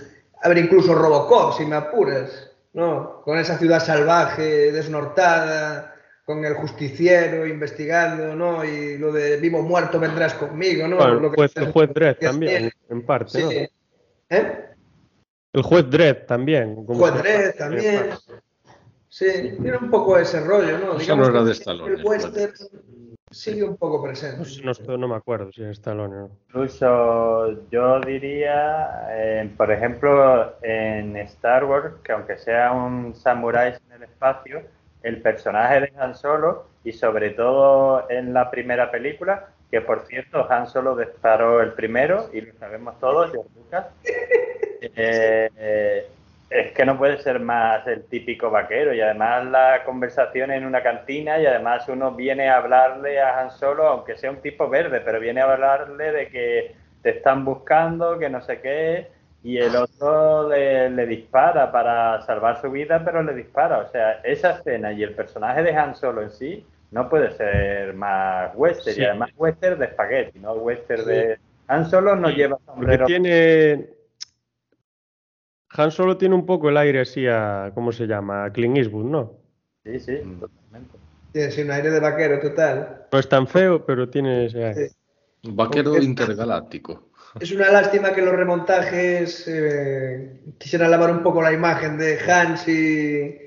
A 0.41 0.47
ver, 0.47 0.57
incluso 0.57 0.95
Robocop, 0.95 1.57
si 1.57 1.65
me 1.65 1.75
apuras, 1.75 2.49
¿no? 2.71 3.21
Con 3.23 3.37
esa 3.37 3.57
ciudad 3.57 3.81
salvaje, 3.81 4.71
desnortada, 4.71 5.95
con 6.29 6.45
el 6.45 6.53
justiciero 6.53 7.47
investigando, 7.47 8.35
¿no? 8.35 8.63
Y 8.63 8.99
lo 8.99 9.11
de 9.11 9.37
vivo 9.37 9.57
o 9.57 9.63
muerto 9.63 9.99
vendrás 9.99 10.35
conmigo, 10.35 10.87
¿no? 10.87 10.97
Bueno, 10.97 11.15
Lo 11.15 11.25
el 11.25 11.31
que- 11.31 11.35
juez, 11.37 11.57
el 11.57 11.71
juez 11.71 11.89
Dredd 11.91 12.17
también, 12.19 12.51
tiene. 12.57 12.71
en 12.87 13.01
parte, 13.03 13.39
Sí. 13.39 13.43
¿no? 13.43 14.35
¿Eh? 14.37 14.65
El 15.53 15.63
juez 15.63 15.89
Dredd 15.89 16.27
también. 16.27 16.85
como 16.85 16.99
Juez 16.99 17.15
Dredd 17.15 17.55
también. 17.57 18.09
Sí, 19.07 19.25
tiene 19.59 19.77
un 19.77 19.89
poco 19.89 20.19
ese 20.19 20.39
rollo, 20.41 20.77
¿no? 20.77 20.97
Eso 20.99 21.15
no 21.15 21.25
era 21.25 21.43
de 21.43 21.51
Stallone, 21.53 21.95
El 21.95 22.05
western 22.05 22.53
sigue 23.31 23.63
un 23.63 23.75
poco 23.75 24.03
presente. 24.03 24.47
No 24.99 25.07
me 25.07 25.15
acuerdo 25.15 25.51
si 25.51 25.63
es 25.63 25.69
Stallone 25.71 26.15
o 26.15 26.19
no. 26.27 26.29
Incluso 26.49 27.67
yo 27.71 27.99
diría, 28.01 29.07
eh, 29.09 29.49
por 29.57 29.71
ejemplo, 29.71 30.53
en 30.61 31.17
Star 31.17 31.65
Wars, 31.65 31.95
que 32.03 32.11
aunque 32.11 32.37
sea 32.37 32.71
un 32.71 33.15
samurái 33.15 33.73
en 33.87 33.93
el 33.95 34.03
espacio, 34.03 34.61
el 35.03 35.21
personaje 35.21 35.81
de 35.81 35.93
Han 35.97 36.15
Solo, 36.15 36.65
y 36.83 36.91
sobre 36.91 37.31
todo 37.31 38.09
en 38.09 38.33
la 38.33 38.49
primera 38.49 38.91
película, 38.91 39.47
que 39.71 39.81
por 39.81 40.05
cierto 40.07 40.51
Han 40.51 40.67
Solo 40.67 40.95
disparó 40.95 41.61
el 41.61 41.73
primero, 41.73 42.29
y 42.33 42.41
lo 42.41 42.53
sabemos 42.59 42.99
todos, 42.99 43.31
George 43.31 43.49
Lucas, 43.55 43.85
eh, 44.03 45.49
eh, 45.55 46.07
es 46.49 46.71
que 46.71 46.85
no 46.85 46.97
puede 46.97 47.21
ser 47.21 47.39
más 47.39 47.85
el 47.87 48.05
típico 48.05 48.49
vaquero, 48.49 48.93
y 48.93 49.01
además 49.01 49.45
la 49.45 49.83
conversación 49.85 50.51
en 50.51 50.65
una 50.65 50.81
cantina, 50.81 51.39
y 51.39 51.45
además 51.45 51.87
uno 51.87 52.11
viene 52.11 52.49
a 52.49 52.57
hablarle 52.57 53.21
a 53.21 53.39
Han 53.39 53.51
Solo, 53.51 53.87
aunque 53.87 54.17
sea 54.17 54.31
un 54.31 54.41
tipo 54.41 54.67
verde, 54.67 55.01
pero 55.01 55.19
viene 55.19 55.41
a 55.41 55.51
hablarle 55.51 56.11
de 56.11 56.27
que 56.29 56.75
te 57.01 57.11
están 57.11 57.45
buscando, 57.45 58.17
que 58.17 58.29
no 58.29 58.41
sé 58.41 58.59
qué, 58.59 59.18
y 59.43 59.57
el 59.57 59.75
otro 59.75 60.49
le, 60.49 60.89
le 60.89 61.05
dispara 61.05 61.71
para 61.71 62.21
salvar 62.23 62.59
su 62.61 62.69
vida, 62.71 63.01
pero 63.05 63.23
le 63.23 63.33
dispara. 63.33 63.79
O 63.79 63.89
sea, 63.89 64.13
esa 64.23 64.51
escena 64.51 64.91
y 64.91 65.03
el 65.03 65.13
personaje 65.15 65.63
de 65.63 65.73
Han 65.75 65.95
Solo 65.95 66.21
en 66.21 66.31
sí 66.31 66.65
no 66.91 67.07
puede 67.09 67.31
ser 67.31 67.93
más 67.93 68.51
western, 68.55 68.95
Sí. 68.95 69.01
y 69.01 69.05
además 69.05 69.29
western 69.37 69.79
de 69.79 69.85
espagueti, 69.85 70.39
no 70.39 70.53
western 70.53 71.05
de... 71.05 71.39
Han 71.67 71.89
Solo 71.89 72.15
no 72.15 72.29
Sí, 72.29 72.35
lleva 72.35 72.57
Porque 72.57 72.71
sombrero. 72.73 73.05
tiene. 73.05 73.89
Han 75.71 75.91
Solo 75.91 76.17
tiene 76.17 76.33
un 76.33 76.45
poco 76.47 76.69
el 76.69 76.77
aire 76.77 77.01
así 77.01 77.27
a. 77.27 77.71
¿Cómo 77.75 77.91
se 77.91 78.07
llama? 78.07 78.45
A 78.45 78.51
Clint 78.51 78.77
Eastwood, 78.77 79.05
¿no? 79.05 79.33
Sí, 79.83 79.99
sí, 79.99 80.19
Mm. 80.23 80.39
totalmente. 80.39 80.97
Tiene 81.31 81.51
sí, 81.51 81.61
un 81.61 81.69
aire 81.71 81.91
de 81.91 81.99
vaquero 81.99 82.39
total. 82.39 83.05
No 83.11 83.19
es 83.19 83.29
tan 83.29 83.45
feo, 83.47 83.85
pero 83.85 84.09
tiene 84.09 84.45
ese 84.45 84.65
aire. 84.65 84.89
Vaquero 85.43 85.91
Porque- 85.91 86.05
intergaláctico. 86.05 87.08
Es 87.39 87.51
una 87.51 87.69
lástima 87.71 88.13
que 88.13 88.21
los 88.21 88.33
remontajes 88.35 89.45
eh, 89.47 90.39
quisieran 90.57 90.89
lavar 90.91 91.11
un 91.11 91.21
poco 91.23 91.41
la 91.41 91.51
imagen 91.53 91.97
de 91.97 92.17
Hans 92.29 92.67
y. 92.67 93.37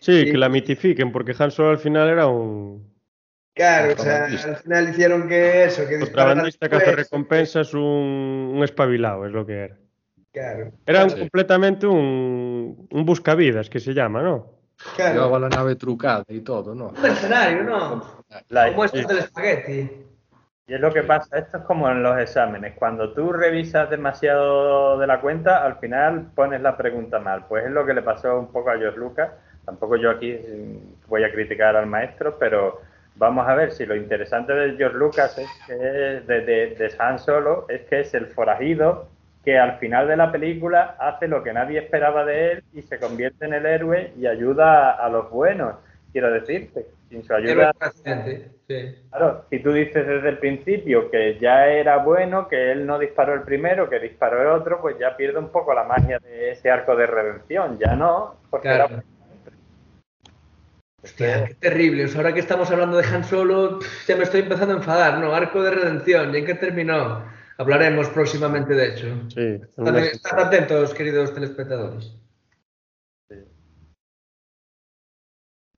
Sí, 0.00 0.24
Sí. 0.24 0.30
que 0.32 0.38
la 0.38 0.48
mitifiquen, 0.48 1.12
porque 1.12 1.34
Han 1.38 1.50
Solo 1.50 1.70
al 1.70 1.78
final 1.78 2.08
era 2.08 2.26
un 2.26 2.90
Claro, 3.54 3.92
o 3.98 4.02
sea, 4.02 4.24
al 4.24 4.56
final 4.56 4.88
hicieron 4.88 5.28
que 5.28 5.64
eso, 5.64 5.86
que 5.86 5.98
contrabandista 6.00 6.68
que 6.70 6.76
hace 6.76 6.92
recompensas, 6.96 7.74
un, 7.74 7.82
un 8.56 8.64
espabilado, 8.64 9.26
es 9.26 9.32
lo 9.32 9.44
que 9.44 9.52
era. 9.64 9.76
Claro, 10.32 10.72
Era 10.86 11.04
un- 11.04 11.10
Sí. 11.10 11.18
completamente 11.20 11.86
un, 11.86 12.88
un 12.90 13.04
buscavidas, 13.04 13.68
que 13.68 13.78
se 13.78 13.92
llama, 13.92 14.22
¿no? 14.22 14.52
claro. 14.96 15.14
Llevaba 15.14 15.38
la 15.38 15.48
nave 15.50 15.76
trucada 15.76 16.24
y 16.28 16.40
todo, 16.40 16.74
¿no? 16.74 16.88
Un 16.88 17.02
mercenario, 17.02 17.62
¿no? 17.62 18.24
La- 18.48 18.68
Como 18.70 18.86
estos 18.86 19.06
del 19.06 19.18
espagueti. 19.18 19.90
Y 20.66 20.74
es 20.74 20.80
lo 20.80 20.92
que 20.92 21.02
pasa, 21.02 21.38
esto 21.38 21.58
es 21.58 21.64
como 21.64 21.90
en 21.90 22.02
los 22.02 22.18
exámenes, 22.18 22.74
cuando 22.76 23.12
tú 23.12 23.32
revisas 23.32 23.90
demasiado 23.90 24.96
de 24.98 25.06
la 25.08 25.20
cuenta, 25.20 25.64
al 25.64 25.76
final 25.78 26.30
pones 26.34 26.60
la 26.60 26.76
pregunta 26.76 27.18
mal. 27.18 27.46
Pues 27.48 27.64
es 27.64 27.70
lo 27.72 27.84
que 27.84 27.94
le 27.94 28.02
pasó 28.02 28.38
un 28.38 28.50
poco 28.52 28.70
a 28.70 28.78
George 28.78 28.98
Lucas. 28.98 29.30
Tampoco 29.64 29.96
yo 29.96 30.10
aquí 30.10 30.32
mm, 30.32 31.08
voy 31.08 31.24
a 31.24 31.32
criticar 31.32 31.74
al 31.76 31.86
maestro, 31.86 32.38
pero 32.38 32.80
vamos 33.16 33.46
a 33.48 33.54
ver 33.54 33.72
si 33.72 33.84
lo 33.86 33.96
interesante 33.96 34.52
de 34.52 34.76
George 34.76 34.96
Lucas 34.96 35.36
es 35.38 35.48
que 35.66 35.74
de, 35.74 36.20
de, 36.20 36.74
de 36.76 36.94
Han 36.98 37.18
Solo 37.18 37.66
es 37.68 37.82
que 37.82 38.00
es 38.00 38.14
el 38.14 38.28
forajido 38.28 39.08
que 39.44 39.58
al 39.58 39.78
final 39.78 40.06
de 40.06 40.16
la 40.16 40.30
película 40.30 40.94
hace 40.98 41.26
lo 41.26 41.42
que 41.42 41.52
nadie 41.52 41.80
esperaba 41.80 42.24
de 42.24 42.52
él 42.52 42.64
y 42.72 42.82
se 42.82 43.00
convierte 43.00 43.44
en 43.46 43.54
el 43.54 43.66
héroe 43.66 44.12
y 44.16 44.26
ayuda 44.26 44.92
a, 44.92 45.06
a 45.06 45.08
los 45.08 45.28
buenos. 45.30 45.74
Quiero 46.12 46.30
decirte, 46.30 46.86
sin 47.12 47.22
su 47.24 47.34
ayuda 47.34 47.72
sí. 48.66 48.96
Claro, 49.10 49.44
si 49.50 49.58
tú 49.58 49.70
dices 49.72 50.06
desde 50.06 50.30
el 50.30 50.38
principio 50.38 51.10
que 51.10 51.38
ya 51.38 51.66
era 51.66 51.98
bueno, 51.98 52.48
que 52.48 52.72
él 52.72 52.86
no 52.86 52.98
disparó 52.98 53.34
el 53.34 53.42
primero, 53.42 53.90
que 53.90 53.98
disparó 53.98 54.40
el 54.40 54.48
otro, 54.48 54.80
pues 54.80 54.96
ya 54.98 55.14
pierde 55.14 55.38
un 55.38 55.50
poco 55.50 55.74
la 55.74 55.84
magia 55.84 56.18
de 56.20 56.52
ese 56.52 56.70
arco 56.70 56.96
de 56.96 57.06
redención. 57.06 57.78
Ya 57.78 57.94
no, 57.94 58.36
porque 58.50 58.68
Claro. 58.68 58.86
era- 58.90 59.04
Hostia, 61.04 61.44
qué 61.46 61.54
terrible. 61.54 62.04
O 62.04 62.08
sea, 62.08 62.20
ahora 62.20 62.32
que 62.32 62.40
estamos 62.40 62.70
hablando 62.70 62.96
de 62.96 63.04
Han 63.04 63.24
Solo, 63.24 63.80
ya 64.06 64.16
me 64.16 64.22
estoy 64.22 64.40
empezando 64.40 64.72
a 64.74 64.76
enfadar, 64.78 65.18
¿no? 65.18 65.34
Arco 65.34 65.62
de 65.62 65.72
redención, 65.72 66.32
¿y 66.34 66.38
en 66.38 66.46
qué 66.46 66.54
terminó? 66.54 67.24
Hablaremos 67.58 68.08
próximamente, 68.08 68.72
de 68.74 68.86
hecho. 68.88 69.06
Sí, 69.28 69.60
Estad, 69.62 69.98
estad 69.98 70.38
atentos, 70.38 70.94
queridos 70.94 71.34
telespectadores. 71.34 72.16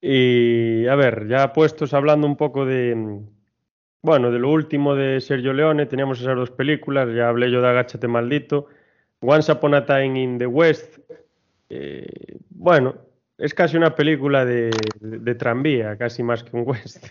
Y 0.07 0.87
a 0.87 0.97
ver, 0.97 1.29
ya 1.29 1.55
puestos 1.55 1.95
hablando 1.95 2.27
un 2.27 2.37
poco 2.37 2.67
de, 2.67 3.23
bueno, 4.03 4.31
de 4.31 4.39
lo 4.39 4.51
último 4.51 4.95
de 4.95 5.19
Sergio 5.23 5.55
Leone, 5.55 5.87
teníamos 5.87 6.21
esas 6.21 6.37
dos 6.37 6.51
películas, 6.51 7.09
ya 7.15 7.31
hablé 7.31 7.51
yo 7.51 7.63
de 7.63 7.69
Agáchate 7.69 8.07
Maldito, 8.07 8.67
Once 9.21 9.51
Upon 9.51 9.73
a 9.73 9.87
Time 9.87 10.21
in 10.21 10.39
the 10.39 10.47
West, 10.47 10.99
eh, 11.71 12.37
bueno, 12.51 12.97
es 13.39 13.55
casi 13.55 13.79
una 13.79 13.95
película 13.95 14.45
de, 14.45 14.73
de, 15.01 15.21
de 15.21 15.35
tranvía, 15.37 15.97
casi 15.97 16.23
más 16.23 16.45
que 16.45 16.55
un 16.55 16.65
west. 16.69 17.07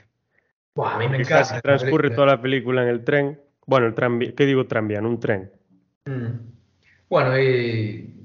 Buah, 0.76 0.94
a 0.94 1.00
mí 1.00 1.08
me 1.08 1.18
encanta. 1.18 1.39
casi 1.39 1.62
transcurre 1.62 2.12
toda 2.12 2.28
la 2.28 2.41
película 2.44 2.84
en 2.84 2.89
el 2.89 3.04
tren. 3.04 3.39
Bueno, 3.66 3.88
el 3.88 3.96
tranvía, 3.96 4.36
¿qué 4.36 4.46
digo 4.46 4.68
tranvía? 4.68 5.00
En 5.00 5.08
un 5.08 5.20
tren. 5.20 5.52
Mm. 6.06 6.28
Bueno, 7.10 7.39
y. 7.39 8.22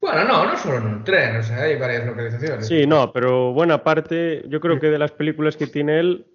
Bueno, 0.00 0.24
no, 0.24 0.46
no 0.46 0.56
solo 0.56 0.78
en 0.78 0.86
un 0.86 1.04
tren, 1.04 1.36
o 1.36 1.42
sea, 1.42 1.62
hay 1.62 1.76
varias 1.76 2.06
localizaciones. 2.06 2.66
Sí, 2.68 2.86
no, 2.86 3.12
pero 3.12 3.52
buena 3.52 3.82
parte, 3.82 4.44
yo 4.48 4.60
creo 4.60 4.78
que 4.78 4.88
de 4.88 4.98
las 4.98 5.10
películas 5.10 5.56
que 5.56 5.66
tiene 5.66 5.98
él 5.98 6.26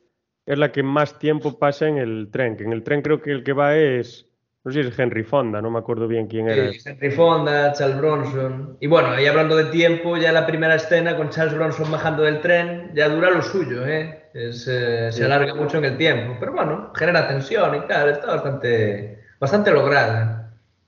es 0.45 0.57
la 0.57 0.71
que 0.71 0.83
más 0.83 1.17
tiempo 1.17 1.57
pasa 1.57 1.87
en 1.87 1.97
el 1.97 2.29
tren. 2.31 2.57
Que 2.57 2.65
en 2.65 2.73
el 2.73 2.83
tren 2.83 3.01
creo 3.01 3.21
que 3.21 3.31
el 3.31 3.43
que 3.43 3.53
va 3.53 3.75
es, 3.77 4.25
no 4.65 4.71
sé 4.71 4.83
si 4.83 4.89
es 4.89 4.99
Henry 4.99 5.23
Fonda, 5.23 5.61
no 5.61 5.71
me 5.71 5.79
acuerdo 5.79 6.09
bien 6.09 6.27
quién 6.27 6.49
era. 6.49 6.73
Sí, 6.73 6.79
Henry 6.85 7.11
Fonda, 7.11 7.71
Charles 7.71 7.97
Bronson. 7.99 8.77
Y 8.81 8.87
bueno, 8.87 9.17
y 9.19 9.25
hablando 9.27 9.55
de 9.55 9.65
tiempo, 9.65 10.17
ya 10.17 10.33
la 10.33 10.45
primera 10.45 10.75
escena 10.75 11.15
con 11.15 11.29
Charles 11.29 11.55
Bronson 11.55 11.89
bajando 11.89 12.23
del 12.23 12.41
tren 12.41 12.91
ya 12.93 13.07
dura 13.07 13.29
lo 13.29 13.41
suyo, 13.41 13.85
¿eh? 13.87 14.29
Es, 14.33 14.67
eh, 14.67 15.09
Sí. 15.11 15.19
Se 15.19 15.25
alarga 15.25 15.55
mucho 15.55 15.77
en 15.77 15.85
el 15.85 15.97
tiempo. 15.97 16.35
Pero 16.37 16.51
bueno, 16.51 16.91
genera 16.95 17.27
tensión 17.29 17.75
y 17.75 17.87
tal, 17.87 18.09
está 18.09 18.27
bastante, 18.27 19.23
bastante 19.39 19.71
lograda. 19.71 20.42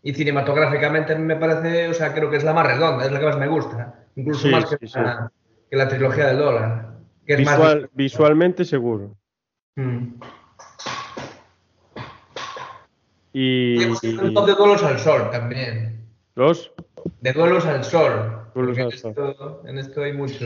Y 0.07 0.13
cinematográficamente 0.13 1.15
me 1.15 1.35
parece, 1.35 1.87
o 1.89 1.93
sea, 1.95 2.13
creo 2.13 2.29
que 2.29 2.37
es 2.37 2.43
la 2.43 2.53
más 2.53 2.67
redonda, 2.67 3.03
es 3.05 3.11
la 3.11 3.19
que 3.19 3.25
más 3.25 3.39
me 3.39 3.47
gusta. 3.47 4.05
Incluso 4.15 4.41
Sí, 4.43 4.49
más 4.51 4.65
que, 4.67 4.77
sí, 4.77 4.87
sí. 4.87 4.99
la, 4.99 5.31
que 5.67 5.75
la 5.75 5.87
trilogía 5.87 6.27
del 6.27 6.37
dólar. 6.37 6.91
Que 7.25 7.33
es 7.33 7.39
Visual- 7.39 7.81
más... 7.81 7.89
visualmente 7.93 8.65
seguro. 8.65 9.15
Mm. 9.75 10.13
Y, 13.33 13.81
Y 13.83 13.87
de 14.13 14.53
duelos 14.55 14.83
al 14.83 14.99
sol 14.99 15.29
también. 15.31 16.05
los 16.35 16.71
De 17.21 17.33
duelos 17.33 17.65
al 17.65 17.83
sol. 17.83 18.43
Duelos 18.53 18.77
porque 18.77 18.81
al 18.83 18.91
en, 18.93 18.97
sol. 18.99 19.09
Esto, 19.17 19.61
en 19.65 19.77
esto 19.79 20.03
hay 20.03 20.13
mucho, 20.13 20.45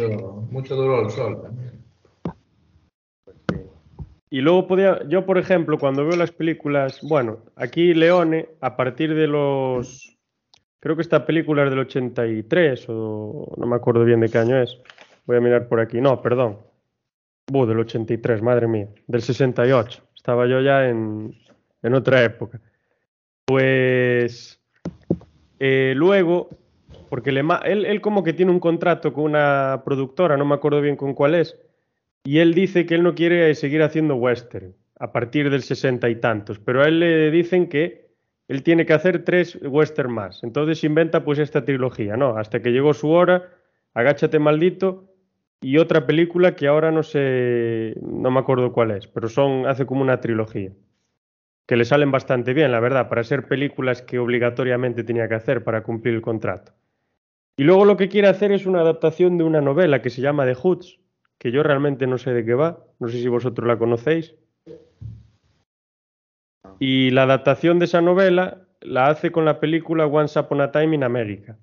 mucho 0.49 0.75
duelo 0.77 0.99
al 0.99 1.11
sol 1.11 1.41
también. 1.43 1.78
Y 4.29 4.41
luego 4.41 4.67
podía, 4.67 5.07
yo 5.07 5.25
por 5.25 5.37
ejemplo, 5.37 5.77
cuando 5.79 6.05
veo 6.05 6.15
las 6.15 6.31
películas, 6.31 6.99
bueno, 7.01 7.39
aquí 7.55 7.93
Leone, 7.93 8.49
a 8.61 8.77
partir 8.77 9.15
de 9.15 9.27
los, 9.27 10.17
creo 10.79 10.95
que 10.95 11.01
esta 11.01 11.25
película 11.25 11.63
es 11.63 11.71
del 11.71 11.79
83 11.79 12.85
o 12.89 13.55
no 13.57 13.65
me 13.65 13.75
acuerdo 13.75 14.05
bien 14.05 14.19
de 14.19 14.29
qué 14.29 14.37
año 14.37 14.61
es. 14.61 14.77
Voy 15.25 15.37
a 15.37 15.41
mirar 15.41 15.67
por 15.67 15.79
aquí, 15.79 15.99
no, 15.99 16.21
perdón. 16.21 16.59
Buh, 17.47 17.65
del 17.65 17.79
83, 17.79 18.41
madre 18.43 18.67
mía, 18.67 18.87
del 19.07 19.21
68. 19.21 20.03
Estaba 20.15 20.45
yo 20.47 20.61
ya 20.61 20.87
en, 20.87 21.35
en 21.81 21.93
otra 21.95 22.23
época. 22.23 22.61
Pues 23.45 24.61
eh, 25.59 25.93
luego, 25.95 26.49
porque 27.09 27.31
él 27.31 28.01
como 28.01 28.23
que 28.23 28.33
tiene 28.33 28.51
un 28.51 28.59
contrato 28.59 29.11
con 29.11 29.23
una 29.23 29.81
productora, 29.83 30.37
no 30.37 30.45
me 30.45 30.55
acuerdo 30.55 30.81
bien 30.81 30.95
con 30.95 31.13
cuál 31.13 31.35
es, 31.35 31.57
y 32.23 32.39
él 32.39 32.53
dice 32.53 32.85
que 32.85 32.95
él 32.95 33.03
no 33.03 33.15
quiere 33.15 33.53
seguir 33.55 33.81
haciendo 33.81 34.15
western 34.15 34.75
a 34.99 35.11
partir 35.11 35.49
del 35.49 35.63
sesenta 35.63 36.09
y 36.09 36.15
tantos, 36.15 36.59
pero 36.59 36.83
a 36.83 36.87
él 36.87 36.99
le 36.99 37.31
dicen 37.31 37.67
que 37.69 38.09
él 38.47 38.63
tiene 38.63 38.85
que 38.85 38.93
hacer 38.93 39.23
tres 39.23 39.57
western 39.61 40.11
más. 40.11 40.43
Entonces 40.43 40.83
inventa 40.83 41.23
pues 41.23 41.39
esta 41.39 41.63
trilogía, 41.63 42.17
¿no? 42.17 42.37
Hasta 42.37 42.61
que 42.61 42.71
llegó 42.71 42.93
su 42.93 43.09
hora, 43.09 43.49
Agáchate 43.93 44.39
maldito 44.39 45.13
y 45.61 45.77
otra 45.77 46.05
película 46.05 46.55
que 46.55 46.67
ahora 46.67 46.91
no 46.91 47.03
sé, 47.03 47.95
no 48.01 48.31
me 48.31 48.39
acuerdo 48.39 48.71
cuál 48.71 48.91
es, 48.91 49.07
pero 49.07 49.27
son 49.27 49.67
hace 49.67 49.85
como 49.85 50.01
una 50.01 50.21
trilogía 50.21 50.71
que 51.65 51.75
le 51.75 51.85
salen 51.85 52.11
bastante 52.11 52.53
bien, 52.53 52.71
la 52.71 52.79
verdad, 52.79 53.09
para 53.09 53.23
ser 53.23 53.47
películas 53.47 54.01
que 54.01 54.17
obligatoriamente 54.17 55.03
tenía 55.03 55.27
que 55.27 55.35
hacer 55.35 55.63
para 55.63 55.83
cumplir 55.83 56.15
el 56.15 56.21
contrato. 56.21 56.73
Y 57.57 57.63
luego 57.63 57.85
lo 57.85 57.95
que 57.95 58.09
quiere 58.09 58.27
hacer 58.27 58.51
es 58.51 58.65
una 58.65 58.81
adaptación 58.81 59.37
de 59.37 59.43
una 59.43 59.61
novela 59.61 60.01
que 60.01 60.09
se 60.09 60.21
llama 60.21 60.45
The 60.45 60.55
Hoods, 60.55 60.99
que 61.39 61.51
yo 61.51 61.63
realmente 61.63 62.05
no 62.05 62.17
sé 62.17 62.33
de 62.33 62.45
qué 62.45 62.53
va, 62.53 62.85
no 62.99 63.07
sé 63.07 63.17
si 63.17 63.27
vosotros 63.27 63.67
la 63.67 63.77
conocéis. 63.77 64.35
Y 66.77 67.09
la 67.11 67.23
adaptación 67.23 67.79
de 67.79 67.85
esa 67.85 68.01
novela 68.01 68.67
la 68.81 69.07
hace 69.07 69.31
con 69.31 69.45
la 69.45 69.59
película 69.59 70.05
Once 70.05 70.39
Upon 70.39 70.61
a 70.61 70.71
Time 70.71 70.95
in 70.95 71.03
America. 71.03 71.57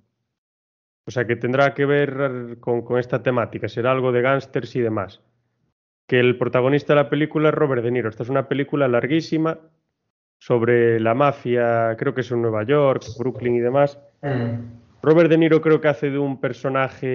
O 1.06 1.10
sea 1.10 1.26
que 1.26 1.36
tendrá 1.36 1.72
que 1.74 1.86
ver 1.86 2.58
con, 2.58 2.82
con 2.82 2.98
esta 2.98 3.22
temática, 3.22 3.68
será 3.68 3.92
algo 3.92 4.12
de 4.12 4.22
gángsters 4.22 4.74
y 4.74 4.80
demás. 4.80 5.22
Que 6.08 6.18
el 6.20 6.36
protagonista 6.38 6.94
de 6.94 7.02
la 7.02 7.10
película 7.10 7.50
es 7.50 7.54
Robert 7.54 7.82
De 7.82 7.90
Niro. 7.90 8.08
Esta 8.08 8.22
es 8.22 8.28
una 8.28 8.48
película 8.48 8.88
larguísima 8.88 9.58
sobre 10.38 11.00
la 11.00 11.14
mafia, 11.14 11.96
creo 11.98 12.14
que 12.14 12.22
es 12.22 12.30
en 12.30 12.42
Nueva 12.42 12.64
York, 12.64 13.04
Brooklyn 13.18 13.56
y 13.56 13.60
demás. 13.60 13.98
Mm. 14.22 15.02
Robert 15.02 15.30
De 15.30 15.38
Niro 15.38 15.60
creo 15.60 15.80
que 15.80 15.88
hace 15.88 16.10
de 16.10 16.18
un 16.18 16.40
personaje 16.40 17.06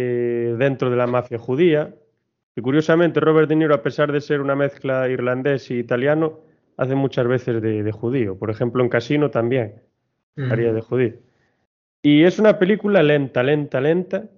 dentro 0.57 0.89
de 0.89 0.95
la 0.95 1.07
mafia 1.07 1.37
judía. 1.37 1.93
Y 2.55 2.61
curiosamente, 2.61 3.19
Robert 3.19 3.47
De 3.49 3.55
Niro, 3.55 3.73
a 3.73 3.81
pesar 3.83 4.11
de 4.11 4.21
ser 4.21 4.41
una 4.41 4.55
mezcla 4.55 5.07
irlandés 5.07 5.71
y 5.71 5.75
italiano, 5.79 6.39
hace 6.77 6.95
muchas 6.95 7.27
veces 7.27 7.61
de, 7.61 7.83
de 7.83 7.91
judío. 7.91 8.37
Por 8.37 8.49
ejemplo, 8.49 8.83
en 8.83 8.89
Casino 8.89 9.29
también 9.29 9.75
Mm. 10.35 10.51
haría 10.51 10.73
de 10.73 10.81
judío. 10.81 11.13
Y 12.01 12.23
es 12.23 12.39
una 12.39 12.57
película 12.57 13.03
lenta, 13.03 13.43
lenta, 13.43 13.81
lenta, 13.81 14.29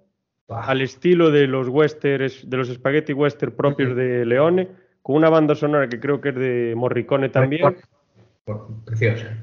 Buah. 0.48 0.66
al 0.70 0.82
estilo 0.82 1.32
de 1.32 1.48
los 1.48 1.70
westerns, 1.70 2.50
de 2.50 2.58
los 2.58 2.68
spaghetti 2.70 3.14
western 3.14 3.52
propios 3.54 3.96
de 3.96 4.26
Leone, 4.26 4.68
con 5.02 5.16
una 5.18 5.30
banda 5.30 5.56
sonora 5.56 5.88
que 5.88 6.00
creo 6.00 6.20
que 6.20 6.30
es 6.30 6.36
de 6.36 6.74
Morricone 6.76 7.30
también. 7.30 7.76
Preciosa. 8.86 9.38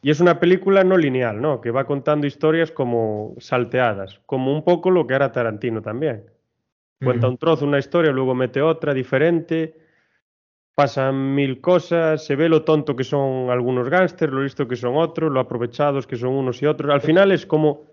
Y 0.00 0.10
es 0.10 0.20
una 0.20 0.38
película 0.38 0.84
no 0.84 0.96
lineal, 0.96 1.40
¿no? 1.40 1.60
Que 1.60 1.72
va 1.72 1.84
contando 1.84 2.26
historias 2.26 2.70
como 2.70 3.34
salteadas, 3.38 4.20
como 4.26 4.52
un 4.54 4.62
poco 4.64 4.90
lo 4.90 5.06
que 5.06 5.14
hará 5.14 5.32
Tarantino 5.32 5.82
también. 5.82 6.24
Cuenta 7.02 7.28
un 7.28 7.38
trozo, 7.38 7.64
una 7.64 7.78
historia, 7.78 8.10
luego 8.10 8.34
mete 8.34 8.60
otra 8.60 8.92
diferente, 8.92 9.76
pasan 10.74 11.34
mil 11.34 11.60
cosas, 11.60 12.24
se 12.24 12.34
ve 12.36 12.48
lo 12.48 12.62
tonto 12.64 12.96
que 12.96 13.04
son 13.04 13.50
algunos 13.50 13.88
gángsters, 13.88 14.32
lo 14.32 14.42
listo 14.42 14.66
que 14.66 14.76
son 14.76 14.96
otros, 14.96 15.30
lo 15.32 15.40
aprovechados 15.40 16.06
que 16.06 16.16
son 16.16 16.30
unos 16.30 16.60
y 16.62 16.66
otros. 16.66 16.92
Al 16.92 17.00
final 17.00 17.30
es 17.32 17.46
como 17.46 17.84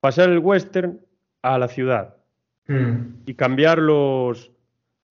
pasar 0.00 0.30
el 0.30 0.38
western 0.38 1.00
a 1.42 1.58
la 1.58 1.68
ciudad 1.68 2.14
Mm. 2.66 3.22
y 3.26 3.34
cambiar 3.34 3.78
los, 3.78 4.50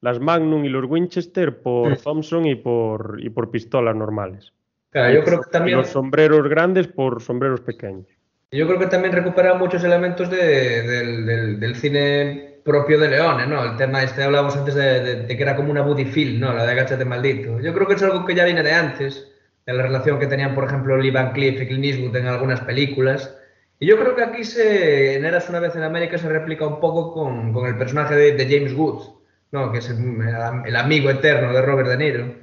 las 0.02 0.20
Magnum 0.20 0.64
y 0.66 0.70
los 0.70 0.86
Winchester 0.86 1.60
por 1.62 1.92
Mm. 1.92 1.98
Thompson 2.04 2.46
y 2.46 2.54
por, 2.56 3.18
y 3.20 3.30
por 3.32 3.50
pistolas 3.50 3.96
normales. 3.96 4.54
Claro, 4.92 5.14
yo 5.14 5.24
creo 5.24 5.42
que 5.42 5.50
Y 5.50 5.52
también, 5.52 5.78
los 5.80 5.88
sombreros 5.88 6.48
grandes 6.48 6.88
por 6.88 7.20
sombreros 7.22 7.62
pequeños. 7.62 8.06
yo 8.52 8.68
creo 8.68 8.78
que 8.80 8.86
también 8.88 9.12
recupera 9.14 9.56
muchos 9.56 9.84
elementos 9.84 10.30
de- 10.30 10.82
del, 10.84 11.26
del- 11.26 11.60
del 11.60 11.76
cine 11.76 12.47
propio 12.68 13.00
de 13.00 13.08
Leone, 13.08 13.48
¿no? 13.48 13.64
El 13.64 13.78
tema 13.78 14.04
este, 14.04 14.24
hablábamos 14.24 14.58
antes 14.58 14.76
de, 14.76 15.26
que 15.26 15.42
era 15.42 15.56
como 15.56 15.72
una 15.72 15.82
buddy 15.82 16.04
film, 16.04 16.42
¿no? 16.42 16.54
La 16.54 16.66
de 16.66 16.74
Agáchate 16.74 17.06
maldito. 17.06 17.62
Yo 17.62 17.74
creo 17.74 17.88
que 17.88 17.94
es 17.94 18.04
algo 18.04 18.26
que 18.26 18.36
ya 18.36 18.44
viene 18.44 18.62
de 18.62 18.74
antes, 18.74 19.26
de 19.66 19.74
la 19.74 19.84
relación 19.84 20.20
que 20.20 20.28
tenían, 20.28 20.54
por 20.54 20.66
ejemplo, 20.66 20.98
Lee 20.98 21.10
Van 21.10 21.32
Cleef 21.32 21.62
y 21.62 21.66
Clint 21.66 21.86
Eastwood 21.86 22.16
en 22.18 22.28
algunas 22.28 22.60
películas. 22.62 23.34
Y 23.80 23.88
yo 23.88 23.98
creo 23.98 24.16
que 24.16 24.24
aquí 24.24 24.44
se, 24.44 25.16
en 25.16 25.26
Eras 25.26 25.50
una 25.50 25.62
vez 25.62 25.76
en 25.78 25.84
América 25.84 26.18
se 26.18 26.28
replica 26.28 26.68
un 26.68 26.82
poco 26.82 27.14
con, 27.14 27.54
con 27.54 27.68
el 27.68 27.78
personaje 27.78 28.16
de, 28.16 28.46
James 28.46 28.74
Woods, 28.74 29.12
¿no? 29.52 29.72
Que 29.72 29.78
es 29.78 29.90
el, 29.90 30.76
amigo 30.76 31.10
eterno 31.10 31.54
de 31.54 31.62
Robert 31.62 31.88
De 31.90 31.98
Niro 31.98 32.36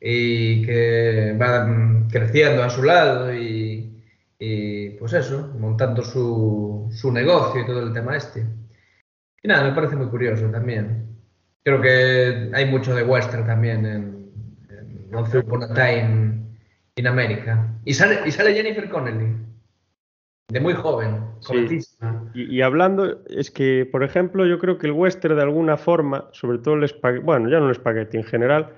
y 0.00 0.64
que 0.64 1.36
va 1.40 1.66
creciendo 2.12 2.62
a 2.62 2.70
su 2.70 2.84
lado 2.84 3.34
y, 3.34 4.04
y, 4.38 4.90
pues 4.90 5.14
eso, 5.14 5.52
montando 5.58 6.02
su, 6.04 6.88
su 6.92 7.10
negocio 7.10 7.62
y 7.62 7.66
todo 7.66 7.82
el 7.82 7.92
tema 7.92 8.16
este. 8.16 8.46
Y 9.42 9.48
nada, 9.48 9.68
me 9.68 9.74
parece 9.74 9.96
muy 9.96 10.08
curioso 10.08 10.50
también. 10.50 11.06
Creo 11.64 11.80
que 11.80 12.50
hay 12.54 12.66
mucho 12.66 12.94
de 12.94 13.02
western 13.02 13.46
también 13.46 13.86
en, 13.86 14.32
en 14.70 15.14
Once 15.14 15.38
Upon 15.38 15.64
a 15.64 15.74
Time 15.74 16.38
in 16.96 17.06
America. 17.06 17.68
Y 17.84 17.94
sale, 17.94 18.20
y 18.26 18.30
sale 18.30 18.54
Jennifer 18.54 18.88
Connelly, 18.88 19.36
de 20.50 20.60
muy 20.60 20.74
joven, 20.74 21.20
Sí. 21.40 21.78
y 22.34 22.62
hablando, 22.62 23.22
es 23.28 23.50
que, 23.50 23.86
por 23.90 24.02
ejemplo, 24.02 24.44
yo 24.46 24.58
creo 24.58 24.78
que 24.78 24.86
el 24.86 24.92
western 24.92 25.36
de 25.36 25.42
alguna 25.42 25.76
forma, 25.76 26.28
sobre 26.32 26.58
todo 26.58 26.74
el 26.74 26.84
espagueti, 26.84 27.24
bueno, 27.24 27.48
ya 27.48 27.60
no 27.60 27.66
el 27.66 27.72
espagueti 27.72 28.16
en 28.16 28.24
general, 28.24 28.72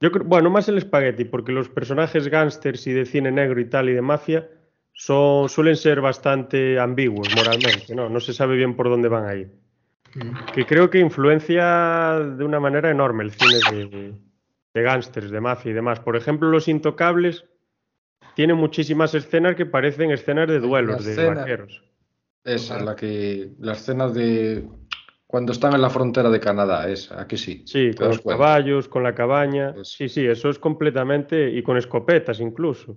yo 0.00 0.10
creo, 0.10 0.24
bueno, 0.24 0.50
más 0.50 0.68
el 0.68 0.78
espagueti, 0.78 1.24
porque 1.24 1.52
los 1.52 1.68
personajes 1.68 2.28
gángsters 2.28 2.86
y 2.88 2.92
de 2.92 3.06
cine 3.06 3.30
negro 3.30 3.60
y 3.60 3.66
tal 3.66 3.88
y 3.88 3.92
de 3.92 4.02
mafia 4.02 4.48
son, 4.94 5.48
suelen 5.48 5.76
ser 5.76 6.00
bastante 6.00 6.80
ambiguos 6.80 7.28
moralmente, 7.36 7.94
¿no? 7.94 8.08
No 8.08 8.18
se 8.18 8.32
sabe 8.32 8.56
bien 8.56 8.74
por 8.74 8.88
dónde 8.88 9.08
van 9.08 9.26
a 9.26 9.34
ir. 9.34 9.61
Que 10.54 10.66
creo 10.66 10.90
que 10.90 10.98
influencia 10.98 12.18
de 12.36 12.44
una 12.44 12.60
manera 12.60 12.90
enorme 12.90 13.24
el 13.24 13.30
cine 13.30 13.58
de, 13.70 14.12
de 14.74 14.82
gángsters, 14.82 15.30
de 15.30 15.40
mafia 15.40 15.70
y 15.70 15.74
demás. 15.74 16.00
Por 16.00 16.16
ejemplo, 16.16 16.48
Los 16.50 16.68
Intocables 16.68 17.44
tiene 18.34 18.54
muchísimas 18.54 19.14
escenas 19.14 19.56
que 19.56 19.66
parecen 19.66 20.10
escenas 20.10 20.48
de 20.48 20.60
duelos, 20.60 21.04
de 21.04 21.12
escena- 21.12 21.34
vaqueros. 21.40 21.82
Esa, 22.44 22.82
la 22.82 22.96
que. 22.96 23.50
La 23.60 23.72
escena 23.72 24.08
de. 24.08 24.66
Cuando 25.26 25.52
están 25.52 25.74
en 25.74 25.80
la 25.80 25.88
frontera 25.88 26.28
de 26.28 26.40
Canadá, 26.40 26.88
esa, 26.90 27.20
aquí 27.22 27.36
sí. 27.38 27.62
Sí, 27.66 27.92
¿Te 27.92 27.96
con 27.96 28.08
los 28.08 28.20
cuenta? 28.20 28.42
caballos, 28.42 28.88
con 28.88 29.02
la 29.02 29.14
cabaña. 29.14 29.74
Sí, 29.84 30.08
sí, 30.08 30.26
eso 30.26 30.50
es 30.50 30.58
completamente. 30.58 31.50
Y 31.50 31.62
con 31.62 31.76
escopetas 31.76 32.40
incluso. 32.40 32.96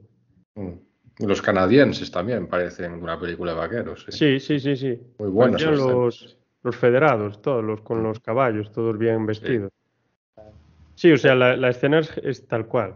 Mm. 0.55 0.71
Y 1.19 1.27
Los 1.27 1.41
canadienses 1.41 2.11
también 2.11 2.47
parecen 2.47 2.91
una 2.93 3.17
película 3.19 3.53
de 3.53 3.57
vaqueros. 3.59 4.05
Sí, 4.09 4.37
sí. 4.37 4.39
sí, 4.39 4.59
sí, 4.59 4.75
sí. 4.75 4.99
Muy 5.19 5.29
buenas. 5.29 5.61
Los, 5.61 6.37
los 6.65 6.75
federados, 6.75 7.41
todos 7.41 7.63
los 7.63 7.81
con 7.81 8.03
los 8.03 8.19
caballos, 8.19 8.71
todos 8.71 8.97
bien 8.97 9.25
vestidos. 9.25 9.71
Sí, 10.95 11.11
o 11.11 11.17
sea, 11.17 11.35
la, 11.35 11.55
la 11.55 11.69
escena 11.69 11.99
es, 11.99 12.17
es 12.17 12.47
tal 12.47 12.65
cual. 12.67 12.95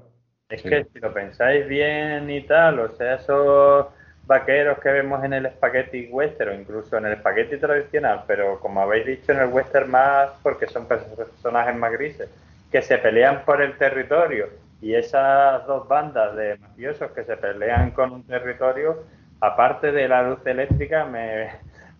Es 0.50 0.62
Sí. 0.62 0.70
que 0.70 0.86
si 0.92 1.00
lo 1.00 1.14
pensáis 1.14 1.68
bien 1.68 2.30
y 2.30 2.42
tal, 2.42 2.80
o 2.80 2.90
sea, 2.90 3.16
esos 3.16 3.86
vaqueros 4.26 4.80
que 4.80 4.90
vemos 4.92 5.24
en 5.24 5.34
el 5.34 5.48
spaghetti 5.52 6.08
western 6.12 6.52
o 6.52 6.62
incluso 6.62 6.98
en 6.98 7.06
el 7.06 7.18
spaghetti 7.20 7.58
tradicional, 7.58 8.24
pero 8.28 8.60
como 8.60 8.82
habéis 8.82 9.06
dicho 9.06 9.32
en 9.32 9.40
el 9.40 9.50
western 9.50 9.90
más 9.92 10.32
porque 10.42 10.68
son 10.68 10.88
personajes 10.88 11.76
más 11.76 11.92
grises, 11.92 12.30
que 12.72 12.82
se 12.82 12.98
pelean 12.98 13.44
por 13.46 13.62
el 13.62 13.78
territorio 13.78 14.48
y 14.82 14.94
esas 14.96 15.66
dos 15.68 15.88
bandas 15.88 16.36
de 16.36 16.58
mafiosos 16.58 17.12
que 17.12 17.24
se 17.24 17.38
pelean 17.38 17.92
con 17.92 18.12
un 18.12 18.24
territorio, 18.26 19.04
aparte 19.42 19.92
de 19.92 20.08
la 20.08 20.24
luz 20.24 20.46
eléctrica, 20.46 21.06
me, 21.06 21.50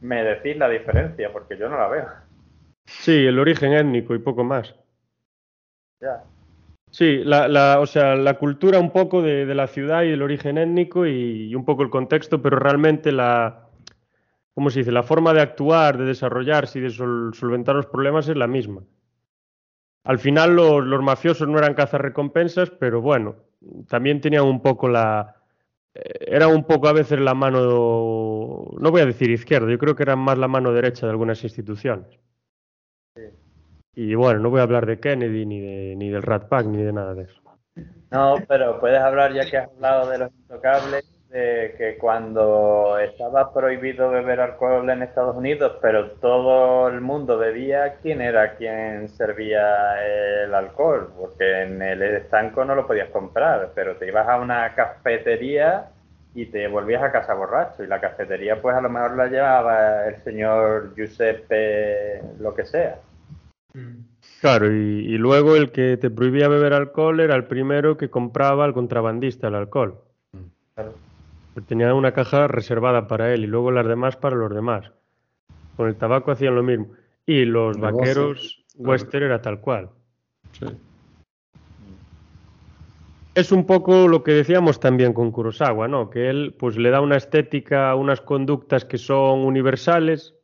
me 0.02 0.24
decís 0.24 0.58
la 0.58 0.70
diferencia, 0.70 1.32
porque 1.32 1.58
yo 1.58 1.70
no 1.70 1.78
la 1.78 1.88
veo. 1.88 2.08
Sí, 2.86 3.26
el 3.26 3.40
origen 3.40 3.74
étnico 3.74 4.16
y 4.16 4.20
poco 4.20 4.44
más. 4.44 4.76
Ya. 6.02 6.24
Sí, 6.92 7.22
la, 7.24 7.48
la, 7.48 7.80
o 7.80 7.86
sea, 7.86 8.16
la 8.16 8.36
cultura 8.36 8.80
un 8.80 8.92
poco 8.92 9.22
de, 9.22 9.46
de 9.46 9.56
la 9.56 9.68
ciudad 9.68 10.04
y 10.04 10.10
el 10.10 10.22
origen 10.24 10.58
étnico 10.58 11.06
y, 11.06 11.50
y 11.50 11.56
un 11.56 11.66
poco 11.66 11.84
el 11.84 11.90
contexto, 11.90 12.42
pero 12.42 12.58
realmente 12.58 13.12
la, 13.12 13.68
¿cómo 14.56 14.70
se 14.72 14.80
dice? 14.80 14.92
La 14.92 15.04
forma 15.04 15.34
de 15.34 15.42
actuar, 15.42 15.98
de 15.98 16.06
desarrollarse 16.06 16.80
y 16.80 16.82
de 16.82 16.90
sol- 16.90 17.34
solventar 17.36 17.76
los 17.76 17.86
problemas 17.86 18.28
es 18.28 18.38
la 18.38 18.48
misma. 18.48 18.82
Al 20.04 20.18
final 20.18 20.56
los, 20.56 20.84
los 20.84 21.04
mafiosos 21.04 21.48
no 21.48 21.60
eran 21.60 21.76
cazarrecompensas, 21.76 22.72
pero 22.72 23.02
bueno, 23.02 23.36
también 23.88 24.22
tenían 24.22 24.46
un 24.46 24.62
poco 24.62 24.88
la... 24.88 25.36
Era 26.20 26.48
un 26.48 26.64
poco 26.64 26.88
a 26.88 26.94
veces 26.94 27.20
la 27.20 27.34
mano, 27.34 27.60
no 28.78 28.92
voy 28.92 29.02
a 29.02 29.06
decir 29.06 29.30
izquierda, 29.30 29.70
yo 29.70 29.78
creo 29.78 29.96
que 29.96 30.04
eran 30.04 30.20
más 30.20 30.38
la 30.38 30.48
mano 30.48 30.72
derecha 30.72 31.06
de 31.06 31.12
algunas 31.12 31.44
instituciones. 31.44 32.08
Y 33.96 34.16
bueno, 34.16 34.40
no 34.40 34.50
voy 34.50 34.60
a 34.60 34.64
hablar 34.64 34.86
de 34.86 35.00
Kennedy, 35.00 35.46
ni, 35.46 35.60
de, 35.60 35.96
ni 35.98 36.10
del 36.10 36.22
Rat 36.22 36.48
Pack, 36.48 36.68
ni 36.68 36.82
de 36.82 36.94
nada 36.94 37.14
de 37.14 37.24
eso. 37.24 37.42
No, 38.12 38.36
pero 38.48 38.80
puedes 38.80 39.00
hablar, 39.00 39.34
ya 39.34 39.50
que 39.50 39.58
has 39.58 39.70
hablado 39.70 40.10
de 40.10 40.18
los 40.20 40.32
intocables, 40.32 41.06
de 41.30 41.76
que 41.78 41.98
cuando 41.98 42.98
estaba 42.98 43.54
prohibido 43.54 44.10
beber 44.10 44.40
alcohol 44.40 44.90
en 44.90 45.04
Estados 45.04 45.36
Unidos, 45.36 45.74
pero 45.80 46.12
todo 46.14 46.88
el 46.88 47.02
mundo 47.02 47.38
bebía, 47.38 47.98
¿quién 48.02 48.22
era 48.22 48.56
quien 48.56 49.08
servía 49.10 50.04
el 50.44 50.54
alcohol? 50.56 51.10
Porque 51.20 51.64
en 51.64 51.82
el 51.82 52.02
estanco 52.02 52.66
no 52.66 52.74
lo 52.74 52.88
podías 52.88 53.10
comprar, 53.10 53.72
pero 53.76 53.96
te 53.98 54.08
ibas 54.08 54.28
a 54.28 54.38
una 54.38 54.74
cafetería 54.74 55.92
y 56.34 56.48
te 56.48 56.68
volvías 56.68 57.04
a 57.04 57.12
casa 57.12 57.36
borracho. 57.36 57.84
Y 57.84 57.88
la 57.88 58.02
cafetería, 58.02 58.60
pues 58.60 58.76
a 58.76 58.82
lo 58.82 58.90
mejor 58.90 59.16
la 59.16 59.28
llevaba 59.28 60.08
el 60.08 60.16
señor 60.24 60.96
Giuseppe, 60.96 62.24
lo 62.40 62.56
que 62.56 62.66
sea. 62.66 62.98
Claro, 64.42 64.72
y, 64.72 65.14
y 65.14 65.18
luego 65.20 65.56
el 65.56 65.72
que 65.72 65.96
te 65.98 66.10
prohibía 66.10 66.48
beber 66.48 66.74
alcohol 66.74 67.20
era 67.20 67.36
el 67.36 67.46
primero 67.46 67.98
que 67.98 68.10
compraba 68.10 68.66
al 68.66 68.74
contrabandista 68.74 69.48
el 69.48 69.56
alcohol. 69.56 70.02
Claro. 70.74 71.09
Tenía 71.68 71.94
una 71.94 72.14
caja 72.14 72.48
reservada 72.48 73.08
para 73.08 73.34
él 73.34 73.44
y 73.44 73.48
luego 73.48 73.72
las 73.72 73.88
demás 73.88 74.16
para 74.16 74.36
los 74.36 74.54
demás. 74.54 74.92
Con 75.76 75.88
el 75.88 75.96
tabaco 75.96 76.32
hacían 76.32 76.56
lo 76.56 76.64
mismo. 76.64 76.88
Y 77.26 77.46
los 77.46 77.78
vaqueros 77.80 78.66
western 78.76 79.26
era 79.26 79.42
tal 79.42 79.60
cual. 79.60 79.90
Sí. 80.54 80.66
Es 83.36 83.52
un 83.52 83.66
poco 83.66 84.08
lo 84.08 84.24
que 84.24 84.34
decíamos 84.34 84.80
también 84.80 85.14
con 85.14 85.32
Kurosawa, 85.32 85.88
¿no? 85.88 86.10
Que 86.10 86.30
él 86.30 86.56
pues 86.60 86.78
le 86.78 86.90
da 86.90 87.00
una 87.00 87.16
estética, 87.16 87.96
unas 87.96 88.20
conductas 88.22 88.84
que 88.84 88.98
son 88.98 89.46
universales, 89.46 90.36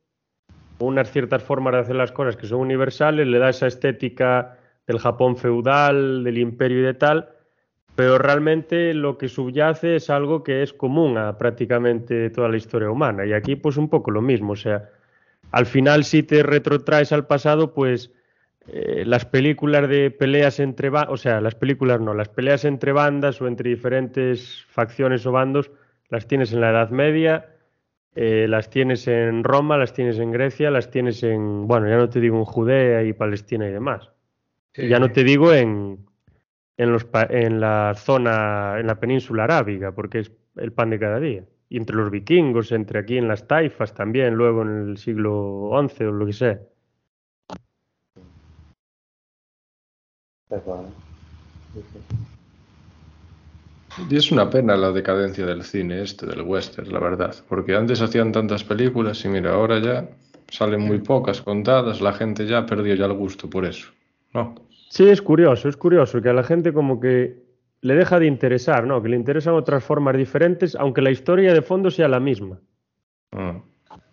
unas 0.79 1.11
ciertas 1.11 1.43
formas 1.43 1.73
de 1.73 1.79
hacer 1.79 1.95
las 1.95 2.11
cosas 2.11 2.37
que 2.37 2.47
son 2.47 2.59
universales, 2.59 3.27
le 3.27 3.39
da 3.39 3.49
esa 3.49 3.67
estética 3.67 4.57
del 4.87 4.99
Japón 4.99 5.35
feudal, 5.35 6.23
del 6.23 6.37
imperio 6.37 6.79
y 6.79 6.83
de 6.83 6.93
tal, 6.93 7.29
pero 7.95 8.17
realmente 8.17 8.93
lo 8.93 9.17
que 9.17 9.29
subyace 9.29 9.95
es 9.95 10.09
algo 10.09 10.43
que 10.43 10.63
es 10.63 10.73
común 10.73 11.17
a 11.17 11.37
prácticamente 11.37 12.29
toda 12.29 12.49
la 12.49 12.57
historia 12.57 12.89
humana. 12.89 13.25
Y 13.25 13.33
aquí 13.33 13.55
pues 13.55 13.77
un 13.77 13.89
poco 13.89 14.11
lo 14.11 14.21
mismo, 14.21 14.53
o 14.53 14.57
sea, 14.57 14.89
al 15.51 15.65
final 15.65 16.03
si 16.03 16.23
te 16.23 16.43
retrotraes 16.43 17.11
al 17.13 17.25
pasado, 17.25 17.73
pues 17.73 18.11
eh, 18.67 19.03
las 19.05 19.25
películas 19.25 19.87
de 19.87 20.11
peleas 20.11 20.59
entre 20.59 20.89
bandas, 20.89 21.13
o 21.13 21.17
sea, 21.17 21.39
las 21.39 21.55
películas 21.55 22.01
no, 22.01 22.13
las 22.13 22.29
peleas 22.29 22.65
entre 22.65 22.91
bandas 22.91 23.41
o 23.41 23.47
entre 23.47 23.69
diferentes 23.69 24.65
facciones 24.67 25.25
o 25.25 25.31
bandos, 25.31 25.71
las 26.09 26.27
tienes 26.27 26.51
en 26.51 26.61
la 26.61 26.71
Edad 26.71 26.89
Media, 26.89 27.47
eh, 28.15 28.47
las 28.49 28.69
tienes 28.69 29.07
en 29.07 29.43
Roma, 29.43 29.77
las 29.77 29.93
tienes 29.93 30.19
en 30.19 30.31
Grecia, 30.31 30.71
las 30.71 30.89
tienes 30.89 31.23
en, 31.23 31.67
bueno, 31.67 31.87
ya 31.87 31.97
no 31.97 32.09
te 32.09 32.19
digo 32.19 32.37
en 32.37 32.45
Judea 32.45 33.03
y 33.03 33.13
Palestina 33.13 33.67
y 33.67 33.71
demás. 33.71 34.09
Ya 34.77 34.99
no 34.99 35.09
te 35.09 35.23
digo 35.23 35.53
en, 35.53 35.99
en, 36.77 36.91
los, 36.91 37.05
pa- 37.05 37.27
en 37.29 37.59
la 37.59 37.93
zona, 37.95 38.79
en 38.79 38.87
la 38.87 38.99
península 38.99 39.45
arábiga, 39.45 39.91
porque 39.93 40.19
es 40.19 40.31
el 40.55 40.71
pan 40.71 40.89
de 40.89 40.99
cada 40.99 41.19
día. 41.19 41.43
Y 41.69 41.77
entre 41.77 41.95
los 41.95 42.11
vikingos, 42.11 42.71
entre 42.71 42.99
aquí 42.99 43.17
en 43.17 43.27
las 43.27 43.47
taifas 43.47 43.93
también, 43.93 44.35
luego 44.35 44.61
en 44.61 44.89
el 44.89 44.97
siglo 44.97 45.71
XI 45.71 46.03
o 46.05 46.11
lo 46.11 46.25
que 46.25 46.33
sea. 46.33 46.59
Y 54.09 54.15
es 54.15 54.31
una 54.31 54.49
pena 54.49 54.75
la 54.75 54.91
decadencia 54.91 55.45
del 55.45 55.63
cine 55.63 56.01
este, 56.01 56.25
del 56.25 56.41
western, 56.41 56.91
la 56.91 56.99
verdad. 56.99 57.33
Porque 57.47 57.75
antes 57.75 58.01
hacían 58.01 58.31
tantas 58.31 58.63
películas 58.63 59.23
y 59.25 59.29
mira, 59.29 59.53
ahora 59.53 59.79
ya 59.79 60.09
salen 60.49 60.81
muy 60.81 60.99
pocas 60.99 61.41
contadas, 61.41 62.01
la 62.01 62.13
gente 62.13 62.45
ya 62.45 62.65
perdió 62.65 62.93
ya 62.95 63.05
el 63.05 63.13
gusto 63.13 63.49
por 63.49 63.65
eso. 63.65 63.91
¿No? 64.33 64.55
Sí, 64.95 65.09
es 65.09 65.21
curioso, 65.21 65.67
es 65.67 65.75
curioso 65.75 66.21
que 66.21 66.29
a 66.29 66.33
la 66.33 66.43
gente 66.43 66.71
como 66.71 67.01
que 67.01 67.35
le 67.81 67.95
deja 67.95 68.17
de 68.17 68.27
interesar, 68.27 68.87
¿no? 68.87 69.03
Que 69.03 69.09
le 69.09 69.17
interesan 69.17 69.53
otras 69.53 69.83
formas 69.83 70.15
diferentes, 70.15 70.73
aunque 70.73 71.01
la 71.01 71.11
historia 71.11 71.53
de 71.53 71.61
fondo 71.61 71.91
sea 71.91 72.07
la 72.07 72.21
misma. 72.21 72.61
Mm. 73.31 73.57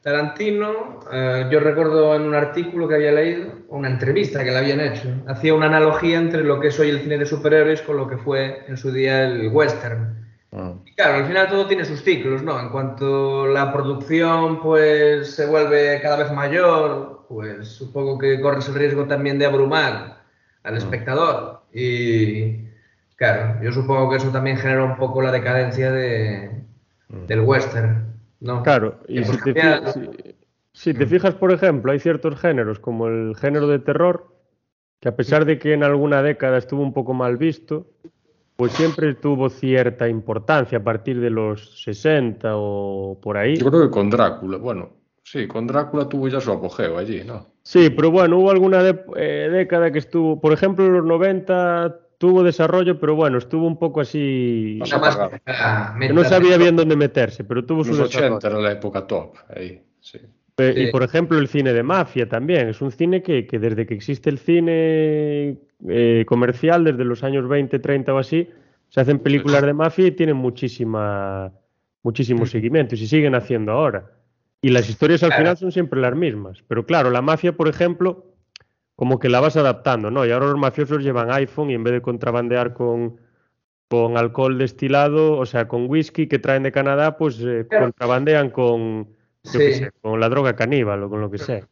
Tarantino, 0.03 0.99
eh, 1.13 1.47
yo 1.53 1.61
recuerdo 1.61 2.17
en 2.17 2.23
un 2.23 2.35
artículo 2.35 2.89
que 2.89 2.97
había 2.97 3.13
leído, 3.13 3.53
una 3.69 3.91
entrevista 3.91 4.43
que 4.43 4.51
le 4.51 4.59
habían 4.59 4.81
hecho, 4.81 5.09
hacía 5.29 5.55
una 5.55 5.67
analogía 5.67 6.19
entre 6.19 6.43
lo 6.43 6.59
que 6.59 6.67
es 6.67 6.81
hoy 6.81 6.91
el 6.91 6.99
cine 6.99 7.17
de 7.17 7.27
superhéroes 7.27 7.83
con 7.83 7.97
lo 7.97 8.09
que 8.09 8.17
fue 8.17 8.65
en 8.67 8.77
su 8.77 8.91
día 8.91 9.23
el 9.23 9.51
western. 9.53 10.17
Mm. 10.51 10.71
Y 10.85 10.95
claro, 10.97 11.15
al 11.19 11.27
final 11.27 11.49
todo 11.49 11.69
tiene 11.69 11.85
sus 11.85 12.03
ciclos, 12.03 12.43
¿no? 12.43 12.59
En 12.59 12.71
cuanto 12.71 13.47
la 13.47 13.73
producción 13.73 14.61
pues 14.61 15.33
se 15.33 15.47
vuelve 15.47 16.01
cada 16.03 16.17
vez 16.17 16.33
mayor, 16.33 17.25
pues 17.29 17.69
supongo 17.69 18.19
que 18.19 18.41
corres 18.41 18.69
el 18.69 18.75
riesgo 18.75 19.07
también 19.07 19.39
de 19.39 19.47
abrumar 19.47 20.22
al 20.63 20.77
espectador. 20.77 21.63
Y 21.73 22.65
claro, 23.17 23.63
yo 23.63 23.73
supongo 23.73 24.11
que 24.11 24.17
eso 24.17 24.31
también 24.31 24.57
genera 24.57 24.85
un 24.85 24.97
poco 24.97 25.23
la 25.23 25.33
decadencia 25.33 25.91
de, 25.91 26.65
del 27.09 27.41
western, 27.41 28.15
¿no? 28.41 28.63
Claro, 28.63 29.01
y 29.09 29.25
si 29.25 29.37
te, 29.39 29.81
si 30.73 30.95
te 30.95 31.07
fijas, 31.07 31.35
por 31.35 31.53
ejemplo, 31.53 31.93
hay 31.93 31.99
ciertos 31.99 32.39
géneros, 32.41 32.79
como 32.79 33.09
el 33.09 33.37
género 33.37 33.69
de 33.69 33.79
terror, 33.79 34.35
que 35.01 35.09
a 35.09 35.17
pesar 35.17 35.45
de 35.45 35.59
que 35.59 35.73
en 35.73 35.83
alguna 35.83 36.23
década 36.23 36.59
estuvo 36.59 36.83
un 36.83 36.93
poco 36.93 37.13
mal 37.13 37.37
visto, 37.37 37.87
pues 38.57 38.73
siempre 38.73 39.15
tuvo 39.15 39.51
cierta 39.51 40.09
importancia 40.09 40.79
a 40.79 40.85
partir 40.85 41.21
de 41.21 41.31
los 41.31 41.83
60 41.83 42.53
o 42.55 43.19
por 43.21 43.37
ahí. 43.37 43.57
Yo 43.57 43.71
creo 43.71 43.83
que 43.83 43.91
con 43.91 44.11
Drácula, 44.11 44.59
bueno, 44.59 44.91
sí, 45.25 45.49
con 45.49 45.67
Drácula 45.67 46.09
tuvo 46.09 46.29
ya 46.29 46.41
su 46.41 46.53
apogeo 46.53 46.99
allí, 46.99 47.25
¿no? 47.25 47.52
Sí, 47.65 47.91
pero 47.91 48.11
bueno, 48.11 48.39
hubo 48.39 48.51
alguna 48.51 48.83
de- 48.83 49.01
eh, 49.17 49.49
década 49.51 49.91
que 49.93 49.99
estuvo, 49.99 50.41
por 50.41 50.53
ejemplo, 50.53 50.85
en 50.87 50.93
los 50.95 51.05
90 51.05 51.97
tuvo 52.19 52.43
desarrollo, 52.43 52.99
pero 53.01 53.15
bueno, 53.15 53.39
estuvo 53.39 53.67
un 53.67 53.79
poco 53.79 54.01
así, 54.01 54.79
O 54.83 54.87
sea, 54.87 54.99
más 54.99 55.19
ah, 55.47 55.97
no 56.13 56.25
sabía 56.25 56.57
bien 56.57 56.77
dónde 56.77 56.97
meterse, 56.97 57.45
pero 57.45 57.65
tuvo 57.65 57.83
su 57.85 57.91
Los 57.91 57.99
desarrollo. 58.09 58.37
80 58.37 58.49
era 58.49 58.61
la 58.61 58.73
época 58.73 59.07
top, 59.07 59.35
ahí, 59.49 59.83
sí. 60.01 60.19
Pe- 60.55 60.75
Y 60.83 60.87
por 60.89 61.03
ejemplo, 61.03 61.39
el 61.39 61.49
cine 61.49 61.73
de 61.73 61.83
mafia 61.83 62.29
también. 62.29 62.69
Es 62.69 62.83
un 62.83 62.93
cine 62.93 63.23
que, 63.23 63.47
que 63.47 63.59
desde 63.59 63.87
que 63.87 63.95
existe 63.95 64.29
el 64.29 64.39
cine 64.39 65.57
eh, 65.89 66.25
comercial, 66.27 66.85
desde 66.85 67.05
los 67.05 67.25
años 67.25 67.49
20, 67.49 67.79
30 67.79 68.13
o 68.15 68.19
así, 68.19 68.49
se 68.89 69.01
hacen 69.01 69.19
películas 69.19 69.63
de 69.63 69.73
mafia 69.73 70.07
y 70.07 70.11
tienen 70.13 70.37
muchísima, 70.37 71.51
muchísimo 72.03 72.45
seguimiento 72.47 72.95
y 72.95 72.99
se 72.99 73.07
siguen 73.07 73.35
haciendo 73.35 73.73
ahora. 73.73 74.11
Y 74.63 74.71
las 74.71 74.89
historias 74.89 75.23
al 75.25 75.31
Claro. 75.31 75.43
final 75.43 75.57
son 75.59 75.73
siempre 75.73 76.01
las 76.01 76.15
mismas. 76.15 76.63
Pero 76.69 76.87
claro, 76.87 77.11
la 77.11 77.21
mafia, 77.21 77.53
por 77.53 77.69
ejemplo, 77.69 78.27
como 78.97 79.19
que 79.19 79.29
la 79.29 79.41
vas 79.41 79.57
adaptando, 79.57 80.11
¿no? 80.11 80.25
Y 80.25 80.31
ahora 80.31 80.47
los 80.47 80.57
mafiosos 80.59 81.03
llevan 81.03 81.31
iPhone 81.33 81.71
y 81.71 81.75
en 81.75 81.83
vez 81.83 81.93
de 81.95 82.01
contrabandear 82.03 82.73
con, 82.73 83.21
con 83.89 84.17
alcohol 84.17 84.57
destilado, 84.59 85.37
o 85.37 85.45
sea, 85.47 85.67
con 85.69 85.91
whisky 85.91 86.29
que 86.29 86.39
traen 86.39 86.63
de 86.63 86.73
Canadá, 86.73 87.17
pues 87.19 87.41
eh, 87.41 87.67
Pero- 87.69 87.83
contrabandean 87.83 88.51
con, 88.51 89.09
yo 89.43 89.59
qué 89.59 89.73
Sí. 89.73 89.79
sé, 89.81 89.91
con 90.01 90.21
la 90.21 90.29
droga 90.29 90.55
caníbal 90.55 91.03
o 91.03 91.11
con 91.11 91.21
lo 91.21 91.31
que 91.31 91.39
sea. 91.39 91.67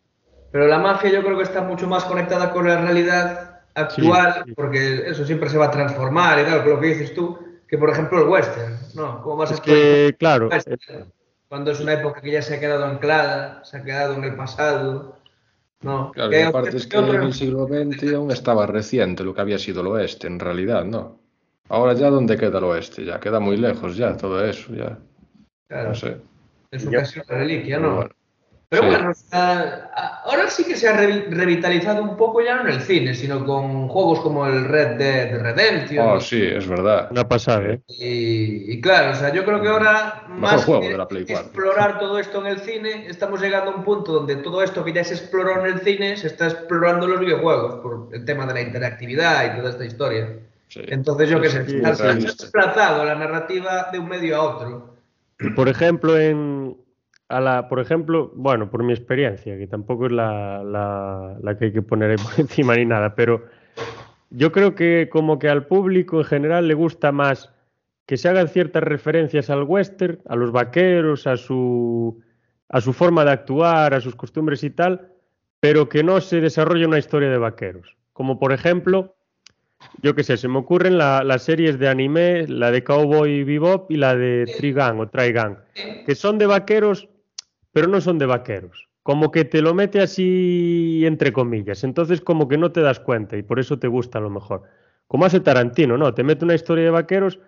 Pero 0.51 0.67
la 0.67 0.81
mafia 0.81 1.11
yo 1.13 1.23
creo 1.23 1.37
que 1.37 1.45
está 1.45 1.63
mucho 1.63 1.87
más 1.87 2.05
conectada 2.05 2.51
con 2.51 2.67
la 2.67 2.81
realidad 2.81 3.61
actual, 3.75 4.35
Sí, 4.35 4.41
sí. 4.47 4.53
porque 4.57 5.03
eso 5.07 5.25
siempre 5.25 5.49
se 5.49 5.57
va 5.57 5.67
a 5.67 5.71
transformar 5.71 6.41
y 6.41 6.43
tal, 6.45 6.65
con 6.65 6.73
lo 6.73 6.81
que 6.81 6.89
dices 6.89 7.15
tú, 7.15 7.39
que 7.69 7.79
por 7.79 7.89
ejemplo 7.89 8.21
el 8.21 8.29
western, 8.29 8.75
¿no? 8.97 9.23
Más 9.37 9.53
Es 9.53 9.61
que, 9.61 10.17
claro, 10.19 10.47
el 10.47 10.55
western, 10.55 11.13
cuando 11.51 11.73
es 11.73 11.81
una 11.81 11.95
época 11.95 12.21
que 12.21 12.31
ya 12.31 12.43
se 12.43 12.55
ha 12.55 12.61
quedado 12.61 12.85
anclada, 12.85 13.65
se 13.65 13.79
ha 13.79 13.83
quedado 13.83 14.15
en 14.15 14.23
el 14.23 14.37
pasado, 14.37 15.17
¿no? 15.83 16.13
Claro, 16.13 16.31
Que 16.31 16.45
aparte 16.45 16.77
es 16.77 16.87
que 16.87 16.97
en 16.97 17.07
el 17.09 17.35
siglo 17.35 17.67
XX 17.67 18.15
aún 18.15 18.31
estaba 18.31 18.69
reciente 18.69 19.25
lo 19.25 19.35
que 19.35 19.41
había 19.41 19.59
sido 19.59 19.81
el 19.81 19.89
oeste, 19.89 20.29
en 20.29 20.39
realidad, 20.39 20.85
¿no? 20.85 21.19
Ahora 21.69 21.95
ya, 21.95 22.09
¿dónde 22.09 22.37
queda 22.37 22.59
el 22.59 22.65
oeste? 22.65 23.05
Ya 23.05 23.19
queda 23.19 23.41
muy 23.41 23.57
lejos 23.57 23.97
ya 23.97 24.17
todo 24.17 24.45
eso, 24.45 24.73
ya. 24.73 24.97
Claro, 25.69 25.89
No 25.89 25.95
sé. 25.97 26.19
es 26.71 26.87
casi 26.87 27.19
una 27.19 27.39
reliquia, 27.41 27.81
¿no? 27.81 27.97
bueno. 27.97 28.11
Pero 28.71 28.85
Sí. 28.85 28.89
bueno, 28.89 29.11
o 29.11 29.15
sea, 29.15 29.91
a- 29.97 30.23
ahora 30.27 30.49
sí 30.49 30.63
que 30.65 30.77
se 30.77 30.89
ha 30.89 30.93
re- 30.97 31.27
revitalizado 31.29 32.05
un 32.05 32.17
poco 32.17 32.41
ya 32.41 32.55
no 32.55 32.63
en 32.69 32.75
el 32.77 32.81
cine, 32.83 33.15
sino 33.17 33.45
con 33.45 33.89
juegos 33.89 34.21
como 34.21 34.47
el 34.47 34.65
Red 34.65 34.97
Dead 34.97 35.41
Redemption. 35.43 36.07
Oh, 36.09 36.21
sí, 36.21 36.41
es 36.41 36.69
verdad. 36.69 37.09
una 37.11 37.27
pasada, 37.29 37.65
¿eh? 37.67 37.81
Y, 37.89 38.73
y 38.75 38.81
claro, 38.81 39.11
o 39.11 39.15
sea, 39.17 39.33
yo 39.33 39.45
creo 39.45 39.61
que 39.61 39.67
ahora, 39.69 40.23
más 40.29 40.65
juego 40.65 40.83
que 40.83 40.91
de 40.91 40.99
la 40.99 41.09
Play 41.09 41.25
4. 41.27 41.47
explorar 41.47 41.99
todo 41.99 42.17
esto 42.21 42.41
en 42.43 42.47
el 42.47 42.61
cine, 42.61 43.07
estamos 43.09 43.41
llegando 43.43 43.73
a 43.73 43.75
un 43.75 43.83
punto 43.83 44.13
donde 44.13 44.37
todo 44.37 44.63
esto 44.63 44.85
que 44.85 44.93
ya 44.93 45.03
se 45.03 45.15
exploró 45.15 45.59
en 45.67 45.67
el 45.75 45.81
cine 45.81 46.17
se 46.17 46.29
está 46.29 46.47
explorando 46.47 47.07
en 47.07 47.11
los 47.13 47.21
videojuegos, 47.21 47.75
por 47.83 48.09
el 48.13 48.25
tema 48.25 48.47
de 48.47 48.55
la 48.55 48.61
interactividad 48.61 49.53
y 49.53 49.59
toda 49.59 49.71
esta 49.71 49.85
historia. 49.85 50.29
Sí. 50.69 50.83
Entonces, 50.87 51.29
yo 51.29 51.41
qué 51.41 51.49
sé, 51.51 51.65
Sí, 51.67 51.81
se 51.81 51.85
ha- 51.87 51.95
se 51.97 52.03
ha 52.05 52.07
realista. 52.07 52.45
desplazado 52.45 53.05
la 53.05 53.17
narrativa 53.17 53.89
de 53.91 53.99
un 53.99 54.09
medio 54.09 54.37
a 54.37 54.43
otro. 54.45 54.95
Por 55.57 55.69
ejemplo, 55.69 56.17
en 56.17 56.77
a 57.31 57.41
la, 57.41 57.69
por 57.69 57.81
ejemplo, 57.81 58.33
bueno, 58.35 58.71
por 58.71 58.83
mi 58.83 58.93
experiencia, 58.93 59.57
que 59.57 59.67
tampoco 59.67 60.07
es 60.07 60.13
la, 60.13 60.63
la- 60.65 61.37
la 61.43 61.57
que 61.59 61.67
hay 61.67 61.73
que 61.73 61.83
poner 61.83 62.11
ahí 62.11 62.17
por 62.17 62.33
encima 62.41 62.77
ni 62.77 62.85
nada, 62.85 63.15
pero 63.15 63.45
yo 64.31 64.53
creo 64.53 64.75
que 64.75 65.09
como 65.11 65.39
que 65.39 65.49
al 65.49 65.67
público 65.67 66.19
en 66.19 66.25
general 66.25 66.69
le 66.69 66.75
gusta 66.75 67.13
más 67.13 67.53
que 68.07 68.17
se 68.17 68.29
hagan 68.29 68.49
ciertas 68.49 68.83
referencias 68.83 69.51
al 69.51 69.63
western, 69.65 70.19
a 70.29 70.37
los 70.37 70.51
vaqueros, 70.53 71.27
a 71.27 71.37
su, 71.37 72.21
a 72.69 72.81
su 72.81 72.93
forma 72.93 73.25
de 73.25 73.31
actuar, 73.33 73.95
a 73.95 74.01
sus 74.01 74.17
costumbres 74.17 74.65
y 74.65 74.71
tal, 74.71 75.13
pero 75.61 75.89
que 75.89 76.03
no 76.03 76.21
se 76.21 76.41
desarrolle 76.41 76.87
una 76.87 76.99
historia 76.99 77.31
de 77.31 77.39
vaqueros. 77.39 77.97
Como 78.13 78.39
por 78.41 78.53
ejemplo, 78.53 79.15
yo 80.03 80.15
qué 80.15 80.25
sé, 80.25 80.37
se 80.37 80.49
me 80.49 80.59
ocurren 80.59 80.99
la- 80.99 81.23
las 81.25 81.43
series 81.43 81.79
de 81.79 81.89
anime, 81.89 82.47
la 82.49 82.71
de 82.71 82.83
Cowboy 82.85 83.45
Bebop 83.45 83.91
y 83.91 83.97
la 83.97 84.17
de 84.17 84.49
Trigun 84.49 85.01
o 85.01 85.09
Trigun, 85.09 85.59
que 86.05 86.15
son 86.15 86.39
de 86.39 86.47
vaqueros, 86.47 87.09
pero 87.73 87.89
no 87.89 88.01
son 88.01 88.19
de 88.19 88.27
vaqueros. 88.27 88.89
Como 89.03 89.31
que 89.31 89.45
te 89.45 89.63
lo 89.63 89.75
mete 89.75 90.01
así 90.01 91.03
entre 91.05 91.33
comillas. 91.33 91.85
Entonces 91.85 92.21
como 92.21 92.49
que 92.49 92.59
no 92.59 92.73
te 92.73 92.81
das 92.81 93.01
cuenta 93.01 93.37
y 93.37 93.43
por 93.43 93.59
eso 93.59 93.79
te 93.79 93.89
gusta 93.89 94.19
a 94.19 94.23
lo 94.23 94.31
mejor. 94.31 94.63
Como 95.07 95.25
hace 95.25 95.41
Tarantino, 95.41 95.97
¿no? 95.97 96.15
Te 96.15 96.23
mete 96.23 96.45
una 96.45 96.55
historia 96.55 96.85
de 96.85 96.91
vaqueros, 96.91 97.41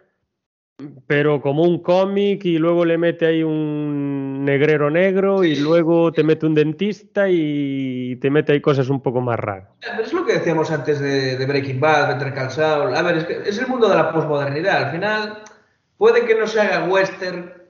pero 1.06 1.40
como 1.40 1.62
un 1.62 1.80
cómic 1.80 2.44
y 2.44 2.58
luego 2.58 2.84
le 2.84 2.98
mete 2.98 3.26
ahí 3.26 3.42
un 3.42 4.44
negrero 4.44 4.90
negro 4.90 5.44
y 5.44 5.56
luego 5.56 6.10
te 6.10 6.24
mete 6.24 6.46
un 6.46 6.54
dentista 6.54 7.28
y 7.28 8.16
te 8.16 8.30
mete 8.30 8.52
ahí 8.52 8.60
cosas 8.60 8.88
un 8.88 9.00
poco 9.00 9.20
más 9.20 9.38
raras. 9.38 9.68
Es 10.02 10.12
lo 10.12 10.24
que 10.26 10.34
decíamos 10.34 10.70
antes 10.70 10.98
de, 10.98 11.36
de 11.36 11.46
Breaking 11.46 11.78
Bad, 11.78 12.14
Better 12.14 12.34
Call 12.34 12.50
Saul. 12.50 12.96
A 12.96 13.02
ver, 13.02 13.18
es, 13.18 13.24
que 13.24 13.34
es 13.48 13.58
el 13.58 13.68
mundo 13.68 13.88
de 13.88 13.94
la 13.94 14.12
posmodernidad. 14.12 14.86
Al 14.86 14.90
final, 14.90 15.42
puede 15.96 16.24
que 16.24 16.34
no 16.34 16.46
se 16.46 16.60
haga 16.60 16.88
western 16.88 17.61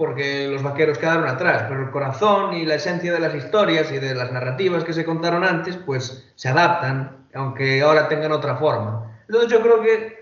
porque 0.00 0.48
los 0.48 0.62
vaqueros 0.62 0.96
quedaron 0.96 1.28
atrás, 1.28 1.66
pero 1.68 1.82
el 1.82 1.90
corazón 1.90 2.54
y 2.54 2.64
la 2.64 2.76
esencia 2.76 3.12
de 3.12 3.20
las 3.20 3.34
historias 3.34 3.92
y 3.92 3.98
de 3.98 4.14
las 4.14 4.32
narrativas 4.32 4.82
que 4.82 4.94
se 4.94 5.04
contaron 5.04 5.44
antes, 5.44 5.76
pues 5.76 6.32
se 6.36 6.48
adaptan, 6.48 7.26
aunque 7.34 7.82
ahora 7.82 8.08
tengan 8.08 8.32
otra 8.32 8.56
forma. 8.56 9.20
Entonces 9.28 9.52
yo 9.52 9.60
creo 9.60 9.82
que 9.82 10.18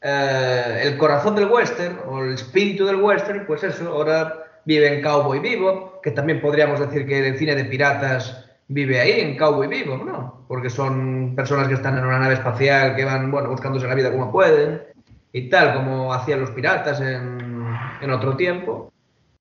eh, 0.00 0.80
el 0.84 0.96
corazón 0.96 1.34
del 1.34 1.46
western 1.46 1.98
o 2.06 2.22
el 2.22 2.34
espíritu 2.34 2.86
del 2.86 3.02
western, 3.02 3.46
pues 3.48 3.64
eso, 3.64 3.88
ahora 3.88 4.44
vive 4.64 4.94
en 4.94 5.02
Cowboy 5.02 5.40
Vivo, 5.40 6.00
que 6.04 6.12
también 6.12 6.40
podríamos 6.40 6.78
decir 6.78 7.04
que 7.04 7.26
el 7.26 7.36
cine 7.36 7.56
de 7.56 7.64
piratas 7.64 8.48
vive 8.68 9.00
ahí, 9.00 9.22
en 9.22 9.36
Cowboy 9.36 9.66
Vivo, 9.66 9.96
¿no? 9.96 10.44
Porque 10.46 10.70
son 10.70 11.34
personas 11.34 11.66
que 11.66 11.74
están 11.74 11.98
en 11.98 12.04
una 12.04 12.20
nave 12.20 12.34
espacial, 12.34 12.94
que 12.94 13.04
van, 13.04 13.32
bueno, 13.32 13.50
buscándose 13.50 13.88
la 13.88 13.96
vida 13.96 14.12
como 14.12 14.30
pueden 14.30 14.84
y 15.32 15.48
tal, 15.48 15.74
como 15.74 16.14
hacían 16.14 16.42
los 16.42 16.52
piratas 16.52 17.00
en, 17.00 17.66
en 18.00 18.10
otro 18.12 18.36
tiempo. 18.36 18.92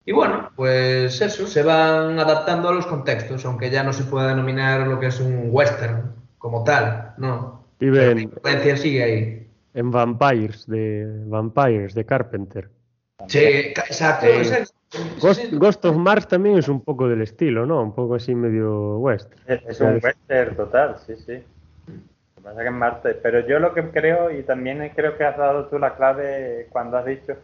Y 0.06 0.12
bueno, 0.12 0.52
pues 0.56 1.20
eso, 1.20 1.48
se 1.48 1.64
van 1.64 2.20
adaptando 2.20 2.70
a 2.70 2.74
los 2.74 2.86
contextos, 2.86 3.44
aunque 3.46 3.72
ya 3.72 3.84
no 3.84 3.92
se 3.92 4.04
pueda 4.04 4.28
denominar 4.28 4.86
lo 4.88 5.00
que 5.00 5.08
es 5.08 5.20
un 5.20 5.48
western 5.50 6.14
como 6.38 6.64
tal, 6.64 7.14
¿no? 7.18 7.66
Pero 7.80 7.94
la 7.94 8.02
Viven 8.02 8.20
influencia 8.20 8.78
sigue 8.78 9.04
ahí. 9.04 9.48
en 9.74 9.92
Vampires 9.92 10.68
de 10.68 11.24
Vampires 11.26 11.96
de 11.96 12.06
Carpenter. 12.06 12.70
Sí, 13.28 13.40
exacto. 13.40 14.28
Sí. 14.28 14.32
exacto. 14.32 14.76
Ghost, 15.58 15.84
of 15.86 15.98
Mars 15.98 16.28
también 16.28 16.58
es 16.60 16.70
un 16.70 16.82
poco 16.82 17.10
del 17.10 17.22
estilo, 17.22 17.66
¿no? 17.66 17.82
Un 17.82 17.94
poco 17.94 18.16
así 18.16 18.36
medio 18.36 19.00
western. 19.00 19.42
Es, 19.48 19.62
es 19.68 19.82
un 19.82 20.00
western 20.02 20.56
total, 20.56 20.98
sí, 21.06 21.16
sí. 21.18 21.44
Lo 21.88 22.36
que 22.36 22.42
pasa 22.44 22.62
que 22.62 22.68
es 22.68 22.74
Marte. 22.74 23.14
Pero 23.16 23.46
yo 23.48 23.60
lo 23.60 23.74
que 23.74 23.90
creo, 23.90 24.32
y 24.32 24.44
también 24.44 24.88
creo 24.96 25.18
que 25.18 25.24
has 25.24 25.38
dado 25.38 25.66
tú 25.66 25.80
la 25.80 25.96
clave 25.96 26.68
cuando 26.70 26.98
has 26.98 27.06
dicho, 27.06 27.36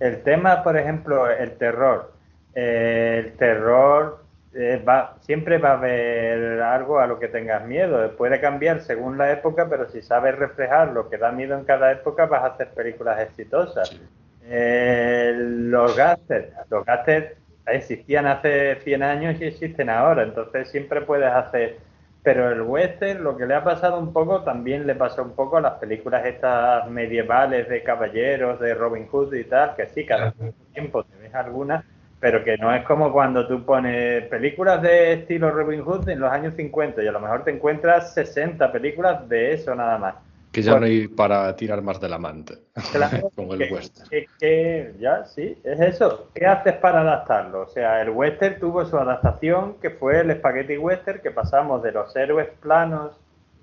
el 0.00 0.22
tema, 0.22 0.62
por 0.62 0.76
ejemplo, 0.76 1.30
el 1.30 1.52
terror. 1.52 2.12
Eh, 2.54 3.22
el 3.24 3.32
terror 3.34 4.24
eh, 4.54 4.82
va, 4.86 5.16
siempre 5.20 5.58
va 5.58 5.70
a 5.70 5.74
haber 5.74 6.62
algo 6.62 6.98
a 6.98 7.06
lo 7.06 7.18
que 7.18 7.28
tengas 7.28 7.64
miedo. 7.64 8.10
Puede 8.16 8.40
cambiar 8.40 8.80
según 8.80 9.18
la 9.18 9.32
época, 9.32 9.68
pero 9.68 9.88
si 9.90 10.02
sabes 10.02 10.36
reflejar 10.36 10.92
lo 10.92 11.08
que 11.08 11.18
da 11.18 11.32
miedo 11.32 11.56
en 11.56 11.64
cada 11.64 11.92
época, 11.92 12.26
vas 12.26 12.42
a 12.42 12.46
hacer 12.54 12.68
películas 12.70 13.20
exitosas. 13.20 14.00
Eh, 14.44 15.34
los 15.36 15.96
gases, 15.96 16.46
los 16.70 16.84
gases 16.84 17.34
existían 17.66 18.26
hace 18.26 18.76
100 18.76 19.02
años 19.02 19.40
y 19.40 19.44
existen 19.44 19.90
ahora, 19.90 20.22
entonces 20.22 20.68
siempre 20.70 21.02
puedes 21.02 21.30
hacer. 21.30 21.78
Pero 22.28 22.52
el 22.52 22.60
western, 22.60 23.24
lo 23.24 23.38
que 23.38 23.46
le 23.46 23.54
ha 23.54 23.64
pasado 23.64 23.98
un 23.98 24.12
poco, 24.12 24.42
también 24.42 24.86
le 24.86 24.94
pasó 24.94 25.22
un 25.22 25.34
poco 25.34 25.56
a 25.56 25.62
las 25.62 25.78
películas 25.78 26.26
estas 26.26 26.86
medievales 26.90 27.70
de 27.70 27.82
caballeros, 27.82 28.60
de 28.60 28.74
Robin 28.74 29.06
Hood 29.06 29.32
y 29.32 29.44
tal, 29.44 29.74
que 29.74 29.86
sí, 29.86 30.04
cada 30.04 30.34
tiempo 30.74 31.04
te 31.04 31.16
ves 31.16 31.34
algunas, 31.34 31.86
pero 32.20 32.44
que 32.44 32.58
no 32.58 32.70
es 32.74 32.84
como 32.84 33.14
cuando 33.14 33.48
tú 33.48 33.64
pones 33.64 34.24
películas 34.24 34.82
de 34.82 35.14
estilo 35.14 35.50
Robin 35.50 35.80
Hood 35.80 36.06
en 36.10 36.20
los 36.20 36.30
años 36.30 36.52
50 36.54 37.02
y 37.02 37.06
a 37.06 37.12
lo 37.12 37.20
mejor 37.20 37.44
te 37.44 37.50
encuentras 37.50 38.12
60 38.12 38.72
películas 38.72 39.26
de 39.26 39.54
eso 39.54 39.74
nada 39.74 39.96
más. 39.96 40.14
Que 40.58 40.62
ya 40.64 40.72
Bueno. 40.72 40.86
no 40.86 40.92
hay 40.92 41.06
para 41.06 41.54
tirar 41.54 41.80
más 41.82 42.00
de 42.00 42.08
la 42.08 42.18
manta. 42.18 42.54
Claro, 42.92 43.30
Como 43.36 43.54
el 43.54 43.60
que- 43.68 43.72
western. 43.74 44.08
que- 44.08 44.26
que- 44.40 44.94
ya, 44.98 45.24
sí, 45.24 45.56
es 45.62 45.80
eso. 45.80 46.30
¿Qué 46.34 46.44
haces 46.46 46.74
para 46.74 47.02
adaptarlo? 47.02 47.62
O 47.62 47.68
sea, 47.68 48.02
el 48.02 48.10
western 48.10 48.58
tuvo 48.58 48.84
su 48.84 48.98
adaptación, 48.98 49.74
que 49.80 49.90
fue 49.90 50.18
el 50.20 50.32
spaghetti 50.36 50.76
western, 50.76 51.20
que 51.20 51.30
pasamos 51.30 51.80
de 51.84 51.92
los 51.92 52.14
héroes 52.16 52.48
planos, 52.60 53.12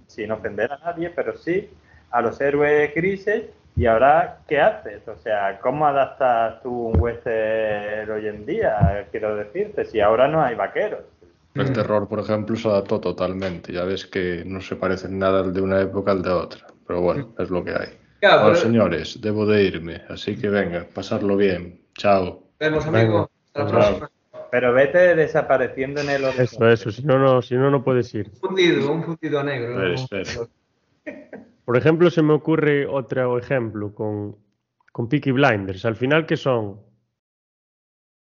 sin 0.07 0.31
ofender 0.31 0.72
a 0.72 0.77
nadie, 0.77 1.09
pero 1.09 1.35
sí, 1.35 1.69
a 2.11 2.22
los 2.22 2.39
héroes 2.39 2.95
grises. 2.95 3.43
Y 3.76 3.88
ahora, 3.88 4.38
¿qué 4.47 4.61
haces? 4.61 5.05
O 5.09 5.17
sea, 5.17 5.59
¿cómo 5.59 5.85
adaptas 5.85 6.61
tú 6.63 6.69
un 6.93 6.97
western 7.01 8.09
hoy 8.09 8.27
en 8.30 8.45
día? 8.45 9.05
Quiero 9.11 9.35
decirte, 9.35 9.84
si 9.84 9.99
ahora 9.99 10.30
no 10.30 10.41
hay 10.41 10.55
vaqueros. 10.55 11.01
El 11.55 11.72
terror, 11.72 12.07
por 12.07 12.19
ejemplo, 12.19 12.55
se 12.57 12.67
adaptó 12.67 12.99
totalmente. 12.99 13.72
Ya 13.72 13.84
ves 13.85 14.05
que 14.05 14.43
no 14.45 14.59
se 14.59 14.76
parece 14.76 15.07
nada 15.07 15.41
el 15.41 15.53
de 15.53 15.61
una 15.61 15.80
época 15.81 16.11
al 16.11 16.22
de 16.22 16.30
otra. 16.30 16.67
Pero 16.88 17.02
bueno, 17.02 17.34
es 17.40 17.49
lo 17.49 17.64
que 17.64 17.72
hay. 17.72 17.90
Claro, 18.20 18.41
Bueno, 18.44 18.53
pero- 18.56 18.66
señores, 18.68 19.22
debo 19.22 19.45
de 19.45 19.64
irme. 19.64 20.02
Así 20.10 20.36
que 20.36 20.49
venga, 20.49 20.86
pasarlo 20.94 21.36
bien. 21.38 21.82
Chao. 21.95 22.44
Vemos, 22.60 22.86
amigo. 22.86 23.30
Hasta 23.53 23.64
la 23.64 23.70
próxima. 23.70 24.12
Pero 24.52 24.74
vete 24.74 25.16
desapareciendo 25.16 26.02
en 26.02 26.10
el 26.10 26.24
horizonte. 26.26 26.44
Eso, 26.44 26.70
eso, 26.70 26.91
si 26.91 27.03
no, 27.03 27.20
no, 27.20 27.41
si 27.41 27.56
no, 27.56 27.70
no 27.70 27.84
puedes 27.84 28.14
ir. 28.16 28.30
Un 28.34 28.40
fundido, 28.49 28.91
un 28.91 29.03
fundido 29.03 29.44
negro. 29.44 29.78
¿no? 29.80 29.94
Espera, 29.94 30.22
espera. 30.22 30.48
Por 31.66 31.78
ejemplo, 31.78 32.10
se 32.12 32.22
me 32.22 32.34
ocurre 32.34 32.86
otro 32.86 33.38
ejemplo 33.38 33.94
con, 33.94 34.38
con 34.91 35.10
Peaky 35.10 35.32
Blinders. 35.32 35.84
Al 35.86 35.95
final, 35.95 36.26
¿qué 36.26 36.38
son? 36.38 36.80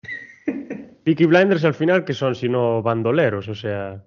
Peaky 1.05 1.27
Blinders 1.27 1.65
al 1.65 1.75
final, 1.75 2.05
¿qué 2.05 2.15
son? 2.15 2.35
Sino 2.35 2.83
bandoleros, 2.83 3.49
o 3.49 3.55
sea, 3.55 4.03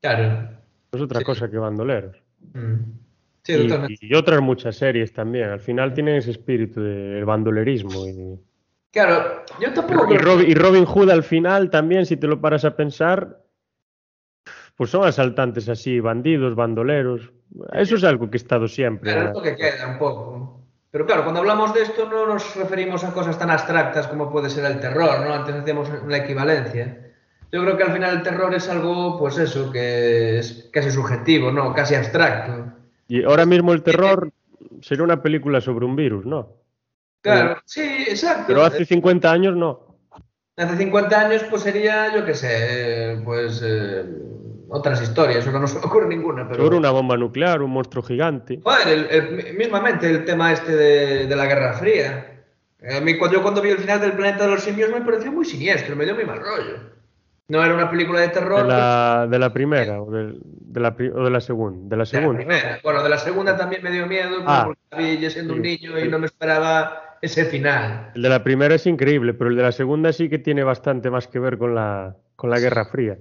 Claro. 0.00 0.50
no 0.92 0.96
es 0.96 1.00
otra 1.02 1.18
Sí. 1.20 1.24
cosa 1.24 1.50
que 1.50 1.58
bandoleros. 1.58 2.16
Mm. 2.54 2.74
Sí, 3.44 3.54
Y, 3.54 3.62
totalmente. 3.68 4.06
y 4.06 4.14
otras 4.14 4.40
muchas 4.40 4.76
series 4.76 5.12
también. 5.12 5.50
Al 5.50 5.60
final 5.60 5.94
tienen 5.94 6.16
ese 6.16 6.30
espíritu 6.30 6.80
del 6.80 7.24
bandolerismo. 7.24 8.06
Y, 8.06 8.38
Claro, 8.92 9.42
yo 9.58 9.72
tampoco 9.72 10.12
y 10.12 10.18
Robin, 10.18 10.50
y 10.50 10.54
Robin 10.54 10.84
Hood 10.84 11.10
al 11.10 11.22
final 11.22 11.70
también, 11.70 12.04
si 12.04 12.18
te 12.18 12.26
lo 12.26 12.42
paras 12.42 12.66
a 12.66 12.76
pensar, 12.76 13.38
pues 14.76 14.90
son 14.90 15.06
asaltantes 15.06 15.68
así, 15.70 15.98
bandidos, 15.98 16.54
bandoleros. 16.54 17.32
Eso 17.72 17.96
es 17.96 18.04
algo 18.04 18.30
que 18.30 18.36
ha 18.36 18.42
estado 18.42 18.68
siempre. 18.68 19.12
Claro, 19.12 19.28
es 19.28 19.34
lo 19.34 19.42
que 19.42 19.56
queda 19.56 19.88
un 19.88 19.98
poco. 19.98 20.60
Pero 20.90 21.06
claro, 21.06 21.22
cuando 21.22 21.40
hablamos 21.40 21.72
de 21.72 21.82
esto 21.84 22.06
no 22.06 22.26
nos 22.26 22.54
referimos 22.54 23.02
a 23.02 23.14
cosas 23.14 23.38
tan 23.38 23.50
abstractas 23.50 24.08
como 24.08 24.30
puede 24.30 24.50
ser 24.50 24.66
el 24.66 24.78
terror, 24.78 25.20
¿no? 25.26 25.32
Antes 25.32 25.54
hacíamos 25.54 25.88
la 26.06 26.18
equivalencia. 26.18 27.12
Yo 27.50 27.62
creo 27.62 27.78
que 27.78 27.84
al 27.84 27.92
final 27.92 28.16
el 28.18 28.22
terror 28.22 28.54
es 28.54 28.68
algo, 28.68 29.18
pues 29.18 29.38
eso, 29.38 29.72
que 29.72 30.38
es 30.38 30.68
casi 30.70 30.90
subjetivo, 30.90 31.50
¿no? 31.50 31.72
Casi 31.72 31.94
abstracto. 31.94 32.81
Y 33.08 33.24
ahora 33.24 33.46
mismo 33.46 33.72
el 33.72 33.82
terror 33.82 34.32
sería 34.80 35.04
una 35.04 35.22
película 35.22 35.60
sobre 35.60 35.84
un 35.84 35.96
virus, 35.96 36.24
¿no? 36.26 36.48
Claro, 37.20 37.60
sí, 37.64 37.82
exacto. 38.08 38.44
Pero 38.48 38.64
hace 38.64 38.84
50 38.84 39.30
años 39.30 39.56
no. 39.56 39.92
Hace 40.56 40.76
50 40.76 41.20
años, 41.20 41.44
pues 41.48 41.62
sería, 41.62 42.14
yo 42.14 42.26
qué 42.26 42.34
sé, 42.34 43.20
pues 43.24 43.62
eh, 43.64 44.04
otras 44.68 45.00
historias, 45.00 45.46
ahora 45.46 45.60
no 45.60 45.66
se 45.66 45.78
me 45.78 45.80
ocurre 45.86 46.08
ninguna. 46.08 46.48
Pero... 46.48 46.64
Sobre 46.64 46.76
una 46.76 46.90
bomba 46.90 47.16
nuclear, 47.16 47.62
un 47.62 47.70
monstruo 47.70 48.02
gigante. 48.02 48.60
Joder, 48.62 48.88
el, 48.88 49.06
el, 49.10 49.54
mismamente 49.56 50.10
el 50.10 50.24
tema 50.24 50.52
este 50.52 50.74
de, 50.74 51.26
de, 51.26 51.36
la 51.36 51.46
Guerra 51.46 51.74
Fría. 51.74 52.44
A 52.96 53.00
mí, 53.00 53.16
cuando, 53.16 53.36
yo 53.36 53.42
cuando 53.42 53.62
vi 53.62 53.70
el 53.70 53.78
final 53.78 54.00
del 54.00 54.12
planeta 54.12 54.44
de 54.44 54.50
los 54.50 54.62
simios 54.62 54.90
me 54.90 55.00
pareció 55.02 55.30
muy 55.30 55.44
siniestro, 55.44 55.94
me 55.94 56.04
dio 56.04 56.14
muy 56.14 56.24
mal 56.24 56.40
rollo. 56.40 56.92
No 57.48 57.62
era 57.64 57.74
una 57.74 57.90
película 57.90 58.20
de 58.20 58.28
terror. 58.28 58.62
De 58.62 58.68
la, 58.68 59.26
de 59.30 59.38
la 59.38 59.52
primera 59.52 60.02
o 60.02 60.10
de, 60.10 60.34
de, 60.72 60.80
la, 60.80 60.88
o 61.14 61.24
de 61.24 61.30
la 61.30 61.40
segunda. 61.40 61.88
De 61.88 61.96
la 61.96 62.06
segunda. 62.06 62.38
De 62.38 62.44
la 62.44 62.50
primera. 62.58 62.80
Bueno, 62.82 63.02
de 63.02 63.08
la 63.08 63.18
segunda 63.18 63.56
también 63.56 63.82
me 63.82 63.90
dio 63.90 64.06
miedo 64.06 64.36
Ah, 64.46 64.64
porque 64.66 64.80
la 64.90 64.98
vi 64.98 65.18
yo 65.18 65.30
siendo 65.30 65.52
sí, 65.54 65.58
un 65.58 65.62
niño 65.62 65.98
y 65.98 66.02
sí. 66.02 66.08
no 66.08 66.18
me 66.18 66.26
esperaba 66.26 67.16
ese 67.20 67.44
final. 67.44 68.10
El 68.14 68.22
de 68.22 68.28
la 68.28 68.42
primera 68.42 68.74
es 68.74 68.86
increíble, 68.86 69.34
pero 69.34 69.50
el 69.50 69.56
de 69.56 69.62
la 69.62 69.72
segunda 69.72 70.12
sí 70.12 70.28
que 70.28 70.38
tiene 70.38 70.64
bastante 70.64 71.10
más 71.10 71.28
que 71.28 71.38
ver 71.38 71.58
con 71.58 71.74
la, 71.74 72.16
con 72.36 72.50
la 72.50 72.58
Guerra 72.58 72.84
Fría. 72.86 73.18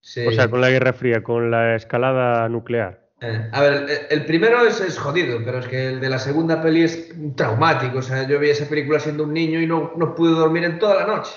Sí. 0.00 0.26
O 0.26 0.32
sea, 0.32 0.48
con 0.50 0.60
la 0.60 0.68
Guerra 0.70 0.92
Fría, 0.92 1.22
con 1.22 1.50
la 1.50 1.74
escalada 1.76 2.46
nuclear. 2.50 3.00
Eh, 3.20 3.48
A 3.52 3.60
ver, 3.62 3.72
el- 3.72 3.88
el 4.10 4.26
primero 4.26 4.66
es, 4.66 4.80
es 4.82 4.98
jodido, 4.98 5.38
pero 5.44 5.60
es 5.60 5.66
que 5.68 5.88
el 5.88 6.00
de 6.00 6.10
la 6.10 6.18
segunda 6.18 6.60
peli 6.60 6.82
es 6.82 7.14
traumático. 7.36 7.98
O 7.98 8.02
sea, 8.02 8.26
yo 8.28 8.38
vi 8.38 8.50
esa 8.50 8.68
película 8.68 8.98
siendo 9.00 9.24
un 9.24 9.32
niño 9.32 9.60
y 9.60 9.66
no, 9.66 9.92
no 9.96 10.14
pude 10.14 10.32
dormir 10.32 10.64
en 10.64 10.78
toda 10.78 10.96
la 10.96 11.06
noche. 11.16 11.30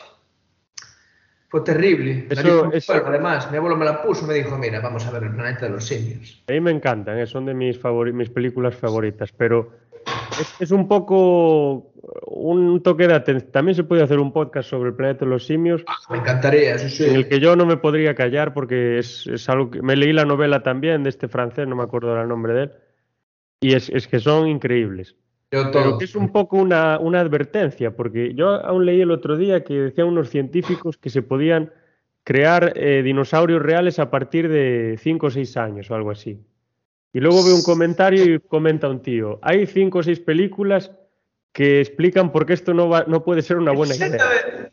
Fue 1.49 1.61
terrible. 1.61 2.27
Eso- 2.29 2.71
eso- 2.73 2.93
Además, 3.05 3.49
mi 3.51 3.57
abuelo 3.57 3.77
me 3.77 3.85
la 3.85 4.01
puso 4.01 4.25
y 4.25 4.27
me 4.27 4.33
dijo, 4.33 4.57
mira, 4.57 4.81
vamos 4.81 5.05
a 5.07 5.11
ver 5.11 5.23
el 5.23 5.31
planeta 5.33 5.65
de 5.65 5.71
los 5.71 5.85
simios. 5.85 6.43
A 6.49 6.51
mí 6.51 6.59
me 6.59 6.71
encantan, 6.71 7.17
eh, 7.19 7.25
son 7.25 7.45
de 7.45 7.53
mis, 7.53 7.81
favori- 7.81 8.11
mis 8.13 8.29
películas 8.29 8.75
favoritas, 8.75 9.31
pero 9.31 9.71
es, 10.39 10.55
es 10.59 10.71
un 10.71 10.87
poco 10.87 11.93
un 12.27 12.81
toque 12.83 13.07
de 13.07 13.13
atención. 13.13 13.51
También 13.51 13.75
se 13.75 13.83
puede 13.85 14.03
hacer 14.03 14.19
un 14.19 14.33
podcast 14.33 14.69
sobre 14.69 14.89
el 14.89 14.95
planeta 14.95 15.23
de 15.25 15.31
los 15.31 15.45
simios, 15.45 15.83
Me 16.09 16.17
encantaría, 16.17 16.77
sí, 16.77 16.89
sí. 16.89 17.05
en 17.05 17.15
el 17.15 17.27
que 17.29 17.39
yo 17.39 17.55
no 17.55 17.65
me 17.65 17.77
podría 17.77 18.13
callar 18.13 18.53
porque 18.53 18.97
es, 18.97 19.25
es 19.27 19.47
algo 19.49 19.71
que... 19.71 19.81
Me 19.81 19.95
leí 19.95 20.11
la 20.13 20.25
novela 20.25 20.63
también 20.63 21.03
de 21.03 21.09
este 21.09 21.27
francés, 21.29 21.67
no 21.67 21.75
me 21.77 21.83
acuerdo 21.83 22.19
el 22.21 22.27
nombre 22.27 22.53
de 22.53 22.63
él, 22.63 22.71
y 23.61 23.73
es, 23.73 23.89
es 23.89 24.07
que 24.07 24.19
son 24.19 24.47
increíbles. 24.47 25.15
Yo 25.51 25.71
Pero 25.71 25.97
que 25.97 26.05
es 26.05 26.15
un 26.15 26.31
poco 26.31 26.57
una, 26.57 26.99
una 26.99 27.21
advertencia, 27.21 27.95
porque 27.95 28.33
yo 28.33 28.49
aún 28.49 28.85
leí 28.85 28.99
el 29.01 29.11
otro 29.11 29.37
día 29.37 29.63
que 29.63 29.73
decían 29.75 30.07
unos 30.07 30.29
científicos 30.29 30.97
que 30.97 31.09
se 31.09 31.21
podían 31.21 31.71
crear 32.23 32.73
eh, 32.75 33.01
dinosaurios 33.03 33.61
reales 33.61 33.99
a 33.99 34.09
partir 34.11 34.49
de 34.49 34.97
5 35.01 35.27
o 35.27 35.29
6 35.29 35.57
años 35.57 35.89
o 35.89 35.95
algo 35.95 36.11
así. 36.11 36.41
Y 37.13 37.21
luego 37.21 37.45
veo 37.45 37.55
un 37.55 37.63
comentario 37.63 38.23
y 38.25 38.39
comenta 38.39 38.89
un 38.89 39.01
tío, 39.01 39.39
hay 39.41 39.65
5 39.65 39.99
o 39.99 40.03
6 40.03 40.19
películas 40.19 40.91
que 41.53 41.79
explican 41.79 42.31
por 42.31 42.45
qué 42.45 42.53
esto 42.53 42.73
no, 42.73 42.89
va, 42.89 43.05
no 43.07 43.23
puede 43.23 43.41
ser 43.41 43.57
una 43.57 43.71
buena 43.71 43.95
idea. 43.95 44.69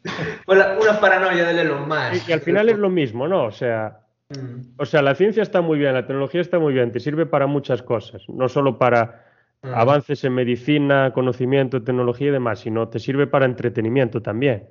Una 0.46 1.00
paranoia 1.00 1.44
del 1.46 1.60
Elon 1.60 1.84
Y, 1.84 1.86
Musk. 1.86 2.28
y 2.28 2.32
al 2.32 2.40
final 2.40 2.68
es 2.68 2.76
lo 2.78 2.90
mismo, 2.90 3.28
¿no? 3.28 3.44
O 3.44 3.52
sea, 3.52 4.04
Mm, 4.30 4.74
o 4.78 4.86
sea, 4.86 5.02
la 5.02 5.14
ciencia 5.14 5.42
está 5.42 5.60
muy 5.60 5.78
bien, 5.78 5.92
la 5.92 6.06
tecnología 6.06 6.40
está 6.40 6.58
muy 6.58 6.72
bien, 6.72 6.92
te 6.92 7.00
sirve 7.00 7.26
para 7.26 7.46
muchas 7.46 7.82
cosas, 7.82 8.22
no 8.28 8.48
solo 8.48 8.78
para 8.78 9.23
mm. 9.64 9.74
avances 9.74 10.22
en 10.24 10.34
medicina, 10.34 11.12
conocimiento, 11.12 11.82
tecnología 11.82 12.28
y 12.28 12.32
demás, 12.32 12.60
sino 12.60 12.88
te 12.88 12.98
sirve 12.98 13.26
para 13.26 13.46
entretenimiento 13.46 14.22
también. 14.22 14.68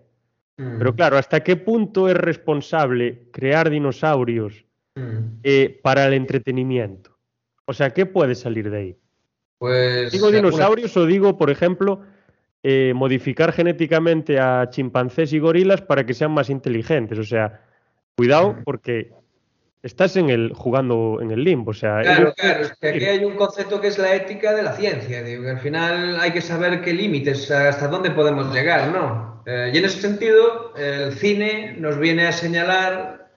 Mm, 0.58 0.78
Pero 0.78 0.96
claro, 0.96 1.18
¿hasta 1.18 1.44
qué 1.44 1.56
punto 1.56 2.08
es 2.08 2.16
responsable 2.16 3.30
crear 3.32 3.70
dinosaurios 3.70 4.66
mm. 4.96 5.40
eh, 5.44 5.80
para 5.82 6.06
el 6.06 6.14
entretenimiento? 6.14 7.18
O 7.66 7.74
sea, 7.74 7.90
¿qué 7.90 8.06
puede 8.06 8.36
salir 8.36 8.70
de 8.70 8.78
ahí? 8.78 8.98
Pues. 9.58 10.12
¿Digo 10.12 10.32
dinosaurios 10.32 10.96
o 10.98 11.06
digo, 11.06 11.38
por 11.38 11.50
ejemplo, 11.50 12.02
eh, 12.62 12.94
modificar 12.96 13.52
genéticamente 13.52 14.40
a 14.40 14.70
chimpancés 14.70 15.34
y 15.34 15.40
gorilas 15.40 15.82
para 15.82 16.06
que 16.06 16.14
sean 16.14 16.32
más 16.32 16.50
inteligentes? 16.50 17.18
O 17.18 17.24
sea, 17.24 17.62
cuidado 18.16 18.58
porque 18.64 19.12
estás 19.84 20.16
en 20.16 20.30
el 20.30 20.54
jugando 20.54 21.20
en 21.22 21.32
el 21.32 21.44
limbo. 21.44 21.72
O 21.72 21.74
sea, 21.74 22.02
Claro, 22.02 22.22
ellos- 22.24 22.34
claro, 22.36 22.62
es 22.64 22.74
que 22.80 22.88
aquí 22.90 23.06
hay 23.06 23.24
un 23.26 23.36
concepto 23.36 23.80
que 23.82 23.88
es 23.90 23.98
la 24.00 24.16
ética 24.16 24.54
de 24.54 24.64
la 24.64 24.72
ciencia, 24.74 25.22
digo, 25.22 25.44
que 25.44 25.50
al 25.52 25.60
final 25.60 26.20
hay 26.20 26.32
que 26.32 26.42
saber 26.42 26.82
qué 26.82 26.94
límites, 26.94 27.52
hasta 27.52 27.88
dónde 27.90 28.10
podemos 28.12 28.54
llegar, 28.54 28.88
¿no? 28.90 29.44
Eh, 29.46 29.72
y 29.74 29.78
en 29.78 29.86
ese 29.86 30.00
sentido, 30.02 30.74
el 30.78 31.12
cine 31.14 31.76
nos 31.78 32.00
viene 32.00 32.26
a 32.28 32.32
señalar 32.32 33.30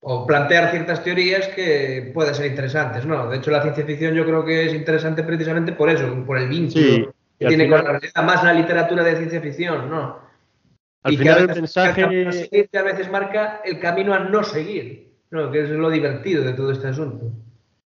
o 0.00 0.26
plantear 0.26 0.70
ciertas 0.70 1.02
teorías 1.02 1.48
que 1.48 2.10
pueden 2.14 2.34
ser 2.34 2.46
interesantes, 2.46 3.04
¿no? 3.04 3.28
De 3.28 3.38
hecho, 3.38 3.50
la 3.50 3.62
ciencia 3.62 3.84
ficción 3.84 4.14
yo 4.14 4.24
creo 4.24 4.44
que 4.44 4.66
es 4.66 4.74
interesante 4.74 5.22
precisamente 5.24 5.72
por 5.72 5.88
eso, 5.90 6.06
por 6.24 6.38
el 6.38 6.48
vínculo 6.48 6.84
Sí, 6.84 7.08
que 7.38 7.46
tiene 7.48 7.64
final- 7.64 7.80
con 7.82 7.92
la 7.94 7.98
realidad, 7.98 8.22
más 8.22 8.44
la 8.44 8.52
literatura 8.52 9.02
de 9.02 9.16
ciencia 9.16 9.40
ficción, 9.40 9.90
¿no? 9.90 10.22
al 11.02 11.12
y 11.12 11.16
que 11.16 11.22
final 11.22 11.36
a 11.36 11.40
el 11.40 11.46
veces 11.48 11.62
mensaje... 11.62 12.00
marca 12.02 12.16
el 12.16 12.28
a 12.28 12.32
seguir, 12.32 12.68
que 12.70 12.78
a 12.78 12.82
veces 12.82 13.10
marca 13.10 13.60
el 13.64 13.78
camino 13.80 14.14
a 14.14 14.20
no 14.20 14.42
seguir, 14.44 15.13
¿no? 15.34 15.50
Que 15.50 15.64
es 15.64 15.70
lo 15.70 15.90
divertido 15.90 16.42
de 16.44 16.54
todo 16.54 16.72
este 16.72 16.88
asunto. 16.88 17.30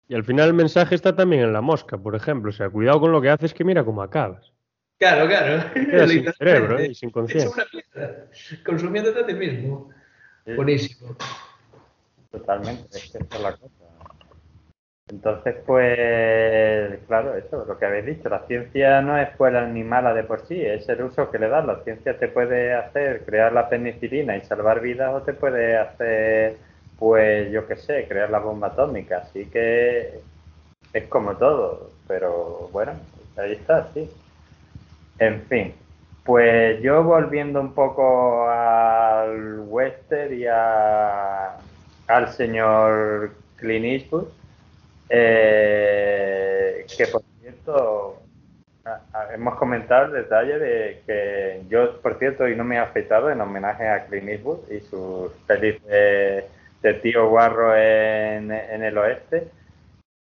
Y 0.08 0.16
al 0.16 0.24
final 0.24 0.50
el 0.50 0.54
mensaje 0.54 0.96
está 0.96 1.16
también 1.16 1.44
en 1.44 1.54
la 1.54 1.62
mosca, 1.62 1.98
por 1.98 2.16
ejemplo. 2.16 2.50
O 2.50 2.54
sea, 2.54 2.70
cuidado 2.70 3.00
con 3.00 3.12
lo 3.12 3.22
que 3.22 3.30
haces, 3.30 3.54
que 3.54 3.64
mira 3.64 3.84
cómo 3.84 4.02
acabas. 4.02 4.52
Claro, 5.00 5.28
claro. 5.28 5.64
Quedas 5.74 6.10
sin 6.10 6.34
cerebro 6.38 6.80
¿eh? 6.80 6.88
y 6.92 6.96
sin 6.96 7.10
Es 7.10 7.14
conciencia. 7.14 7.66
Consumiéndote 8.66 9.20
a 9.20 9.26
ti 9.26 9.34
mismo. 9.34 9.90
Sí. 10.46 10.54
Buenísimo. 10.54 11.16
Totalmente, 12.32 12.98
es 12.98 13.12
que 13.12 13.18
esa 13.18 13.36
es 13.36 13.42
la 13.42 13.56
cosa. 13.56 13.86
Entonces, 15.08 15.56
pues, 15.68 17.00
claro, 17.06 17.36
eso, 17.36 17.64
lo 17.66 17.78
que 17.78 17.86
habéis 17.86 18.08
dicho, 18.08 18.28
la 18.28 18.48
ciencia 18.48 19.02
no 19.02 19.16
es 19.18 19.38
buena 19.38 19.68
ni 19.68 19.84
mala 19.84 20.16
de 20.16 20.24
por 20.24 20.48
sí, 20.48 20.60
es 20.60 20.90
el 20.90 21.04
uso 21.04 21.30
que 21.30 21.38
le 21.38 21.48
das. 21.48 21.64
La 21.64 21.84
ciencia 21.84 22.18
te 22.18 22.28
puede 22.28 22.74
hacer 22.74 23.24
crear 23.24 23.54
la 23.54 23.70
penicilina 23.70 24.36
y 24.36 24.42
salvar 24.42 24.82
vidas 24.82 25.14
o 25.14 25.22
te 25.22 25.34
puede 25.34 25.78
hacer, 25.78 26.58
pues, 26.98 27.52
yo 27.52 27.68
qué 27.68 27.76
sé, 27.78 28.08
crear 28.08 28.30
la 28.30 28.40
bomba 28.40 28.68
atómica. 28.70 29.20
Así 29.20 29.48
que 29.50 30.22
es 30.94 31.08
como 31.10 31.38
todo, 31.38 31.94
pero 32.08 32.70
bueno, 32.70 33.00
ahí 33.38 33.54
está, 33.54 33.92
sí. 33.94 34.12
En 35.18 35.48
fin, 35.48 35.76
pues 36.24 36.82
yo 36.82 37.04
volviendo 37.04 37.60
un 37.62 37.74
poco 37.74 38.50
al 38.50 39.60
western 39.68 40.34
y 40.40 40.46
a- 40.48 41.62
al 42.08 42.28
señor 42.34 43.36
Clint 43.56 43.86
eh, 45.10 46.88
que 46.98 47.08
por 47.08 47.24
cierto 47.42 48.24
hemos 49.34 49.56
comentado 49.56 50.06
el 50.08 50.14
detalle 50.24 50.60
de 50.60 51.04
que 51.06 51.64
yo, 51.70 52.02
por 52.02 52.18
cierto, 52.20 52.48
y 52.48 52.56
no 52.56 52.64
me 52.64 52.76
he 52.76 52.80
afeitado 52.80 53.30
en 53.32 53.42
homenaje 53.42 53.88
a 53.88 54.06
Clint 54.08 54.30
Eastwood 54.30 54.70
y 54.72 54.80
sus 54.82 55.32
de, 55.84 56.50
de 56.86 56.94
tío 56.96 57.30
guarro 57.30 57.76
en, 57.76 58.52
en 58.52 58.84
el 58.84 58.98
oeste. 58.98 59.48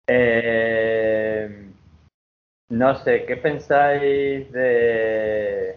Eh, 0.09 1.69
no 2.71 2.95
sé, 2.97 3.25
¿qué 3.25 3.37
pensáis 3.37 4.51
de...? 4.51 5.77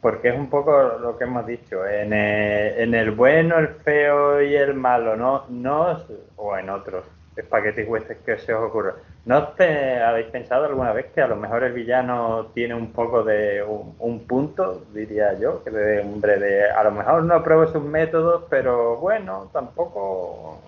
Porque 0.00 0.28
es 0.28 0.34
un 0.34 0.48
poco 0.48 0.98
lo 1.00 1.18
que 1.18 1.24
hemos 1.24 1.46
dicho, 1.46 1.86
en 1.86 2.12
el, 2.12 2.80
en 2.80 2.94
el 2.94 3.10
bueno, 3.10 3.58
el 3.58 3.68
feo 3.68 4.40
y 4.40 4.54
el 4.54 4.74
malo, 4.74 5.16
no, 5.16 5.46
no 5.48 5.98
o 6.36 6.56
en 6.56 6.70
otros 6.70 7.04
espaguetis 7.36 7.88
westerns 7.88 8.22
que 8.24 8.38
se 8.38 8.54
os 8.54 8.68
ocurra. 8.68 8.94
¿No 9.26 9.52
habéis 9.58 10.28
pensado 10.28 10.66
alguna 10.66 10.92
vez 10.92 11.06
que 11.12 11.20
a 11.20 11.26
lo 11.26 11.36
mejor 11.36 11.64
el 11.64 11.72
villano 11.72 12.52
tiene 12.54 12.74
un 12.74 12.92
poco 12.92 13.24
de 13.24 13.62
un, 13.62 13.94
un 13.98 14.20
punto, 14.20 14.86
diría 14.94 15.38
yo, 15.38 15.62
que 15.64 15.70
de 15.70 16.00
hombre 16.00 16.38
de 16.38 16.70
a 16.70 16.84
lo 16.84 16.92
mejor 16.92 17.24
no 17.24 17.34
apruebo 17.34 17.66
sus 17.66 17.82
métodos, 17.82 18.44
pero 18.48 18.96
bueno, 18.98 19.50
tampoco 19.52 20.60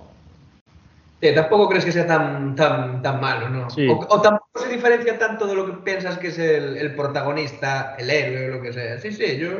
Sí, 1.21 1.35
tampoco 1.35 1.69
crees 1.69 1.85
que 1.85 1.91
sea 1.91 2.07
tan, 2.07 2.55
tan, 2.55 3.03
tan 3.03 3.21
malo, 3.21 3.49
¿no? 3.49 3.69
Sí. 3.71 3.89
O, 3.89 3.99
o 3.99 4.23
tampoco 4.23 4.61
se 4.61 4.69
diferencia 4.69 5.19
tanto 5.19 5.49
de 5.49 5.55
lo 5.57 5.67
que 5.67 5.73
piensas 5.83 6.17
que 6.19 6.29
es 6.29 6.39
el, 6.39 6.77
el 6.77 6.95
protagonista, 6.95 7.97
el 7.99 8.09
héroe 8.09 8.51
o 8.51 8.57
lo 8.57 8.63
que 8.63 8.73
sea. 8.73 8.99
Sí, 8.99 9.11
sí, 9.11 9.37
yo, 9.37 9.51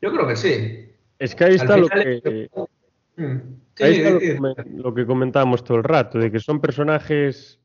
yo 0.00 0.12
creo 0.12 0.26
que 0.26 0.36
sí. 0.36 0.90
Es 1.18 1.34
que 1.34 1.44
ahí 1.44 1.54
está 1.56 1.76
lo 1.76 1.88
que... 1.88 2.48
Sí, 3.76 3.84
Ahí 3.84 3.96
está 3.96 4.10
lo 4.10 4.20
sí, 4.20 4.26
que, 4.26 4.70
lo 4.76 4.94
que 4.94 5.04
comentábamos 5.04 5.62
todo 5.62 5.78
el 5.78 5.84
rato, 5.84 6.18
de 6.18 6.30
que 6.30 6.40
son 6.40 6.60
personajes 6.60 7.60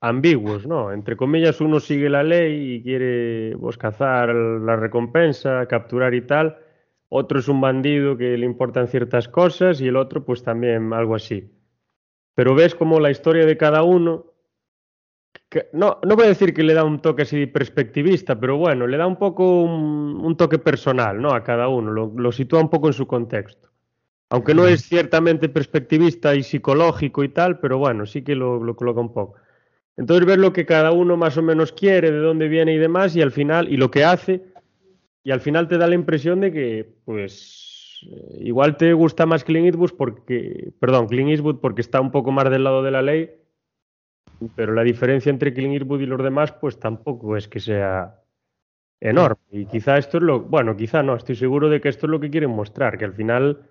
ambiguos, 0.00 0.66
¿no? 0.66 0.92
Entre 0.92 1.16
comillas, 1.16 1.60
uno 1.60 1.80
sigue 1.80 2.08
la 2.08 2.22
ley 2.22 2.76
y 2.76 2.82
quiere 2.82 3.56
pues, 3.58 3.76
cazar 3.76 4.34
la 4.34 4.76
recompensa, 4.76 5.66
capturar 5.66 6.14
y 6.14 6.22
tal. 6.22 6.58
Otro 7.08 7.40
es 7.40 7.48
un 7.48 7.60
bandido 7.60 8.16
que 8.16 8.36
le 8.36 8.46
importan 8.46 8.88
ciertas 8.88 9.28
cosas 9.28 9.80
y 9.80 9.88
el 9.88 9.96
otro, 9.96 10.24
pues 10.24 10.42
también 10.42 10.92
algo 10.92 11.14
así. 11.14 11.50
Pero 12.34 12.54
ves 12.54 12.74
como 12.74 13.00
la 13.00 13.10
historia 13.10 13.44
de 13.46 13.56
cada 13.56 13.82
uno 13.82 14.30
no, 15.72 15.98
no 16.04 16.16
voy 16.16 16.26
a 16.26 16.28
decir 16.28 16.54
que 16.54 16.62
le 16.62 16.74
da 16.74 16.84
un 16.84 17.00
toque 17.00 17.22
así 17.22 17.46
perspectivista, 17.46 18.38
pero 18.38 18.56
bueno, 18.56 18.86
le 18.86 18.96
da 18.96 19.06
un 19.06 19.16
poco 19.16 19.62
un, 19.62 20.36
toque 20.36 20.58
personal 20.58 21.20
¿no? 21.20 21.32
a 21.32 21.42
cada 21.42 21.68
uno, 21.68 21.90
lo, 21.90 22.32
sitúa 22.32 22.60
un 22.60 22.70
poco 22.70 22.86
en 22.86 22.92
su 22.92 23.06
contexto. 23.06 23.68
Aunque 24.28 24.54
no 24.54 24.66
es 24.68 24.82
ciertamente 24.82 25.48
perspectivista 25.48 26.36
y 26.36 26.44
psicológico 26.44 27.24
y 27.24 27.30
tal, 27.30 27.58
pero 27.58 27.78
bueno, 27.78 28.06
sí 28.06 28.22
que 28.22 28.36
lo, 28.36 28.62
lo 28.62 28.76
coloca 28.76 29.00
un 29.00 29.12
poco. 29.12 29.34
Entonces 29.96 30.26
ver 30.26 30.38
lo 30.38 30.52
que 30.52 30.66
cada 30.66 30.92
uno 30.92 31.16
más 31.16 31.36
o 31.36 31.42
menos 31.42 31.72
quiere, 31.72 32.10
de 32.10 32.18
dónde 32.18 32.48
viene 32.48 32.74
y 32.74 32.78
demás, 32.78 33.14
y 33.16 33.22
al 33.22 33.32
final, 33.32 33.72
y 33.72 33.76
lo 33.76 33.90
que 33.90 34.04
hace, 34.04 34.42
y 35.22 35.30
al 35.30 35.40
final 35.40 35.68
te 35.68 35.78
da 35.78 35.86
la 35.86 35.94
impresión 35.94 36.40
de 36.40 36.52
que, 36.52 36.94
pues, 37.04 38.00
eh, 38.10 38.38
igual 38.40 38.76
te 38.76 38.92
gusta 38.92 39.26
más 39.26 39.44
Clint 39.44 39.66
Eastwood 39.66 39.92
porque, 39.96 40.72
perdón, 40.80 41.08
Clint 41.08 41.30
Eastwood 41.30 41.60
porque 41.60 41.82
está 41.82 42.00
un 42.00 42.10
poco 42.10 42.32
más 42.32 42.50
del 42.50 42.64
lado 42.64 42.82
de 42.82 42.90
la 42.90 43.02
ley, 43.02 43.30
pero 44.56 44.72
la 44.72 44.82
diferencia 44.82 45.30
entre 45.30 45.52
Clint 45.52 45.74
Eastwood 45.74 46.00
y 46.00 46.06
los 46.06 46.22
demás, 46.22 46.52
pues 46.52 46.78
tampoco 46.78 47.36
es 47.36 47.46
que 47.48 47.60
sea 47.60 48.20
enorme. 49.00 49.36
Y 49.50 49.66
quizá 49.66 49.98
esto 49.98 50.18
es 50.18 50.22
lo, 50.22 50.40
bueno, 50.40 50.76
quizá 50.76 51.02
no, 51.02 51.16
estoy 51.16 51.36
seguro 51.36 51.68
de 51.68 51.80
que 51.80 51.88
esto 51.88 52.06
es 52.06 52.10
lo 52.10 52.20
que 52.20 52.30
quieren 52.30 52.50
mostrar, 52.50 52.96
que 52.96 53.04
al 53.04 53.14
final 53.14 53.68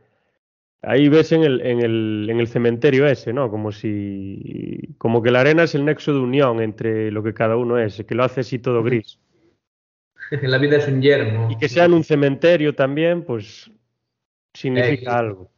ahí 0.82 1.10
ves 1.10 1.32
en 1.32 1.44
el, 1.44 1.62
en 1.62 1.82
el, 1.82 2.28
en 2.30 2.40
el 2.40 2.48
cementerio 2.48 3.08
ese, 3.08 3.34
¿no? 3.34 3.50
Como 3.50 3.72
si, 3.72 4.96
como 4.98 5.22
que 5.22 5.32
la 5.32 5.42
arena 5.42 5.64
es 5.64 5.76
el 5.76 5.86
nexo 5.86 6.14
de 6.14 6.20
unión 6.20 6.62
entre 6.62 7.12
lo 7.12 7.24
que 7.24 7.34
cada 7.34 7.58
uno 7.58 7.78
es, 7.78 8.04
que 8.08 8.16
lo 8.16 8.24
hace 8.24 8.42
así 8.42 8.60
todo 8.60 8.84
gris. 8.84 9.20
La 10.42 10.58
vida 10.58 10.78
es 10.78 10.88
un 10.88 11.02
yermo. 11.02 11.50
Y 11.50 11.58
que 11.58 11.70
sea 11.70 11.86
en 11.86 11.94
un 11.94 12.04
cementerio 12.04 12.76
también, 12.76 13.24
pues 13.24 13.72
significa 14.54 15.18
algo. 15.18 15.50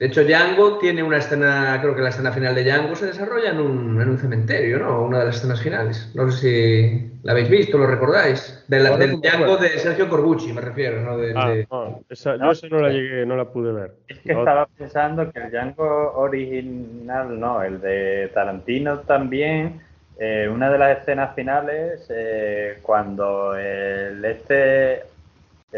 De 0.00 0.06
hecho, 0.06 0.24
Django 0.24 0.78
tiene 0.78 1.02
una 1.02 1.18
escena, 1.18 1.78
creo 1.82 1.94
que 1.94 2.00
la 2.00 2.08
escena 2.08 2.32
final 2.32 2.54
de 2.54 2.64
Django 2.64 2.96
se 2.96 3.04
desarrolla 3.04 3.50
en 3.50 3.60
un, 3.60 4.00
en 4.00 4.08
un 4.08 4.16
cementerio, 4.16 4.78
¿no? 4.78 5.02
Una 5.04 5.18
de 5.18 5.26
las 5.26 5.36
escenas 5.36 5.60
finales. 5.60 6.10
No 6.14 6.30
sé 6.30 6.40
si 6.40 7.10
la 7.22 7.32
habéis 7.32 7.50
visto, 7.50 7.76
lo 7.76 7.86
recordáis. 7.86 8.64
De 8.66 8.80
la, 8.80 8.96
del 8.96 9.20
Django 9.20 9.58
de 9.58 9.68
Sergio 9.78 10.08
Corbucci, 10.08 10.54
me 10.54 10.62
refiero, 10.62 11.02
¿no? 11.02 11.18
De, 11.18 11.34
ah, 11.36 11.54
no, 11.70 12.00
esa, 12.08 12.36
yo 12.36 12.50
esa 12.50 12.68
no 12.68 12.80
la 12.80 12.88
llegué, 12.88 13.26
no 13.26 13.36
la 13.36 13.44
pude 13.44 13.72
ver. 13.72 13.92
Es 14.08 14.20
que 14.20 14.32
estaba 14.32 14.66
pensando 14.74 15.30
que 15.30 15.38
el 15.38 15.50
Django 15.50 16.14
original, 16.16 17.38
no, 17.38 17.62
el 17.62 17.78
de 17.82 18.30
Tarantino 18.32 19.00
también, 19.00 19.82
eh, 20.18 20.48
una 20.50 20.72
de 20.72 20.78
las 20.78 20.98
escenas 20.98 21.34
finales, 21.34 22.06
eh, 22.08 22.78
cuando 22.80 23.54
el 23.54 24.24
este 24.24 25.02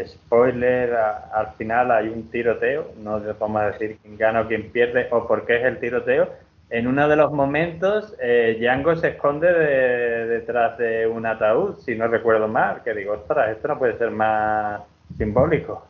spoiler, 0.07 0.95
al 0.95 1.53
final 1.59 1.91
hay 1.91 2.09
un 2.09 2.31
tiroteo, 2.31 2.93
no 3.03 3.21
vamos 3.39 3.63
a 3.63 3.71
decir 3.73 3.99
quién 4.03 4.17
gana 4.17 4.41
o 4.43 4.49
quién 4.49 4.71
pierde 4.71 5.09
o 5.11 5.27
por 5.27 5.45
qué 5.45 5.57
es 5.57 5.65
el 5.65 5.79
tiroteo. 5.79 6.31
En 6.71 6.87
uno 6.87 7.07
de 7.07 7.17
los 7.17 7.31
momentos, 7.33 8.15
eh, 8.19 8.57
Django 8.59 8.97
se 8.97 9.09
esconde 9.09 9.53
detrás 9.53 10.79
de 10.79 11.07
un 11.07 11.27
ataúd, 11.27 11.77
si 11.81 11.95
no 11.95 12.09
recuerdo 12.09 12.49
mal, 12.49 12.83
que 12.83 12.95
digo, 12.95 13.13
ostras, 13.13 13.51
esto 13.51 13.69
no 13.69 13.79
puede 13.79 13.99
ser 13.99 14.11
más 14.11 14.81
simbólico. 15.19 15.87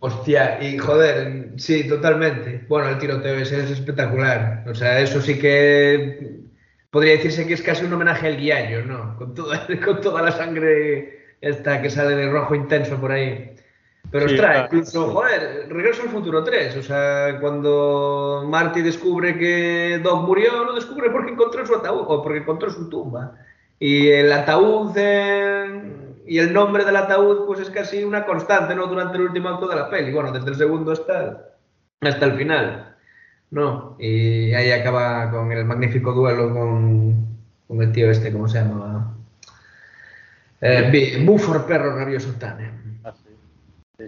Hostia, 0.00 0.62
y 0.62 0.78
joder, 0.78 1.50
sí, 1.56 1.86
totalmente. 1.86 2.64
Bueno, 2.68 2.88
el 2.88 2.98
tiroteo 2.98 3.36
ese 3.36 3.62
es 3.62 3.70
espectacular. 3.70 4.64
O 4.66 4.74
sea, 4.74 4.98
eso 4.98 5.20
sí 5.20 5.38
que 5.38 6.40
podría 6.90 7.12
decirse 7.12 7.46
que 7.46 7.54
es 7.54 7.62
casi 7.62 7.84
un 7.84 7.92
homenaje 7.92 8.26
al 8.26 8.38
guiallo, 8.38 8.84
¿no? 8.84 9.16
Con 9.16 9.34
toda, 9.34 9.66
con 9.84 10.00
toda 10.00 10.22
la 10.22 10.32
sangre 10.32 11.21
esta 11.42 11.82
que 11.82 11.90
sale 11.90 12.14
de 12.16 12.30
rojo 12.30 12.54
intenso 12.54 12.96
por 12.98 13.12
ahí. 13.12 13.54
Pero 14.10 14.26
ostras, 14.26 14.66
incluso, 14.66 15.10
joder, 15.10 15.66
Regreso 15.68 16.02
al 16.02 16.08
Futuro 16.08 16.44
3, 16.44 16.76
o 16.76 16.82
sea, 16.82 17.38
cuando 17.40 18.44
Marty 18.46 18.82
descubre 18.82 19.38
que 19.38 20.00
Doc 20.02 20.26
murió, 20.26 20.64
lo 20.64 20.74
descubre 20.74 21.10
porque 21.10 21.32
encontró 21.32 21.64
su 21.66 21.74
ataúd 21.74 22.04
o 22.06 22.22
porque 22.22 22.38
encontró 22.38 22.70
su 22.70 22.88
tumba. 22.88 23.38
Y 23.78 24.08
el 24.08 24.32
ataúd 24.32 24.96
y 26.26 26.38
el 26.38 26.52
nombre 26.52 26.84
del 26.84 26.96
ataúd, 26.96 27.46
pues 27.46 27.60
es 27.60 27.70
casi 27.70 28.04
una 28.04 28.24
constante, 28.24 28.74
¿no? 28.74 28.86
Durante 28.86 29.16
el 29.16 29.24
último 29.24 29.48
acto 29.48 29.66
de 29.66 29.76
la 29.76 29.90
peli. 29.90 30.12
Bueno, 30.12 30.30
desde 30.30 30.50
el 30.50 30.56
segundo 30.56 30.92
hasta, 30.92 31.56
hasta 32.00 32.26
el 32.26 32.32
final, 32.34 32.96
¿no? 33.50 33.96
Y 33.98 34.52
ahí 34.52 34.70
acaba 34.70 35.30
con 35.30 35.50
el 35.50 35.64
magnífico 35.64 36.12
duelo 36.12 36.52
con, 36.52 37.38
con 37.66 37.82
el 37.82 37.92
tío 37.92 38.10
este, 38.10 38.32
¿cómo 38.32 38.46
se 38.46 38.58
llama? 38.58 39.16
Eh, 40.64 41.22
Buford 41.24 41.66
Perro 41.66 41.96
Rabioso 41.96 42.34
Tane. 42.38 42.70
Ah, 43.02 43.12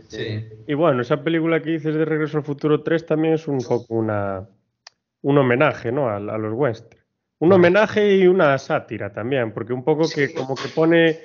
sí. 0.09 0.48
Y 0.68 0.74
bueno, 0.74 1.02
esa 1.02 1.22
película 1.22 1.60
que 1.60 1.70
dices 1.70 1.97
de 1.97 2.05
Regreso 2.05 2.39
al 2.39 2.44
Futuro 2.44 2.81
3 2.82 3.06
también 3.06 3.35
es 3.35 3.48
un 3.48 3.59
poco 3.59 3.94
una, 3.94 4.47
un 5.22 5.39
homenaje 5.39 5.90
¿no? 5.90 6.09
a, 6.09 6.20
los 6.20 6.52
western. 6.55 7.02
Un 7.40 7.52
homenaje 7.52 8.16
y 8.16 8.28
una 8.28 8.56
sátira 8.56 9.12
también, 9.12 9.52
porque 9.52 9.72
un 9.72 9.82
poco 9.82 10.09
que 10.09 10.32
como 10.32 10.55
que 10.55 10.68
pone, 10.68 11.18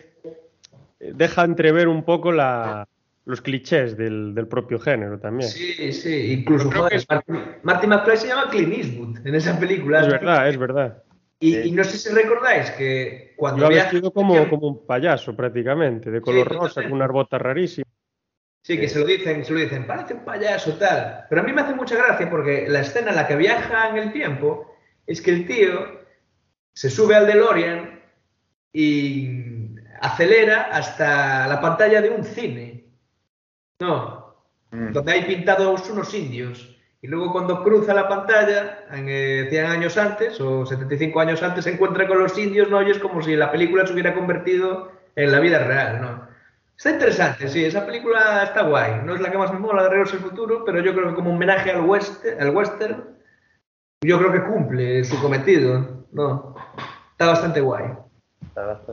deja 0.99 1.43
entrever 1.43 1.87
un 1.87 2.03
poco 2.03 2.31
la, 2.31 2.87
los 3.25 3.41
clichés 3.41 3.95
del, 3.95 4.33
del, 4.33 4.47
propio 4.47 4.79
género 4.79 5.19
también. 5.19 5.49
Sí, 5.49 5.93
sí, 5.93 6.33
incluso 6.33 6.71
joder, 6.71 7.05
Martin, 7.61 7.89
McFly 7.91 8.17
se 8.17 8.27
llama 8.27 8.49
Clint 8.49 8.73
Eastwood 8.73 9.25
en 9.25 9.35
esa 9.35 9.57
película. 9.59 10.01
Es 10.01 10.07
verdad, 10.07 10.49
es 10.49 10.57
verdad. 10.57 11.03
Y, 11.41 11.71
no 11.71 11.85
sé 11.85 11.97
si 11.97 12.09
recordáis 12.13 12.69
que 12.71 13.33
cuando 13.37 13.65
ha 13.65 13.69
vestido 13.69 14.11
como, 14.11 14.49
como 14.49 14.67
un 14.67 14.85
payaso 14.85 15.33
prácticamente, 15.35 16.11
de 16.11 16.19
color 16.19 16.47
rosa, 16.47 16.83
con 16.83 16.91
unas 16.91 17.09
botas 17.09 17.41
rarísimas. 17.41 17.89
Sí, 18.61 18.77
que 18.77 18.89
se 18.89 18.99
lo 18.99 19.05
dicen, 19.05 19.45
se 19.45 19.53
lo 19.53 19.59
dicen, 19.59 19.87
parece 19.87 20.15
un 20.15 20.25
payaso, 20.25 20.73
tal. 20.77 21.25
Pero 21.29 21.41
a 21.41 21.43
mí 21.45 21.53
me 21.53 21.61
hace 21.61 21.73
mucha 21.73 21.95
gracia 21.95 22.29
porque 22.29 22.67
la 22.67 22.81
escena 22.81 23.11
en 23.11 23.15
la 23.15 23.25
que 23.25 23.37
viaja 23.37 23.89
en 23.89 23.97
el 23.97 24.11
tiempo 24.11 24.75
es 25.07 25.21
que 25.21 25.31
el 25.31 25.47
tío 25.47 26.01
se 26.73 26.89
sube 26.89 27.15
al 27.15 27.25
DeLorean 27.25 28.01
y 28.73 29.75
acelera 30.01 30.63
hasta 30.63 31.47
la 31.47 31.61
pantalla 31.61 32.01
de 32.01 32.09
un 32.09 32.23
cine. 32.25 32.85
No, 33.79 34.35
mm. 34.71 34.91
donde 34.91 35.11
hay 35.13 35.23
pintados 35.23 35.89
unos 35.89 36.13
indios. 36.13 36.78
Y 37.01 37.07
luego 37.07 37.31
cuando 37.31 37.63
cruza 37.63 37.93
la 37.93 38.09
pantalla, 38.09 38.85
en, 38.91 39.05
100 39.49 39.53
eh, 39.53 39.67
años 39.67 39.97
antes 39.97 40.39
o 40.41 40.65
75 40.65 41.19
años 41.19 41.41
antes, 41.41 41.63
se 41.63 41.71
encuentra 41.71 42.07
con 42.07 42.19
los 42.19 42.37
indios, 42.37 42.69
¿no? 42.69 42.81
Y 42.81 42.91
es 42.91 42.99
como 42.99 43.21
si 43.21 43.35
la 43.35 43.51
película 43.51 43.87
se 43.87 43.93
hubiera 43.93 44.13
convertido 44.13 44.91
en 45.15 45.31
la 45.31 45.39
vida 45.39 45.59
real, 45.59 46.01
¿no? 46.01 46.27
Está 46.75 46.91
interesante, 46.91 47.47
sí, 47.49 47.65
esa 47.65 47.85
película 47.85 48.43
está 48.43 48.63
guay. 48.63 49.01
No 49.03 49.15
es 49.15 49.21
la 49.21 49.31
que 49.31 49.37
más 49.37 49.51
me 49.51 49.59
mola 49.59 49.83
de 49.83 49.89
Regreso 49.89 50.15
al 50.15 50.23
Futuro, 50.23 50.63
pero 50.65 50.79
yo 50.81 50.93
creo 50.93 51.09
que 51.09 51.15
como 51.15 51.31
homenaje 51.31 51.71
al 51.71 51.81
western, 51.81 52.41
al 52.41 52.55
western 52.55 53.03
yo 54.01 54.17
creo 54.17 54.31
que 54.31 54.43
cumple 54.43 55.03
su 55.03 55.21
cometido, 55.21 56.05
¿no? 56.13 56.55
Está 57.11 57.27
bastante 57.27 57.59
guay. 57.59 57.85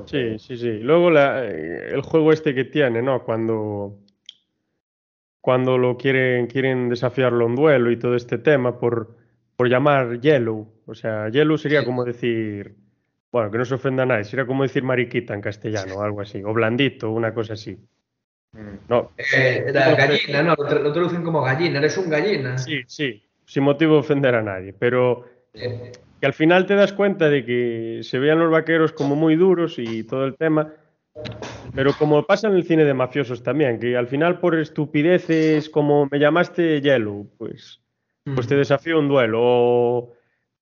Sí, 0.07 0.39
sí, 0.39 0.57
sí. 0.57 0.79
Luego 0.81 1.11
la, 1.11 1.45
eh, 1.45 1.91
el 1.93 2.03
juego 2.03 2.33
este 2.33 2.55
que 2.55 2.65
tiene, 2.65 3.03
¿no? 3.03 3.23
Cuando 3.23 3.99
cuando 5.47 5.79
lo 5.79 5.97
quieren, 5.97 6.49
quieren 6.49 6.89
desafiarlo 6.89 7.47
en 7.47 7.55
duelo 7.55 7.93
y 7.93 7.97
todo 7.97 8.17
este 8.17 8.37
tema 8.37 8.81
por, 8.81 9.17
por 9.55 9.69
llamar 9.69 10.19
Yellow. 10.19 10.67
O 10.87 10.93
sea, 10.97 11.29
Yellow 11.29 11.57
sería 11.57 11.85
como 11.85 12.05
decir, 12.05 12.75
bueno, 13.31 13.49
que 13.53 13.59
no 13.59 13.65
se 13.65 13.77
ofenda 13.77 14.03
a 14.03 14.07
nadie, 14.07 14.25
sería 14.25 14.45
como 14.45 14.65
decir 14.65 14.83
mariquita 14.83 15.35
en 15.35 15.41
castellano, 15.41 16.03
algo 16.03 16.21
así, 16.21 16.43
o 16.45 16.53
blandito, 16.53 17.13
una 17.13 17.33
cosa 17.33 17.53
así. 17.53 17.79
Mm. 18.55 18.89
No. 18.89 19.13
Eh, 19.19 19.71
gallina, 19.73 20.43
no, 20.43 20.57
lo, 20.57 20.93
traducen 20.93 21.23
como 21.23 21.43
gallina, 21.43 21.79
eres 21.79 21.97
un 21.97 22.11
gallina. 22.11 22.59
Sí, 22.59 22.83
sí, 22.89 23.23
sin 23.45 23.63
motivo 23.63 23.93
de 23.93 24.01
ofender 24.01 24.35
a 24.35 24.43
nadie, 24.43 24.73
pero 24.73 25.27
que 25.53 26.27
al 26.27 26.35
final 26.35 26.67
te 26.67 26.75
das 26.75 26.93
cuenta 26.93 27.31
de 27.31 27.45
que 27.45 28.01
se 28.03 28.19
vean 28.19 28.41
los 28.41 28.51
vaqueros 28.51 28.93
como 28.93 29.15
muy 29.15 29.37
duros 29.37 29.79
y 29.79 30.03
todo 30.03 30.25
el 30.25 30.35
tema, 30.35 30.73
pero 31.77 31.93
como 31.93 32.25
pasa 32.25 32.49
en 32.49 32.55
el 32.55 32.65
cine 32.65 32.85
de 32.85 32.95
mafiosos 32.95 33.43
también, 33.43 33.79
que 33.79 33.97
al 33.99 34.09
final 34.09 34.41
por 34.41 34.59
estupideces 34.59 35.69
como 35.69 36.09
me 36.11 36.19
llamaste 36.19 36.81
Yellow, 36.81 37.31
pues, 37.37 37.83
pues 38.35 38.47
te 38.47 38.57
desafío 38.57 38.99
un 38.99 39.09
duelo, 39.09 39.41
o 39.43 40.13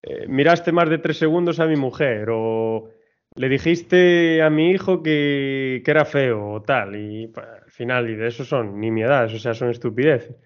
eh, 0.02 0.26
miraste 0.26 0.72
más 0.72 0.90
de 0.90 0.98
tres 0.98 1.16
segundos 1.16 1.60
a 1.60 1.66
mi 1.66 1.76
mujer, 1.76 2.28
o 2.30 2.90
le 3.36 3.48
dijiste 3.48 4.42
a 4.42 4.50
mi 4.50 4.70
hijo 4.70 5.04
que, 5.04 5.82
era 5.86 6.04
feo, 6.04 6.50
o 6.54 6.62
tal, 6.62 6.96
y 6.96 7.28
pues, 7.28 7.46
al 7.46 7.70
final, 7.70 8.10
y 8.10 8.16
de 8.16 8.26
eso 8.26 8.44
son 8.44 8.80
nimiedades, 8.80 9.32
o 9.34 9.38
sea, 9.38 9.54
son 9.54 9.70
estupideces. 9.70 10.36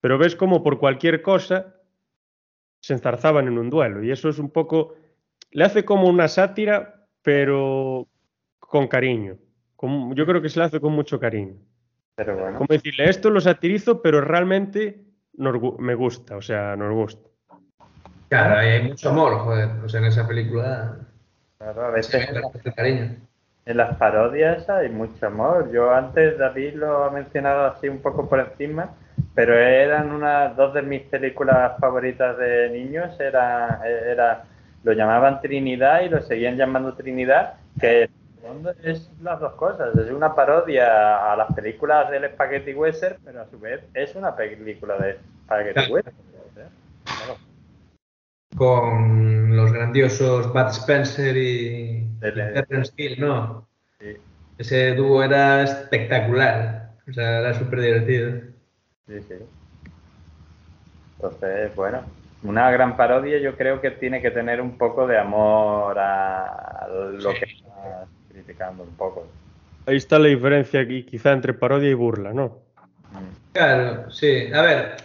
Pero 0.00 0.18
ves 0.18 0.36
como 0.36 0.62
por 0.62 0.78
cualquier 0.78 1.22
cosa 1.22 1.74
se 2.80 2.92
enzarzaban 2.92 3.48
en 3.48 3.58
un 3.58 3.70
duelo, 3.70 4.04
y 4.04 4.10
eso 4.10 4.28
es 4.28 4.38
un 4.38 4.50
poco, 4.50 4.94
le 5.52 5.64
hace 5.64 5.86
como 5.86 6.06
una 6.06 6.28
sátira, 6.28 7.06
pero 7.22 8.08
con 8.58 8.88
cariño 8.88 9.38
yo 9.80 10.26
creo 10.26 10.42
que 10.42 10.48
se 10.48 10.58
le 10.58 10.66
hace 10.66 10.80
con 10.80 10.92
mucho 10.92 11.18
cariño. 11.20 11.54
Pero 12.16 12.36
bueno. 12.36 12.58
Como 12.58 12.66
decirle, 12.68 13.08
esto 13.08 13.30
lo 13.30 13.40
satirizo, 13.40 14.02
pero 14.02 14.20
realmente 14.20 15.04
me 15.34 15.94
gusta, 15.94 16.36
o 16.36 16.42
sea, 16.42 16.74
nos 16.76 16.92
gusta. 16.92 17.28
Claro, 18.28 18.58
hay 18.58 18.82
mucho 18.88 19.10
amor, 19.10 19.38
joder, 19.38 19.70
o 19.84 19.88
sea, 19.88 20.00
en 20.00 20.06
esa 20.06 20.26
película. 20.26 20.96
Claro, 21.58 21.86
a 21.86 21.90
veces 21.90 22.28
en 23.68 23.76
las 23.76 23.96
parodias 23.96 24.68
hay 24.70 24.88
mucho 24.88 25.26
amor. 25.26 25.70
Yo 25.70 25.92
antes 25.94 26.38
David 26.38 26.74
lo 26.76 27.04
ha 27.04 27.10
mencionado 27.10 27.66
así 27.66 27.86
un 27.88 27.98
poco 27.98 28.28
por 28.28 28.40
encima, 28.40 28.94
pero 29.34 29.54
eran 29.58 30.10
unas 30.10 30.56
dos 30.56 30.72
de 30.72 30.80
mis 30.80 31.02
películas 31.02 31.78
favoritas 31.78 32.38
de 32.38 32.70
niños. 32.70 33.18
Era, 33.20 33.82
era 33.86 34.44
lo 34.84 34.92
llamaban 34.92 35.42
Trinidad 35.42 36.00
y 36.00 36.08
lo 36.08 36.22
seguían 36.22 36.56
llamando 36.56 36.94
Trinidad, 36.94 37.54
que 37.78 38.04
en 38.04 38.08
fondo 38.08 38.17
es 38.82 39.10
las 39.22 39.40
dos 39.40 39.52
cosas. 39.54 39.94
Es 39.96 40.10
una 40.10 40.34
parodia 40.34 41.32
a 41.32 41.36
las 41.36 41.52
películas 41.54 42.10
del 42.10 42.30
Spaghetti 42.32 42.72
Western, 42.74 43.16
pero 43.24 43.42
a 43.42 43.46
su 43.46 43.58
vez 43.58 43.80
es 43.94 44.14
una 44.14 44.34
película 44.36 44.96
de 44.98 45.18
Spaghetti 45.44 45.74
Claro. 45.74 45.94
Western. 45.94 46.16
¿eh? 46.56 46.68
Claro. 47.04 47.36
Con 48.56 49.56
los 49.56 49.72
grandiosos 49.72 50.52
Bud 50.52 50.68
Spencer 50.70 51.36
y 51.36 52.06
Terrence 52.20 52.92
Hill, 52.96 53.20
¿no? 53.20 53.66
Sí, 54.00 54.16
Ese 54.58 54.94
dúo 54.94 55.22
era 55.22 55.62
espectacular. 55.62 56.90
O 57.08 57.12
sea, 57.12 57.40
era 57.40 57.54
súper 57.54 57.80
divertido. 57.80 58.40
sí, 59.06 59.20
sí. 59.22 59.34
Entonces, 61.16 61.74
bueno, 61.74 62.02
una 62.44 62.70
gran 62.70 62.96
parodia 62.96 63.38
yo 63.38 63.56
creo 63.56 63.80
que 63.80 63.90
tiene 63.92 64.22
que 64.22 64.30
tener 64.30 64.60
un 64.60 64.78
poco 64.78 65.06
de 65.06 65.18
amor 65.18 65.98
a 65.98 66.86
lo 67.12 67.32
Sí. 67.32 67.40
que 67.40 67.46
criticando 68.38 68.84
un 68.84 68.94
poco. 68.94 69.26
Ahí 69.86 69.96
está 69.96 70.18
la 70.18 70.28
diferencia 70.28 70.80
aquí, 70.80 71.02
quizá 71.04 71.32
entre 71.32 71.54
parodia 71.54 71.90
y 71.90 71.94
burla, 71.94 72.32
¿no? 72.32 72.58
Mm. 73.12 73.52
Claro, 73.52 74.10
sí. 74.10 74.52
A 74.52 74.62
ver. 74.62 74.96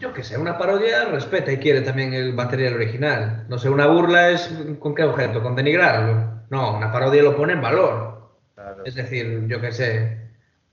Yo 0.00 0.12
qué 0.12 0.22
sé, 0.22 0.38
una 0.38 0.58
parodia 0.58 1.06
respeta 1.06 1.50
y 1.52 1.58
quiere 1.58 1.80
también 1.80 2.12
el 2.14 2.34
material 2.34 2.74
original. 2.74 3.46
No 3.48 3.58
sé, 3.58 3.68
una 3.68 3.86
burla 3.86 4.30
es 4.30 4.52
con 4.78 4.94
qué 4.94 5.02
objeto, 5.04 5.42
con 5.42 5.56
denigrarlo. 5.56 6.42
No, 6.50 6.76
una 6.76 6.92
parodia 6.92 7.22
lo 7.22 7.36
pone 7.36 7.54
en 7.54 7.60
valor. 7.62 8.30
Claro. 8.54 8.84
Es 8.84 8.94
decir, 8.94 9.46
yo 9.48 9.60
qué 9.60 9.72
sé. 9.72 10.18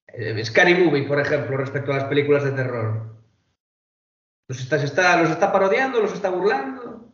eh, 0.08 0.46
Scary 0.46 0.76
Movie, 0.76 1.08
por 1.08 1.20
ejemplo, 1.20 1.58
respecto 1.58 1.92
a 1.94 1.98
las 1.98 2.06
películas 2.06 2.44
de 2.44 2.52
terror. 2.52 3.16
¿Los 4.48 4.60
está, 4.60 4.78
se 4.80 4.86
está, 4.86 5.22
¿Los 5.22 5.32
está 5.32 5.52
parodiando? 5.52 6.02
¿Los 6.02 6.14
está 6.14 6.30
burlando? 6.30 7.10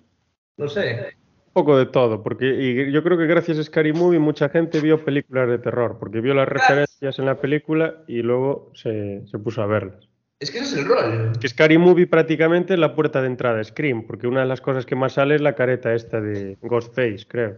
No 0.57 0.67
sé. 0.67 1.16
Poco 1.57 1.75
de 1.75 1.87
todo, 1.87 2.21
porque 2.21 2.45
y 2.45 2.91
yo 2.91 3.01
creo 3.01 3.17
que 3.17 3.25
gracias 3.25 3.57
a 3.57 3.63
Scary 3.63 3.91
Movie 3.91 4.19
mucha 4.19 4.47
gente 4.47 4.79
vio 4.79 5.03
películas 5.03 5.49
de 5.49 5.57
terror, 5.57 5.97
porque 5.99 6.21
vio 6.21 6.35
las 6.35 6.47
referencias 6.47 7.17
en 7.17 7.25
la 7.25 7.41
película 7.41 8.03
y 8.07 8.21
luego 8.21 8.71
se, 8.75 9.23
se 9.25 9.39
puso 9.39 9.63
a 9.63 9.65
verlas. 9.65 10.07
Es 10.39 10.51
que 10.51 10.59
ese 10.59 10.75
es 10.75 10.77
el 10.83 10.85
rollo. 10.85 11.31
Que 11.41 11.47
Scary 11.47 11.79
Movie 11.79 12.05
prácticamente 12.05 12.75
es 12.75 12.79
la 12.79 12.93
puerta 12.93 13.23
de 13.23 13.27
entrada 13.29 13.59
a 13.59 13.63
Scream, 13.63 14.05
porque 14.05 14.27
una 14.27 14.41
de 14.41 14.45
las 14.45 14.61
cosas 14.61 14.85
que 14.85 14.95
más 14.95 15.13
sale 15.13 15.33
es 15.33 15.41
la 15.41 15.55
careta 15.55 15.95
esta 15.95 16.21
de 16.21 16.59
Ghostface, 16.61 17.25
creo. 17.27 17.55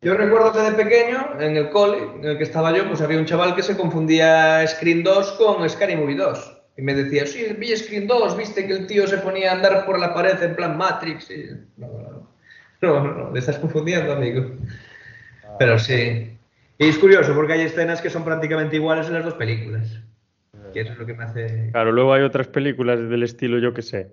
Yo 0.00 0.14
recuerdo 0.14 0.50
que 0.50 0.60
de 0.60 0.72
pequeño, 0.82 1.38
en 1.38 1.58
el 1.58 1.68
cole 1.68 1.98
en 2.14 2.24
el 2.24 2.38
que 2.38 2.44
estaba 2.44 2.74
yo, 2.74 2.88
pues 2.88 3.02
había 3.02 3.18
un 3.18 3.26
chaval 3.26 3.54
que 3.54 3.62
se 3.62 3.76
confundía 3.76 4.66
Screen 4.66 5.02
2 5.02 5.32
con 5.32 5.68
Scary 5.68 5.96
Movie 5.96 6.16
2. 6.16 6.62
Y 6.78 6.82
me 6.82 6.94
decía, 6.94 7.26
sí, 7.26 7.44
vi 7.58 7.76
Screen 7.76 8.06
2, 8.06 8.38
viste 8.38 8.66
que 8.66 8.72
el 8.72 8.86
tío 8.86 9.06
se 9.06 9.18
ponía 9.18 9.50
a 9.50 9.56
andar 9.56 9.84
por 9.84 9.98
la 9.98 10.14
pared 10.14 10.42
en 10.42 10.56
plan 10.56 10.78
Matrix. 10.78 11.30
Y... 11.30 11.50
No, 11.76 11.88
no, 11.88 12.10
no. 12.10 12.13
No, 12.94 13.02
no, 13.02 13.14
no, 13.14 13.32
te 13.32 13.38
estás 13.38 13.58
confundiendo, 13.58 14.12
amigo. 14.12 14.50
Pero 15.58 15.78
sí. 15.78 16.36
Y 16.78 16.88
es 16.88 16.98
curioso 16.98 17.34
porque 17.34 17.54
hay 17.54 17.62
escenas 17.62 18.02
que 18.02 18.10
son 18.10 18.24
prácticamente 18.24 18.76
iguales 18.76 19.06
en 19.06 19.14
las 19.14 19.24
dos 19.24 19.34
películas. 19.34 20.00
Que 20.72 20.80
eso 20.80 20.92
es 20.92 20.98
lo 20.98 21.06
que 21.06 21.14
me 21.14 21.24
hace... 21.24 21.70
Claro, 21.70 21.92
luego 21.92 22.12
hay 22.12 22.22
otras 22.22 22.48
películas 22.48 23.08
del 23.08 23.22
estilo, 23.22 23.58
yo 23.58 23.72
que 23.72 23.82
sé, 23.82 24.12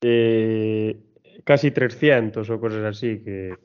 eh, 0.00 0.96
casi 1.44 1.70
300 1.70 2.48
o 2.48 2.60
cosas 2.60 2.84
así, 2.84 3.18
que 3.18 3.56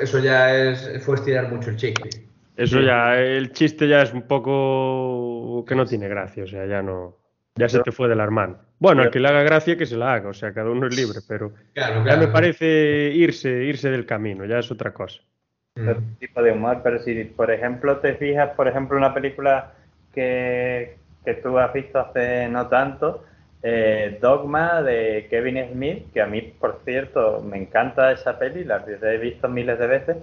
Eso 0.00 0.18
ya 0.18 0.54
es, 0.56 1.04
fue 1.04 1.14
estirar 1.16 1.52
mucho 1.52 1.70
el 1.70 1.76
chicle. 1.76 2.10
eso 2.56 2.80
ya, 2.80 3.20
el 3.20 3.52
chiste 3.52 3.86
ya 3.86 4.02
es 4.02 4.12
un 4.12 4.22
poco 4.22 5.64
que 5.66 5.74
no 5.76 5.86
tiene 5.86 6.08
gracia, 6.08 6.44
o 6.44 6.46
sea, 6.48 6.66
ya 6.66 6.82
no, 6.82 7.16
ya 7.54 7.68
se 7.68 7.80
te 7.80 7.92
fue 7.92 8.08
de 8.08 8.16
las 8.16 8.30
manos. 8.30 8.58
Bueno, 8.84 9.00
al 9.00 9.10
que 9.10 9.18
le 9.18 9.28
haga 9.28 9.42
gracia 9.42 9.78
que 9.78 9.86
se 9.86 9.96
la 9.96 10.12
haga, 10.12 10.28
o 10.28 10.34
sea, 10.34 10.52
cada 10.52 10.68
uno 10.68 10.86
es 10.86 10.94
libre, 10.94 11.20
pero 11.26 11.52
Claro, 11.72 12.04
ya 12.04 12.18
me 12.18 12.28
parece 12.28 13.12
irse, 13.14 13.64
irse 13.64 13.90
del 13.90 14.04
camino, 14.04 14.44
ya 14.44 14.58
es 14.58 14.70
otra 14.70 14.92
cosa. 14.92 15.22
Otro 15.74 16.02
tipo 16.18 16.42
de 16.42 16.52
humor, 16.52 16.80
pero 16.84 16.98
si 16.98 17.24
por 17.24 17.50
ejemplo 17.50 17.96
te 18.00 18.14
fijas, 18.16 18.50
por 18.50 18.68
ejemplo, 18.68 18.98
una 18.98 19.14
película 19.14 19.72
que, 20.12 20.98
que 21.24 21.32
tú 21.32 21.58
has 21.58 21.72
visto 21.72 21.98
hace 21.98 22.46
no 22.50 22.66
tanto, 22.68 23.24
eh, 23.62 24.18
Dogma 24.20 24.82
de 24.82 25.28
Kevin 25.30 25.66
Smith, 25.72 26.12
que 26.12 26.20
a 26.20 26.26
mí, 26.26 26.42
por 26.42 26.82
cierto, 26.84 27.40
me 27.40 27.56
encanta 27.56 28.12
esa 28.12 28.38
peli, 28.38 28.64
la 28.64 28.84
he 28.86 29.16
visto 29.16 29.48
miles 29.48 29.78
de 29.78 29.86
veces, 29.86 30.16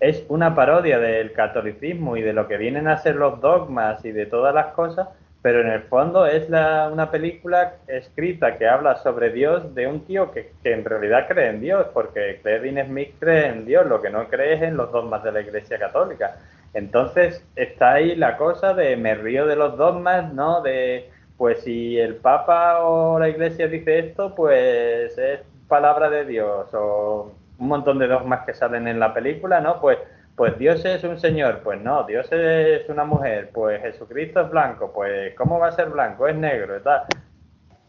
es 0.00 0.24
una 0.28 0.54
parodia 0.54 0.98
del 0.98 1.34
catolicismo 1.34 2.16
y 2.16 2.22
de 2.22 2.32
lo 2.32 2.48
que 2.48 2.56
vienen 2.56 2.88
a 2.88 2.96
ser 2.96 3.16
los 3.16 3.42
dogmas 3.42 4.02
y 4.06 4.12
de 4.12 4.24
todas 4.24 4.54
las 4.54 4.68
cosas, 4.68 5.08
pero 5.46 5.60
en 5.60 5.68
el 5.68 5.82
fondo 5.82 6.26
es 6.26 6.50
la- 6.50 6.88
una 6.92 7.08
película 7.12 7.74
escrita 7.86 8.58
que 8.58 8.66
habla 8.66 8.96
sobre 8.96 9.30
Dios 9.30 9.76
de 9.76 9.86
un 9.86 10.04
tío 10.04 10.32
que, 10.32 10.50
que 10.60 10.72
en 10.72 10.84
realidad 10.84 11.28
cree 11.28 11.50
en 11.50 11.60
Dios, 11.60 11.86
porque 11.94 12.40
Kevin 12.42 12.84
Smith 12.84 13.14
cree 13.20 13.46
en 13.50 13.64
Dios, 13.64 13.86
lo 13.86 14.02
que 14.02 14.10
no 14.10 14.26
cree 14.28 14.54
es 14.54 14.62
en 14.62 14.76
los 14.76 14.90
dogmas 14.90 15.22
de 15.22 15.30
la 15.30 15.40
Iglesia 15.42 15.78
Católica. 15.78 16.36
Entonces 16.74 17.46
está 17.54 17.92
ahí 17.92 18.16
la 18.16 18.36
cosa 18.36 18.74
de 18.74 18.96
me 18.96 19.14
río 19.14 19.46
de 19.46 19.54
los 19.54 19.76
dogmas, 19.76 20.32
¿no? 20.32 20.62
De 20.62 21.10
pues 21.36 21.60
si 21.62 21.96
el 21.96 22.16
Papa 22.16 22.80
o 22.82 23.16
la 23.20 23.28
Iglesia 23.28 23.68
dice 23.68 24.00
esto, 24.00 24.34
pues 24.34 25.16
es 25.16 25.40
palabra 25.68 26.10
de 26.10 26.24
Dios 26.24 26.74
o 26.74 27.30
un 27.58 27.68
montón 27.68 28.00
de 28.00 28.08
dogmas 28.08 28.44
que 28.44 28.52
salen 28.52 28.88
en 28.88 28.98
la 28.98 29.14
película, 29.14 29.60
¿no? 29.60 29.80
Pues 29.80 29.98
pues 30.36 30.58
Dios 30.58 30.84
es 30.84 31.02
un 31.04 31.18
señor, 31.18 31.60
pues 31.64 31.80
no, 31.80 32.04
Dios 32.04 32.28
es 32.30 32.88
una 32.88 33.04
mujer, 33.04 33.50
pues 33.52 33.80
Jesucristo 33.82 34.42
es 34.42 34.50
blanco, 34.50 34.92
pues 34.92 35.34
¿cómo 35.34 35.58
va 35.58 35.68
a 35.68 35.72
ser 35.72 35.88
blanco? 35.88 36.28
Es 36.28 36.36
negro 36.36 36.80
tal. 36.82 37.02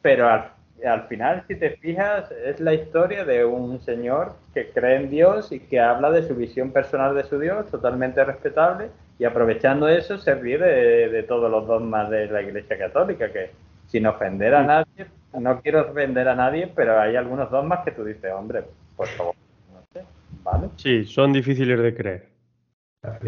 Pero 0.01 0.29
al, 0.29 0.51
al 0.85 1.07
final, 1.07 1.43
si 1.47 1.55
te 1.55 1.71
fijas, 1.71 2.31
es 2.31 2.59
la 2.59 2.73
historia 2.73 3.25
de 3.25 3.43
un 3.43 3.79
señor 3.81 4.33
que 4.53 4.69
cree 4.69 4.95
en 4.95 5.09
Dios 5.09 5.51
y 5.51 5.59
que 5.59 5.79
habla 5.79 6.09
de 6.11 6.23
su 6.23 6.35
visión 6.35 6.71
personal 6.71 7.15
de 7.15 7.23
su 7.23 7.37
Dios, 7.39 7.69
totalmente 7.69 8.23
respetable, 8.23 8.89
y 9.19 9.25
aprovechando 9.25 9.87
eso 9.87 10.17
se 10.17 10.35
ríe 10.35 10.57
de, 10.57 11.09
de 11.09 11.23
todos 11.23 11.51
los 11.51 11.67
dogmas 11.67 12.09
de 12.09 12.27
la 12.27 12.41
Iglesia 12.41 12.77
Católica, 12.77 13.31
que 13.31 13.51
sin 13.87 14.05
ofender 14.05 14.53
a 14.53 14.63
nadie, 14.63 15.07
no 15.33 15.61
quiero 15.61 15.89
ofender 15.89 16.27
a 16.27 16.35
nadie, 16.35 16.71
pero 16.75 16.99
hay 16.99 17.15
algunos 17.15 17.49
dogmas 17.49 17.83
que 17.83 17.91
tú 17.91 18.03
dices, 18.03 18.31
hombre, 18.31 18.63
por 18.95 19.07
favor, 19.07 19.35
no 19.73 19.81
sé, 19.93 20.05
¿vale? 20.43 20.69
Sí, 20.75 21.05
son 21.05 21.33
difíciles 21.33 21.79
de 21.79 21.95
creer, 21.95 22.27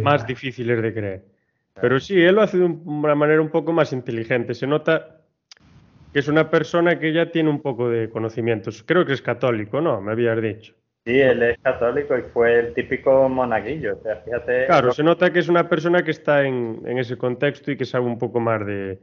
más 0.03 0.25
difíciles 0.25 0.81
de 0.81 0.93
creer. 0.93 1.25
Pero 1.81 1.99
sí, 1.99 2.19
él 2.21 2.35
lo 2.35 2.41
hace 2.41 2.57
de 2.57 2.65
un- 2.65 2.83
una 2.85 3.15
manera 3.15 3.41
un 3.41 3.49
poco 3.49 3.71
más 3.71 3.93
inteligente. 3.93 4.53
Se 4.53 4.67
nota 4.67 5.21
que 6.11 6.19
es 6.19 6.27
una 6.27 6.49
persona 6.49 6.99
que 6.99 7.13
ya 7.13 7.31
tiene 7.31 7.49
un 7.49 7.61
poco 7.61 7.89
de 7.89 8.09
conocimientos. 8.09 8.83
Creo 8.83 9.05
que 9.05 9.13
es 9.13 9.21
católico, 9.21 9.79
¿no? 9.79 10.01
Me 10.01 10.11
habías 10.11 10.41
dicho. 10.41 10.73
Sí, 11.05 11.19
él 11.19 11.41
es 11.43 11.57
católico 11.59 12.17
y 12.17 12.23
fue 12.33 12.59
el 12.59 12.73
típico 12.73 13.29
monaguillo, 13.29 13.97
o 13.97 14.03
sea, 14.03 14.17
fíjate... 14.17 14.65
Claro, 14.65 14.87
lo- 14.87 14.93
se 14.93 15.03
nota 15.03 15.31
que 15.31 15.39
es 15.39 15.47
una 15.47 15.69
persona 15.69 16.03
que 16.03 16.11
está 16.11 16.43
en, 16.43 16.81
en 16.85 16.97
ese 16.97 17.17
contexto 17.17 17.71
y 17.71 17.77
que 17.77 17.85
sabe 17.85 18.05
un 18.05 18.17
poco 18.17 18.39
más 18.39 18.65
de, 18.65 18.99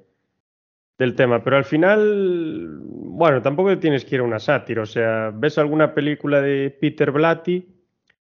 del 0.99 1.15
tema. 1.15 1.43
Pero 1.43 1.57
al 1.57 1.65
final, 1.65 2.79
bueno, 2.83 3.41
tampoco 3.41 3.77
tienes 3.79 4.05
que 4.05 4.17
ir 4.17 4.21
a 4.21 4.25
una 4.25 4.39
sátira. 4.39 4.83
O 4.83 4.87
sea, 4.87 5.31
ves 5.35 5.57
alguna 5.59 5.95
película 5.95 6.41
de 6.43 6.71
Peter 6.79 7.11
Blatty, 7.11 7.67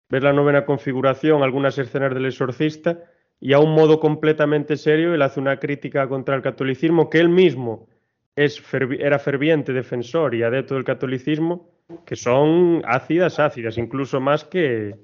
ves 0.09 0.23
la 0.23 0.33
novena 0.33 0.65
configuración, 0.65 1.43
algunas 1.43 1.79
escenas 1.79 2.15
del 2.15 2.27
exorcista, 2.27 2.99
y 3.41 3.53
a 3.53 3.59
un 3.61 3.73
modo 3.73 4.01
completamente 4.01 4.77
serio 4.77 5.15
él 5.15 5.23
hace 5.23 5.39
una 5.41 5.59
crítica 5.59 6.09
contra 6.09 6.35
el 6.35 6.43
catolicismo 6.43 7.09
que 7.09 7.19
él 7.19 7.29
mismo 7.29 7.89
es 8.35 8.63
fervi- 8.63 8.99
era 9.01 9.19
ferviente 9.19 9.73
defensor 9.73 10.35
y 10.35 10.43
adepto 10.43 10.75
del 10.75 10.85
catolicismo, 10.85 11.71
que 12.05 12.17
son 12.17 12.83
ácidas, 12.87 13.39
ácidas, 13.39 13.79
incluso 13.79 14.21
más 14.21 14.45
que... 14.45 14.97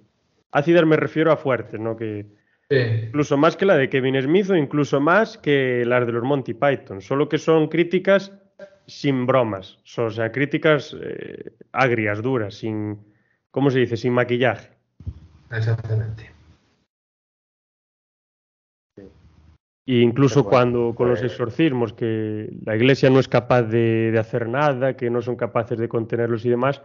Ácidas 0.53 0.87
me 0.87 0.97
refiero 0.97 1.33
a 1.33 1.37
fuertes, 1.37 1.81
¿no? 1.81 1.97
Que, 1.97 2.27
Sí. 2.71 2.77
incluso 3.09 3.37
más 3.37 3.57
que 3.57 3.67
la 3.67 3.77
de 3.77 3.91
Kevin 3.91 4.21
Smith 4.23 4.49
o 4.49 4.57
incluso 4.57 4.99
más 4.99 5.37
que 5.37 5.85
las 5.85 6.07
de 6.07 6.13
los 6.13 6.23
Monty 6.25 6.55
Python, 6.55 7.03
solo 7.03 7.29
que 7.29 7.37
son 7.37 7.69
críticas 7.69 8.33
sin 8.87 9.27
bromas, 9.27 9.79
o 9.99 10.11
sea, 10.11 10.33
críticas 10.33 10.97
eh, 10.99 11.53
agrias, 11.73 12.23
duras, 12.23 12.55
sin, 12.55 12.99
¿cómo 13.51 13.69
se 13.71 13.81
dice? 13.81 13.99
Sin 13.99 14.15
maquillaje. 14.15 14.71
Exactamente. 15.57 16.31
E 19.87 20.01
incluso 20.01 20.43
bueno. 20.43 20.51
cuando 20.51 20.95
con 20.95 21.11
los 21.11 21.21
Pues- 21.21 21.33
exorcismos, 21.33 21.93
que 21.93 22.51
la 22.65 22.75
iglesia 22.75 23.11
no 23.11 23.21
es 23.21 23.29
capaz 23.29 23.63
de, 23.65 24.11
de 24.13 24.19
hacer 24.19 24.49
nada, 24.49 24.97
que 24.97 25.11
no 25.11 25.21
son 25.21 25.37
capaces 25.37 25.79
de 25.79 25.89
contenerlos 25.89 26.45
y 26.47 26.49
demás, 26.49 26.81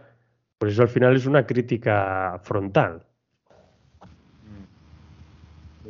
pues 0.58 0.74
eso 0.74 0.82
al 0.82 0.88
final 0.88 1.16
es 1.16 1.24
una 1.24 1.46
crítica 1.46 2.38
frontal. 2.42 3.06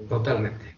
Totalmente. 0.08 0.76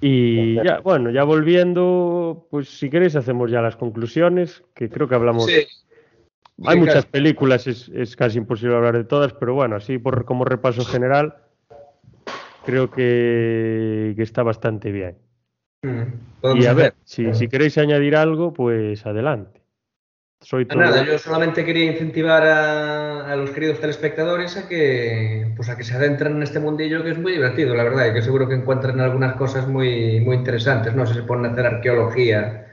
Y 0.00 0.54
ya, 0.62 0.80
bueno, 0.80 1.10
ya 1.10 1.24
volviendo, 1.24 2.46
pues 2.50 2.68
si 2.68 2.88
queréis 2.88 3.14
hacemos 3.16 3.50
ya 3.50 3.60
las 3.60 3.76
conclusiones, 3.76 4.64
que 4.74 4.88
creo 4.88 5.08
que 5.08 5.14
hablamos... 5.14 5.46
Sí. 5.46 5.66
Hay 6.64 6.74
Sí, 6.74 6.80
muchas 6.80 7.06
películas, 7.06 7.66
es, 7.66 7.88
es 7.94 8.14
casi 8.14 8.38
imposible 8.38 8.76
hablar 8.76 8.96
de 8.96 9.04
todas, 9.04 9.32
pero 9.32 9.54
bueno, 9.54 9.76
así 9.76 9.98
por 9.98 10.24
como 10.24 10.44
repaso 10.44 10.84
general, 10.84 11.34
creo 12.64 12.90
que, 12.90 14.12
que 14.16 14.22
está 14.22 14.42
bastante 14.42 14.92
bien. 14.92 15.16
Mm. 15.82 16.56
Y 16.56 16.66
a 16.66 16.74
ver, 16.74 16.94
si, 17.04 17.32
si 17.34 17.48
queréis 17.48 17.78
añadir 17.78 18.16
algo, 18.16 18.52
pues 18.52 19.04
adelante. 19.06 19.62
soy 20.40 20.66
todo... 20.66 20.80
Nada, 20.80 21.04
yo 21.04 21.18
solamente 21.18 21.64
quería 21.64 21.90
incentivar 21.90 22.44
a, 22.44 23.32
a, 23.32 23.36
los 23.36 23.50
queridos 23.50 23.80
telespectadores 23.80 24.56
a 24.56 24.68
que, 24.68 25.52
pues 25.56 25.68
a 25.68 25.76
que 25.76 25.84
se 25.84 25.94
adentren 25.94 26.36
en 26.36 26.42
este 26.42 26.60
mundillo 26.60 27.02
que 27.02 27.10
es 27.10 27.18
muy 27.18 27.32
divertido, 27.32 27.74
la 27.74 27.84
verdad, 27.84 28.10
y 28.10 28.14
que 28.14 28.22
seguro 28.22 28.48
que 28.48 28.54
encuentran 28.54 29.00
algunas 29.00 29.34
cosas 29.36 29.66
muy, 29.66 30.20
muy 30.20 30.36
interesantes, 30.36 30.94
¿no? 30.94 31.06
Si 31.06 31.14
se 31.14 31.22
ponen 31.22 31.46
a 31.46 31.52
hacer 31.52 31.66
arqueología 31.66 32.66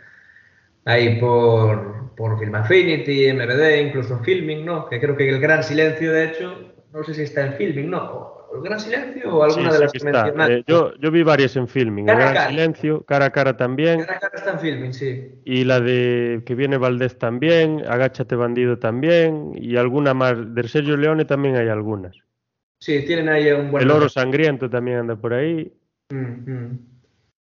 ahí 0.85 1.19
por, 1.19 1.98
por 2.19 2.37
Film 2.37 2.53
Affinity, 2.53 3.31
MBD, 3.31 3.87
incluso 3.87 4.19
Filming, 4.19 4.65
¿no? 4.65 4.89
Que 4.89 4.99
creo 4.99 5.15
que 5.15 5.29
el 5.29 5.39
gran 5.39 5.63
silencio, 5.63 6.11
de 6.11 6.25
hecho, 6.25 6.73
no 6.91 7.01
sé 7.05 7.13
si 7.13 7.21
está 7.21 7.45
en 7.45 7.53
Filming, 7.53 7.89
¿no? 7.89 8.39
El 8.53 8.61
Gran 8.61 8.79
Silencio 8.79 9.33
o 9.33 9.43
alguna 9.43 9.71
Sí, 9.71 9.79
de 9.79 9.89
sí 9.89 9.99
las 10.03 10.33
que 10.33 10.47
que. 10.47 10.53
Eh, 10.53 10.63
yo, 10.67 10.91
yo 10.97 11.11
vi 11.11 11.23
varias 11.23 11.55
en 11.55 11.67
filming. 11.67 12.07
Cara 12.07 12.17
El 12.17 12.23
Gran 12.23 12.33
cara. 12.33 12.49
Silencio, 12.49 13.03
cara 13.03 13.25
a 13.25 13.29
cara 13.29 13.55
también. 13.55 13.99
Cara 14.01 14.17
a 14.17 14.19
cara 14.19 14.33
está 14.35 14.51
en 14.53 14.59
Filming, 14.59 14.93
sí. 14.93 15.31
Y 15.45 15.63
la 15.63 15.79
de 15.79 16.41
que 16.45 16.55
viene 16.55 16.77
Valdés 16.77 17.17
también, 17.17 17.83
Agáchate 17.87 18.35
Bandido 18.35 18.79
también, 18.79 19.51
y 19.55 19.77
alguna 19.77 20.13
más. 20.13 20.35
De 20.55 20.67
Sergio 20.67 20.97
Leone 20.97 21.25
también 21.25 21.55
hay 21.57 21.67
algunas. 21.69 22.17
Sí, 22.81 23.05
tienen 23.05 23.29
ahí 23.29 23.51
un 23.51 23.71
buen... 23.71 23.83
El 23.83 23.91
Oro 23.91 24.09
Sangriento 24.09 24.69
también 24.69 24.97
anda 24.97 25.15
por 25.15 25.33
ahí. 25.33 25.71
Mm. 26.09 26.75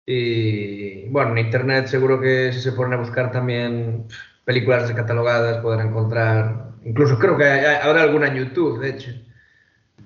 Y 0.06 1.08
bueno, 1.08 1.32
en 1.32 1.38
internet 1.38 1.86
seguro 1.86 2.20
que 2.20 2.52
si 2.52 2.60
se 2.60 2.72
ponen 2.72 2.94
a 2.94 3.02
buscar 3.02 3.32
también 3.32 4.06
películas 4.50 4.88
descatalogadas 4.88 5.58
podrán 5.58 5.88
encontrar, 5.90 6.72
incluso 6.84 7.16
creo 7.20 7.36
que 7.36 7.44
hay- 7.44 7.78
habrá 7.82 8.02
alguna 8.02 8.26
en 8.26 8.34
YouTube, 8.34 8.80
de 8.80 8.90
hecho, 8.90 9.10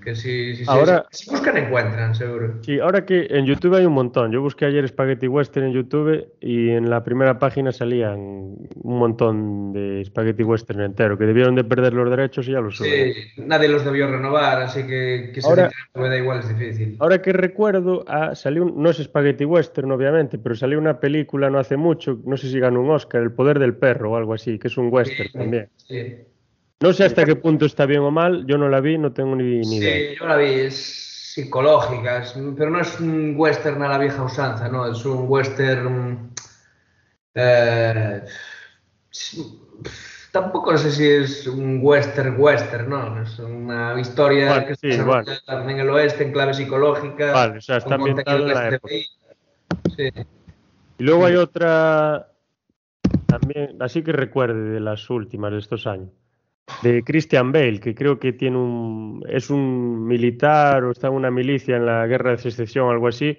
que 0.04 0.14
si, 0.14 0.54
si, 0.56 0.64
se- 0.64 0.70
Ahora- 0.70 1.06
si 1.10 1.30
buscan 1.30 1.56
encuentran, 1.56 2.14
seguro. 2.14 2.58
Sí, 2.62 2.78
ahora 2.78 3.04
que 3.06 3.26
en 3.30 3.46
YouTube 3.46 3.74
hay 3.74 3.86
un 3.86 3.92
montón. 3.94 4.30
Yo 4.30 4.40
busqué 4.42 4.66
ayer 4.66 4.86
Spaghetti 4.86 5.26
Western 5.26 5.66
en 5.66 5.72
YouTube 5.72 6.26
y 6.40 6.70
en 6.70 6.90
la 6.90 7.02
primera 7.02 7.38
página 7.38 7.72
salían 7.72 8.18
un 8.18 8.98
montón 8.98 9.72
de 9.72 10.04
Spaghetti 10.04 10.42
Western 10.42 10.80
entero, 10.82 11.16
que 11.18 11.24
debieron 11.24 11.54
de 11.54 11.64
perder 11.64 11.94
los 11.94 12.10
derechos 12.10 12.46
y 12.48 12.52
ya 12.52 12.60
los 12.60 12.76
suben. 12.76 13.12
Sí, 13.14 13.20
nadie 13.38 13.68
los 13.68 13.84
debió 13.84 14.06
renovar, 14.10 14.62
así 14.62 14.82
que 14.86 15.30
que 15.34 15.40
se 15.40 15.48
Ahora- 15.48 15.70
me 15.94 16.08
da 16.08 16.16
igual 16.18 16.40
es 16.40 16.48
difícil. 16.56 16.96
Ahora 17.00 17.22
que 17.22 17.32
recuerdo, 17.32 18.04
ah, 18.06 18.34
salió 18.34 18.64
un- 18.64 18.82
no 18.82 18.90
es 18.90 18.98
Spaghetti 18.98 19.44
Western, 19.44 19.90
obviamente, 19.90 20.38
pero 20.38 20.54
salió 20.54 20.78
una 20.78 21.00
película 21.00 21.48
no 21.50 21.58
hace 21.58 21.76
mucho, 21.76 22.20
no 22.24 22.36
sé 22.36 22.48
si 22.48 22.60
ganó 22.60 22.80
un 22.82 22.90
Oscar, 22.90 23.22
El 23.22 23.32
Poder 23.32 23.58
del 23.58 23.74
Perro 23.74 24.12
o 24.12 24.16
algo 24.16 24.34
así, 24.34 24.58
que 24.58 24.68
es 24.68 24.76
un 24.76 24.88
western 24.92 25.30
también. 25.32 25.68
Sí, 25.76 26.16
No 26.80 26.92
sé 26.92 27.04
hasta 27.04 27.24
qué 27.24 27.36
punto 27.36 27.64
está 27.66 27.86
bien 27.86 28.00
o 28.00 28.10
mal, 28.10 28.46
yo 28.46 28.58
no 28.58 28.68
la 28.68 28.80
vi, 28.80 28.98
no 28.98 29.12
tengo 29.12 29.34
ni, 29.36 29.60
ni 29.60 29.76
idea. 29.76 30.10
Sí, 30.12 30.16
yo 30.20 30.26
la 30.26 30.36
vi, 30.36 30.50
es 30.50 30.76
psicológica, 31.34 32.18
es- 32.22 32.34
pero 32.56 32.70
no 32.70 32.80
es 32.80 33.00
un 33.00 33.34
western 33.36 33.82
a 33.82 33.88
la 33.88 33.98
vieja 33.98 34.22
usanza, 34.22 34.68
no, 34.68 34.90
es 34.90 35.04
un 35.04 35.24
western... 35.28 36.30
eh, 37.34 38.22
tampoco 40.32 40.76
sé 40.76 40.90
si 40.90 41.08
es 41.08 41.46
un 41.46 41.78
western 41.82 42.34
western, 42.38 42.88
¿no? 42.88 43.22
Es 43.22 43.38
una 43.38 43.98
historia 44.00 44.50
Vale, 44.50 44.66
que 44.66 44.74
sí, 44.74 44.92
se 44.92 45.02
vale. 45.02 45.30
desarrolla 45.30 45.70
en 45.72 45.78
el 45.80 45.90
oeste, 45.90 46.24
en 46.24 46.32
clave 46.32 46.54
psicológica. 46.54 47.32
Vale, 47.32 47.58
o 47.58 47.60
sea, 47.60 47.76
está 47.78 47.94
ambientada 47.94 48.36
en 48.38 48.48
la 48.48 48.68
época. 48.68 48.94
Sí. 49.96 50.10
Y 50.98 51.02
luego 51.04 51.26
hay 51.26 51.36
otra, 51.36 52.28
también, 53.26 53.80
así 53.80 54.02
que 54.02 54.12
recuerde 54.12 54.70
de 54.70 54.80
las 54.80 55.08
últimas 55.10 55.52
de 55.52 55.58
estos 55.58 55.86
años, 55.86 56.10
de 56.82 57.02
Christian 57.02 57.52
Bale, 57.52 57.80
que 57.80 57.94
creo 57.94 58.18
que 58.18 58.32
tiene 58.32 58.56
un, 58.56 59.24
es 59.28 59.50
un 59.50 60.06
militar 60.06 60.84
o 60.84 60.90
está 60.90 61.08
en 61.08 61.14
una 61.14 61.30
milicia 61.30 61.76
en 61.76 61.86
la 61.86 62.06
guerra 62.06 62.32
de 62.32 62.38
secesión, 62.38 62.90
algo 62.90 63.08
así, 63.08 63.38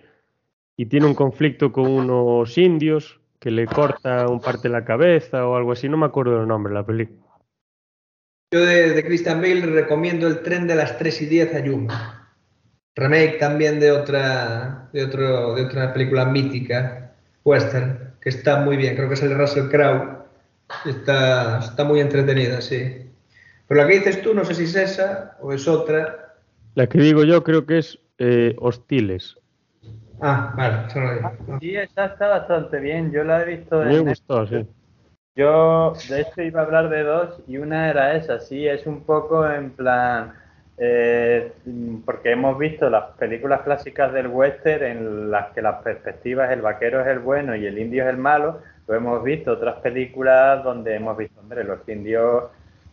y 0.77 0.85
tiene 0.85 1.05
un 1.05 1.15
conflicto 1.15 1.71
con 1.71 1.87
unos 1.87 2.57
indios 2.57 3.19
que 3.39 3.51
le 3.51 3.65
corta 3.65 4.27
un 4.27 4.39
parte 4.39 4.67
de 4.67 4.73
la 4.73 4.85
cabeza 4.85 5.47
o 5.47 5.55
algo 5.55 5.71
así, 5.71 5.89
no 5.89 5.97
me 5.97 6.05
acuerdo 6.05 6.39
del 6.39 6.47
nombre 6.47 6.71
de 6.71 6.79
la 6.79 6.85
película. 6.85 7.21
Yo 8.51 8.65
de, 8.65 8.91
de 8.91 9.03
Christian 9.03 9.41
Bale 9.41 9.65
recomiendo 9.65 10.27
El 10.27 10.41
tren 10.41 10.67
de 10.67 10.75
las 10.75 10.97
3 10.97 11.23
y 11.23 11.25
10 11.25 11.55
a 11.55 11.59
Yuma. 11.59 12.25
Remake 12.95 13.37
también 13.39 13.79
de 13.79 13.91
otra, 13.91 14.89
de, 14.93 15.03
otro, 15.03 15.55
de 15.55 15.65
otra 15.65 15.91
película 15.93 16.25
mítica, 16.25 17.13
western, 17.43 18.13
que 18.21 18.29
está 18.29 18.61
muy 18.61 18.77
bien. 18.77 18.95
Creo 18.95 19.09
que 19.09 19.15
es 19.15 19.23
el 19.23 19.37
Russell 19.37 19.67
Crowe. 19.69 20.23
Está, 20.85 21.59
está 21.59 21.83
muy 21.83 21.99
entretenida, 21.99 22.61
sí. 22.61 23.04
Pero 23.67 23.81
la 23.81 23.87
que 23.87 23.95
dices 23.95 24.21
tú, 24.21 24.33
no 24.33 24.45
sé 24.45 24.53
si 24.53 24.63
es 24.63 24.75
esa 24.75 25.37
o 25.41 25.51
es 25.53 25.67
otra. 25.67 26.35
La 26.75 26.87
que 26.87 26.99
digo 26.99 27.23
yo 27.23 27.43
creo 27.43 27.65
que 27.65 27.79
es 27.79 27.99
eh, 28.17 28.55
Hostiles. 28.59 29.37
Ah, 30.21 30.53
vale, 30.55 30.87
eso 30.87 30.99
no 30.99 31.07
lo 31.07 31.13
digo. 31.15 31.31
No. 31.47 31.59
Sí, 31.59 31.75
esa 31.75 32.05
está 32.05 32.27
bastante 32.27 32.79
bien. 32.79 33.11
Yo 33.11 33.23
la 33.23 33.41
he 33.41 33.45
visto 33.45 33.83
me 33.83 33.95
en 33.95 34.05
gustó, 34.05 34.47
sí. 34.47 34.65
Yo, 35.35 35.93
de 36.07 36.21
hecho, 36.21 36.41
iba 36.41 36.61
a 36.61 36.63
hablar 36.63 36.89
de 36.89 37.03
dos 37.03 37.41
y 37.45 37.57
una 37.57 37.89
era 37.89 38.15
esa, 38.15 38.39
sí, 38.39 38.65
es 38.65 38.87
un 38.87 39.01
poco 39.01 39.45
en 39.49 39.71
plan, 39.71 40.33
eh, 40.77 41.51
porque 42.05 42.31
hemos 42.31 42.57
visto 42.57 42.89
las 42.89 43.11
películas 43.17 43.61
clásicas 43.63 44.13
del 44.13 44.27
western 44.27 44.85
en 44.85 45.31
las 45.31 45.51
que 45.51 45.61
las 45.61 45.83
perspectivas, 45.83 46.51
el 46.51 46.61
vaquero 46.61 47.01
es 47.01 47.07
el 47.07 47.19
bueno 47.19 47.53
y 47.53 47.65
el 47.65 47.77
indio 47.77 48.03
es 48.03 48.09
el 48.11 48.17
malo, 48.17 48.61
lo 48.87 48.95
hemos 48.95 49.21
visto 49.25 49.51
otras 49.51 49.75
películas 49.81 50.63
donde 50.63 50.95
hemos 50.95 51.17
visto, 51.17 51.37
hombre, 51.41 51.65
los 51.65 51.79
indios 51.89 52.45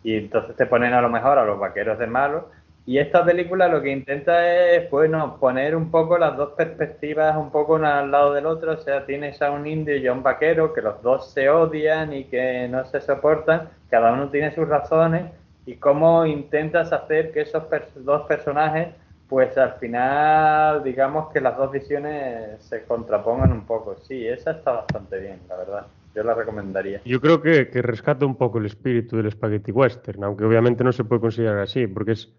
y 0.02 0.16
entonces 0.16 0.56
te 0.56 0.66
ponen 0.66 0.92
a 0.94 1.00
lo 1.02 1.08
mejor 1.08 1.38
a 1.38 1.44
los 1.44 1.58
vaqueros 1.58 1.98
de 1.98 2.06
malos. 2.06 2.44
Y 2.84 2.98
esta 2.98 3.24
película 3.24 3.68
lo 3.68 3.80
que 3.80 3.90
intenta 3.92 4.52
es, 4.74 4.90
bueno, 4.90 5.38
poner 5.38 5.76
un 5.76 5.90
poco 5.90 6.18
las 6.18 6.36
dos 6.36 6.50
perspectivas 6.56 7.36
un 7.36 7.50
poco 7.52 7.74
una 7.74 8.00
al 8.00 8.10
lado 8.10 8.32
del 8.34 8.46
otro. 8.46 8.72
O 8.72 8.76
sea, 8.76 9.06
tienes 9.06 9.40
a 9.40 9.52
un 9.52 9.66
indio 9.66 9.96
y 9.96 10.06
a 10.08 10.12
un 10.12 10.22
vaquero 10.22 10.72
que 10.72 10.82
los 10.82 11.00
dos 11.02 11.32
se 11.32 11.48
odian 11.48 12.12
y 12.12 12.24
que 12.24 12.66
no 12.68 12.84
se 12.84 13.00
soportan. 13.00 13.70
Cada 13.88 14.12
uno 14.12 14.30
tiene 14.30 14.52
sus 14.54 14.66
razones. 14.68 15.30
Y 15.64 15.76
cómo 15.76 16.26
intentas 16.26 16.92
hacer 16.92 17.32
que 17.32 17.42
esos 17.42 17.64
pers- 17.64 17.92
dos 17.94 18.26
personajes, 18.26 18.88
pues 19.28 19.56
al 19.58 19.74
final, 19.78 20.82
digamos 20.84 21.32
que 21.32 21.40
las 21.40 21.56
dos 21.56 21.70
visiones 21.70 22.62
se 22.64 22.84
contrapongan 22.84 23.52
un 23.52 23.64
poco. 23.66 23.96
Sí, 23.96 24.26
esa 24.26 24.52
está 24.52 24.72
bastante 24.72 25.18
bien, 25.20 25.40
la 25.48 25.56
verdad. 25.56 25.86
Yo 26.14 26.22
la 26.22 26.34
recomendaría. 26.34 27.00
Yo 27.04 27.20
creo 27.20 27.40
que, 27.40 27.68
que 27.68 27.82
rescata 27.82 28.26
un 28.26 28.36
poco 28.36 28.58
el 28.58 28.66
espíritu 28.66 29.16
del 29.16 29.30
Spaghetti 29.30 29.72
Western, 29.72 30.22
aunque 30.24 30.44
obviamente 30.44 30.84
no 30.84 30.92
se 30.92 31.04
puede 31.04 31.20
considerar 31.20 31.58
así, 31.58 31.86
porque 31.86 32.12
es 32.12 32.32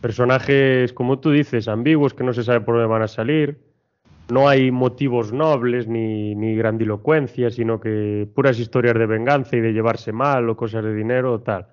personajes, 0.00 0.92
como 0.92 1.18
tú 1.18 1.30
dices, 1.30 1.68
ambiguos 1.68 2.14
que 2.14 2.24
no 2.24 2.32
se 2.32 2.42
sabe 2.42 2.62
por 2.62 2.74
dónde 2.74 2.88
van 2.88 3.02
a 3.02 3.08
salir. 3.08 3.58
No 4.30 4.48
hay 4.48 4.70
motivos 4.70 5.32
nobles 5.32 5.88
ni, 5.88 6.34
ni 6.34 6.54
grandilocuencia, 6.54 7.50
sino 7.50 7.80
que 7.80 8.28
puras 8.34 8.58
historias 8.58 8.94
de 8.94 9.06
venganza 9.06 9.56
y 9.56 9.60
de 9.60 9.72
llevarse 9.72 10.12
mal 10.12 10.48
o 10.48 10.56
cosas 10.56 10.84
de 10.84 10.94
dinero 10.94 11.34
o 11.34 11.40
tal. 11.40 11.66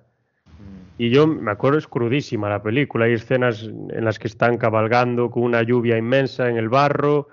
Y 0.98 1.12
yo 1.12 1.28
me 1.28 1.52
acuerdo, 1.52 1.78
es 1.78 1.88
crudísima 1.88 2.50
la 2.50 2.64
película. 2.64 3.06
Hay 3.06 3.14
escenas 3.14 3.64
en 3.64 4.04
las 4.04 4.18
que 4.18 4.28
están 4.28 4.58
cabalgando 4.58 5.30
con 5.30 5.44
una 5.44 5.62
lluvia 5.62 5.98
inmensa 5.98 6.50
en 6.50 6.58
el 6.58 6.70
barro, 6.70 7.28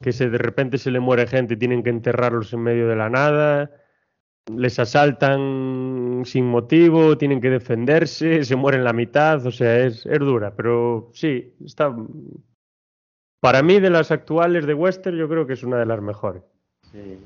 que 0.00 0.12
se, 0.12 0.30
de 0.30 0.38
repente 0.38 0.78
se 0.78 0.90
le 0.90 1.00
muere 1.00 1.26
gente 1.26 1.54
y 1.54 1.56
tienen 1.56 1.82
que 1.82 1.90
enterrarlos 1.90 2.52
en 2.52 2.62
medio 2.62 2.88
de 2.88 2.96
la 2.96 3.10
nada. 3.10 3.70
Les 4.54 4.78
asaltan 4.78 6.22
sin 6.24 6.46
motivo, 6.46 7.18
tienen 7.18 7.40
que 7.40 7.50
defenderse, 7.50 8.44
se 8.44 8.56
mueren 8.56 8.84
la 8.84 8.92
mitad. 8.92 9.44
O 9.44 9.50
sea, 9.50 9.76
es, 9.80 10.06
es 10.06 10.18
dura, 10.18 10.54
pero 10.56 11.10
sí, 11.12 11.54
está. 11.64 11.94
Para 13.40 13.62
mí, 13.62 13.78
de 13.78 13.90
las 13.90 14.10
actuales 14.10 14.66
de 14.66 14.74
Western, 14.74 15.16
yo 15.16 15.28
creo 15.28 15.46
que 15.46 15.52
es 15.52 15.62
una 15.62 15.78
de 15.78 15.86
las 15.86 16.00
mejores. 16.00 16.42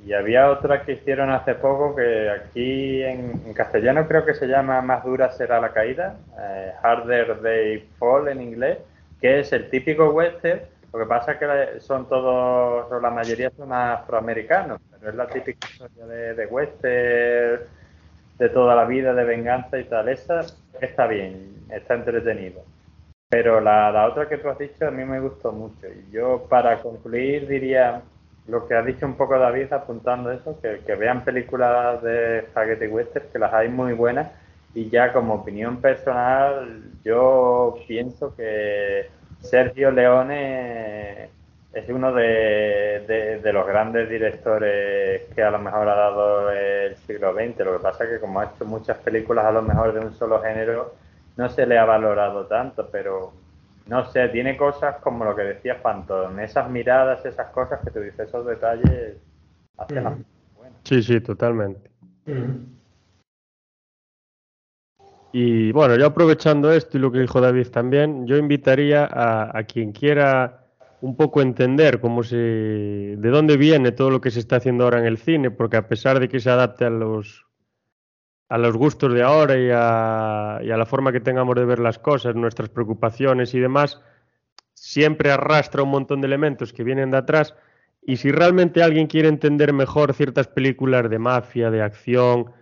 Y 0.05 0.13
había 0.13 0.51
otra 0.51 0.83
que 0.83 0.95
hicieron 0.95 1.31
hace 1.31 1.55
poco 1.55 1.95
que 1.95 2.29
aquí 2.29 3.03
en, 3.03 3.41
en 3.47 3.55
castellano 3.55 4.09
creo 4.09 4.25
que 4.25 4.35
se 4.35 4.49
llama 4.49 4.83
Más 4.83 5.05
dura 5.05 5.31
será 5.31 5.61
la 5.61 5.73
caída, 5.73 6.19
eh, 6.39 6.73
Harder 6.83 7.41
They 7.41 7.89
Fall 7.99 8.29
en 8.29 8.43
inglés, 8.43 8.79
que 9.21 9.39
es 9.41 9.53
el 9.53 9.71
típico 9.71 10.11
western. 10.11 10.63
Lo 10.93 10.99
que 10.99 11.07
pasa 11.07 11.33
es 11.33 11.39
que 11.39 11.81
son 11.81 12.07
todos, 12.07 12.91
o 12.91 13.01
la 13.01 13.11
mayoría 13.11 13.51
son 13.51 13.73
afroamericanos, 13.73 14.79
pero 14.91 15.11
es 15.11 15.17
la 15.17 15.27
típica 15.27 15.67
historia 15.67 16.05
de, 16.05 16.35
de 16.35 16.47
western, 16.47 17.63
de 18.39 18.49
toda 18.51 18.75
la 18.75 18.85
vida, 18.85 19.15
de 19.15 19.25
venganza 19.25 19.79
y 19.79 19.85
tal. 19.85 20.09
Esa 20.11 20.41
está 20.81 21.07
bien, 21.07 21.65
está 21.71 21.95
entretenido. 21.95 22.63
Pero 23.31 23.61
la, 23.63 23.91
la 23.91 24.07
otra 24.07 24.29
que 24.29 24.37
tú 24.37 24.51
has 24.51 24.59
dicho 24.59 24.87
a 24.87 24.91
mí 24.91 25.05
me 25.07 25.19
gustó 25.19 25.53
mucho. 25.53 25.87
Y 25.89 26.13
yo, 26.13 26.47
para 26.51 26.79
concluir, 26.83 27.49
diría 27.49 28.03
lo 28.47 28.69
que 28.69 28.75
ha 28.75 28.83
dicho 28.83 29.07
un 29.07 29.17
poco 29.17 29.39
David 29.39 29.73
apuntando 29.73 30.31
eso, 30.31 30.61
que, 30.61 30.81
que 30.81 30.95
vean 30.95 31.25
películas 31.25 32.03
de 32.03 32.43
Spaghetti 32.51 32.89
Western, 32.89 33.27
que 33.33 33.39
las 33.39 33.55
hay 33.55 33.71
muy 33.71 33.95
buenas. 33.95 34.31
Y 34.75 34.91
ya 34.91 35.13
como 35.15 35.35
opinión 35.35 35.81
personal, 35.81 36.83
yo 37.03 37.79
pienso 37.87 38.35
que 38.37 39.09
Sergio 39.43 39.91
Leone 39.91 41.29
es 41.73 41.89
uno 41.89 42.13
de, 42.13 43.05
de- 43.07 43.41
de 43.41 43.53
los 43.53 43.67
grandes 43.67 44.09
directores 44.09 45.23
que 45.35 45.43
a 45.43 45.51
lo 45.51 45.59
mejor 45.59 45.89
ha 45.89 45.95
dado 45.95 46.51
el 46.51 46.97
siglo 46.97 47.33
XX. 47.35 47.65
Lo 47.65 47.73
que 47.79 47.83
pasa 47.83 48.05
es 48.05 48.11
que 48.11 48.21
como 48.21 48.41
ha 48.41 48.45
hecho 48.55 48.65
muchas 48.65 48.99
películas 48.99 49.45
a 49.47 49.53
lo 49.53 49.63
mejor 49.63 49.93
de 49.93 50.01
un 50.01 50.15
solo 50.15 50.41
género, 50.43 50.95
no 51.37 51.49
se 51.49 51.67
le 51.67 51.79
ha 51.79 51.85
valorado 51.85 52.47
tanto, 52.47 52.89
pero 52.91 53.33
no 53.87 54.05
sé, 54.07 54.29
tiene 54.29 54.57
cosas 54.57 54.97
como 54.97 55.25
lo 55.25 55.35
que 55.35 55.43
decía 55.43 55.81
Phantom, 55.83 56.39
esas 56.41 56.71
miradas, 56.71 57.25
esas 57.25 57.49
cosas 57.49 57.81
que 57.83 57.91
tú 57.91 58.01
dices, 58.01 58.29
esos 58.29 58.47
detalles 58.47 59.17
hacen 59.79 60.05
las 60.05 60.19
Mm. 60.19 60.23
buenas. 60.57 60.79
Sí, 60.85 61.03
sí, 61.03 61.21
totalmente. 61.21 61.91
Mm. 62.27 62.82
Y 65.33 65.73
bueno, 65.73 65.97
yo 65.97 66.07
aprovechando 66.07 66.71
esto 66.71 66.99
y 66.99 67.01
lo 67.01 67.11
que 67.11 67.21
dijo 67.21 67.41
David 67.41 67.69
también, 67.69 68.27
yo 68.27 68.37
invitaría 68.37 69.09
a, 69.11 69.57
a 69.57 69.65
quien 69.65 69.93
quiera 69.93 70.67
un 71.01 71.17
poco 71.17 71.43
entender 71.43 72.01
cómo 72.01 72.23
se, 72.23 72.37
de 72.37 73.29
dónde 73.31 73.57
viene 73.57 73.91
todo 73.93 74.11
lo 74.11 74.21
que 74.21 74.31
se 74.31 74.39
está 74.39 74.57
haciendo 74.57 74.85
ahora 74.85 75.01
en 75.01 75.07
el 75.07 75.19
cine, 75.19 75.51
porque 75.51 75.77
a 75.77 75.89
pesar 75.89 76.21
de 76.21 76.29
que 76.29 76.39
se 76.39 76.49
adapte 76.49 76.85
a 76.85 76.91
los, 76.91 77.45
a 78.49 78.59
los 78.59 78.77
gustos 78.77 79.13
de 79.13 79.23
ahora 79.23 79.59
y 79.59 79.71
a, 79.73 80.61
y 80.63 80.71
a 80.71 80.77
la 80.77 80.87
forma 80.87 81.11
que 81.11 81.21
tengamos 81.21 81.57
de 81.57 81.65
ver 81.65 81.81
las 81.81 81.99
cosas, 81.99 82.37
nuestras 82.37 82.69
preocupaciones 82.69 83.53
y 83.55 83.59
demás, 83.59 84.01
siempre 84.75 85.33
arrastra 85.33 85.83
un 85.83 85.91
montón 85.91 86.21
de 86.21 86.29
elementos 86.29 86.73
que 86.73 86.85
vienen 86.85 87.11
de 87.11 87.17
atrás. 87.17 87.55
Y 88.03 88.17
si 88.17 88.31
realmente 88.31 88.83
alguien 88.83 89.07
quiere 89.07 89.29
entender 89.29 89.73
mejor 89.73 90.13
ciertas 90.13 90.47
películas 90.47 91.09
de 91.09 91.19
mafia, 91.19 91.71
de 91.71 91.83
acción, 91.83 92.53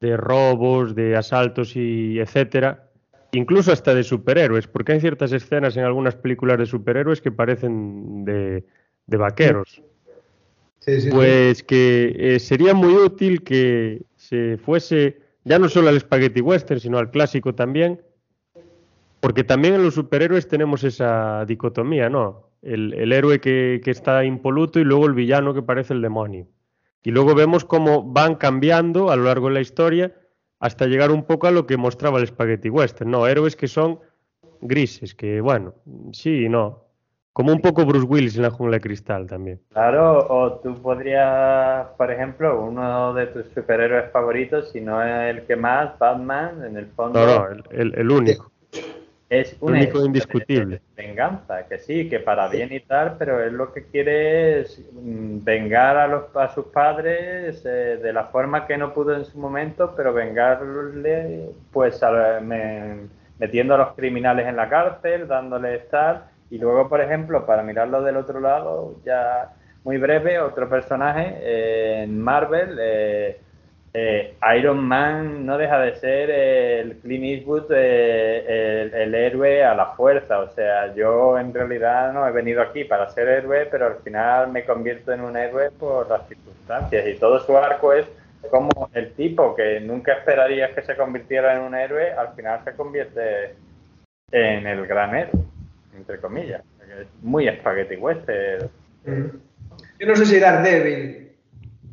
de 0.00 0.16
robos, 0.16 0.94
de 0.94 1.16
asaltos 1.16 1.76
y 1.76 2.18
etcétera, 2.18 2.90
incluso 3.32 3.72
hasta 3.72 3.94
de 3.94 4.04
superhéroes, 4.04 4.66
porque 4.66 4.92
hay 4.92 5.00
ciertas 5.00 5.32
escenas 5.32 5.76
en 5.76 5.84
algunas 5.84 6.16
películas 6.16 6.58
de 6.58 6.66
superhéroes 6.66 7.20
que 7.20 7.32
parecen 7.32 8.24
de, 8.24 8.64
de 9.06 9.16
vaqueros. 9.16 9.82
Sí, 10.80 11.00
sí, 11.00 11.10
Pues 11.10 11.62
que 11.62 12.14
eh, 12.16 12.38
sería 12.38 12.74
muy 12.74 12.94
útil 12.94 13.42
que 13.42 14.02
se 14.16 14.56
fuese 14.58 15.20
ya 15.44 15.58
no 15.58 15.68
solo 15.68 15.88
al 15.88 15.98
spaghetti 15.98 16.40
western, 16.40 16.80
sino 16.80 16.98
al 16.98 17.10
clásico 17.10 17.54
también, 17.54 18.00
porque 19.20 19.44
también 19.44 19.74
en 19.74 19.82
los 19.82 19.94
superhéroes 19.94 20.48
tenemos 20.48 20.84
esa 20.84 21.44
dicotomía, 21.46 22.08
¿no? 22.08 22.50
El, 22.62 22.92
el 22.94 23.12
héroe 23.12 23.40
que, 23.40 23.80
que 23.82 23.90
está 23.90 24.24
impoluto 24.24 24.78
y 24.80 24.84
luego 24.84 25.06
el 25.06 25.14
villano 25.14 25.54
que 25.54 25.62
parece 25.62 25.94
el 25.94 26.02
demonio. 26.02 26.46
Y 27.06 27.12
luego 27.12 27.36
vemos 27.36 27.64
cómo 27.64 28.02
van 28.02 28.34
cambiando 28.34 29.10
a 29.12 29.16
lo 29.16 29.22
largo 29.22 29.46
de 29.46 29.54
la 29.54 29.60
historia 29.60 30.12
hasta 30.58 30.86
llegar 30.86 31.12
un 31.12 31.22
poco 31.22 31.46
a 31.46 31.52
lo 31.52 31.64
que 31.64 31.76
mostraba 31.76 32.18
el 32.18 32.26
spaghetti 32.26 32.68
western, 32.68 33.12
¿no? 33.12 33.28
Héroes 33.28 33.54
que 33.54 33.68
son 33.68 34.00
grises, 34.60 35.14
que 35.14 35.40
bueno, 35.40 35.72
sí 36.10 36.46
y 36.46 36.48
no. 36.48 36.82
Como 37.32 37.52
un 37.52 37.60
poco 37.60 37.86
Bruce 37.86 38.06
Willis 38.08 38.34
en 38.36 38.42
la 38.42 38.50
jungla 38.50 38.78
de 38.78 38.80
cristal 38.80 39.28
también. 39.28 39.60
Claro, 39.72 40.26
o 40.28 40.54
tú 40.54 40.74
podrías, 40.82 41.86
por 41.96 42.10
ejemplo, 42.10 42.60
uno 42.60 43.14
de 43.14 43.26
tus 43.28 43.46
superhéroes 43.54 44.10
favoritos, 44.10 44.70
si 44.72 44.80
no 44.80 45.00
es 45.00 45.36
el 45.36 45.46
que 45.46 45.54
más, 45.54 45.96
Batman, 46.00 46.64
en 46.64 46.76
el 46.76 46.86
fondo 46.88 47.24
No, 47.24 47.38
no, 47.38 47.46
el, 47.50 47.62
el- 47.70 47.94
el 48.00 48.10
único. 48.10 48.50
Es 49.28 49.56
un 49.60 49.74
único 49.74 50.04
indiscutible. 50.04 50.80
venganza, 50.96 51.66
que 51.68 51.78
sí, 51.78 52.08
que 52.08 52.20
para 52.20 52.48
bien 52.48 52.72
y 52.72 52.80
tal, 52.80 53.16
pero 53.18 53.42
él 53.42 53.54
lo 53.54 53.72
que 53.72 53.84
quiere 53.86 54.60
es 54.60 54.78
mm, 54.92 55.44
vengar 55.44 55.96
a, 55.98 56.06
los, 56.06 56.34
a 56.36 56.48
sus 56.54 56.66
padres 56.66 57.62
eh, 57.66 57.98
de 58.02 58.12
la 58.12 58.24
forma 58.26 58.66
que 58.66 58.78
no 58.78 58.94
pudo 58.94 59.14
en 59.14 59.24
su 59.26 59.38
momento, 59.38 59.94
pero 59.94 60.12
vengarle, 60.14 61.50
pues, 61.72 62.02
a- 62.02 62.40
me- 62.40 63.08
metiendo 63.38 63.74
a 63.74 63.78
los 63.78 63.94
criminales 63.94 64.46
en 64.46 64.56
la 64.56 64.68
cárcel, 64.70 65.28
dándoles 65.28 65.88
tal, 65.90 66.24
y 66.48 66.58
luego, 66.58 66.88
por 66.88 67.00
ejemplo, 67.02 67.44
para 67.44 67.62
mirarlo 67.62 68.02
del 68.02 68.16
otro 68.16 68.40
lado, 68.40 68.96
ya 69.04 69.52
muy 69.84 69.98
breve, 69.98 70.38
otro 70.40 70.68
personaje 70.68 71.36
eh, 71.40 72.02
en 72.04 72.18
Marvel. 72.20 72.78
eh, 72.80 73.40
eh, 73.98 74.34
Iron 74.58 74.84
Man 74.86 75.46
no 75.46 75.56
deja 75.56 75.78
de 75.80 75.94
ser 75.94 76.28
el 76.28 76.98
Clint 76.98 77.24
Eastwood, 77.24 77.64
eh, 77.70 78.90
el, 78.92 79.14
héroe 79.14 79.64
a 79.64 79.74
la 79.74 79.86
fuerza. 79.94 80.40
O 80.40 80.50
sea, 80.50 80.94
yo 80.94 81.38
en 81.38 81.54
realidad 81.54 82.12
no 82.12 82.28
he 82.28 82.30
venido 82.30 82.60
aquí 82.60 82.84
para 82.84 83.08
ser 83.08 83.26
héroe, 83.26 83.66
pero 83.70 83.86
al 83.86 83.96
final 84.02 84.52
me 84.52 84.66
convierto 84.66 85.12
en 85.14 85.22
un 85.22 85.34
héroe 85.34 85.70
por 85.70 86.10
las 86.10 86.28
circunstancias. 86.28 87.06
Y 87.06 87.14
todo 87.14 87.40
su 87.40 87.56
arco 87.56 87.94
es 87.94 88.06
como 88.50 88.90
el 88.92 89.14
tipo 89.14 89.56
que 89.56 89.80
nunca 89.80 90.12
esperarías 90.12 90.72
que 90.72 90.82
se 90.82 90.94
convirtiera 90.94 91.56
en 91.56 91.62
un 91.62 91.74
héroe, 91.74 92.12
al 92.12 92.34
final 92.34 92.60
se 92.64 92.74
convierte 92.74 93.54
en 94.30 94.66
el 94.66 94.86
gran 94.86 95.16
héroe, 95.16 95.42
entre 95.96 96.20
comillas. 96.20 96.62
Muy 97.22 97.48
spaghetti 97.48 97.96
western. 97.96 98.68
Yo 99.06 100.06
no 100.06 100.16
sé 100.16 100.26
si 100.26 100.38
Daredevil 100.38 101.25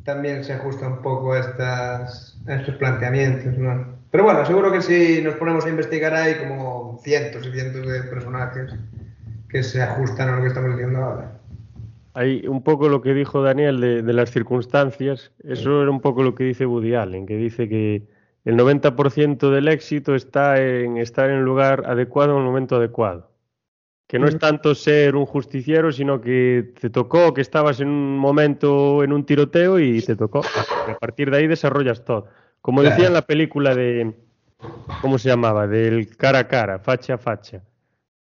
también 0.04 0.44
se 0.44 0.52
ajusta 0.52 0.86
un 0.86 1.02
poco 1.02 1.32
a, 1.32 1.40
estas, 1.40 2.38
a 2.46 2.54
estos 2.56 2.76
planteamientos, 2.76 3.56
¿no? 3.58 3.94
Pero 4.10 4.24
bueno, 4.24 4.44
seguro 4.46 4.70
que 4.70 4.80
si 4.80 5.20
nos 5.22 5.34
ponemos 5.34 5.66
a 5.66 5.68
investigar 5.68 6.14
hay 6.14 6.34
como 6.36 7.00
cientos 7.02 7.46
y 7.46 7.52
cientos 7.52 7.90
de 7.90 8.02
personajes 8.04 8.74
que 9.48 9.62
se 9.62 9.82
ajustan 9.82 10.28
a 10.28 10.36
lo 10.36 10.42
que 10.42 10.48
estamos 10.48 10.70
diciendo 10.70 11.00
ahora. 11.00 11.32
Hay 12.12 12.46
un 12.46 12.62
poco 12.62 12.88
lo 12.88 13.02
que 13.02 13.12
dijo 13.12 13.42
Daniel 13.42 13.80
de, 13.80 14.02
de 14.02 14.12
las 14.12 14.30
circunstancias, 14.30 15.32
eso 15.42 15.82
era 15.82 15.90
un 15.90 16.00
poco 16.00 16.22
lo 16.22 16.34
que 16.34 16.44
dice 16.44 16.64
Woody 16.64 16.94
Allen, 16.94 17.26
que 17.26 17.36
dice 17.36 17.68
que 17.68 18.06
el 18.44 18.56
90% 18.56 19.50
del 19.50 19.68
éxito 19.68 20.14
está 20.14 20.60
en 20.60 20.98
estar 20.98 21.30
en 21.30 21.38
el 21.38 21.44
lugar 21.44 21.82
adecuado 21.86 22.32
en 22.32 22.38
el 22.38 22.44
momento 22.44 22.76
adecuado. 22.76 23.33
Que 24.14 24.20
no 24.20 24.28
es 24.28 24.38
tanto 24.38 24.76
ser 24.76 25.16
un 25.16 25.26
justiciero, 25.26 25.90
sino 25.90 26.20
que 26.20 26.72
te 26.80 26.88
tocó, 26.88 27.34
que 27.34 27.40
estabas 27.40 27.80
en 27.80 27.88
un 27.88 28.16
momento 28.16 29.02
en 29.02 29.12
un 29.12 29.26
tiroteo 29.26 29.80
y 29.80 30.00
te 30.02 30.14
tocó. 30.14 30.40
Y 30.86 30.92
a 30.92 30.98
partir 31.00 31.32
de 31.32 31.38
ahí 31.38 31.48
desarrollas 31.48 32.04
todo. 32.04 32.28
Como 32.60 32.84
decía 32.84 33.08
en 33.08 33.12
la 33.12 33.22
película 33.22 33.74
de, 33.74 34.14
¿cómo 35.00 35.18
se 35.18 35.30
llamaba? 35.30 35.66
Del 35.66 36.16
cara 36.16 36.38
a 36.38 36.46
cara, 36.46 36.78
facha 36.78 37.14
a 37.14 37.18
facha. 37.18 37.64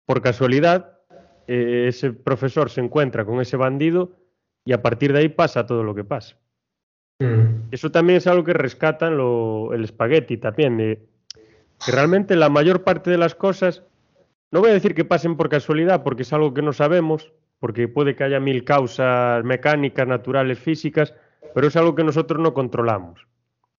Por 0.07 0.23
casualidad, 0.23 0.97
eh, 1.45 1.85
ese 1.89 2.11
profesor 2.11 2.71
se 2.71 2.81
encuentra 2.81 3.23
con 3.23 3.39
ese 3.39 3.55
bandido 3.55 4.13
y 4.65 4.73
a 4.73 4.81
partir 4.81 5.13
de 5.13 5.19
ahí 5.19 5.29
pasa 5.29 5.67
todo 5.67 5.83
lo 5.83 5.93
que 5.93 6.03
pasa. 6.03 6.37
Mm. 7.19 7.69
Eso 7.69 7.91
también 7.91 8.17
es 8.17 8.25
algo 8.25 8.43
que 8.43 8.53
rescatan 8.53 9.15
lo- 9.15 9.71
el 9.75 9.83
espagueti 9.83 10.37
también, 10.37 10.75
de 10.75 11.05
que 11.85 11.91
realmente 11.91 12.35
la 12.35 12.49
mayor 12.49 12.83
parte 12.83 13.11
de 13.11 13.19
las 13.19 13.35
cosas, 13.35 13.83
no 14.53 14.59
voy 14.61 14.69
a 14.69 14.73
decir 14.73 14.93
que 14.93 15.03
pasen 15.03 15.35
por 15.35 15.49
casualidad, 15.49 16.03
porque 16.03 16.21
es 16.21 16.31
algo 16.31 16.53
que 16.53 16.61
no 16.61 16.73
sabemos, 16.73 17.33
porque 17.59 17.87
puede 17.87 18.15
que 18.15 18.23
haya 18.23 18.39
mil 18.39 18.63
causas 18.63 19.43
mecánicas, 19.43 20.07
naturales, 20.07 20.59
físicas, 20.59 21.13
pero 21.55 21.67
es 21.67 21.75
algo 21.75 21.95
que 21.95 22.03
nosotros 22.03 22.39
no 22.39 22.53
controlamos. 22.53 23.25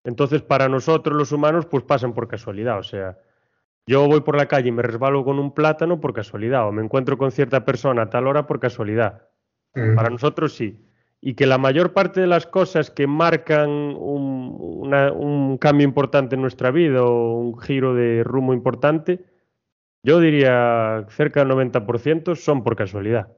Entonces, 0.02 0.42
para 0.42 0.68
nosotros 0.68 1.16
los 1.16 1.30
humanos, 1.30 1.66
pues 1.66 1.84
pasan 1.84 2.12
por 2.12 2.26
casualidad. 2.26 2.78
O 2.78 2.82
sea, 2.82 3.16
yo 3.86 4.06
voy 4.08 4.20
por 4.22 4.36
la 4.36 4.46
calle 4.46 4.68
y 4.68 4.72
me 4.72 4.82
resbalo 4.82 5.24
con 5.24 5.38
un 5.38 5.54
plátano 5.54 6.00
por 6.00 6.12
casualidad, 6.12 6.66
o 6.66 6.72
me 6.72 6.82
encuentro 6.82 7.16
con 7.16 7.30
cierta 7.30 7.64
persona 7.64 8.02
a 8.02 8.10
tal 8.10 8.26
hora 8.26 8.46
por 8.46 8.58
casualidad. 8.58 9.28
Mm. 9.74 9.94
Para 9.94 10.10
nosotros 10.10 10.54
sí. 10.54 10.84
Y 11.20 11.34
que 11.34 11.46
la 11.46 11.56
mayor 11.56 11.92
parte 11.92 12.20
de 12.20 12.26
las 12.26 12.46
cosas 12.46 12.90
que 12.90 13.06
marcan 13.06 13.70
un, 13.70 14.56
una- 14.58 15.12
un 15.12 15.56
cambio 15.56 15.86
importante 15.86 16.34
en 16.34 16.42
nuestra 16.42 16.70
vida 16.70 17.02
o 17.04 17.38
un 17.38 17.58
giro 17.60 17.94
de 17.94 18.24
rumbo 18.24 18.52
importante, 18.52 19.24
yo 20.04 20.20
diría 20.20 21.04
cerca 21.08 21.40
del 21.40 21.48
90% 21.48 22.36
son 22.36 22.62
por 22.62 22.76
casualidad. 22.76 23.28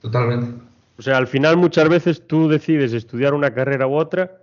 Totalmente. 0.00 0.62
O 0.98 1.02
sea, 1.02 1.18
al 1.18 1.26
final 1.26 1.56
muchas 1.58 1.88
veces 1.88 2.26
tú 2.26 2.48
decides 2.48 2.94
estudiar 2.94 3.34
una 3.34 3.52
carrera 3.52 3.86
u 3.86 3.94
otra 3.94 4.40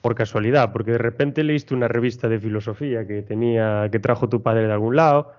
por 0.00 0.14
casualidad, 0.14 0.72
porque 0.72 0.92
de 0.92 0.98
repente 0.98 1.42
leíste 1.42 1.74
una 1.74 1.88
revista 1.88 2.28
de 2.28 2.38
filosofía 2.38 3.06
que 3.06 3.22
tenía, 3.22 3.88
que 3.90 3.98
trajo 3.98 4.28
tu 4.28 4.42
padre 4.42 4.66
de 4.66 4.72
algún 4.72 4.96
lado, 4.96 5.32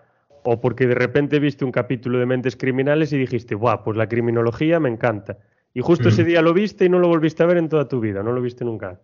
o 0.43 0.59
porque 0.59 0.85
de 0.85 0.95
repente 0.95 1.39
viste 1.39 1.65
un 1.65 1.71
capítulo 1.71 2.19
de 2.19 2.25
Mentes 2.25 2.55
Criminales 2.55 3.13
y 3.13 3.17
dijiste, 3.17 3.55
guau, 3.55 3.83
pues 3.83 3.97
la 3.97 4.07
criminología 4.07 4.79
me 4.79 4.89
encanta. 4.89 5.37
Y 5.73 5.81
justo 5.81 6.09
ese 6.09 6.23
Mm. 6.23 6.27
día 6.27 6.41
lo 6.41 6.53
viste 6.53 6.85
y 6.85 6.89
no 6.89 6.99
lo 6.99 7.07
volviste 7.07 7.43
a 7.43 7.45
ver 7.45 7.57
en 7.57 7.69
toda 7.69 7.87
tu 7.87 7.99
vida, 7.99 8.21
no 8.21 8.33
lo 8.33 8.41
viste 8.41 8.65
nunca. 8.65 8.99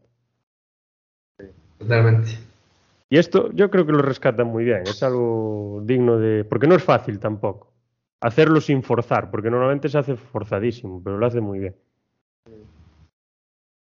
Totalmente. 1.77 2.31
Y 3.15 3.17
esto 3.17 3.49
yo 3.53 3.71
creo 3.71 3.85
que 3.85 3.93
lo 3.93 4.01
rescatan 4.01 4.47
muy 4.47 4.65
bien, 4.65 4.81
es 4.81 5.01
algo 5.01 5.79
digno 5.85 6.19
de... 6.19 6.43
porque 6.43 6.67
no 6.67 6.75
es 6.75 6.83
fácil 6.83 7.17
tampoco. 7.17 7.71
Hacerlo 8.19 8.59
sin 8.59 8.83
forzar, 8.83 9.31
porque 9.31 9.49
normalmente 9.49 9.87
se 9.87 9.97
hace 9.97 10.17
forzadísimo, 10.17 11.01
pero 11.01 11.17
lo 11.17 11.25
hace 11.25 11.39
muy 11.39 11.59
bien. 11.59 11.75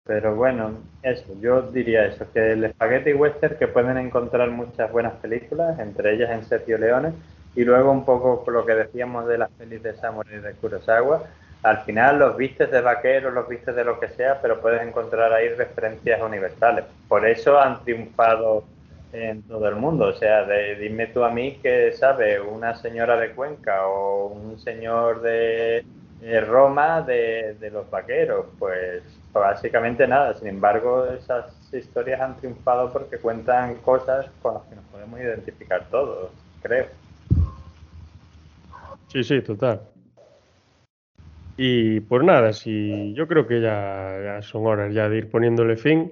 Pero 0.06 0.38
bueno, 0.38 0.72
eso, 1.04 1.36
yo 1.42 1.64
diría 1.64 2.06
eso, 2.06 2.32
que 2.32 2.54
el 2.54 2.72
Spaghetti 2.72 3.12
Western, 3.12 3.58
que 3.58 3.68
pueden 3.68 3.98
encontrar 3.98 4.52
muchas 4.52 4.90
buenas 4.90 5.16
películas, 5.16 5.78
entre 5.80 6.14
ellas 6.14 6.32
en 6.32 6.46
Sergio 6.46 6.78
Leone, 6.78 7.12
y 7.58 7.66
luego 7.66 7.92
un 7.92 8.06
poco 8.06 8.50
lo 8.50 8.66
que 8.66 8.74
decíamos 8.74 9.28
de 9.28 9.38
las 9.38 9.50
pelis 9.50 9.84
de 9.84 9.98
Samurai 9.98 10.40
de 10.40 10.54
Kurosawa, 10.54 11.24
al 11.64 11.80
final 11.80 12.20
los 12.20 12.38
vistes 12.38 12.72
de 12.72 12.80
vaqueros, 12.80 13.34
los 13.34 13.50
vistes 13.50 13.76
de 13.76 13.84
lo 13.84 14.00
que 14.00 14.08
sea, 14.08 14.42
pero 14.42 14.62
puedes 14.62 14.82
encontrar 14.82 15.34
ahí 15.34 15.50
referencias 15.50 16.22
universales. 16.22 16.86
Por 17.10 17.28
eso 17.28 17.60
han 17.60 17.84
triunfado 17.84 18.64
en 19.12 19.42
todo 19.44 19.68
el 19.68 19.76
mundo. 19.76 20.08
O 20.08 20.14
sea, 20.14 20.46
de- 20.46 20.76
dime 20.76 21.08
tú 21.08 21.24
a 21.24 21.30
mí 21.32 21.58
que 21.62 21.92
sabe 21.94 22.40
una 22.40 22.76
señora 22.76 23.18
de 23.18 23.32
Cuenca 23.32 23.88
o 23.88 24.28
un 24.28 24.60
señor 24.60 25.22
de, 25.22 25.84
Roma 26.48 27.02
de, 27.02 27.56
de 27.60 27.70
los 27.72 27.90
vaqueros. 27.90 28.46
Pues 28.60 29.04
básicamente 29.34 30.08
nada. 30.08 30.34
Sin 30.36 30.48
embargo, 30.48 31.06
esas 31.08 31.46
historias 31.74 32.22
han 32.22 32.38
triunfado 32.38 32.92
porque 32.92 33.18
cuentan 33.18 33.76
cosas 33.76 34.28
con 34.42 34.56
las 34.56 34.64
que 34.64 34.76
nos 34.76 34.86
podemos 34.86 35.20
identificar 35.20 35.86
todos, 35.90 36.32
creo. 36.62 36.88
Sí, 39.08 39.24
sí, 39.24 39.42
total. 39.42 39.82
Y 41.58 42.00
pues 42.02 42.24
nada, 42.24 42.54
si 42.54 43.14
yo 43.16 43.28
creo 43.28 43.46
que 43.46 43.60
ya, 43.60 44.18
ya 44.24 44.42
son 44.42 44.66
horas 44.66 44.94
ya 44.94 45.10
de 45.10 45.18
ir 45.18 45.30
poniéndole 45.30 45.76
fin. 45.76 46.10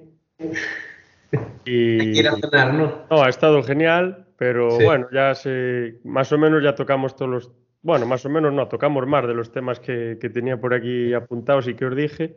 Y, 1.64 2.14
cenar, 2.14 2.72
¿no? 2.74 3.04
no, 3.10 3.22
ha 3.22 3.28
estado 3.28 3.62
genial, 3.62 4.26
pero 4.36 4.70
Sí. 4.70 4.84
bueno, 4.84 5.08
ya 5.12 5.34
se, 5.34 5.96
más 6.04 6.32
o 6.32 6.38
menos 6.38 6.62
ya 6.62 6.74
tocamos 6.74 7.14
todos 7.16 7.30
los, 7.30 7.52
bueno, 7.82 8.06
más 8.06 8.24
o 8.24 8.30
menos 8.30 8.52
no, 8.52 8.68
tocamos 8.68 9.06
más 9.06 9.26
de 9.26 9.34
los 9.34 9.52
temas 9.52 9.78
que, 9.80 10.16
que 10.20 10.30
tenía 10.30 10.58
por 10.58 10.72
aquí 10.72 11.12
apuntados 11.12 11.68
y 11.68 11.74
que 11.74 11.84
os 11.84 11.94
dije. 11.94 12.36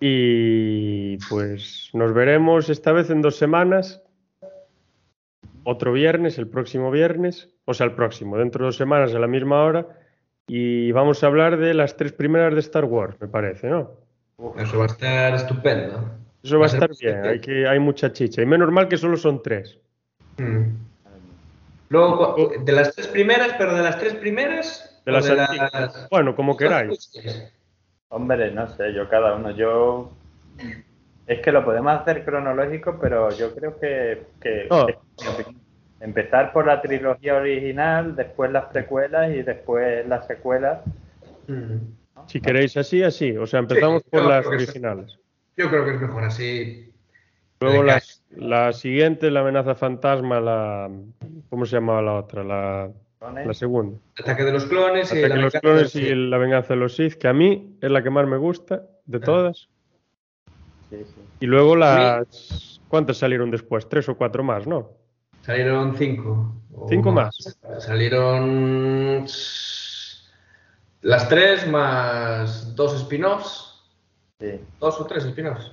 Y 0.00 1.18
pues 1.28 1.90
nos 1.92 2.14
veremos 2.14 2.70
esta 2.70 2.92
vez 2.92 3.10
en 3.10 3.20
dos 3.20 3.36
semanas, 3.36 4.02
otro 5.64 5.92
viernes, 5.92 6.38
el 6.38 6.48
próximo 6.48 6.90
viernes, 6.90 7.50
o 7.66 7.74
sea, 7.74 7.84
el 7.86 7.92
próximo, 7.92 8.38
dentro 8.38 8.64
de 8.64 8.68
dos 8.68 8.76
semanas 8.76 9.14
a 9.14 9.18
la 9.18 9.26
misma 9.26 9.62
hora, 9.62 9.86
y 10.46 10.90
vamos 10.92 11.22
a 11.22 11.26
hablar 11.26 11.58
de 11.58 11.74
las 11.74 11.96
tres 11.96 12.12
primeras 12.12 12.54
de 12.54 12.60
Star 12.60 12.86
Wars, 12.86 13.20
me 13.20 13.28
parece, 13.28 13.68
¿no? 13.68 13.90
Eso 14.56 14.78
va 14.78 14.84
a 14.84 14.86
estar 14.86 15.34
estupendo. 15.34 16.19
Eso 16.42 16.58
va 16.58 16.66
a 16.66 16.68
Va 16.68 16.76
a 16.76 16.78
ser 16.80 16.90
estar 16.90 16.96
bien, 17.22 17.24
hay, 17.26 17.40
que, 17.40 17.66
hay 17.68 17.78
mucha 17.78 18.12
chicha, 18.12 18.40
y 18.42 18.46
menos 18.46 18.70
mal 18.72 18.88
que 18.88 18.96
solo 18.96 19.16
son 19.16 19.42
tres. 19.42 19.78
Mm. 20.38 20.62
Luego, 21.90 22.34
cu- 22.34 22.64
de 22.64 22.72
las 22.72 22.94
tres 22.94 23.08
primeras, 23.08 23.54
pero 23.58 23.74
de 23.74 23.82
las 23.82 23.98
tres 23.98 24.14
primeras. 24.14 25.02
De 25.04 25.12
las 25.12 25.28
antiguas. 25.28 26.08
Bueno, 26.10 26.34
como 26.36 26.56
queráis. 26.56 27.10
Hombre, 28.08 28.50
no 28.52 28.66
sé, 28.76 28.92
yo 28.94 29.08
cada 29.08 29.34
uno, 29.34 29.50
yo... 29.50 30.10
Es 31.26 31.40
que 31.40 31.52
lo 31.52 31.64
podemos 31.64 31.92
hacer 32.00 32.24
cronológico, 32.24 32.98
pero 33.00 33.30
yo 33.36 33.54
creo 33.54 33.78
que, 33.78 34.22
que- 34.40 34.66
No. 34.70 34.86
que- 34.86 34.96
empezar 36.00 36.52
por 36.52 36.66
la 36.66 36.80
trilogía 36.80 37.34
original, 37.36 38.16
después 38.16 38.50
las 38.50 38.64
precuelas 38.66 39.30
y 39.32 39.42
después 39.42 40.06
las 40.08 40.26
secuelas. 40.26 40.78
Mm. 41.46 41.76
Si 42.26 42.40
queréis 42.40 42.76
así, 42.76 43.02
así. 43.02 43.36
O 43.36 43.46
sea, 43.46 43.60
empezamos 43.60 44.02
Sí, 44.04 44.08
por 44.10 44.24
las 44.24 44.46
originales. 44.46 45.18
Yo 45.56 45.68
creo 45.68 45.84
que 45.84 45.94
es 45.94 46.00
mejor 46.00 46.24
así. 46.24 46.92
Luego 47.60 47.82
las- 47.82 48.22
la 48.30 48.72
siguiente, 48.72 49.30
la 49.30 49.40
amenaza 49.40 49.74
fantasma, 49.74 50.40
la... 50.40 50.90
¿Cómo 51.50 51.66
se 51.66 51.76
llamaba 51.76 52.00
la 52.00 52.14
otra? 52.14 52.42
La, 52.42 52.90
la 53.44 53.52
segunda. 53.54 53.98
Ataque 54.18 54.44
de 54.44 54.52
los 54.52 54.64
clones 54.64 55.12
y 55.12 55.18
Ataque 55.18 55.28
la 55.28 55.34
de 55.34 55.40
los 55.42 55.52
venganza 55.52 55.60
clones 55.60 55.94
y 55.96 56.14
la 56.14 56.38
venganza 56.38 56.74
de 56.74 56.80
los 56.80 56.96
Sith, 56.96 57.14
que 57.14 57.28
a 57.28 57.32
mí 57.34 57.76
es 57.82 57.90
la 57.90 58.02
que 58.02 58.08
más 58.10 58.26
me 58.26 58.38
gusta 58.38 58.82
de 59.04 59.18
Ah. 59.18 59.20
todas. 59.20 59.68
Sí, 60.88 60.96
sí. 61.04 61.14
Y 61.40 61.46
luego 61.46 61.76
las... 61.76 62.80
¿Cuántas 62.88 63.18
salieron 63.18 63.50
después? 63.50 63.88
Tres 63.88 64.08
o 64.08 64.16
cuatro 64.16 64.42
más, 64.42 64.66
¿no? 64.66 64.90
Salieron 65.42 65.94
cinco. 65.96 66.54
Cinco 66.88 67.14
Salieron 67.78 69.26
las 71.02 71.28
tres 71.28 71.68
más 71.68 72.74
dos 72.74 72.94
spin-offs. 73.02 73.69
Sí. 74.40 74.60
Dos 74.78 75.00
o 75.00 75.06
tres 75.06 75.24
spin-offs. 75.24 75.72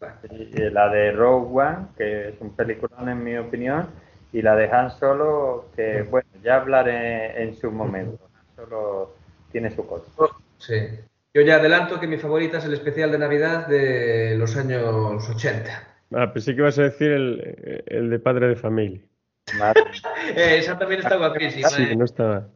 La 0.00 0.88
de 0.88 1.12
Rogue 1.12 1.60
One, 1.60 1.86
que 1.96 2.28
es 2.28 2.40
un 2.40 2.54
peliculón 2.54 3.08
en 3.08 3.22
mi 3.22 3.36
opinión, 3.36 3.88
y 4.32 4.42
la 4.42 4.54
de 4.54 4.70
Han 4.70 4.90
Solo, 4.92 5.66
que 5.74 6.02
bueno, 6.02 6.28
ya 6.42 6.56
hablaré 6.56 7.42
en 7.42 7.54
su 7.54 7.70
momento. 7.70 8.28
Han 8.34 8.56
Solo 8.56 9.14
tiene 9.50 9.70
su 9.70 9.86
cosa. 9.86 10.06
Sí. 10.58 10.74
Yo 11.34 11.42
ya 11.42 11.56
adelanto 11.56 12.00
que 12.00 12.06
mi 12.06 12.16
favorita 12.16 12.58
es 12.58 12.64
el 12.64 12.74
especial 12.74 13.12
de 13.12 13.18
Navidad 13.18 13.66
de 13.66 14.36
los 14.36 14.56
años 14.56 15.28
80. 15.28 15.88
Ah, 16.14 16.32
pensé 16.32 16.54
que 16.54 16.60
ibas 16.60 16.78
a 16.78 16.84
decir 16.84 17.10
el, 17.10 17.84
el 17.86 18.10
de 18.10 18.18
padre 18.18 18.48
de 18.48 18.56
familia. 18.56 19.00
Madre 19.58 19.82
Eh, 20.34 20.58
esa 20.58 20.78
también 20.78 21.00
está 21.00 21.16
guapísima. 21.16 21.68
Sí, 21.68 21.82
eh. 21.82 21.96
no 21.96 22.04
está... 22.04 22.48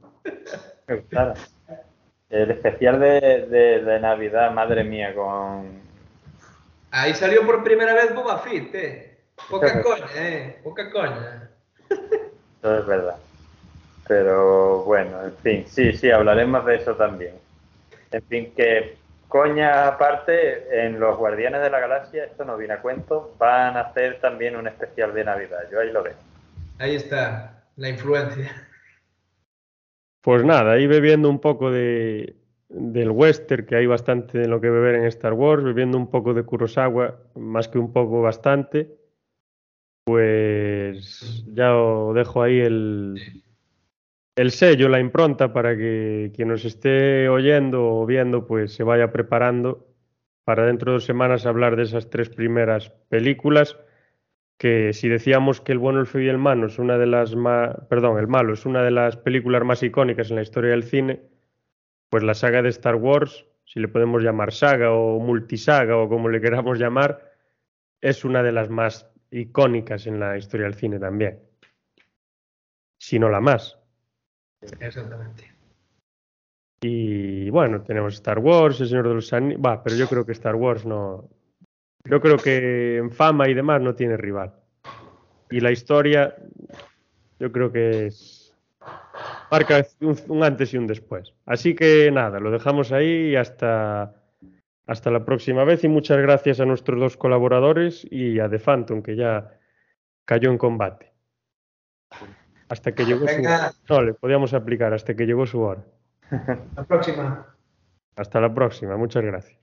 El 2.33 2.51
especial 2.51 2.99
de, 2.99 3.21
de- 3.47 3.81
de 3.85 4.01
Navidad, 4.01 4.51
madre 4.53 4.83
mía, 4.85 5.15
con... 5.15 5.81
Ahí 6.91 7.15
salió 7.15 7.45
por 7.47 7.63
primera 7.63 7.95
vez 7.95 8.15
Boba 8.15 8.39
Fett, 8.39 8.75
eh. 8.75 9.19
Poca 9.51 9.67
Claro. 9.71 9.83
coña, 9.85 10.07
eh. 10.17 10.59
Poca 10.65 10.91
coña. 10.91 11.51
Eso 11.91 12.79
es 12.79 12.87
verdad. 12.87 13.17
Pero 14.09 14.83
bueno, 14.85 15.23
en 15.25 15.35
fin, 15.37 15.65
sí, 15.69 15.93
sí, 15.93 16.11
hablaremos 16.11 16.65
de 16.67 16.77
eso 16.77 16.95
también. 16.97 17.35
En 18.11 18.23
fin, 18.25 18.53
que 18.57 18.97
coña 19.29 19.87
aparte, 19.89 20.85
en 20.87 20.99
los 21.01 21.17
Guardianes 21.17 21.63
de 21.63 21.71
la 21.71 21.81
Galaxia, 21.81 22.25
esto 22.25 22.45
no 22.45 22.57
viene 22.57 22.75
a 22.75 22.81
cuento, 22.81 23.35
van 23.39 23.77
a 23.77 23.81
hacer 23.83 24.21
también 24.21 24.57
un 24.57 24.67
especial 24.67 25.15
de 25.15 25.25
Navidad. 25.25 25.61
Yo 25.71 25.81
ahí 25.81 25.93
lo 25.93 26.03
veo. 26.03 26.15
Ahí 26.79 26.97
está 26.97 27.63
la 27.77 27.89
influencia. 27.91 28.69
Pues 30.23 30.45
nada, 30.45 30.73
ahí 30.73 30.87
bebiendo 30.87 31.29
un 31.29 31.41
poco 31.41 31.73
de, 31.73 32.37
del 32.69 33.11
western, 33.11 33.67
que 33.67 33.75
hay 33.75 33.87
bastante 33.87 34.39
de 34.39 34.49
lo 34.49 34.61
que 34.61 34.71
beber 34.71 34.95
en 34.95 35.05
Star 35.07 35.33
Wars, 35.33 35.65
bebiendo 35.65 35.99
un 35.99 36.11
poco 36.11 36.33
de 36.33 36.45
Kurosawa, 36.45 37.19
más 37.35 37.69
que 37.69 37.79
un 37.79 37.93
poco, 37.93 38.23
bastante. 38.23 38.97
Pues 40.05 41.45
ya 41.53 41.77
os 41.77 42.15
dejo 42.15 42.43
ahí 42.43 42.61
el, 42.61 43.21
el 44.37 44.51
sello, 44.53 44.89
la 44.89 45.01
impronta, 45.01 45.53
para 45.53 45.77
que 45.77 46.31
quien 46.35 46.49
nos 46.49 46.65
esté 46.65 47.29
oyendo 47.29 47.85
o 47.85 48.07
viendo, 48.07 48.47
pues 48.47 48.73
se 48.73 48.85
vaya 48.85 49.11
preparando 49.11 49.89
para 50.45 50.67
dentro 50.67 50.93
de 50.93 50.97
dos 50.97 51.05
semanas 51.05 51.47
hablar 51.47 51.75
de 51.75 51.83
esas 51.83 52.11
tres 52.11 52.29
primeras 52.29 52.91
películas 53.09 53.77
que 54.59 54.93
si 54.93 55.09
decíamos 55.09 55.61
que 55.61 55.73
El 55.73 55.79
bueno, 55.79 56.01
el 56.01 56.07
feo 56.07 56.21
y 56.21 56.29
el 56.29 56.39
malo 56.39 56.67
es 56.67 56.79
una 56.79 56.99
de 56.99 57.07
las 57.07 57.35
más, 57.35 57.77
perdón, 57.89 58.19
el 58.19 58.29
malo 58.29 58.53
es 58.53 58.65
una 58.65 58.83
de 58.83 58.91
las 58.91 59.17
películas 59.17 59.65
más 59.65 59.83
icónicas 59.83 60.31
en 60.31 60.37
la 60.37 60.43
historia 60.43 60.71
del 60.71 60.85
cine, 60.85 61.21
pues 62.09 62.23
la 62.23 62.35
saga 62.35 62.63
de 62.63 62.69
Star 62.69 62.97
Wars, 62.97 63.47
si 63.65 63.81
le 63.81 63.89
podemos 63.89 64.23
llamar 64.23 64.53
saga 64.53 64.93
o 64.93 65.19
multisaga 65.19 65.97
o 65.97 66.09
como 66.09 66.29
le 66.29 66.41
queramos 66.41 66.79
llamar, 66.79 67.33
es 68.01 68.25
una 68.25 68.43
de 68.43 68.53
las 68.53 68.71
más 68.71 69.11
icónicas 69.31 70.07
en 70.07 70.21
la 70.21 70.37
historia 70.37 70.67
del 70.67 70.75
cine 70.75 70.99
también. 70.99 71.41
Si 72.99 73.19
no 73.19 73.29
la 73.29 73.41
más. 73.41 73.79
Exactamente. 74.79 75.53
Y 76.83 77.49
bueno, 77.51 77.83
tenemos 77.83 78.15
Star 78.15 78.39
Wars, 78.41 78.81
El 78.81 78.89
Señor 78.89 79.09
de 79.09 79.15
los 79.15 79.33
Anillos, 79.33 79.61
va, 79.65 79.83
pero 79.83 79.97
yo 79.97 80.09
creo 80.09 80.27
que 80.27 80.33
Star 80.33 80.57
Wars 80.57 80.85
no, 80.85 81.29
yo 82.05 82.21
creo 82.21 82.37
que 82.37 82.97
en 82.99 83.11
fama 83.11 83.49
y 83.49 83.55
demás 83.55 83.81
no 83.81 83.95
tiene 83.95 84.17
rival. 84.17 84.55
Y 85.51 85.61
la 85.61 85.71
historia, 85.71 86.35
yo 87.39 87.53
creo 87.53 87.71
que 87.71 88.07
es. 88.07 88.55
marca 89.51 89.85
un, 90.01 90.19
un 90.29 90.43
antes 90.43 90.73
y 90.75 90.79
un 90.79 90.87
después. 90.87 91.35
Así 91.47 91.75
que 91.75 92.11
nada, 92.11 92.41
lo 92.41 92.51
dejamos 92.51 92.91
ahí 92.93 93.31
y 93.31 93.37
hasta, 93.37 94.15
hasta 94.87 95.11
la 95.11 95.25
próxima 95.25 95.65
vez. 95.65 95.85
Y 95.85 95.89
muchas 95.89 96.19
gracias 96.19 96.61
a 96.61 96.65
nuestros 96.65 96.99
dos 96.99 97.17
colaboradores 97.17 98.07
y 98.11 98.41
a 98.41 98.49
The 98.49 98.59
Phantom, 98.59 99.03
que 99.03 99.17
ya 99.17 99.59
cayó 100.25 100.51
en 100.51 100.59
combate. 100.59 101.13
Hasta 102.69 102.95
que 102.95 103.05
llegó 103.05 103.29
su 103.29 103.41
hora. 103.41 103.73
No, 103.89 104.03
le 104.03 104.15
podíamos 104.15 104.55
aplicar 104.55 104.95
hasta 104.95 105.15
que 105.15 105.27
llegó 105.27 105.47
su 105.47 105.61
hora. 105.61 105.85
La 106.77 106.85
próxima. 106.85 107.47
Hasta 108.17 108.41
la 108.41 108.53
próxima, 108.53 108.97
muchas 108.97 109.25
gracias. 109.25 109.59